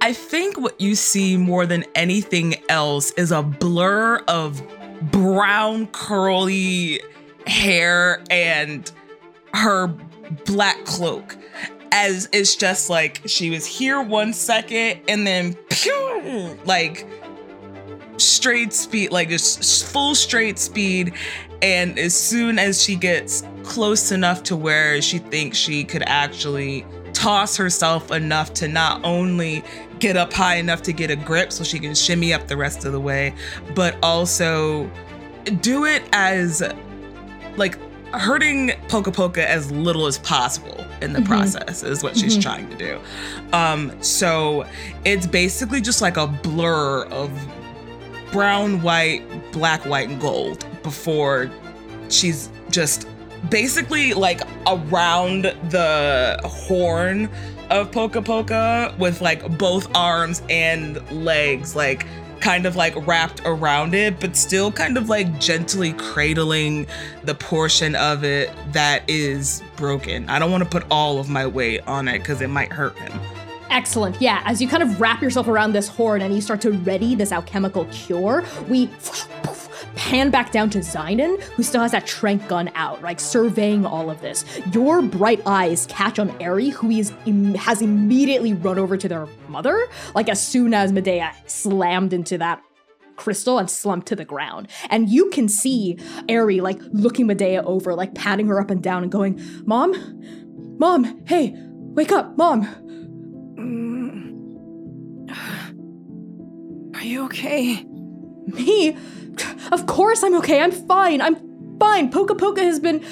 I 0.00 0.12
think 0.12 0.58
what 0.58 0.78
you 0.80 0.96
see 0.96 1.36
more 1.36 1.66
than 1.66 1.84
anything 1.94 2.56
else 2.68 3.12
is 3.12 3.30
a 3.30 3.42
blur 3.44 4.18
of 4.26 4.60
brown, 5.12 5.86
curly 5.88 7.00
hair 7.46 8.22
and 8.30 8.90
her 9.54 9.88
black 10.44 10.84
cloak. 10.84 11.36
As 11.92 12.28
it's 12.32 12.56
just 12.56 12.90
like 12.90 13.22
she 13.26 13.50
was 13.50 13.64
here 13.64 14.02
one 14.02 14.32
second 14.32 15.00
and 15.08 15.26
then 15.26 15.54
pew, 15.70 16.58
like 16.64 17.06
straight 18.16 18.72
speed, 18.72 19.12
like 19.12 19.28
just 19.28 19.86
full 19.92 20.14
straight 20.14 20.58
speed. 20.58 21.14
And 21.62 21.98
as 21.98 22.14
soon 22.14 22.58
as 22.58 22.82
she 22.82 22.96
gets 22.96 23.44
close 23.62 24.10
enough 24.10 24.42
to 24.44 24.56
where 24.56 25.00
she 25.00 25.18
thinks 25.18 25.56
she 25.56 25.84
could 25.84 26.02
actually 26.06 26.84
toss 27.12 27.56
herself 27.56 28.10
enough 28.10 28.52
to 28.54 28.68
not 28.68 29.02
only 29.04 29.64
get 30.00 30.16
up 30.16 30.32
high 30.32 30.56
enough 30.56 30.82
to 30.82 30.92
get 30.92 31.10
a 31.10 31.16
grip 31.16 31.52
so 31.52 31.64
she 31.64 31.78
can 31.78 31.94
shimmy 31.94 32.34
up 32.34 32.48
the 32.48 32.56
rest 32.56 32.84
of 32.84 32.92
the 32.92 33.00
way, 33.00 33.34
but 33.74 33.96
also 34.02 34.90
do 35.60 35.84
it 35.84 36.02
as 36.12 36.62
like 37.56 37.78
hurting 38.18 38.68
Poka 38.88 39.12
Poka 39.12 39.44
as 39.44 39.70
little 39.70 40.06
as 40.06 40.18
possible 40.18 40.84
in 41.02 41.12
the 41.12 41.20
Mhm. 41.20 41.26
process 41.26 41.82
is 41.82 42.02
what 42.02 42.16
she's 42.16 42.36
Mhm. 42.38 42.42
trying 42.42 42.68
to 42.70 42.76
do. 42.76 42.98
Um, 43.52 43.92
so 44.00 44.64
it's 45.04 45.26
basically 45.26 45.80
just 45.80 46.00
like 46.02 46.16
a 46.16 46.26
blur 46.26 47.04
of 47.06 47.30
brown, 48.32 48.82
white, 48.82 49.22
black, 49.52 49.84
white, 49.86 50.08
and 50.08 50.20
gold 50.20 50.64
before 50.82 51.50
she's 52.08 52.48
just 52.70 53.06
basically 53.50 54.12
like 54.14 54.40
around 54.66 55.52
the 55.70 56.38
horn 56.44 57.28
of 57.70 57.90
Poka 57.90 58.22
Poka 58.24 58.96
with 58.98 59.20
like 59.20 59.58
both 59.58 59.88
arms 59.94 60.42
and 60.50 61.00
legs, 61.12 61.74
like 61.76 62.06
kind 62.44 62.66
of 62.66 62.76
like 62.76 62.94
wrapped 63.06 63.40
around 63.46 63.94
it, 63.94 64.20
but 64.20 64.36
still 64.36 64.70
kind 64.70 64.98
of 64.98 65.08
like 65.08 65.40
gently 65.40 65.94
cradling 65.94 66.86
the 67.22 67.34
portion 67.34 67.96
of 67.96 68.22
it 68.22 68.50
that 68.72 69.02
is 69.08 69.62
broken. 69.76 70.28
I 70.28 70.38
don't 70.38 70.50
want 70.50 70.62
to 70.62 70.68
put 70.68 70.84
all 70.90 71.18
of 71.18 71.30
my 71.30 71.46
weight 71.46 71.80
on 71.86 72.06
it 72.06 72.18
because 72.18 72.42
it 72.42 72.50
might 72.50 72.70
hurt 72.70 72.98
him. 72.98 73.18
Excellent. 73.70 74.20
Yeah, 74.20 74.42
as 74.44 74.62
you 74.62 74.68
kind 74.68 74.82
of 74.82 75.00
wrap 75.00 75.20
yourself 75.20 75.48
around 75.48 75.72
this 75.72 75.88
horn 75.88 76.22
and 76.22 76.34
you 76.34 76.40
start 76.40 76.60
to 76.62 76.70
ready 76.70 77.14
this 77.14 77.32
alchemical 77.32 77.86
cure, 77.86 78.44
we 78.68 78.88
pan 79.96 80.30
back 80.30 80.52
down 80.52 80.70
to 80.70 80.78
Xainan, 80.78 81.40
who 81.40 81.62
still 81.62 81.80
has 81.80 81.92
that 81.92 82.06
trank 82.06 82.46
gun 82.48 82.70
out, 82.74 83.02
like 83.02 83.20
surveying 83.20 83.86
all 83.86 84.10
of 84.10 84.20
this. 84.20 84.44
Your 84.72 85.02
bright 85.02 85.40
eyes 85.46 85.86
catch 85.88 86.18
on 86.18 86.34
Eri, 86.40 86.70
who 86.70 86.90
is 86.90 87.12
has 87.56 87.82
immediately 87.82 88.52
run 88.52 88.78
over 88.78 88.96
to 88.96 89.08
their 89.08 89.26
mother, 89.48 89.88
like 90.14 90.28
as 90.28 90.44
soon 90.44 90.74
as 90.74 90.92
Medea 90.92 91.32
slammed 91.46 92.12
into 92.12 92.38
that 92.38 92.62
crystal 93.16 93.58
and 93.58 93.70
slumped 93.70 94.08
to 94.08 94.16
the 94.16 94.24
ground. 94.24 94.68
And 94.90 95.08
you 95.08 95.30
can 95.30 95.48
see 95.48 95.98
Eri 96.28 96.60
like 96.60 96.80
looking 96.92 97.26
Medea 97.26 97.62
over, 97.62 97.94
like 97.94 98.14
patting 98.14 98.46
her 98.48 98.60
up 98.60 98.70
and 98.70 98.82
down 98.82 99.02
and 99.02 99.12
going, 99.12 99.40
Mom? 99.64 99.94
Mom, 100.78 101.24
hey, 101.26 101.54
wake 101.56 102.12
up, 102.12 102.36
Mom. 102.36 102.62
Mm. 103.56 105.30
Are 106.96 107.04
you 107.04 107.24
okay? 107.26 107.84
Me? 108.46 108.96
Of 109.72 109.86
course 109.86 110.22
I'm 110.22 110.34
okay. 110.36 110.60
I'm 110.60 110.72
fine. 110.72 111.20
I'm 111.20 111.36
fine. 111.78 112.10
Poka 112.10 112.36
Poka 112.36 112.58
has 112.58 112.78
been. 112.80 113.04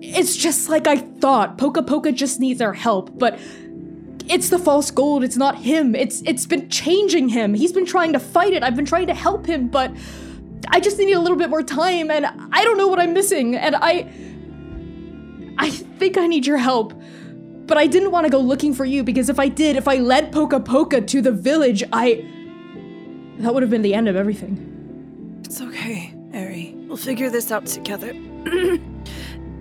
It's 0.00 0.36
just 0.36 0.68
like 0.68 0.86
I 0.86 0.96
thought. 0.96 1.58
Poka 1.58 1.84
Poka 1.86 2.14
just 2.14 2.40
needs 2.40 2.60
our 2.60 2.72
help, 2.72 3.18
but 3.18 3.38
it's 4.28 4.48
the 4.48 4.58
false 4.58 4.90
gold. 4.90 5.24
It's 5.24 5.36
not 5.36 5.56
him. 5.56 5.94
It's 5.94 6.22
it's 6.22 6.46
been 6.46 6.68
changing 6.68 7.30
him. 7.30 7.54
He's 7.54 7.72
been 7.72 7.86
trying 7.86 8.12
to 8.12 8.18
fight 8.18 8.52
it. 8.52 8.62
I've 8.62 8.76
been 8.76 8.86
trying 8.86 9.06
to 9.08 9.14
help 9.14 9.46
him, 9.46 9.68
but 9.68 9.92
I 10.68 10.80
just 10.80 10.98
need 10.98 11.12
a 11.12 11.20
little 11.20 11.36
bit 11.36 11.50
more 11.50 11.62
time 11.62 12.10
and 12.10 12.26
I 12.52 12.64
don't 12.64 12.76
know 12.76 12.88
what 12.88 12.98
I'm 12.98 13.12
missing 13.12 13.54
and 13.56 13.76
I 13.76 14.10
I 15.56 15.70
think 15.70 16.18
I 16.18 16.26
need 16.26 16.46
your 16.46 16.58
help. 16.58 16.92
But 17.68 17.76
I 17.76 17.86
didn't 17.86 18.10
want 18.10 18.24
to 18.24 18.30
go 18.30 18.40
looking 18.40 18.72
for 18.72 18.86
you 18.86 19.04
because 19.04 19.28
if 19.28 19.38
I 19.38 19.48
did, 19.48 19.76
if 19.76 19.86
I 19.86 19.96
led 19.96 20.32
Poka 20.32 20.64
Poka 20.64 21.06
to 21.06 21.20
the 21.20 21.30
village, 21.30 21.84
I 21.92 22.24
that 23.38 23.54
would 23.54 23.62
have 23.62 23.70
been 23.70 23.82
the 23.82 23.94
end 23.94 24.08
of 24.08 24.16
everything. 24.16 25.42
It's 25.44 25.60
okay, 25.60 26.14
Eri. 26.32 26.74
We'll 26.88 26.96
figure 26.96 27.30
this 27.30 27.52
out 27.52 27.66
together. 27.66 28.08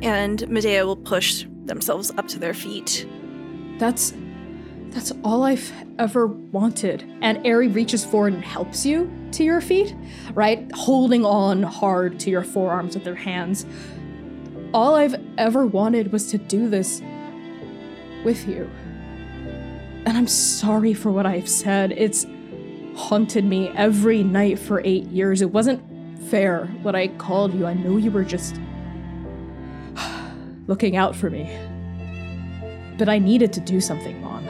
and 0.02 0.48
Medea 0.50 0.86
will 0.86 0.96
push 0.96 1.46
themselves 1.66 2.12
up 2.18 2.30
to 2.30 2.40
their 2.40 2.54
feet. 2.54 3.06
That's 3.78 4.14
That's 4.92 5.12
all 5.26 5.44
I've 5.44 5.72
ever 6.00 6.28
wanted. 6.28 7.04
And 7.22 7.46
Ari 7.46 7.68
reaches 7.68 8.06
forward 8.06 8.34
and 8.34 8.44
helps 8.44 8.86
you 8.86 9.12
to 9.34 9.44
your 9.44 9.60
feet, 9.60 9.94
right? 10.34 10.72
Holding 10.74 11.26
on 11.26 11.62
hard 11.62 12.22
to 12.22 12.30
your 12.30 12.44
forearms 12.44 12.96
with 12.96 13.04
their 13.04 13.16
hands. 13.16 13.66
All 14.74 14.96
I've 14.96 15.22
ever 15.38 15.66
wanted 15.66 16.14
was 16.14 16.32
to 16.32 16.38
do 16.38 16.70
this 16.70 17.02
with 18.28 18.46
you. 18.46 18.70
And 20.06 20.18
I'm 20.18 20.28
sorry 20.28 20.94
for 20.94 21.14
what 21.14 21.26
I've 21.26 21.48
said. 21.48 21.94
It's 21.94 22.26
haunted 22.94 23.46
me 23.46 23.70
every 23.70 24.22
night 24.22 24.60
for 24.60 24.82
eight 24.84 25.06
years. 25.06 25.42
It 25.42 25.52
wasn't 25.52 25.82
fair 26.24 26.66
what 26.82 26.94
I 26.94 27.08
called 27.08 27.54
you. 27.54 27.66
I 27.66 27.74
know 27.74 27.96
you 27.96 28.12
were 28.12 28.26
just 28.26 28.60
looking 30.68 30.98
out 30.98 31.16
for 31.16 31.30
me. 31.30 31.58
But 32.98 33.08
I 33.08 33.18
needed 33.18 33.54
to 33.54 33.62
do 33.62 33.80
something, 33.80 34.20
Mom. 34.20 34.46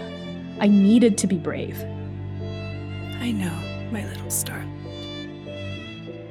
I 0.60 0.68
needed 0.68 1.16
to 1.20 1.28
be 1.28 1.38
brave. 1.38 1.80
I 3.22 3.32
know, 3.32 3.54
my 3.92 4.08
little 4.08 4.32
star. 4.32 4.66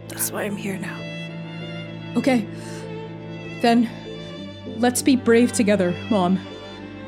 That's 0.09 0.33
why 0.33 0.43
I'm 0.43 0.57
here 0.57 0.79
now. 0.79 0.99
Okay. 2.17 2.45
Then 3.63 3.89
let's 4.79 5.01
be 5.01 5.15
brave 5.15 5.53
together, 5.53 5.95
Mom. 6.11 6.41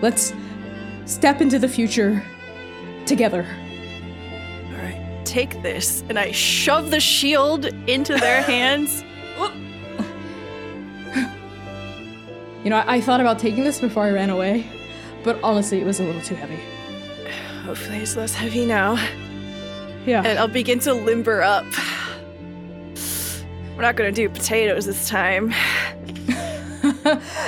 Let's 0.00 0.32
step 1.06 1.40
into 1.40 1.58
the 1.58 1.68
future 1.68 2.22
together. 3.06 3.46
All 4.66 4.78
right, 4.78 5.20
take 5.24 5.62
this. 5.62 6.02
And 6.08 6.18
I 6.18 6.32
shove 6.32 6.90
the 6.90 7.00
shield 7.00 7.66
into 7.86 8.16
their 8.16 8.42
hands. 8.54 9.04
You 12.64 12.70
know, 12.70 12.76
I, 12.76 12.96
I 12.96 13.00
thought 13.00 13.20
about 13.20 13.38
taking 13.38 13.64
this 13.64 13.80
before 13.80 14.02
I 14.02 14.10
ran 14.10 14.30
away, 14.30 14.66
but 15.22 15.38
honestly, 15.42 15.80
it 15.80 15.86
was 15.86 16.00
a 16.00 16.04
little 16.04 16.20
too 16.20 16.34
heavy. 16.34 16.58
Hopefully, 17.62 17.98
it's 17.98 18.16
less 18.16 18.34
heavy 18.34 18.66
now. 18.66 18.94
Yeah. 20.04 20.22
And 20.24 20.38
I'll 20.38 20.48
begin 20.48 20.80
to 20.80 20.92
limber 20.92 21.40
up. 21.40 21.64
We're 23.76 23.82
not 23.82 23.96
gonna 23.96 24.10
do 24.10 24.28
potatoes 24.28 24.86
this 24.86 25.08
time. 25.08 25.48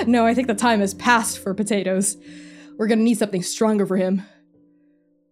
no, 0.06 0.24
I 0.24 0.32
think 0.32 0.46
the 0.46 0.54
time 0.54 0.80
has 0.80 0.94
passed 0.94 1.38
for 1.38 1.54
potatoes. 1.54 2.16
We're 2.80 2.86
gonna 2.86 3.02
need 3.02 3.18
something 3.18 3.42
stronger 3.42 3.84
for 3.84 3.98
him. 3.98 4.22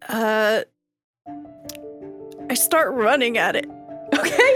Uh, 0.07 0.61
I 2.47 2.53
start 2.53 2.93
running 2.93 3.39
at 3.39 3.55
it. 3.55 3.65
Okay. 4.13 4.53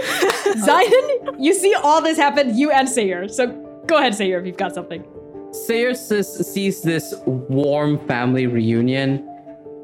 Xainan, 0.60 1.34
you 1.40 1.54
see 1.54 1.74
all 1.74 2.00
this 2.00 2.16
happen, 2.16 2.56
you 2.56 2.70
and 2.70 2.88
Seir. 2.88 3.26
So 3.26 3.48
go 3.88 3.98
ahead, 3.98 4.14
Seir, 4.14 4.38
if 4.38 4.46
you've 4.46 4.56
got 4.56 4.74
something. 4.74 5.04
Seir 5.50 5.96
says, 5.96 6.52
sees 6.54 6.82
this 6.82 7.12
warm 7.26 7.98
family 8.06 8.46
reunion 8.46 9.28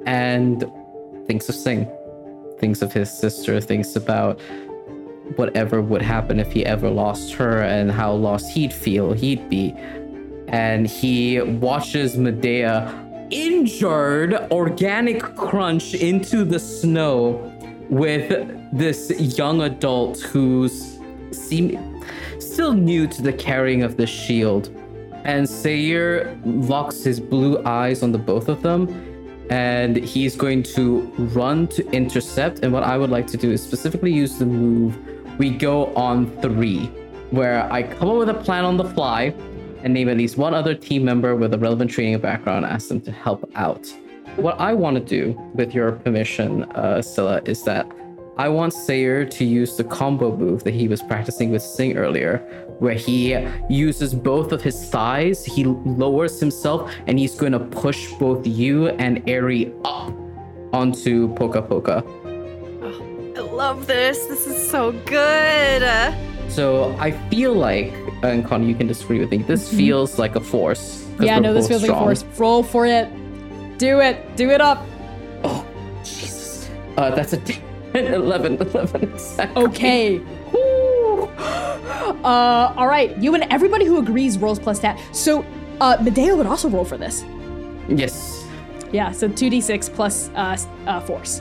and 0.07 0.65
thinks 1.27 1.49
of 1.49 1.57
Sing. 1.57 1.91
Thinks 2.61 2.81
of 2.81 2.93
his 2.93 3.11
sister, 3.11 3.61
thinks 3.61 3.97
about 3.97 4.41
whatever 5.35 5.83
would 5.83 6.03
happen 6.03 6.39
if 6.39 6.53
he 6.53 6.65
ever 6.65 6.89
lost 6.89 7.33
her 7.33 7.61
and 7.61 7.91
how 7.91 8.13
lost 8.13 8.53
he'd 8.53 8.73
feel, 8.73 9.15
he'd 9.15 9.49
be. 9.49 9.75
And 10.51 10.87
he 10.87 11.41
watches 11.41 12.17
Medea 12.17 12.93
injured 13.31 14.35
organic 14.51 15.23
crunch 15.23 15.95
into 15.95 16.45
the 16.45 16.59
snow 16.59 17.53
with 17.89 18.29
this 18.73 19.11
young 19.39 19.63
adult 19.63 20.21
who's 20.21 20.99
seem 21.33 22.05
still 22.39 22.73
new 22.73 23.07
to 23.07 23.23
the 23.23 23.33
carrying 23.33 23.83
of 23.83 23.97
the 23.97 24.07
shield. 24.07 24.69
And 25.25 25.49
Seir 25.49 26.37
locks 26.45 27.05
his 27.05 27.21
blue 27.21 27.63
eyes 27.65 28.03
on 28.03 28.11
the 28.11 28.19
both 28.19 28.49
of 28.49 28.63
them 28.63 28.89
and 29.51 29.97
he's 29.97 30.37
going 30.37 30.63
to 30.63 31.01
run 31.35 31.67
to 31.69 31.87
intercept. 31.91 32.61
And 32.61 32.73
what 32.73 32.85
I 32.85 32.97
would 32.97 33.11
like 33.11 33.27
to 33.29 33.37
do 33.37 33.51
is 33.51 33.63
specifically 33.63 34.13
use 34.13 34.39
the 34.39 34.47
move 34.47 34.97
we 35.39 35.51
go 35.51 35.93
on 35.95 36.31
three, 36.41 36.87
where 37.31 37.71
I 37.73 37.83
come 37.83 38.09
up 38.09 38.17
with 38.17 38.29
a 38.29 38.35
plan 38.35 38.65
on 38.65 38.77
the 38.77 38.85
fly 38.85 39.35
and 39.83 39.95
name 39.95 40.09
at 40.09 40.17
least 40.17 40.37
one 40.37 40.55
other 40.55 40.75
team 40.75 41.05
member 41.05 41.37
with 41.37 41.55
a 41.55 41.59
relevant 41.59 41.91
training 41.91 42.19
background, 42.21 42.65
ask 42.65 42.89
them 42.89 43.01
to 43.03 43.13
help 43.13 43.51
out. 43.55 43.87
What 44.37 44.61
I 44.61 44.73
want 44.75 44.97
to 44.97 45.05
do, 45.05 45.39
with 45.55 45.75
your 45.75 45.93
permission, 45.93 46.65
uh, 46.73 47.03
Scylla, 47.03 47.43
is 47.45 47.65
that 47.65 47.91
I 48.37 48.49
want 48.49 48.73
Seir 48.73 49.27
to 49.27 49.45
use 49.45 49.77
the 49.77 49.85
combo 49.85 50.35
move 50.35 50.65
that 50.65 50.73
he 50.73 50.89
was 50.89 51.03
practicing 51.03 51.51
with 51.51 51.63
Sing 51.63 51.99
earlier, 51.99 52.39
where 52.79 52.95
he 52.95 53.37
uses 53.69 54.15
both 54.15 54.53
of 54.53 54.63
his 54.63 54.89
thighs, 54.89 55.45
he 55.45 55.65
lowers 55.65 56.41
himself, 56.41 56.91
and 57.07 57.19
he's 57.19 57.35
going 57.35 57.53
to 57.53 57.61
push 57.61 58.13
both 58.15 58.47
you 58.47 58.89
and 58.89 59.29
Ari 59.29 59.75
up 59.85 60.15
onto 60.73 61.35
Poka 61.35 61.61
Poka. 61.67 62.03
I 63.37 63.41
love 63.41 63.87
this. 63.87 64.25
This 64.27 64.47
is 64.47 64.71
so 64.71 64.93
good. 65.05 65.83
So 66.49 66.97
I 66.99 67.11
feel 67.29 67.53
like, 67.53 67.93
and 68.23 68.45
Connie, 68.45 68.67
you 68.67 68.75
can 68.75 68.87
disagree 68.87 69.19
with 69.21 69.31
me, 69.31 69.39
this 69.39 69.69
Mhm. 69.73 69.77
feels 69.77 70.19
like 70.19 70.37
a 70.37 70.41
force. 70.41 71.05
Yeah, 71.21 71.37
we're 71.37 71.43
no, 71.43 71.55
this 71.55 71.65
both 71.69 71.81
feels 71.81 71.83
like 71.83 71.91
a 71.91 72.05
force. 72.05 72.25
Roll 72.39 72.63
for 72.63 72.87
it. 72.87 73.09
Do 73.79 74.01
it. 74.01 74.37
Do 74.37 74.51
it 74.51 74.61
up. 74.61 74.85
Oh, 75.45 75.65
Jesus. 76.05 76.69
Uh, 76.97 77.11
that's 77.15 77.33
a 77.33 77.39
10, 77.39 77.61
11, 77.95 78.57
11 78.61 79.03
exactly. 79.05 79.63
Okay. 79.65 80.21
Uh, 82.25 82.75
all 82.77 82.87
right. 82.87 83.17
You 83.19 83.35
and 83.35 83.45
everybody 83.51 83.85
who 83.87 83.99
agrees 83.99 84.37
rolls 84.37 84.59
plus 84.59 84.79
stat. 84.79 84.99
So, 85.13 85.45
uh, 85.81 85.97
Medea 86.03 86.35
would 86.37 86.47
also 86.47 86.69
roll 86.69 86.85
for 86.85 86.97
this. 86.99 87.25
Yes. 87.89 88.45
Yeah. 88.93 89.11
So 89.13 89.29
two 89.29 89.49
d 89.49 89.61
six 89.61 89.89
plus 89.89 90.29
uh, 90.35 90.57
uh 90.87 91.01
force. 91.01 91.41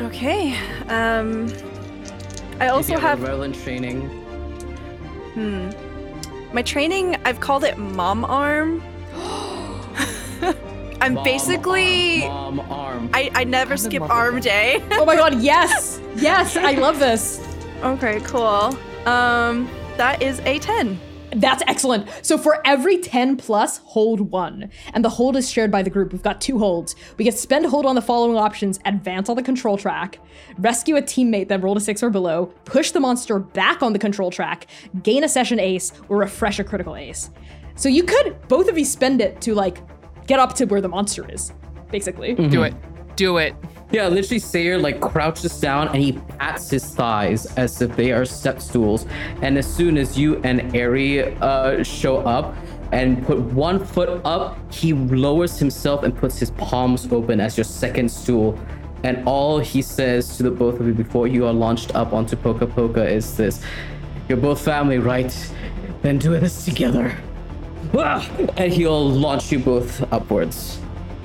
okay. 0.00 0.54
Um, 0.88 1.52
I 2.60 2.68
also 2.68 2.96
have. 2.98 3.22
relevant 3.22 3.54
training. 3.62 4.02
Hmm. 5.34 5.70
My 6.52 6.62
training, 6.62 7.16
I've 7.24 7.40
called 7.40 7.64
it 7.64 7.76
Mom 7.76 8.24
Arm. 8.24 8.82
I'm 11.00 11.14
Mom 11.14 11.24
basically. 11.24 12.24
arm, 12.24 12.56
mom 12.56 12.72
arm. 12.72 13.10
I, 13.14 13.30
I 13.34 13.44
never 13.44 13.74
I've 13.74 13.82
been 13.82 13.90
skip 13.90 14.02
arm 14.02 14.40
day. 14.40 14.82
Oh 14.92 15.04
my 15.04 15.14
god. 15.14 15.34
Yes. 15.40 16.00
Yes. 16.16 16.56
I 16.56 16.72
love 16.72 16.98
this. 16.98 17.40
okay, 17.82 18.20
cool. 18.20 18.76
Um, 19.06 19.68
that 19.96 20.22
is 20.22 20.40
a 20.40 20.58
10. 20.58 20.98
That's 21.30 21.62
excellent. 21.66 22.08
So 22.22 22.38
for 22.38 22.60
every 22.66 22.98
10 22.98 23.36
plus, 23.36 23.78
hold 23.78 24.20
one. 24.20 24.70
And 24.94 25.04
the 25.04 25.10
hold 25.10 25.36
is 25.36 25.50
shared 25.50 25.70
by 25.70 25.82
the 25.82 25.90
group. 25.90 26.12
We've 26.12 26.22
got 26.22 26.40
two 26.40 26.58
holds. 26.58 26.96
We 27.16 27.24
get 27.24 27.38
spend 27.38 27.66
hold 27.66 27.86
on 27.86 27.94
the 27.94 28.02
following 28.02 28.36
options 28.36 28.80
advance 28.84 29.28
on 29.28 29.36
the 29.36 29.42
control 29.42 29.76
track, 29.76 30.18
rescue 30.58 30.96
a 30.96 31.02
teammate 31.02 31.48
that 31.48 31.62
rolled 31.62 31.76
a 31.76 31.80
six 31.80 32.02
or 32.02 32.10
below, 32.10 32.46
push 32.64 32.92
the 32.92 33.00
monster 33.00 33.38
back 33.38 33.82
on 33.82 33.92
the 33.92 33.98
control 33.98 34.30
track, 34.30 34.66
gain 35.02 35.24
a 35.24 35.28
session 35.28 35.60
ace, 35.60 35.92
or 36.08 36.18
refresh 36.18 36.58
a 36.58 36.64
critical 36.64 36.96
ace. 36.96 37.30
So 37.74 37.88
you 37.88 38.02
could, 38.02 38.36
both 38.48 38.68
of 38.68 38.78
you 38.78 38.84
spend 38.84 39.20
it 39.20 39.40
to 39.42 39.54
like 39.54 39.78
get 40.26 40.40
up 40.40 40.54
to 40.54 40.64
where 40.64 40.80
the 40.80 40.88
monster 40.88 41.30
is, 41.30 41.52
basically. 41.90 42.34
Do 42.34 42.42
mm-hmm. 42.42 42.62
it. 42.64 42.74
Do 43.18 43.38
it. 43.38 43.56
Yeah, 43.90 44.06
literally 44.06 44.38
Seir 44.38 44.78
like 44.78 45.00
crouches 45.00 45.58
down 45.58 45.88
and 45.88 45.96
he 45.96 46.12
pats 46.38 46.70
his 46.70 46.84
thighs 46.84 47.46
as 47.56 47.82
if 47.82 47.96
they 47.96 48.12
are 48.12 48.24
step 48.24 48.60
stools. 48.60 49.06
And 49.42 49.58
as 49.58 49.66
soon 49.66 49.98
as 49.98 50.16
you 50.16 50.36
and 50.44 50.76
Ari 50.76 51.34
uh, 51.38 51.82
show 51.82 52.18
up 52.18 52.54
and 52.92 53.26
put 53.26 53.40
one 53.40 53.84
foot 53.84 54.20
up, 54.24 54.56
he 54.72 54.92
lowers 54.92 55.58
himself 55.58 56.04
and 56.04 56.16
puts 56.16 56.38
his 56.38 56.52
palms 56.52 57.10
open 57.10 57.40
as 57.40 57.56
your 57.56 57.64
second 57.64 58.08
stool. 58.08 58.56
And 59.02 59.26
all 59.26 59.58
he 59.58 59.82
says 59.82 60.36
to 60.36 60.44
the 60.44 60.52
both 60.52 60.78
of 60.78 60.86
you 60.86 60.94
before 60.94 61.26
you 61.26 61.44
are 61.44 61.52
launched 61.52 61.96
up 61.96 62.12
onto 62.12 62.36
Poka 62.36 62.68
Poka 62.72 63.04
is 63.04 63.36
this 63.36 63.60
You're 64.28 64.38
both 64.38 64.60
family, 64.60 64.98
right? 64.98 65.34
Then 66.02 66.18
do 66.18 66.38
this 66.38 66.64
together. 66.64 67.16
Ah! 67.94 68.24
And 68.56 68.72
he'll 68.72 69.10
launch 69.10 69.50
you 69.50 69.58
both 69.58 70.00
upwards. 70.12 70.78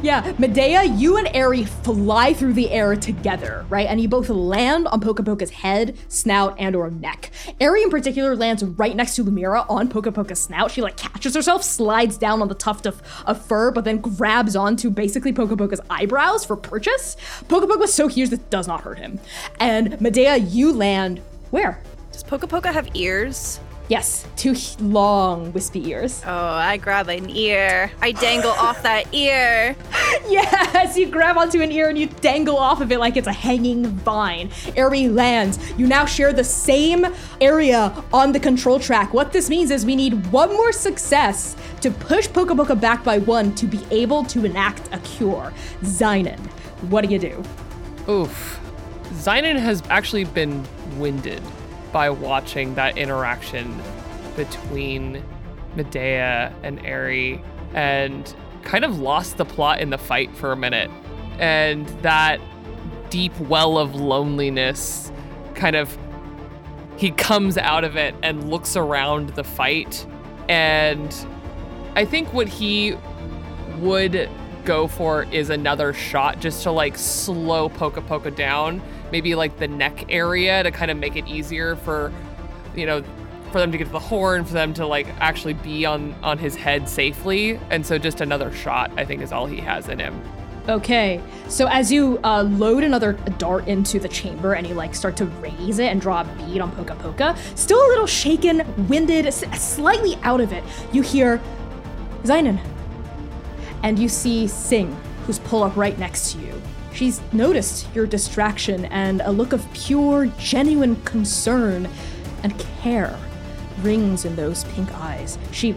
Yeah, 0.03 0.33
Medea, 0.37 0.83
you 0.83 1.15
and 1.15 1.33
Ari 1.33 1.63
fly 1.63 2.33
through 2.33 2.51
the 2.51 2.69
air 2.71 2.93
together, 2.93 3.65
right? 3.69 3.87
And 3.87 4.01
you 4.01 4.09
both 4.09 4.27
land 4.27 4.85
on 4.89 4.99
Poka 4.99 5.23
Poka's 5.23 5.49
head, 5.49 5.97
snout, 6.09 6.57
and 6.59 6.75
or 6.75 6.91
neck. 6.91 7.31
Ari 7.61 7.83
in 7.83 7.89
particular 7.89 8.35
lands 8.35 8.65
right 8.65 8.97
next 8.97 9.15
to 9.15 9.23
Lumièra 9.23 9.65
on 9.69 9.87
Poka 9.87 10.13
Poka's 10.13 10.41
snout. 10.41 10.71
She 10.71 10.81
like 10.81 10.97
catches 10.97 11.33
herself, 11.33 11.63
slides 11.63 12.17
down 12.17 12.41
on 12.41 12.49
the 12.49 12.53
tuft 12.53 12.85
of, 12.85 13.01
of 13.25 13.45
fur, 13.45 13.71
but 13.71 13.85
then 13.85 13.99
grabs 13.99 14.57
onto 14.57 14.89
basically 14.89 15.31
Poka 15.31 15.57
Poka's 15.57 15.79
eyebrows 15.89 16.43
for 16.43 16.57
purchase. 16.57 17.15
Poka 17.47 17.79
was 17.79 17.93
so 17.93 18.09
huge 18.09 18.29
this 18.29 18.39
does 18.49 18.67
not 18.67 18.81
hurt 18.81 18.97
him. 18.97 19.21
And 19.61 20.01
Medea, 20.01 20.35
you 20.35 20.73
land 20.73 21.21
where? 21.51 21.81
Does 22.11 22.25
Poka 22.25 22.49
Poka 22.49 22.73
have 22.73 22.93
ears? 22.93 23.61
Yes, 23.93 24.25
two 24.37 24.55
long 24.79 25.53
wispy 25.53 25.87
ears. 25.89 26.23
Oh, 26.25 26.31
I 26.31 26.77
grab 26.77 27.09
an 27.09 27.29
ear. 27.29 27.91
I 28.01 28.11
dangle 28.11 28.49
off 28.49 28.81
that 28.81 29.13
ear. 29.13 29.75
Yes, 30.29 30.97
you 30.97 31.07
grab 31.07 31.37
onto 31.37 31.61
an 31.61 31.71
ear 31.71 31.89
and 31.89 31.97
you 31.97 32.07
dangle 32.07 32.57
off 32.57 32.81
of 32.81 32.91
it 32.91 32.97
like 32.97 33.17
it's 33.17 33.27
a 33.27 33.33
hanging 33.33 33.85
vine. 33.85 34.49
Airy 34.75 35.09
lands. 35.09 35.59
You 35.77 35.85
now 35.85 36.05
share 36.05 36.33
the 36.33 36.43
same 36.43 37.05
area 37.41 37.93
on 38.11 38.31
the 38.31 38.39
control 38.39 38.79
track. 38.79 39.13
What 39.13 39.31
this 39.31 39.49
means 39.49 39.69
is 39.69 39.85
we 39.85 39.95
need 39.95 40.25
one 40.31 40.49
more 40.53 40.71
success 40.71 41.55
to 41.81 41.91
push 41.91 42.27
Poka 42.27 42.55
Poka 42.55 42.79
back 42.79 43.03
by 43.03 43.19
one 43.19 43.53
to 43.55 43.67
be 43.67 43.81
able 43.91 44.23
to 44.25 44.45
enact 44.45 44.91
a 44.93 44.97
cure. 44.99 45.53
Xainan, 45.81 46.39
what 46.89 47.05
do 47.05 47.11
you 47.11 47.19
do? 47.19 47.43
Oof. 48.09 48.59
Xainan 49.11 49.59
has 49.59 49.83
actually 49.89 50.23
been 50.23 50.65
winded 50.97 51.43
by 51.93 52.09
watching 52.09 52.75
that 52.75 52.97
interaction 52.97 53.81
between 54.35 55.23
Medea 55.75 56.53
and 56.63 56.85
Eri 56.85 57.41
and 57.73 58.35
kind 58.63 58.83
of 58.83 58.99
lost 58.99 59.37
the 59.37 59.45
plot 59.45 59.79
in 59.79 59.89
the 59.89 59.97
fight 59.97 60.35
for 60.35 60.51
a 60.51 60.57
minute. 60.57 60.91
And 61.39 61.87
that 62.01 62.41
deep 63.09 63.37
well 63.41 63.77
of 63.77 63.95
loneliness 63.95 65.11
kind 65.53 65.75
of 65.75 65.97
he 66.97 67.11
comes 67.11 67.57
out 67.57 67.83
of 67.83 67.95
it 67.95 68.15
and 68.23 68.49
looks 68.49 68.75
around 68.75 69.29
the 69.29 69.43
fight 69.43 70.05
and 70.49 71.25
I 71.95 72.05
think 72.05 72.33
what 72.33 72.47
he 72.47 72.95
would 73.77 74.29
go 74.65 74.87
for 74.87 75.23
is 75.23 75.49
another 75.49 75.93
shot 75.93 76.39
just 76.39 76.63
to 76.63 76.71
like 76.71 76.97
slow 76.97 77.69
Poka 77.69 78.05
Poka 78.07 78.35
down, 78.35 78.81
maybe 79.11 79.35
like 79.35 79.57
the 79.57 79.67
neck 79.67 80.05
area 80.09 80.63
to 80.63 80.71
kind 80.71 80.91
of 80.91 80.97
make 80.97 81.15
it 81.15 81.27
easier 81.27 81.75
for, 81.75 82.11
you 82.75 82.85
know, 82.85 83.03
for 83.51 83.59
them 83.59 83.71
to 83.71 83.77
get 83.77 83.85
to 83.85 83.91
the 83.93 83.99
horn, 83.99 84.43
for 84.45 84.53
them 84.53 84.73
to 84.73 84.85
like 84.87 85.07
actually 85.19 85.53
be 85.53 85.85
on 85.85 86.15
on 86.23 86.37
his 86.37 86.55
head 86.55 86.89
safely. 86.89 87.59
And 87.69 87.85
so 87.85 87.97
just 87.97 88.21
another 88.21 88.51
shot, 88.51 88.91
I 88.97 89.05
think, 89.05 89.21
is 89.21 89.31
all 89.31 89.45
he 89.45 89.57
has 89.57 89.89
in 89.89 89.99
him. 89.99 90.19
Okay, 90.69 91.21
so 91.49 91.67
as 91.67 91.91
you 91.91 92.19
uh, 92.23 92.43
load 92.43 92.85
another 92.85 93.13
dart 93.37 93.67
into 93.67 93.99
the 93.99 94.07
chamber 94.07 94.53
and 94.53 94.65
you 94.65 94.73
like 94.73 94.95
start 94.95 95.17
to 95.17 95.25
raise 95.25 95.77
it 95.79 95.87
and 95.87 95.99
draw 95.99 96.21
a 96.21 96.23
bead 96.23 96.61
on 96.61 96.71
Poka 96.71 96.97
Poka, 96.99 97.37
still 97.57 97.85
a 97.85 97.89
little 97.89 98.07
shaken, 98.07 98.63
winded, 98.87 99.25
s- 99.25 99.43
slightly 99.61 100.15
out 100.23 100.39
of 100.39 100.53
it, 100.53 100.63
you 100.93 101.01
hear 101.01 101.41
Xainan. 102.23 102.59
And 103.83 103.99
you 103.99 104.09
see 104.09 104.47
Sing, 104.47 104.95
who's 105.25 105.39
pulled 105.39 105.63
up 105.63 105.77
right 105.77 105.97
next 105.99 106.31
to 106.31 106.39
you. 106.39 106.61
She's 106.93 107.21
noticed 107.33 107.93
your 107.93 108.05
distraction 108.05 108.85
and 108.85 109.21
a 109.21 109.31
look 109.31 109.53
of 109.53 109.71
pure, 109.73 110.27
genuine 110.37 110.95
concern 111.03 111.89
and 112.43 112.57
care 112.81 113.17
rings 113.81 114.25
in 114.25 114.35
those 114.35 114.63
pink 114.65 114.91
eyes. 114.93 115.37
She 115.51 115.75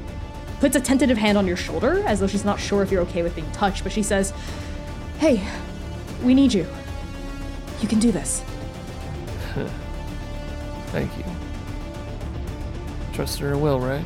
puts 0.61 0.77
a 0.77 0.81
tentative 0.81 1.19
hand 1.19 1.39
on 1.39 1.47
your 1.47 1.57
shoulder 1.57 2.03
as 2.07 2.21
though 2.21 2.27
she's 2.27 2.45
not 2.45 2.61
sure 2.61 2.83
if 2.83 2.91
you're 2.91 3.03
okay 3.03 3.23
with 3.23 3.35
being 3.35 3.51
touched, 3.53 3.83
but 3.83 3.93
she 3.93 4.03
says, 4.03 4.33
Hey, 5.19 5.43
we 6.23 6.35
need 6.35 6.53
you. 6.53 6.67
You 7.81 7.89
can 7.89 7.99
do 7.99 8.13
this. 8.13 8.43
Thank 10.89 11.17
you. 11.17 11.25
Trust 13.13 13.41
in 13.41 13.47
her 13.47 13.57
will, 13.57 13.81
right? 13.81 14.05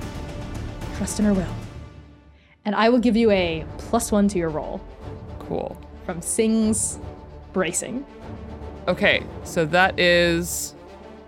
Trust 0.96 1.18
in 1.18 1.24
her 1.24 1.34
will. 1.34 1.59
And 2.64 2.74
I 2.74 2.88
will 2.88 2.98
give 2.98 3.16
you 3.16 3.30
a 3.30 3.64
plus 3.78 4.12
one 4.12 4.28
to 4.28 4.38
your 4.38 4.48
roll 4.50 4.80
Cool. 5.38 5.80
from 6.04 6.20
Sing's 6.22 6.98
bracing. 7.52 8.04
Okay, 8.88 9.22
so 9.44 9.64
that 9.66 9.98
is. 9.98 10.74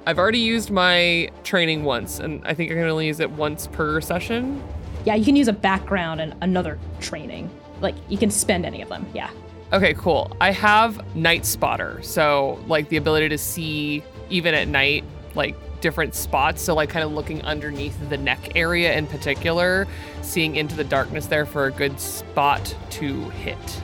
I've 0.07 0.19
already 0.19 0.39
used 0.41 0.71
my 0.71 1.31
training 1.45 1.85
once, 1.85 2.19
and 2.19 2.45
I 2.45 2.55
think 2.55 2.71
I 2.73 2.75
can 2.75 2.85
only 2.85 3.07
use 3.07 3.21
it 3.21 3.31
once 3.31 3.67
per 3.69 4.01
session. 4.01 4.63
Yeah, 5.05 5.15
you 5.15 5.25
can 5.25 5.37
use 5.37 5.49
a 5.49 5.53
background 5.53 6.21
and 6.21 6.35
another 6.43 6.79
training. 7.01 7.49
Like, 7.81 7.95
you 8.09 8.19
can 8.19 8.31
spend 8.31 8.67
any 8.67 8.83
of 8.83 8.89
them. 8.89 9.07
Yeah. 9.15 9.31
Okay, 9.73 9.95
cool. 9.95 10.37
I 10.41 10.51
have 10.51 11.15
Night 11.17 11.47
Spotter, 11.47 12.01
so 12.03 12.59
like 12.67 12.89
the 12.89 12.97
ability 12.97 13.29
to 13.31 13.39
see 13.39 14.03
even 14.29 14.55
at 14.55 14.69
night, 14.69 15.05
like 15.35 15.57
different 15.83 16.15
spots. 16.15 16.63
So 16.63 16.75
like 16.75 16.89
kind 16.89 17.05
of 17.05 17.13
looking 17.13 17.43
underneath 17.43 17.99
the 18.09 18.17
neck 18.17 18.57
area 18.57 18.97
in 18.97 19.07
particular, 19.07 19.87
seeing 20.23 20.57
into 20.57 20.75
the 20.75 20.85
darkness 20.85 21.27
there 21.27 21.45
for 21.45 21.67
a 21.67 21.71
good 21.71 22.01
spot 22.01 22.75
to 22.91 23.29
hit. 23.31 23.83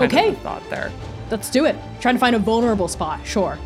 Okay. 0.00 0.34
thought 0.34 0.62
there. 0.70 0.92
Let's 1.32 1.50
do 1.50 1.64
it. 1.64 1.74
Trying 2.00 2.14
to 2.14 2.20
find 2.20 2.36
a 2.36 2.38
vulnerable 2.38 2.86
spot. 2.86 3.26
Sure. 3.26 3.58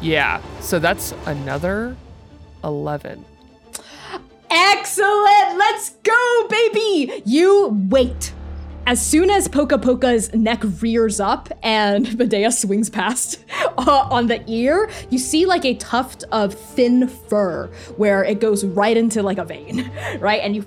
Yeah. 0.00 0.40
So 0.60 0.78
that's 0.78 1.12
another 1.26 1.96
eleven. 2.62 3.24
Excellent! 4.48 5.58
Let's 5.58 5.90
go, 6.04 6.46
baby! 6.48 7.22
You 7.24 7.88
wait. 7.90 8.32
As 8.88 9.04
soon 9.04 9.30
as 9.30 9.48
Poka 9.48 9.82
Poka's 9.82 10.32
neck 10.32 10.62
rears 10.80 11.18
up 11.18 11.48
and 11.64 12.16
Medea 12.18 12.52
swings 12.52 12.88
past 12.88 13.44
uh, 13.78 14.06
on 14.12 14.28
the 14.28 14.48
ear, 14.48 14.88
you 15.10 15.18
see 15.18 15.44
like 15.44 15.64
a 15.64 15.74
tuft 15.74 16.22
of 16.30 16.54
thin 16.54 17.08
fur 17.08 17.66
where 17.96 18.22
it 18.22 18.38
goes 18.38 18.64
right 18.64 18.96
into 18.96 19.24
like 19.24 19.38
a 19.38 19.44
vein, 19.44 19.90
right? 20.20 20.40
And 20.40 20.54
you 20.54 20.64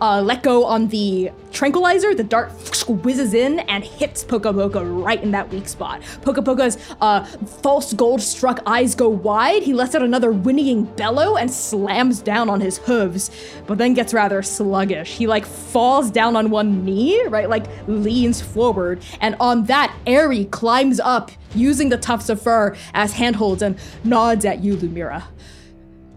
uh, 0.00 0.22
let 0.22 0.42
go 0.42 0.64
on 0.64 0.88
the 0.88 1.30
tranquilizer, 1.52 2.14
the 2.14 2.24
dart 2.24 2.52
whizzes 2.88 3.34
in 3.34 3.60
and 3.60 3.84
hits 3.84 4.24
Poka 4.24 4.52
Poka 4.54 5.04
right 5.04 5.22
in 5.22 5.30
that 5.32 5.48
weak 5.50 5.68
spot. 5.68 6.00
Poka 6.22 6.44
Poka's 6.44 6.78
uh, 7.00 7.24
false 7.24 7.92
gold 7.92 8.22
struck 8.22 8.60
eyes 8.66 8.94
go 8.94 9.08
wide. 9.08 9.62
He 9.62 9.72
lets 9.72 9.94
out 9.94 10.02
another 10.02 10.32
whinnying 10.32 10.84
bellow 10.84 11.36
and 11.36 11.50
slams 11.50 12.20
down 12.20 12.48
on 12.48 12.60
his 12.60 12.78
hooves, 12.78 13.30
but 13.66 13.78
then 13.78 13.94
gets 13.94 14.14
rather 14.14 14.42
sluggish. 14.42 15.16
He 15.16 15.26
like 15.26 15.44
falls 15.44 16.10
down 16.10 16.36
on 16.36 16.50
one 16.50 16.84
knee, 16.84 17.24
right? 17.26 17.48
Like 17.48 17.66
leans 17.86 18.40
forward, 18.40 19.02
and 19.20 19.36
on 19.40 19.64
that, 19.64 19.94
Airy 20.06 20.46
climbs 20.46 21.00
up 21.00 21.30
using 21.54 21.88
the 21.88 21.98
tufts 21.98 22.28
of 22.28 22.40
fur 22.40 22.76
as 22.94 23.14
handholds 23.14 23.62
and 23.62 23.78
nods 24.04 24.44
at 24.44 24.62
you, 24.62 24.76
Lumièra. 24.76 25.24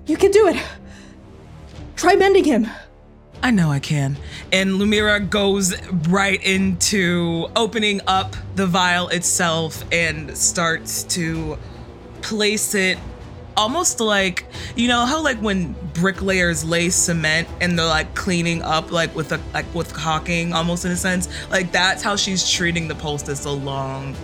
You 0.05 0.17
can 0.17 0.31
do 0.31 0.47
it. 0.47 0.61
Try 1.95 2.15
mending 2.15 2.43
him. 2.43 2.67
I 3.43 3.51
know 3.51 3.71
I 3.71 3.79
can. 3.79 4.17
And 4.51 4.71
Lumièra 4.71 5.27
goes 5.27 5.75
right 6.07 6.41
into 6.43 7.47
opening 7.55 8.01
up 8.07 8.35
the 8.55 8.67
vial 8.67 9.09
itself 9.09 9.83
and 9.91 10.37
starts 10.37 11.03
to 11.15 11.57
place 12.21 12.75
it 12.75 12.97
almost 13.57 13.99
like 13.99 14.45
you 14.77 14.87
know 14.87 15.05
how 15.05 15.21
like 15.21 15.37
when 15.39 15.73
bricklayers 15.93 16.63
lay 16.63 16.89
cement 16.89 17.47
and 17.59 17.77
they're 17.77 17.85
like 17.85 18.13
cleaning 18.15 18.61
up 18.61 18.91
like 18.91 19.13
with 19.13 19.33
a 19.33 19.39
like 19.53 19.65
with 19.75 19.93
caulking 19.93 20.53
almost 20.53 20.85
in 20.85 20.91
a 20.91 20.95
sense 20.95 21.27
like 21.49 21.69
that's 21.71 22.01
how 22.01 22.15
she's 22.15 22.49
treating 22.49 22.87
the 22.87 22.95
poultice 22.95 23.43
along 23.43 24.15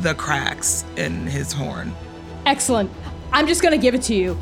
the 0.00 0.14
cracks 0.14 0.84
in 0.96 1.26
his 1.26 1.50
horn 1.50 1.94
Excellent. 2.46 2.90
I'm 3.32 3.46
just 3.46 3.62
gonna 3.62 3.78
give 3.78 3.94
it 3.94 4.02
to 4.02 4.14
you. 4.14 4.38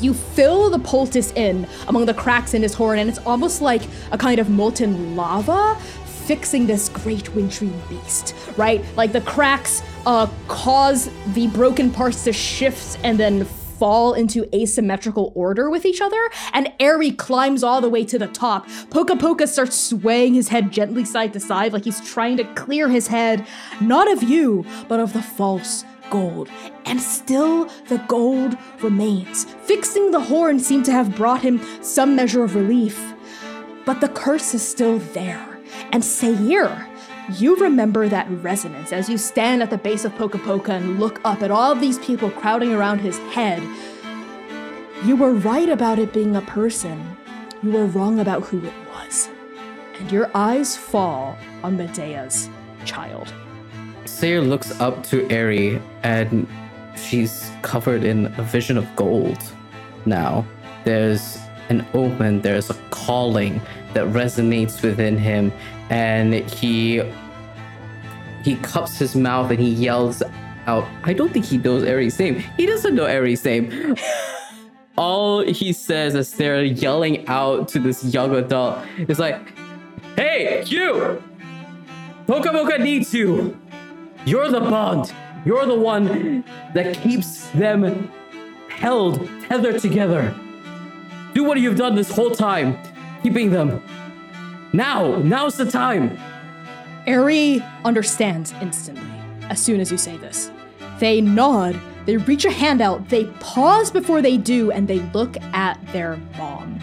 You 0.00 0.14
fill 0.14 0.70
the 0.70 0.78
poultice 0.78 1.32
in 1.32 1.66
among 1.88 2.06
the 2.06 2.14
cracks 2.14 2.54
in 2.54 2.62
his 2.62 2.74
horn, 2.74 2.98
and 2.98 3.08
it's 3.08 3.18
almost 3.26 3.62
like 3.62 3.82
a 4.12 4.18
kind 4.18 4.38
of 4.38 4.48
molten 4.48 5.16
lava 5.16 5.78
fixing 6.26 6.66
this 6.66 6.88
great 6.88 7.32
wintry 7.36 7.70
beast, 7.88 8.34
right? 8.56 8.84
Like 8.96 9.12
the 9.12 9.20
cracks 9.20 9.82
uh, 10.06 10.26
cause 10.48 11.08
the 11.34 11.46
broken 11.48 11.90
parts 11.90 12.24
to 12.24 12.32
shift 12.32 12.98
and 13.04 13.18
then 13.18 13.44
fall 13.44 14.14
into 14.14 14.48
asymmetrical 14.54 15.32
order 15.34 15.70
with 15.70 15.84
each 15.84 16.00
other, 16.00 16.30
and 16.52 16.72
Airy 16.80 17.10
climbs 17.12 17.62
all 17.62 17.80
the 17.80 17.88
way 17.88 18.04
to 18.04 18.18
the 18.18 18.26
top. 18.28 18.66
Poka 18.90 19.18
Poka 19.18 19.46
starts 19.46 19.76
swaying 19.76 20.34
his 20.34 20.48
head 20.48 20.72
gently 20.72 21.04
side 21.04 21.32
to 21.34 21.40
side 21.40 21.72
like 21.72 21.84
he's 21.84 22.00
trying 22.00 22.36
to 22.38 22.44
clear 22.54 22.88
his 22.88 23.06
head, 23.06 23.46
not 23.80 24.10
of 24.10 24.22
you, 24.22 24.64
but 24.88 24.98
of 24.98 25.12
the 25.12 25.22
false 25.22 25.84
gold. 26.10 26.48
And 26.84 27.00
still, 27.00 27.66
the 27.88 27.98
gold 28.08 28.56
remains. 28.82 29.44
Fixing 29.44 30.10
the 30.10 30.20
horn 30.20 30.58
seemed 30.58 30.84
to 30.86 30.92
have 30.92 31.16
brought 31.16 31.42
him 31.42 31.60
some 31.82 32.16
measure 32.16 32.42
of 32.44 32.54
relief. 32.54 33.14
But 33.84 34.00
the 34.00 34.08
curse 34.08 34.54
is 34.54 34.66
still 34.66 34.98
there. 34.98 35.60
And 35.92 36.04
Seir, 36.04 36.88
you 37.34 37.56
remember 37.56 38.08
that 38.08 38.30
resonance 38.30 38.92
as 38.92 39.08
you 39.08 39.18
stand 39.18 39.62
at 39.62 39.70
the 39.70 39.78
base 39.78 40.04
of 40.04 40.12
Poka 40.14 40.70
and 40.70 41.00
look 41.00 41.20
up 41.24 41.42
at 41.42 41.50
all 41.50 41.74
these 41.74 41.98
people 41.98 42.30
crowding 42.30 42.72
around 42.72 43.00
his 43.00 43.18
head. 43.34 43.62
You 45.04 45.16
were 45.16 45.32
right 45.32 45.68
about 45.68 45.98
it 45.98 46.12
being 46.12 46.36
a 46.36 46.40
person. 46.42 47.16
You 47.62 47.70
were 47.72 47.86
wrong 47.86 48.20
about 48.20 48.44
who 48.44 48.64
it 48.64 48.72
was. 48.92 49.28
And 49.98 50.10
your 50.10 50.30
eyes 50.34 50.76
fall 50.76 51.36
on 51.62 51.76
Medea's 51.76 52.48
child. 52.84 53.32
Seir 54.06 54.40
looks 54.40 54.78
up 54.80 55.02
to 55.04 55.28
Eri 55.30 55.80
and 56.02 56.46
she's 56.96 57.50
covered 57.62 58.04
in 58.04 58.26
a 58.38 58.42
vision 58.42 58.76
of 58.78 58.86
gold 58.96 59.38
now. 60.04 60.46
There's 60.84 61.38
an 61.68 61.86
omen, 61.94 62.42
there's 62.42 62.70
a 62.70 62.74
calling 62.90 63.60
that 63.94 64.06
resonates 64.08 64.82
within 64.82 65.18
him, 65.18 65.52
and 65.90 66.34
he 66.34 67.02
he 68.44 68.56
cups 68.56 68.98
his 68.98 69.16
mouth 69.16 69.50
and 69.50 69.58
he 69.58 69.70
yells 69.70 70.22
out, 70.66 70.86
I 71.02 71.12
don't 71.12 71.32
think 71.32 71.44
he 71.44 71.58
knows 71.58 71.82
Eri's 71.82 72.18
name. 72.18 72.36
He 72.56 72.66
doesn't 72.66 72.94
know 72.94 73.04
Eri's 73.04 73.44
name. 73.44 73.96
all 74.96 75.42
he 75.42 75.72
says 75.72 76.14
as 76.14 76.32
they're 76.32 76.64
yelling 76.64 77.26
out 77.28 77.68
to 77.68 77.78
this 77.78 78.04
young 78.04 78.34
adult 78.34 78.78
is 79.08 79.18
like, 79.18 79.40
Hey, 80.16 80.64
you! 80.66 81.22
Poka 82.26 82.80
needs 82.80 83.12
you! 83.12 83.56
You're 84.26 84.50
the 84.50 84.58
bond. 84.58 85.14
You're 85.44 85.66
the 85.66 85.76
one 85.76 86.42
that 86.74 86.96
keeps 86.96 87.48
them 87.50 88.10
held, 88.68 89.24
tethered 89.42 89.80
together. 89.80 90.34
Do 91.32 91.44
what 91.44 91.60
you've 91.60 91.76
done 91.76 91.94
this 91.94 92.10
whole 92.10 92.32
time, 92.32 92.76
keeping 93.22 93.50
them. 93.50 93.80
Now, 94.72 95.14
now's 95.18 95.56
the 95.56 95.70
time. 95.70 96.18
Ari 97.06 97.62
understands 97.84 98.52
instantly 98.60 99.08
as 99.48 99.60
soon 99.60 99.78
as 99.78 99.92
you 99.92 99.96
say 99.96 100.16
this. 100.16 100.50
They 100.98 101.20
nod, 101.20 101.80
they 102.04 102.16
reach 102.16 102.44
a 102.44 102.50
hand 102.50 102.80
out, 102.80 103.08
they 103.08 103.26
pause 103.38 103.92
before 103.92 104.22
they 104.22 104.36
do, 104.36 104.72
and 104.72 104.88
they 104.88 104.98
look 105.14 105.36
at 105.52 105.78
their 105.92 106.16
mom, 106.36 106.80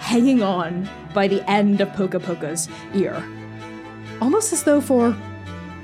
hanging 0.00 0.42
on 0.42 0.86
by 1.14 1.26
the 1.26 1.48
end 1.50 1.80
of 1.80 1.88
Poka 1.92 2.22
Poka's 2.22 2.68
ear. 2.94 3.24
Almost 4.20 4.52
as 4.52 4.62
though 4.64 4.82
for 4.82 5.16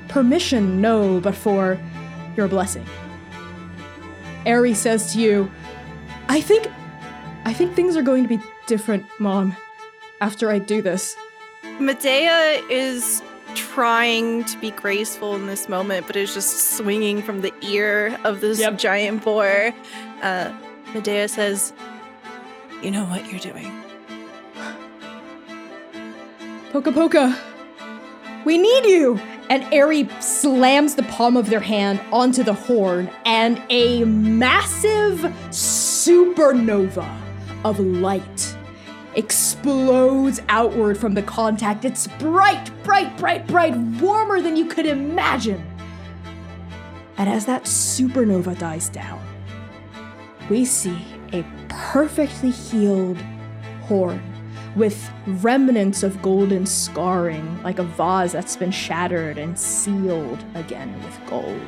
permission, 0.09 0.81
no, 0.81 1.19
but 1.19 1.35
for 1.35 1.79
your 2.35 2.47
blessing. 2.47 2.85
Ari 4.45 4.73
says 4.73 5.13
to 5.13 5.19
you, 5.19 5.49
I 6.27 6.41
think 6.41 6.67
I 7.45 7.53
think 7.53 7.75
things 7.75 7.95
are 7.95 8.01
going 8.01 8.23
to 8.23 8.29
be 8.29 8.41
different, 8.67 9.05
Mom, 9.19 9.55
after 10.21 10.51
I 10.51 10.59
do 10.59 10.81
this. 10.81 11.15
Medea 11.79 12.61
is 12.69 13.23
trying 13.55 14.43
to 14.45 14.57
be 14.59 14.71
graceful 14.71 15.35
in 15.35 15.47
this 15.47 15.67
moment, 15.69 16.05
but 16.05 16.15
is 16.15 16.33
just 16.33 16.75
swinging 16.77 17.21
from 17.23 17.41
the 17.41 17.53
ear 17.61 18.17
of 18.23 18.41
this 18.41 18.59
Yep. 18.59 18.77
giant 18.77 19.23
boar. 19.23 19.73
Uh, 20.21 20.51
Medea 20.93 21.27
says, 21.27 21.73
You 22.83 22.91
know 22.91 23.05
what 23.05 23.25
you're 23.31 23.39
doing. 23.39 23.71
Poka 26.71 26.91
Poka, 26.93 27.35
we 28.45 28.57
need 28.57 28.85
you! 28.85 29.19
And 29.49 29.63
Ari 29.73 30.07
slams 30.21 30.93
the 30.93 31.03
palm 31.03 31.35
of 31.35 31.49
their 31.49 31.59
hand 31.59 31.99
onto 32.11 32.43
the 32.43 32.53
horn, 32.53 33.09
and 33.25 33.59
a 33.69 34.03
massive 34.03 35.21
supernova 35.49 37.19
of 37.65 37.79
light 37.79 38.55
explodes 39.15 40.39
outward 40.49 40.99
from 40.99 41.15
the 41.15 41.23
contact. 41.23 41.83
It's 41.83 42.07
bright, 42.19 42.69
bright, 42.83 43.17
bright, 43.17 43.47
bright, 43.47 43.75
warmer 43.75 44.39
than 44.39 44.55
you 44.55 44.65
could 44.65 44.85
imagine. 44.85 45.65
And 47.17 47.27
as 47.27 47.45
that 47.47 47.63
supernova 47.63 48.57
dies 48.57 48.87
down, 48.87 49.19
we 50.49 50.63
see 50.63 51.03
a 51.33 51.43
perfectly 51.67 52.51
healed 52.51 53.17
horn 53.81 54.21
with 54.75 55.11
remnants 55.25 56.03
of 56.03 56.21
golden 56.21 56.65
scarring, 56.65 57.61
like 57.63 57.79
a 57.79 57.83
vase 57.83 58.31
that's 58.31 58.55
been 58.55 58.71
shattered 58.71 59.37
and 59.37 59.57
sealed 59.57 60.43
again 60.55 60.93
with 61.03 61.19
gold. 61.29 61.67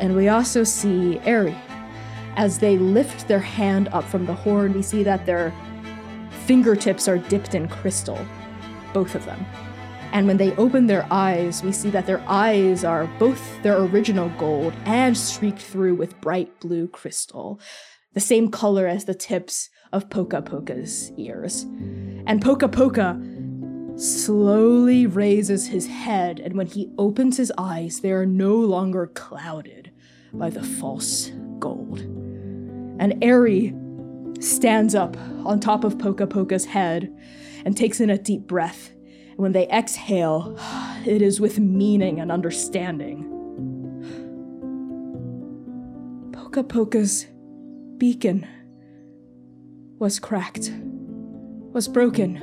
And 0.00 0.14
we 0.14 0.28
also 0.28 0.64
see 0.64 1.18
Ari. 1.26 1.56
As 2.36 2.58
they 2.58 2.78
lift 2.78 3.28
their 3.28 3.38
hand 3.38 3.88
up 3.92 4.04
from 4.04 4.26
the 4.26 4.34
horn, 4.34 4.72
we 4.72 4.82
see 4.82 5.02
that 5.04 5.26
their 5.26 5.52
fingertips 6.46 7.08
are 7.08 7.18
dipped 7.18 7.54
in 7.54 7.68
crystal, 7.68 8.18
both 8.92 9.14
of 9.14 9.24
them. 9.24 9.44
And 10.12 10.26
when 10.28 10.36
they 10.36 10.54
open 10.56 10.86
their 10.86 11.06
eyes, 11.10 11.62
we 11.62 11.72
see 11.72 11.90
that 11.90 12.06
their 12.06 12.22
eyes 12.28 12.84
are 12.84 13.06
both 13.18 13.62
their 13.62 13.78
original 13.82 14.28
gold 14.38 14.72
and 14.84 15.16
streaked 15.16 15.60
through 15.60 15.96
with 15.96 16.20
bright 16.20 16.60
blue 16.60 16.86
crystal, 16.86 17.60
the 18.12 18.20
same 18.20 18.50
color 18.50 18.86
as 18.86 19.06
the 19.06 19.14
tips 19.14 19.70
of 19.94 20.10
Poka 20.10 20.44
Poka's 20.44 21.12
ears. 21.16 21.62
And 22.26 22.42
Poka 22.42 22.68
Poka 22.68 23.18
slowly 23.98 25.06
raises 25.06 25.68
his 25.68 25.86
head, 25.86 26.40
and 26.40 26.54
when 26.56 26.66
he 26.66 26.90
opens 26.98 27.36
his 27.36 27.52
eyes, 27.56 28.00
they 28.00 28.10
are 28.10 28.26
no 28.26 28.56
longer 28.56 29.06
clouded 29.14 29.92
by 30.32 30.50
the 30.50 30.62
false 30.62 31.30
gold. 31.60 32.00
And 32.98 33.22
Ari 33.22 33.72
stands 34.40 34.94
up 34.96 35.16
on 35.44 35.60
top 35.60 35.84
of 35.84 35.96
Poka 35.96 36.28
Poka's 36.28 36.64
head 36.64 37.14
and 37.64 37.76
takes 37.76 38.00
in 38.00 38.10
a 38.10 38.18
deep 38.18 38.42
breath. 38.42 38.90
And 39.30 39.38
when 39.38 39.52
they 39.52 39.68
exhale, 39.68 40.58
it 41.06 41.22
is 41.22 41.40
with 41.40 41.60
meaning 41.60 42.18
and 42.20 42.32
understanding. 42.32 43.30
Poka 46.32 46.68
Poka's 46.68 47.26
beacon 47.96 48.46
was 50.04 50.20
cracked, 50.20 50.70
was 51.72 51.88
broken. 51.88 52.36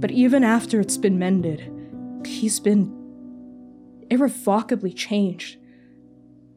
But 0.00 0.10
even 0.10 0.42
after 0.42 0.80
it's 0.80 0.96
been 0.96 1.16
mended, 1.16 1.70
he's 2.26 2.58
been 2.58 2.92
irrevocably 4.10 4.92
changed. 4.92 5.58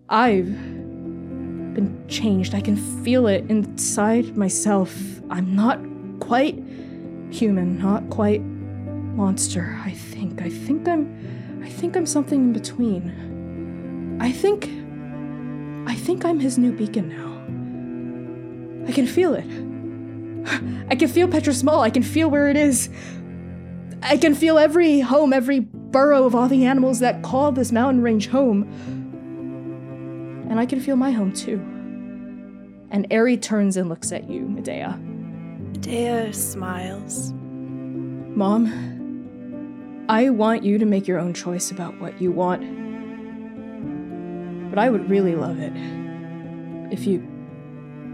I've 0.10 0.52
been 1.76 2.04
changed. 2.08 2.56
I 2.56 2.62
can 2.62 2.76
feel 3.04 3.28
it 3.28 3.46
inside 3.52 4.36
myself. 4.36 4.98
I'm 5.30 5.56
not 5.56 5.80
quite 6.20 6.56
human, 7.30 7.78
not 7.78 8.10
quite 8.10 8.42
monster. 8.42 9.80
I 9.86 9.92
think. 9.92 10.42
I 10.42 10.50
think 10.50 10.88
I'm 10.88 11.62
I 11.64 11.70
think 11.70 11.96
I'm 11.96 12.08
something 12.08 12.46
in 12.46 12.54
between. 12.54 14.18
I 14.20 14.32
think 14.32 14.72
I 15.88 15.94
think 15.94 16.26
I'm 16.26 16.40
his 16.40 16.58
new 16.58 16.72
beacon 16.72 17.10
now. 17.10 17.31
I 18.88 18.92
can 18.92 19.08
feel 19.08 19.34
it. 19.34 19.46
I 20.90 20.96
can 20.96 21.08
feel 21.08 21.28
Petra 21.28 21.54
Small. 21.54 21.82
I 21.82 21.90
can 21.90 22.04
feel 22.04 22.30
where 22.30 22.50
it 22.50 22.58
is. 22.58 22.90
I 24.02 24.18
can 24.18 24.34
feel 24.34 24.58
every 24.58 25.00
home, 25.00 25.32
every 25.34 25.60
burrow 25.60 26.26
of 26.26 26.34
all 26.34 26.48
the 26.48 26.66
animals 26.66 27.00
that 27.00 27.22
call 27.22 27.52
this 27.52 27.72
mountain 27.72 28.02
range 28.02 28.28
home. 28.28 28.64
And 30.50 30.60
I 30.60 30.66
can 30.66 30.80
feel 30.80 30.96
my 30.96 31.12
home 31.12 31.32
too. 31.32 31.60
And 32.90 33.08
Ari 33.12 33.38
turns 33.38 33.78
and 33.78 33.88
looks 33.88 34.12
at 34.12 34.30
you, 34.30 34.42
Medea. 34.42 35.00
Medea 35.72 36.34
smiles. 36.34 37.32
Mom, 38.36 40.06
I 40.10 40.30
want 40.30 40.64
you 40.64 40.78
to 40.78 40.86
make 40.86 41.08
your 41.08 41.20
own 41.20 41.34
choice 41.34 41.72
about 41.72 42.00
what 42.02 42.22
you 42.22 42.32
want. 42.32 42.62
But 44.70 44.80
I 44.80 44.90
would 44.90 45.10
really 45.10 45.36
love 45.36 45.60
it 45.60 45.72
if 46.92 47.06
you 47.06 47.26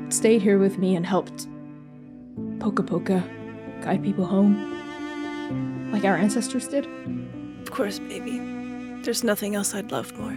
stayed 0.09 0.41
here 0.41 0.57
with 0.57 0.77
me 0.77 0.95
and 0.95 1.05
helped 1.05 1.47
Poka 2.59 2.85
Poka 2.85 3.23
guide 3.81 4.03
people 4.03 4.25
home. 4.25 5.91
Like 5.91 6.03
our 6.03 6.17
ancestors 6.17 6.67
did. 6.67 6.87
Of 7.61 7.71
course, 7.71 7.99
baby. 7.99 8.39
There's 9.03 9.23
nothing 9.23 9.55
else 9.55 9.73
I'd 9.73 9.91
love 9.91 10.17
more. 10.17 10.35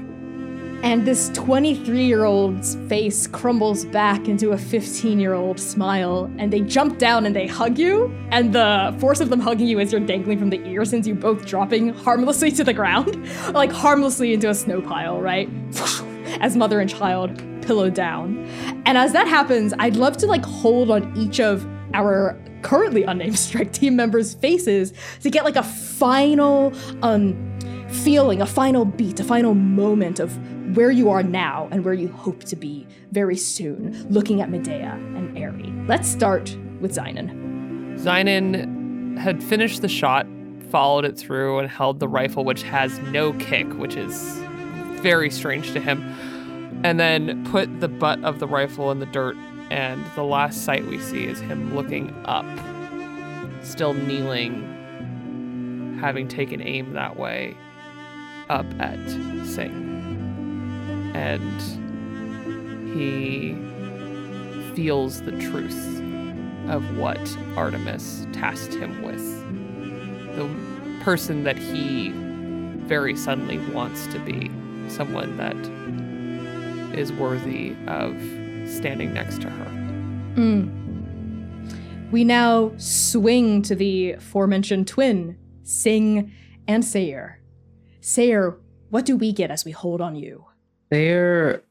And 0.83 1.07
this 1.07 1.29
23 1.35 2.05
year 2.05 2.25
old's 2.25 2.77
face 2.89 3.27
crumbles 3.27 3.85
back 3.85 4.29
into 4.29 4.53
a 4.53 4.59
15 4.59 5.21
year 5.21 5.35
old 5.35 5.61
smile, 5.61 6.31
and 6.39 6.51
they 6.51 6.61
jump 6.61 6.99
down 6.99 7.27
and 7.27 7.37
they 7.37 7.47
hug 7.47 7.79
you. 7.79 8.11
And 8.31 8.55
the 8.55 8.97
force 8.99 9.21
of 9.21 9.29
them 9.29 9.41
hugging 9.41 9.67
you 9.67 9.79
as 9.79 9.93
you're 9.93 10.01
dangling 10.01 10.39
from 10.39 10.49
the 10.49 10.65
ear 10.67 10.85
sends 10.87 11.07
you 11.07 11.15
both 11.15 11.45
dropping 11.45 11.91
harmlessly 11.91 12.51
to 12.53 12.65
the 12.65 12.73
ground, 12.73 13.29
like 13.53 13.71
harmlessly 13.71 14.33
into 14.33 14.49
a 14.49 14.55
snow 14.55 14.81
pile, 14.81 15.21
right? 15.21 15.49
As 16.41 16.57
mother 16.57 16.81
and 16.81 16.89
child 16.89 17.43
pillow 17.63 17.91
down. 17.91 18.45
And 18.87 18.97
as 18.99 19.13
that 19.13 19.29
happens, 19.29 19.73
I'd 19.79 19.97
love 19.97 20.17
to 20.19 20.27
like 20.27 20.45
hold 20.45 20.91
on 20.91 21.17
each 21.17 21.41
of 21.41 21.67
our 21.95 22.39
currently 22.63 23.03
unnamed 23.05 23.39
strike 23.47 23.73
team 23.73 23.97
members' 23.97 24.35
faces 24.35 24.93
to 25.23 25.31
get 25.31 25.45
like 25.45 25.57
a 25.57 25.63
final 25.63 26.73
um 27.03 27.51
feeling, 27.91 28.41
a 28.41 28.47
final 28.47 28.85
beat, 28.85 29.19
a 29.19 29.25
final 29.25 29.55
moment 29.55 30.21
of 30.21 30.37
where 30.77 30.91
you 30.91 31.11
are 31.11 31.23
now 31.23 31.69
and 31.73 31.85
where 31.85 31.95
you 31.95 32.09
hope 32.09 32.45
to 32.45 32.57
be 32.57 32.87
very 33.11 33.37
soon, 33.37 34.07
looking 34.09 34.41
at 34.41 34.49
Medea 34.49 34.93
and 34.93 35.37
Ari. 35.37 35.73
Let's 35.89 36.09
start 36.09 36.57
with 36.81 36.95
Xainan. 36.95 37.99
Xainan 37.99 39.19
had 39.19 39.43
finished 39.43 39.83
the 39.83 39.89
shot, 39.89 40.27
followed 40.71 41.05
it 41.05 41.19
through, 41.19 41.59
and 41.59 41.69
held 41.69 41.99
the 41.99 42.09
rifle, 42.09 42.45
which 42.45 42.63
has 42.63 42.97
no 43.11 43.33
kick, 43.35 43.67
which 43.79 43.97
is 43.97 44.41
very 45.03 45.31
strange 45.31 45.73
to 45.73 45.81
him, 45.81 46.01
and 46.83 46.99
then 46.99 47.45
put 47.45 47.81
the 47.81 47.89
butt 47.89 48.23
of 48.25 48.39
the 48.39 48.47
rifle 48.47 48.91
in 48.91 48.99
the 48.99 49.07
dirt. 49.07 49.37
And 49.71 50.05
the 50.17 50.25
last 50.25 50.65
sight 50.65 50.87
we 50.87 50.99
see 50.99 51.27
is 51.27 51.39
him 51.39 51.77
looking 51.77 52.13
up, 52.25 52.45
still 53.63 53.95
kneeling, 53.95 55.99
having 56.01 56.27
taken 56.27 56.61
aim 56.61 56.95
that 56.95 57.17
way, 57.17 57.57
up 58.49 58.67
at 58.81 58.99
Sing. 59.47 59.87
And 61.15 61.63
he 62.93 63.55
feels 64.75 65.23
the 65.23 65.33
truth 65.33 66.03
of 66.69 66.99
what 66.99 67.21
Artemis 67.57 68.27
tasked 68.33 68.75
him 68.75 69.03
with. 69.03 69.25
The 70.37 70.49
person 71.05 71.45
that 71.45 71.59
he 71.59 72.11
very 72.87 73.15
suddenly 73.15 73.59
wants 73.73 74.07
to 74.09 74.19
be, 74.21 74.51
someone 74.89 75.37
that 75.37 75.57
is 76.95 77.13
worthy 77.13 77.75
of 77.87 78.15
standing 78.69 79.13
next 79.13 79.41
to 79.43 79.51
her. 79.51 79.65
Mm. 80.37 82.11
We 82.11 82.25
now 82.25 82.73
swing 82.77 83.63
to 83.63 83.75
the 83.75 84.13
aforementioned 84.13 84.89
twin, 84.89 85.39
Sing 85.63 86.33
and 86.67 86.85
Seir. 86.85 87.41
Seir, 88.01 88.59
what 88.91 89.05
do 89.07 89.17
we 89.17 89.33
get 89.33 89.51
as 89.51 89.65
we 89.65 89.71
hold 89.71 90.01
on 90.01 90.17
you? 90.17 90.45
Seir 90.93 91.63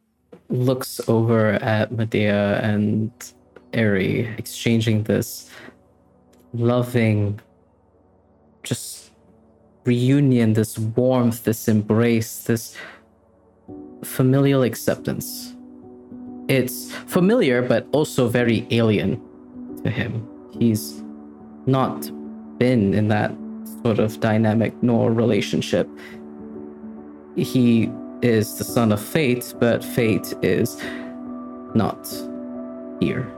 looks 0.50 1.02
over 1.10 1.54
at 1.54 1.92
Medea 1.92 2.62
and 2.62 3.12
Eri, 3.74 4.28
exchanging 4.38 5.04
this 5.04 5.50
loving, 6.54 7.40
just 8.64 9.12
reunion, 9.86 10.54
this 10.54 10.78
warmth, 10.78 11.44
this 11.44 11.68
embrace, 11.68 12.44
this 12.44 12.76
familial 14.04 14.64
acceptance. 14.64 15.56
It's 16.48 16.92
familiar, 17.06 17.62
but 17.62 17.88
also 17.92 18.28
very 18.28 18.68
alien 18.72 19.22
to 19.84 19.90
him. 19.90 20.28
He's 20.58 21.04
not 21.66 22.10
been 22.58 22.94
in 22.94 23.08
that 23.10 23.32
sort 23.84 24.00
of 24.00 24.20
dynamic 24.20 24.74
nor 24.82 25.12
relationship. 25.12 25.88
He 27.36 27.92
is 28.22 28.58
the 28.58 28.64
son 28.64 28.92
of 28.92 29.02
fate, 29.02 29.54
but 29.60 29.84
fate 29.84 30.34
is 30.42 30.82
not 31.76 32.08
here. 33.00 33.32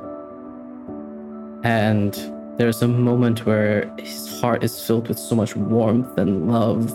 And 1.63 2.13
there's 2.57 2.81
a 2.81 2.87
moment 2.87 3.45
where 3.45 3.93
his 3.99 4.39
heart 4.39 4.63
is 4.63 4.83
filled 4.85 5.07
with 5.07 5.19
so 5.19 5.35
much 5.35 5.55
warmth 5.55 6.17
and 6.17 6.51
love 6.51 6.91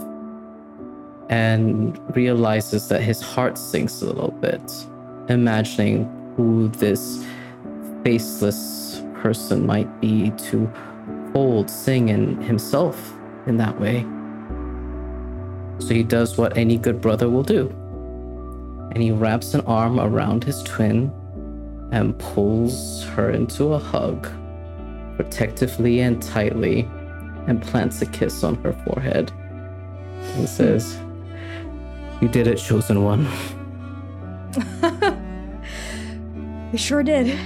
and 1.28 1.98
realizes 2.16 2.88
that 2.88 3.02
his 3.02 3.20
heart 3.20 3.58
sinks 3.58 4.02
a 4.02 4.06
little 4.06 4.30
bit, 4.30 4.60
imagining 5.28 6.04
who 6.36 6.68
this 6.68 7.24
faceless 8.04 9.02
person 9.14 9.66
might 9.66 10.00
be 10.00 10.30
to 10.32 10.66
hold, 11.32 11.68
sing, 11.68 12.10
and 12.10 12.42
himself 12.44 13.14
in 13.46 13.56
that 13.56 13.80
way. 13.80 14.06
So 15.78 15.94
he 15.94 16.02
does 16.02 16.38
what 16.38 16.56
any 16.56 16.78
good 16.78 17.00
brother 17.00 17.28
will 17.28 17.42
do. 17.42 17.68
And 18.94 19.02
he 19.02 19.10
wraps 19.10 19.52
an 19.54 19.60
arm 19.62 20.00
around 20.00 20.44
his 20.44 20.62
twin 20.62 21.12
and 21.92 22.18
pulls 22.18 23.04
her 23.04 23.30
into 23.30 23.74
a 23.74 23.78
hug, 23.78 24.28
protectively 25.16 26.00
and 26.00 26.22
tightly, 26.22 26.88
and 27.46 27.62
plants 27.62 28.00
a 28.02 28.06
kiss 28.06 28.42
on 28.42 28.56
her 28.62 28.72
forehead 28.84 29.30
and 30.36 30.48
says, 30.48 30.98
You 32.20 32.28
did 32.28 32.46
it, 32.46 32.56
chosen 32.56 33.04
one. 33.04 33.26
We 36.72 36.78
sure 36.78 37.02
did. 37.02 37.38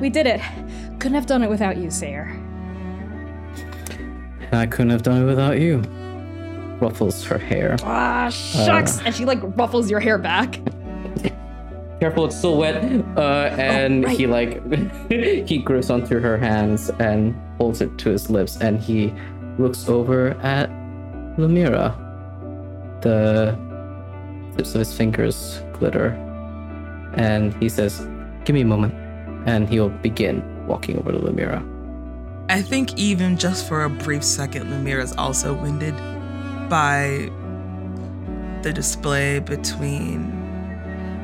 We 0.00 0.08
did 0.08 0.26
it. 0.26 0.40
Couldn't 0.98 1.14
have 1.14 1.26
done 1.26 1.42
it 1.42 1.50
without 1.50 1.76
you, 1.76 1.90
Seir. 1.90 2.24
And 4.40 4.54
I 4.54 4.66
couldn't 4.66 4.90
have 4.90 5.02
done 5.02 5.22
it 5.22 5.26
without 5.26 5.60
you. 5.60 5.78
Ruffles 6.80 7.24
her 7.26 7.38
hair. 7.38 7.76
Ah, 7.82 8.28
shucks. 8.30 9.00
and 9.02 9.14
she 9.14 9.24
like 9.24 9.38
ruffles 9.56 9.90
your 9.90 10.00
hair 10.00 10.18
back. 10.18 10.58
Careful, 12.00 12.24
it's 12.24 12.36
still 12.36 12.56
wet. 12.56 12.82
Uh, 13.16 13.54
and 13.56 14.04
right. 14.04 14.16
he 14.18 14.26
like 14.26 14.60
he 15.46 15.58
grips 15.58 15.90
onto 15.90 16.18
her 16.18 16.36
hands 16.36 16.90
and 16.98 17.36
holds 17.58 17.80
it 17.82 17.96
to 17.98 18.10
his 18.10 18.30
lips, 18.30 18.56
and 18.56 18.80
he 18.80 19.14
looks 19.58 19.88
over 19.88 20.30
at 20.42 20.68
Lumièra. 21.38 21.94
The 23.02 23.56
tips 24.56 24.74
of 24.74 24.80
his 24.80 24.92
fingers 24.92 25.62
glitter, 25.72 26.08
and 27.14 27.54
he 27.54 27.68
says, 27.68 28.06
"Give 28.44 28.54
me 28.54 28.62
a 28.62 28.66
moment," 28.66 28.94
and 29.46 29.68
he'll 29.68 29.88
begin 29.88 30.42
walking 30.66 30.98
over 30.98 31.12
to 31.12 31.18
Lumièra. 31.18 31.62
I 32.48 32.62
think 32.62 32.98
even 32.98 33.36
just 33.36 33.66
for 33.68 33.84
a 33.84 33.90
brief 33.90 34.22
second, 34.22 34.66
Lumièra 34.70 35.02
is 35.02 35.14
also 35.16 35.54
winded 35.54 35.94
by 36.68 37.30
the 38.62 38.72
display 38.72 39.38
between 39.38 40.30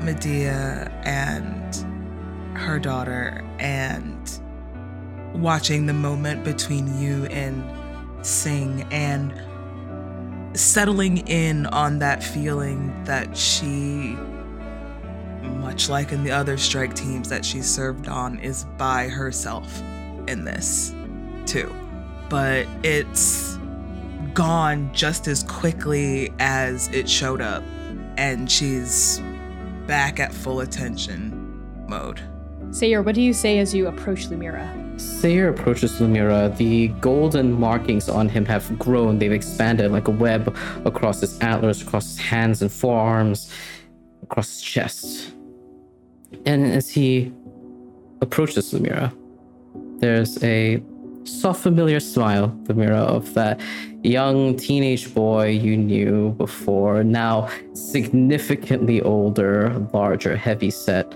Medea 0.04 0.90
and 1.04 2.56
her 2.56 2.78
daughter 2.78 3.44
and 3.58 4.40
watching 5.34 5.86
the 5.86 5.92
moment 5.92 6.44
between 6.44 7.00
you 7.00 7.26
and 7.26 7.62
Sing 8.22 8.84
and 8.90 9.32
settling 10.54 11.18
in 11.28 11.66
on 11.66 11.98
that 11.98 12.22
feeling 12.22 13.04
that 13.04 13.36
she 13.36 14.16
much 15.60 15.88
like 15.88 16.12
in 16.12 16.24
the 16.24 16.30
other 16.30 16.56
strike 16.56 16.94
teams 16.94 17.28
that 17.28 17.44
she 17.44 17.62
served 17.62 18.08
on 18.08 18.38
is 18.40 18.64
by 18.76 19.08
herself 19.08 19.80
in 20.26 20.44
this 20.44 20.94
too 21.46 21.72
but 22.28 22.66
it's 22.82 23.56
gone 24.34 24.90
just 24.92 25.26
as 25.26 25.42
quickly 25.44 26.32
as 26.38 26.88
it 26.88 27.08
showed 27.08 27.40
up 27.40 27.62
and 28.16 28.50
she's 28.50 29.20
back 29.86 30.20
at 30.20 30.32
full 30.32 30.60
attention 30.60 31.34
mode 31.88 32.20
Seir, 32.70 33.02
what 33.02 33.14
do 33.14 33.22
you 33.22 33.32
say 33.32 33.58
as 33.58 33.74
you 33.74 33.86
approach 33.86 34.28
Lumièra? 34.28 34.87
Seir 34.98 35.48
approaches 35.48 36.00
Lumièra. 36.00 36.56
The 36.56 36.88
golden 37.00 37.52
markings 37.52 38.08
on 38.08 38.28
him 38.28 38.44
have 38.46 38.78
grown. 38.78 39.18
They've 39.18 39.32
expanded 39.32 39.92
like 39.92 40.08
a 40.08 40.10
web 40.10 40.56
across 40.84 41.20
his 41.20 41.38
antlers, 41.38 41.80
across 41.82 42.16
his 42.16 42.18
hands 42.18 42.62
and 42.62 42.70
forearms, 42.70 43.52
across 44.22 44.48
his 44.48 44.62
chest. 44.62 45.32
And 46.44 46.66
as 46.66 46.90
he 46.90 47.32
approaches 48.20 48.72
Lumièra, 48.72 49.14
there's 50.00 50.42
a 50.42 50.82
soft, 51.24 51.62
familiar 51.62 52.00
smile, 52.00 52.48
Lumièra, 52.64 53.06
of 53.06 53.34
that 53.34 53.60
young 54.02 54.56
teenage 54.56 55.14
boy 55.14 55.46
you 55.46 55.76
knew 55.76 56.30
before, 56.32 57.04
now 57.04 57.48
significantly 57.74 59.00
older, 59.02 59.70
larger, 59.92 60.36
heavy 60.36 60.70
set. 60.70 61.08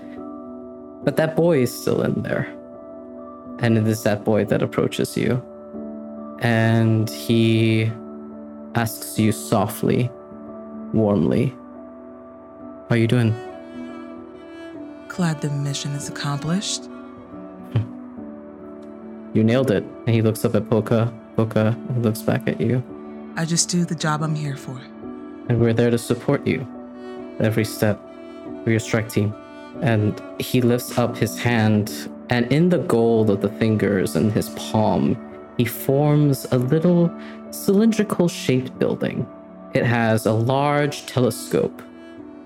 But 1.03 1.17
that 1.17 1.35
boy 1.35 1.63
is 1.63 1.81
still 1.81 2.01
in 2.01 2.21
there. 2.23 2.62
And 3.63 3.77
it 3.77 3.87
is 3.87 4.03
that 4.03 4.23
boy 4.25 4.43
that 4.45 4.61
approaches 4.61 5.15
you. 5.17 5.41
And 6.39 7.09
he 7.09 7.89
asks 8.75 9.17
you 9.17 9.31
softly, 9.31 10.11
warmly, 10.93 11.47
How 12.89 12.95
are 12.95 12.97
you 12.97 13.07
doing? 13.07 13.33
glad 15.07 15.39
the 15.41 15.49
mission 15.49 15.91
is 15.91 16.09
accomplished 16.09 16.89
You 19.33 19.43
nailed 19.43 19.69
it. 19.71 19.83
And 20.05 20.09
he 20.09 20.21
looks 20.23 20.43
up 20.43 20.55
at 20.55 20.63
Poka. 20.63 21.11
Poka 21.37 21.75
looks 22.03 22.21
back 22.21 22.47
at 22.47 22.59
you. 22.59 22.83
i 23.35 23.45
just 23.45 23.69
do 23.69 23.85
the 23.85 23.95
job 23.95 24.21
i'm 24.21 24.35
here 24.35 24.55
for 24.57 24.79
And 25.49 25.59
we're 25.61 25.73
there 25.73 25.89
to 25.89 25.97
support 25.97 26.45
you 26.45 26.67
every 27.39 27.65
step 27.65 27.99
of 28.61 28.67
your 28.67 28.79
strike 28.79 29.09
team. 29.09 29.33
And 29.81 30.21
he 30.39 30.61
lifts 30.61 30.97
up 30.97 31.17
his 31.17 31.37
hand, 31.39 31.91
and 32.33 32.51
in 32.51 32.69
the 32.69 32.79
gold 32.79 33.29
of 33.29 33.41
the 33.41 33.49
fingers 33.49 34.15
and 34.15 34.31
his 34.31 34.49
palm, 34.71 35.15
he 35.55 35.65
forms 35.65 36.47
a 36.51 36.57
little 36.57 37.15
cylindrical 37.51 38.27
shaped 38.27 38.79
building. 38.79 39.27
It 39.75 39.85
has 39.85 40.25
a 40.25 40.31
large 40.31 41.05
telescope 41.05 41.79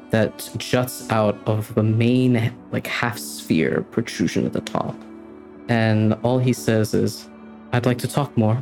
that 0.09 0.49
juts 0.57 1.09
out 1.09 1.39
of 1.47 1.73
the 1.73 1.84
main, 1.84 2.53
like, 2.73 2.85
half 2.85 3.18
sphere 3.18 3.85
protrusion 3.91 4.45
at 4.45 4.51
the 4.51 4.59
top. 4.59 4.93
And 5.69 6.15
all 6.22 6.38
he 6.38 6.51
says 6.51 6.93
is, 6.93 7.30
I'd 7.72 7.85
like 7.85 7.99
to 7.99 8.09
talk 8.09 8.35
more, 8.35 8.61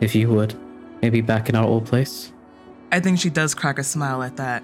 if 0.00 0.14
you 0.14 0.30
would. 0.30 0.54
Maybe 1.02 1.20
back 1.20 1.50
in 1.50 1.54
our 1.54 1.66
old 1.66 1.84
place. 1.84 2.32
I 2.90 3.00
think 3.00 3.18
she 3.18 3.28
does 3.28 3.54
crack 3.54 3.78
a 3.78 3.84
smile 3.84 4.22
at 4.22 4.38
that. 4.38 4.62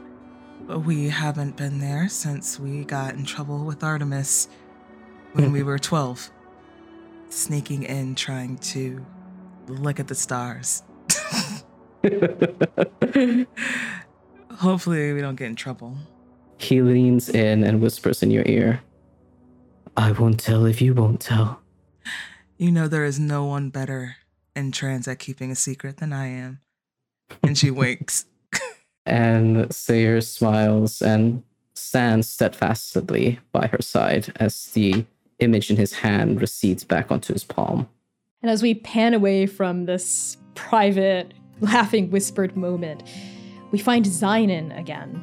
But 0.67 0.87
we 0.87 1.11
haven't 1.11 1.59
been 1.59 1.81
there 1.81 2.09
since 2.09 2.59
we 2.59 2.85
got 2.85 3.13
in 3.13 3.27
trouble 3.27 3.67
with 3.67 3.85
Artemis 3.85 4.49
when 5.37 5.53
we 5.53 5.63
were 5.63 5.79
12. 5.79 6.31
Sneaking 7.29 7.83
in, 7.83 8.15
trying 8.15 8.57
to 8.59 9.05
look 9.69 10.01
at 10.01 10.09
the 10.09 10.15
stars. 10.15 10.83
Hopefully, 14.57 15.13
we 15.13 15.21
don't 15.21 15.37
get 15.37 15.47
in 15.49 15.57
trouble. 15.57 15.97
He 16.59 16.81
leans 16.81 17.29
in 17.29 17.65
and 17.65 17.83
whispers 17.83 18.23
in 18.23 18.31
your 18.31 18.45
ear, 18.47 18.81
I 19.97 20.13
won't 20.13 20.41
tell 20.41 20.67
if 20.67 20.81
you 20.81 20.95
won't 20.95 21.21
tell. 21.21 21.61
You 22.57 22.71
know, 22.71 22.89
there 22.89 23.05
is 23.05 23.19
no 23.19 23.45
one 23.45 23.71
better 23.71 24.17
in 24.55 24.73
trans 24.73 25.07
at 25.09 25.19
keeping 25.19 25.51
a 25.51 25.55
secret 25.55 25.99
than 25.99 26.13
I 26.13 26.27
am. 26.29 26.61
And 27.43 27.57
she 27.57 27.71
winks. 27.83 28.27
And 29.05 29.73
Seir 29.73 30.21
smiles 30.21 31.01
and 31.01 31.43
stands 31.75 32.29
steadfastly 32.29 33.41
by 33.53 33.69
her 33.69 33.81
side 33.81 34.33
as 34.37 34.67
the 34.69 35.05
image 35.39 35.71
in 35.71 35.77
his 35.77 35.93
hand 35.93 36.41
recedes 36.41 36.85
back 36.85 37.11
onto 37.11 37.33
his 37.33 37.45
palm. 37.45 37.89
And 38.43 38.51
as 38.51 38.63
we 38.63 38.75
pan 38.75 39.15
away 39.15 39.47
from 39.47 39.87
this 39.87 40.37
private, 40.55 41.35
laughing, 41.61 42.11
whispered 42.11 42.57
moment, 42.57 43.03
we 43.73 43.79
find 43.79 44.05
Xainan 44.05 44.79
again. 44.79 45.23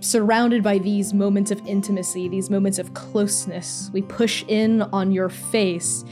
surrounded 0.00 0.62
by 0.62 0.78
these 0.78 1.12
moments 1.12 1.50
of 1.50 1.64
intimacy, 1.66 2.28
these 2.28 2.50
moments 2.50 2.78
of 2.78 2.94
closeness. 2.94 3.90
We 3.92 4.02
push 4.02 4.44
in 4.48 4.82
on 4.82 5.10
your 5.10 5.28
face, 5.28 6.04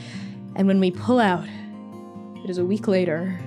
and 0.56 0.66
when 0.66 0.80
we 0.80 0.90
pull 0.90 1.20
out, 1.20 1.46
it 2.42 2.50
is 2.50 2.58
a 2.58 2.64
week 2.64 2.88
later. 2.88 3.38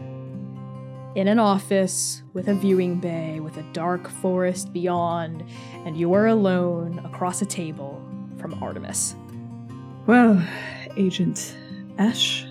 In 1.16 1.28
an 1.28 1.40
office 1.40 2.22
with 2.34 2.48
a 2.48 2.54
viewing 2.54 3.00
bay, 3.00 3.40
with 3.40 3.58
a 3.58 3.64
dark 3.74 4.08
forest 4.08 4.72
beyond, 4.72 5.44
and 5.86 5.98
you 5.98 6.14
are 6.14 6.28
alone 6.28 7.02
across 7.04 7.42
a 7.42 7.46
table 7.46 8.02
from 8.40 8.62
Artemis. 8.64 9.16
Well, 10.06 10.42
Agent 10.96 11.56
Ash, 11.98 12.46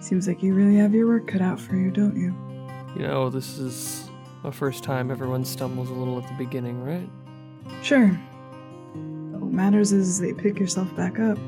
seems 0.00 0.26
like 0.28 0.42
you 0.42 0.54
really 0.54 0.76
have 0.76 0.94
your 0.94 1.06
work 1.06 1.26
cut 1.26 1.40
out 1.40 1.60
for 1.60 1.76
you, 1.76 1.90
don't 1.90 2.16
you? 2.16 2.34
You 2.94 3.06
know, 3.06 3.30
this 3.30 3.58
is 3.58 4.10
the 4.42 4.52
first 4.52 4.84
time 4.84 5.10
everyone 5.10 5.44
stumbles 5.44 5.88
a 5.90 5.94
little 5.94 6.18
at 6.18 6.28
the 6.28 6.34
beginning, 6.34 6.82
right? 6.84 7.08
Sure. 7.82 8.08
What 8.08 9.52
matters 9.52 9.92
is 9.92 10.18
that 10.20 10.28
you 10.28 10.34
pick 10.34 10.58
yourself 10.58 10.94
back 10.96 11.18
up, 11.18 11.38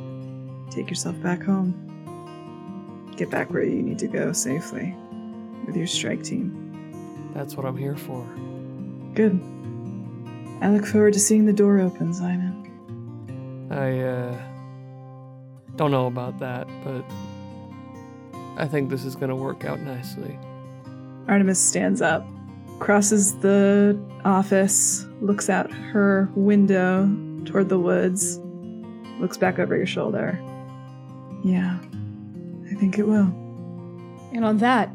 take 0.70 0.88
yourself 0.88 1.20
back 1.20 1.42
home, 1.42 3.12
get 3.16 3.30
back 3.30 3.50
where 3.50 3.64
you 3.64 3.82
need 3.82 3.98
to 3.98 4.08
go 4.08 4.32
safely 4.32 4.94
with 5.66 5.76
your 5.76 5.86
strike 5.86 6.22
team. 6.22 7.32
That's 7.34 7.56
what 7.56 7.66
I'm 7.66 7.76
here 7.76 7.96
for. 7.96 8.24
Good. 9.14 9.40
I 10.60 10.70
look 10.70 10.86
forward 10.86 11.12
to 11.14 11.20
seeing 11.20 11.46
the 11.46 11.52
door 11.52 11.80
open, 11.80 12.14
Simon. 12.14 12.53
I, 13.70 13.99
uh. 14.01 14.43
Don't 15.77 15.91
know 15.91 16.07
about 16.07 16.39
that, 16.39 16.66
but. 16.85 17.05
I 18.57 18.69
think 18.69 18.89
this 18.89 19.05
is 19.05 19.16
gonna 19.16 19.35
work 19.35 19.65
out 19.65 19.81
nicely. 19.81 20.39
Artemis 21.27 21.59
stands 21.59 22.01
up, 22.01 22.24
crosses 22.78 23.36
the 23.41 23.99
office, 24.24 25.07
looks 25.20 25.51
out 25.51 25.73
her 25.73 26.31
window 26.36 27.09
toward 27.47 27.69
the 27.69 27.78
woods, 27.78 28.39
looks 29.19 29.36
back 29.36 29.59
over 29.59 29.77
your 29.77 29.86
shoulder. 29.86 30.39
Yeah, 31.43 31.77
I 32.70 32.74
think 32.74 32.97
it 32.97 33.09
will. 33.09 33.27
And 34.32 34.45
on 34.45 34.59
that, 34.59 34.91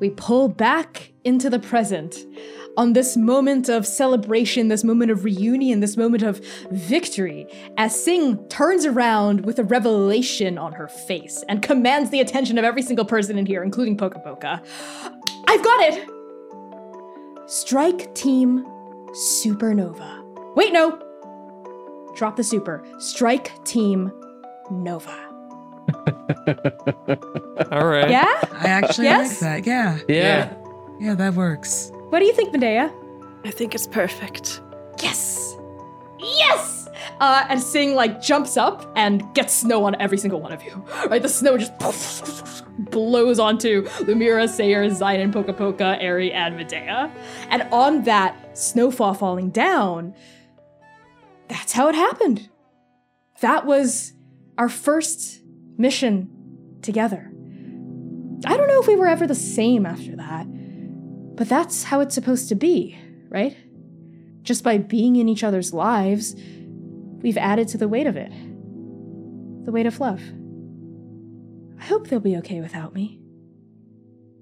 we 0.00 0.10
pull 0.10 0.48
back 0.48 1.12
into 1.22 1.48
the 1.48 1.60
present. 1.60 2.26
On 2.80 2.94
this 2.94 3.14
moment 3.14 3.68
of 3.68 3.86
celebration, 3.86 4.68
this 4.68 4.82
moment 4.84 5.10
of 5.10 5.22
reunion, 5.22 5.80
this 5.80 5.98
moment 5.98 6.22
of 6.22 6.38
victory, 6.70 7.46
as 7.76 7.94
Sing 8.02 8.38
turns 8.48 8.86
around 8.86 9.44
with 9.44 9.58
a 9.58 9.64
revelation 9.64 10.56
on 10.56 10.72
her 10.72 10.88
face 10.88 11.44
and 11.50 11.60
commands 11.60 12.08
the 12.08 12.20
attention 12.20 12.56
of 12.56 12.64
every 12.64 12.80
single 12.80 13.04
person 13.04 13.36
in 13.36 13.44
here, 13.44 13.62
including 13.62 13.98
Poka 13.98 14.24
Poka. 14.24 14.64
I've 15.46 15.62
got 15.62 15.80
it! 15.92 16.08
Strike 17.50 18.14
Team 18.14 18.64
Supernova. 19.10 20.54
Wait, 20.56 20.72
no! 20.72 20.98
Drop 22.16 22.36
the 22.36 22.44
super. 22.44 22.82
Strike 22.98 23.62
Team 23.66 24.10
Nova. 24.70 25.10
All 27.72 27.86
right. 27.86 28.08
Yeah? 28.08 28.40
I 28.52 28.68
actually 28.68 29.04
Yes? 29.04 29.42
like 29.42 29.66
that. 29.66 29.66
Yeah. 29.66 29.98
Yeah. 30.08 30.54
Yeah, 30.98 31.14
that 31.16 31.34
works. 31.34 31.92
What 32.10 32.18
do 32.18 32.26
you 32.26 32.32
think, 32.32 32.52
Medea? 32.52 32.92
I 33.44 33.50
think 33.50 33.74
it's 33.74 33.86
perfect. 33.86 34.60
Yes! 35.02 35.56
Yes! 36.18 36.88
Uh, 37.20 37.46
and 37.48 37.60
Sing 37.60 37.94
like 37.94 38.20
jumps 38.20 38.56
up 38.56 38.90
and 38.96 39.22
gets 39.34 39.54
snow 39.54 39.84
on 39.84 39.94
every 40.00 40.18
single 40.18 40.40
one 40.40 40.52
of 40.52 40.62
you. 40.62 40.84
Right, 41.08 41.22
the 41.22 41.28
snow 41.28 41.56
just 41.56 41.72
blows 42.90 43.38
onto 43.38 43.84
Lumièra, 44.00 44.48
Seir, 44.48 44.90
Zion, 44.90 45.32
Poka 45.32 45.54
Poka, 45.54 45.96
Eri, 46.00 46.32
and 46.32 46.56
Medea. 46.56 47.12
And 47.48 47.62
on 47.72 48.02
that 48.04 48.58
snowfall 48.58 49.14
falling 49.14 49.50
down, 49.50 50.14
that's 51.48 51.72
how 51.72 51.88
it 51.88 51.94
happened. 51.94 52.48
That 53.40 53.66
was 53.66 54.14
our 54.58 54.68
first 54.68 55.42
mission 55.78 56.28
together. 56.82 57.30
I 58.46 58.56
don't 58.56 58.68
know 58.68 58.80
if 58.80 58.86
we 58.86 58.96
were 58.96 59.06
ever 59.08 59.26
the 59.26 59.34
same 59.34 59.86
after 59.86 60.16
that, 60.16 60.46
but 61.40 61.48
that's 61.48 61.84
how 61.84 62.00
it's 62.00 62.14
supposed 62.14 62.50
to 62.50 62.54
be, 62.54 62.98
right? 63.30 63.56
Just 64.42 64.62
by 64.62 64.76
being 64.76 65.16
in 65.16 65.26
each 65.26 65.42
other's 65.42 65.72
lives, 65.72 66.36
we've 67.22 67.38
added 67.38 67.66
to 67.68 67.78
the 67.78 67.88
weight 67.88 68.06
of 68.06 68.14
it. 68.14 68.30
The 69.64 69.72
weight 69.72 69.86
of 69.86 69.98
love. 70.00 70.20
I 71.80 71.84
hope 71.84 72.08
they'll 72.08 72.20
be 72.20 72.36
okay 72.36 72.60
without 72.60 72.92
me. 72.92 73.22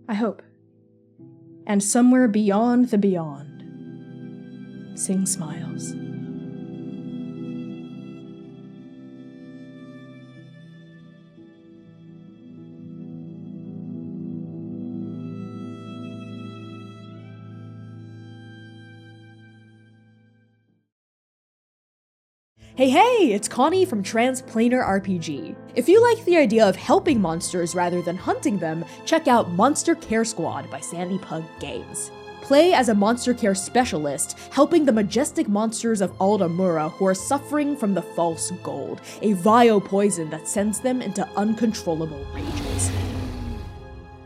I 0.08 0.14
hope. 0.14 0.42
And 1.68 1.84
somewhere 1.84 2.26
beyond 2.26 2.90
the 2.90 2.98
beyond, 2.98 3.62
Sing 4.98 5.24
smiles. 5.24 5.94
Hey, 22.78 22.90
hey, 22.90 23.32
it's 23.32 23.48
Connie 23.48 23.84
from 23.84 24.04
Transplanar 24.04 24.86
RPG. 24.86 25.56
If 25.74 25.88
you 25.88 26.00
like 26.00 26.24
the 26.24 26.36
idea 26.36 26.64
of 26.64 26.76
helping 26.76 27.20
monsters 27.20 27.74
rather 27.74 28.00
than 28.00 28.16
hunting 28.16 28.56
them, 28.56 28.84
check 29.04 29.26
out 29.26 29.50
Monster 29.50 29.96
Care 29.96 30.24
Squad 30.24 30.70
by 30.70 30.78
Sandy 30.78 31.18
Pug 31.18 31.42
Games. 31.58 32.12
Play 32.40 32.74
as 32.74 32.88
a 32.88 32.94
monster 32.94 33.34
care 33.34 33.56
specialist, 33.56 34.38
helping 34.52 34.84
the 34.84 34.92
majestic 34.92 35.48
monsters 35.48 36.00
of 36.00 36.14
Ald-Amura 36.20 36.92
who 36.92 37.04
are 37.04 37.16
suffering 37.16 37.76
from 37.76 37.94
the 37.94 38.02
false 38.02 38.52
gold, 38.62 39.00
a 39.22 39.32
vile 39.32 39.80
poison 39.80 40.30
that 40.30 40.46
sends 40.46 40.78
them 40.78 41.02
into 41.02 41.28
uncontrollable 41.34 42.24
rages. 42.32 42.92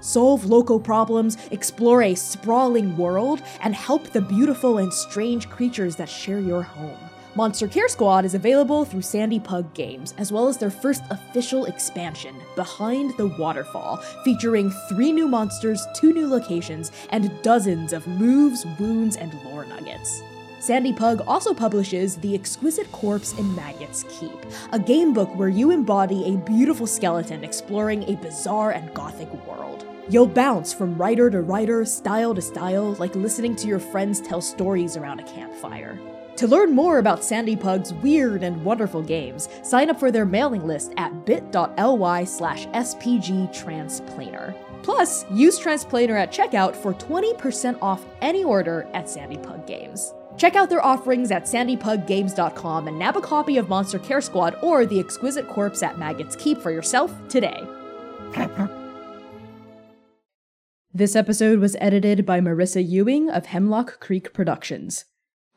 Solve 0.01 0.45
local 0.45 0.79
problems, 0.79 1.39
explore 1.53 2.03
a 2.03 2.15
sprawling 2.15 2.99
world, 2.99 3.43
and 3.63 3.75
help 3.75 4.11
the 4.11 4.21
beautiful 4.21 4.77
and 4.77 4.93
strange 4.93 5.49
creatures 5.49 5.97
that 5.97 6.11
share 6.11 6.39
your 6.39 6.63
home. 6.63 6.99
Monster 7.35 7.67
Care 7.67 7.89
Squad 7.89 8.27
is 8.27 8.35
available 8.35 8.85
through 8.85 9.01
Sandy 9.01 9.41
Pug 9.41 9.73
Games, 9.73 10.13
as 10.19 10.31
well 10.31 10.49
as 10.49 10.59
their 10.59 10.71
first 10.71 11.03
official 11.09 11.65
expansion, 11.65 12.37
Behind 12.57 13.17
the 13.17 13.29
Waterfall, 13.29 13.97
featuring 14.23 14.71
three 14.91 15.13
new 15.13 15.27
monsters, 15.27 15.87
two 15.97 16.13
new 16.13 16.29
locations, 16.29 16.93
and 17.09 17.33
dozens 17.41 17.95
of 17.95 18.07
moves, 18.07 18.67
wounds, 18.79 19.17
and 19.17 19.33
lore 19.45 19.65
nuggets. 19.65 20.23
Sandy 20.61 20.93
Pug 20.93 21.23
also 21.27 21.55
publishes 21.55 22.17
The 22.17 22.35
Exquisite 22.35 22.93
Corpse 22.93 23.33
in 23.39 23.57
Maggot's 23.57 24.05
Keep, 24.11 24.45
a 24.71 24.79
game 24.79 25.15
book 25.15 25.35
where 25.35 25.49
you 25.49 25.71
embody 25.71 26.35
a 26.35 26.37
beautiful 26.37 26.87
skeleton 26.87 27.45
exploring 27.45 28.03
a 28.11 28.17
bizarre 28.17 28.73
and 28.73 28.93
gothic 28.93 29.33
world. 29.47 29.87
You'll 30.11 30.27
bounce 30.27 30.75
from 30.75 30.99
writer 30.99 31.31
to 31.31 31.41
writer, 31.41 31.87
style 31.87 32.35
to 32.35 32.43
style, 32.43 32.93
like 32.99 33.15
listening 33.15 33.57
to 33.57 33.69
your 33.69 33.81
friends 33.81 34.21
tell 34.21 34.43
stories 34.43 34.99
around 34.99 35.21
a 35.21 35.25
campfire. 35.25 35.99
To 36.37 36.47
learn 36.47 36.75
more 36.75 36.99
about 36.99 37.23
Sandy 37.23 37.57
Pug's 37.57 37.93
weird 37.95 38.43
and 38.43 38.65
wonderful 38.65 39.03
games, 39.03 39.49
sign 39.63 39.91
up 39.91 40.01
for 40.01 40.11
their 40.11 40.25
mailing 40.25 40.67
list 40.67 40.93
at 40.97 41.27
bit.ly 41.27 42.25
slash 42.25 42.67
spgtransplanar. 42.69 44.55
Plus, 44.83 45.25
use 45.31 45.61
Transplanar 45.61 46.19
at 46.19 46.33
checkout 46.33 46.75
for 46.75 46.95
20% 46.95 47.79
off 47.81 48.05
any 48.21 48.43
order 48.43 48.89
at 48.95 49.09
Sandy 49.09 49.37
Pug 49.39 49.67
Games. 49.67 50.13
Check 50.37 50.57
out 50.57 50.71
their 50.71 50.85
offerings 50.85 51.31
at 51.31 51.45
sandypuggames.com 51.45 52.89
and 52.89 52.99
nab 52.99 53.17
a 53.17 53.21
copy 53.21 53.59
of 53.59 53.69
Monster 53.69 53.99
Care 53.99 54.21
Squad 54.21 54.57
or 54.63 54.87
The 54.87 54.99
Exquisite 54.99 55.47
Corpse 55.49 55.83
at 55.83 55.99
Maggot's 55.99 56.35
Keep 56.37 56.59
for 56.59 56.73
yourself 56.73 57.15
today. 57.29 57.63
This 60.93 61.15
episode 61.15 61.59
was 61.59 61.77
edited 61.81 62.27
by 62.27 62.41
Marisa 62.41 62.87
Ewing 62.87 63.31
of 63.31 63.47
Hemlock 63.47 64.01
Creek 64.01 64.33
Productions. 64.33 65.05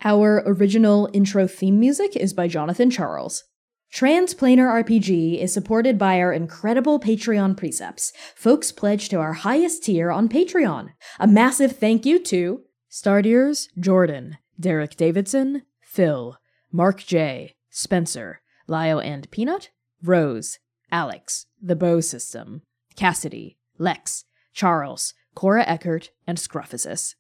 Our 0.06 0.44
original 0.46 1.10
intro 1.14 1.48
theme 1.48 1.80
music 1.80 2.16
is 2.16 2.32
by 2.32 2.48
Jonathan 2.48 2.92
Charles. 2.92 3.44
Transplanar 3.92 4.84
RPG 4.84 5.42
is 5.42 5.52
supported 5.52 5.98
by 5.98 6.20
our 6.20 6.32
incredible 6.32 7.00
Patreon 7.00 7.58
precepts. 7.58 8.14
Folks 8.36 8.72
pledge 8.72 9.10
to 9.10 9.18
our 9.18 9.34
highest 9.34 9.86
tier 9.86 10.12
on 10.12 10.30
Patreon. 10.30 10.90
A 11.20 11.26
massive 11.26 11.78
thank 11.78 12.06
you 12.06 12.20
to 12.20 12.62
Stardiers, 12.92 13.68
Jordan, 13.80 14.38
Derryk 14.62 14.96
Davidson, 14.96 15.64
Phil, 15.82 16.38
Mark 16.72 17.04
J, 17.04 17.56
Spencer, 17.72 18.42
Lyle 18.68 19.00
and 19.00 19.32
Peanut, 19.32 19.72
Rose, 20.04 20.60
Alex, 20.92 21.48
The 21.60 21.76
Bow 21.76 22.00
System, 22.00 22.62
Cassidy, 22.96 23.58
Lex, 23.80 24.26
Charles, 24.54 25.16
Cora 25.34 25.64
Eckert, 25.66 26.12
and 26.28 26.38
Scruffusus. 26.38 27.16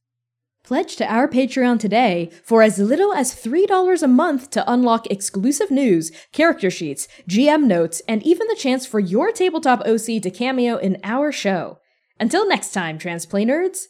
Pledge 0.65 0.95
to 0.95 1.05
our 1.05 1.27
Patreon 1.27 1.79
today 1.79 2.31
for 2.43 2.63
as 2.63 2.79
little 2.79 3.13
as 3.13 3.35
$3 3.35 4.01
a 4.01 4.07
month 4.07 4.49
to 4.49 4.71
unlock 4.71 5.05
exclusive 5.11 5.69
news, 5.69 6.11
character 6.31 6.71
sheets, 6.71 7.07
GM 7.29 7.65
notes, 7.65 8.01
and 8.07 8.23
even 8.23 8.47
the 8.47 8.55
chance 8.55 8.83
for 8.83 8.99
your 8.99 9.31
tabletop 9.31 9.81
OC 9.81 10.23
to 10.23 10.31
cameo 10.31 10.77
in 10.77 10.97
our 11.03 11.31
show. 11.31 11.77
Until 12.19 12.47
next 12.47 12.71
time, 12.71 12.97
Transplay 12.97 13.45
Nerds, 13.45 13.83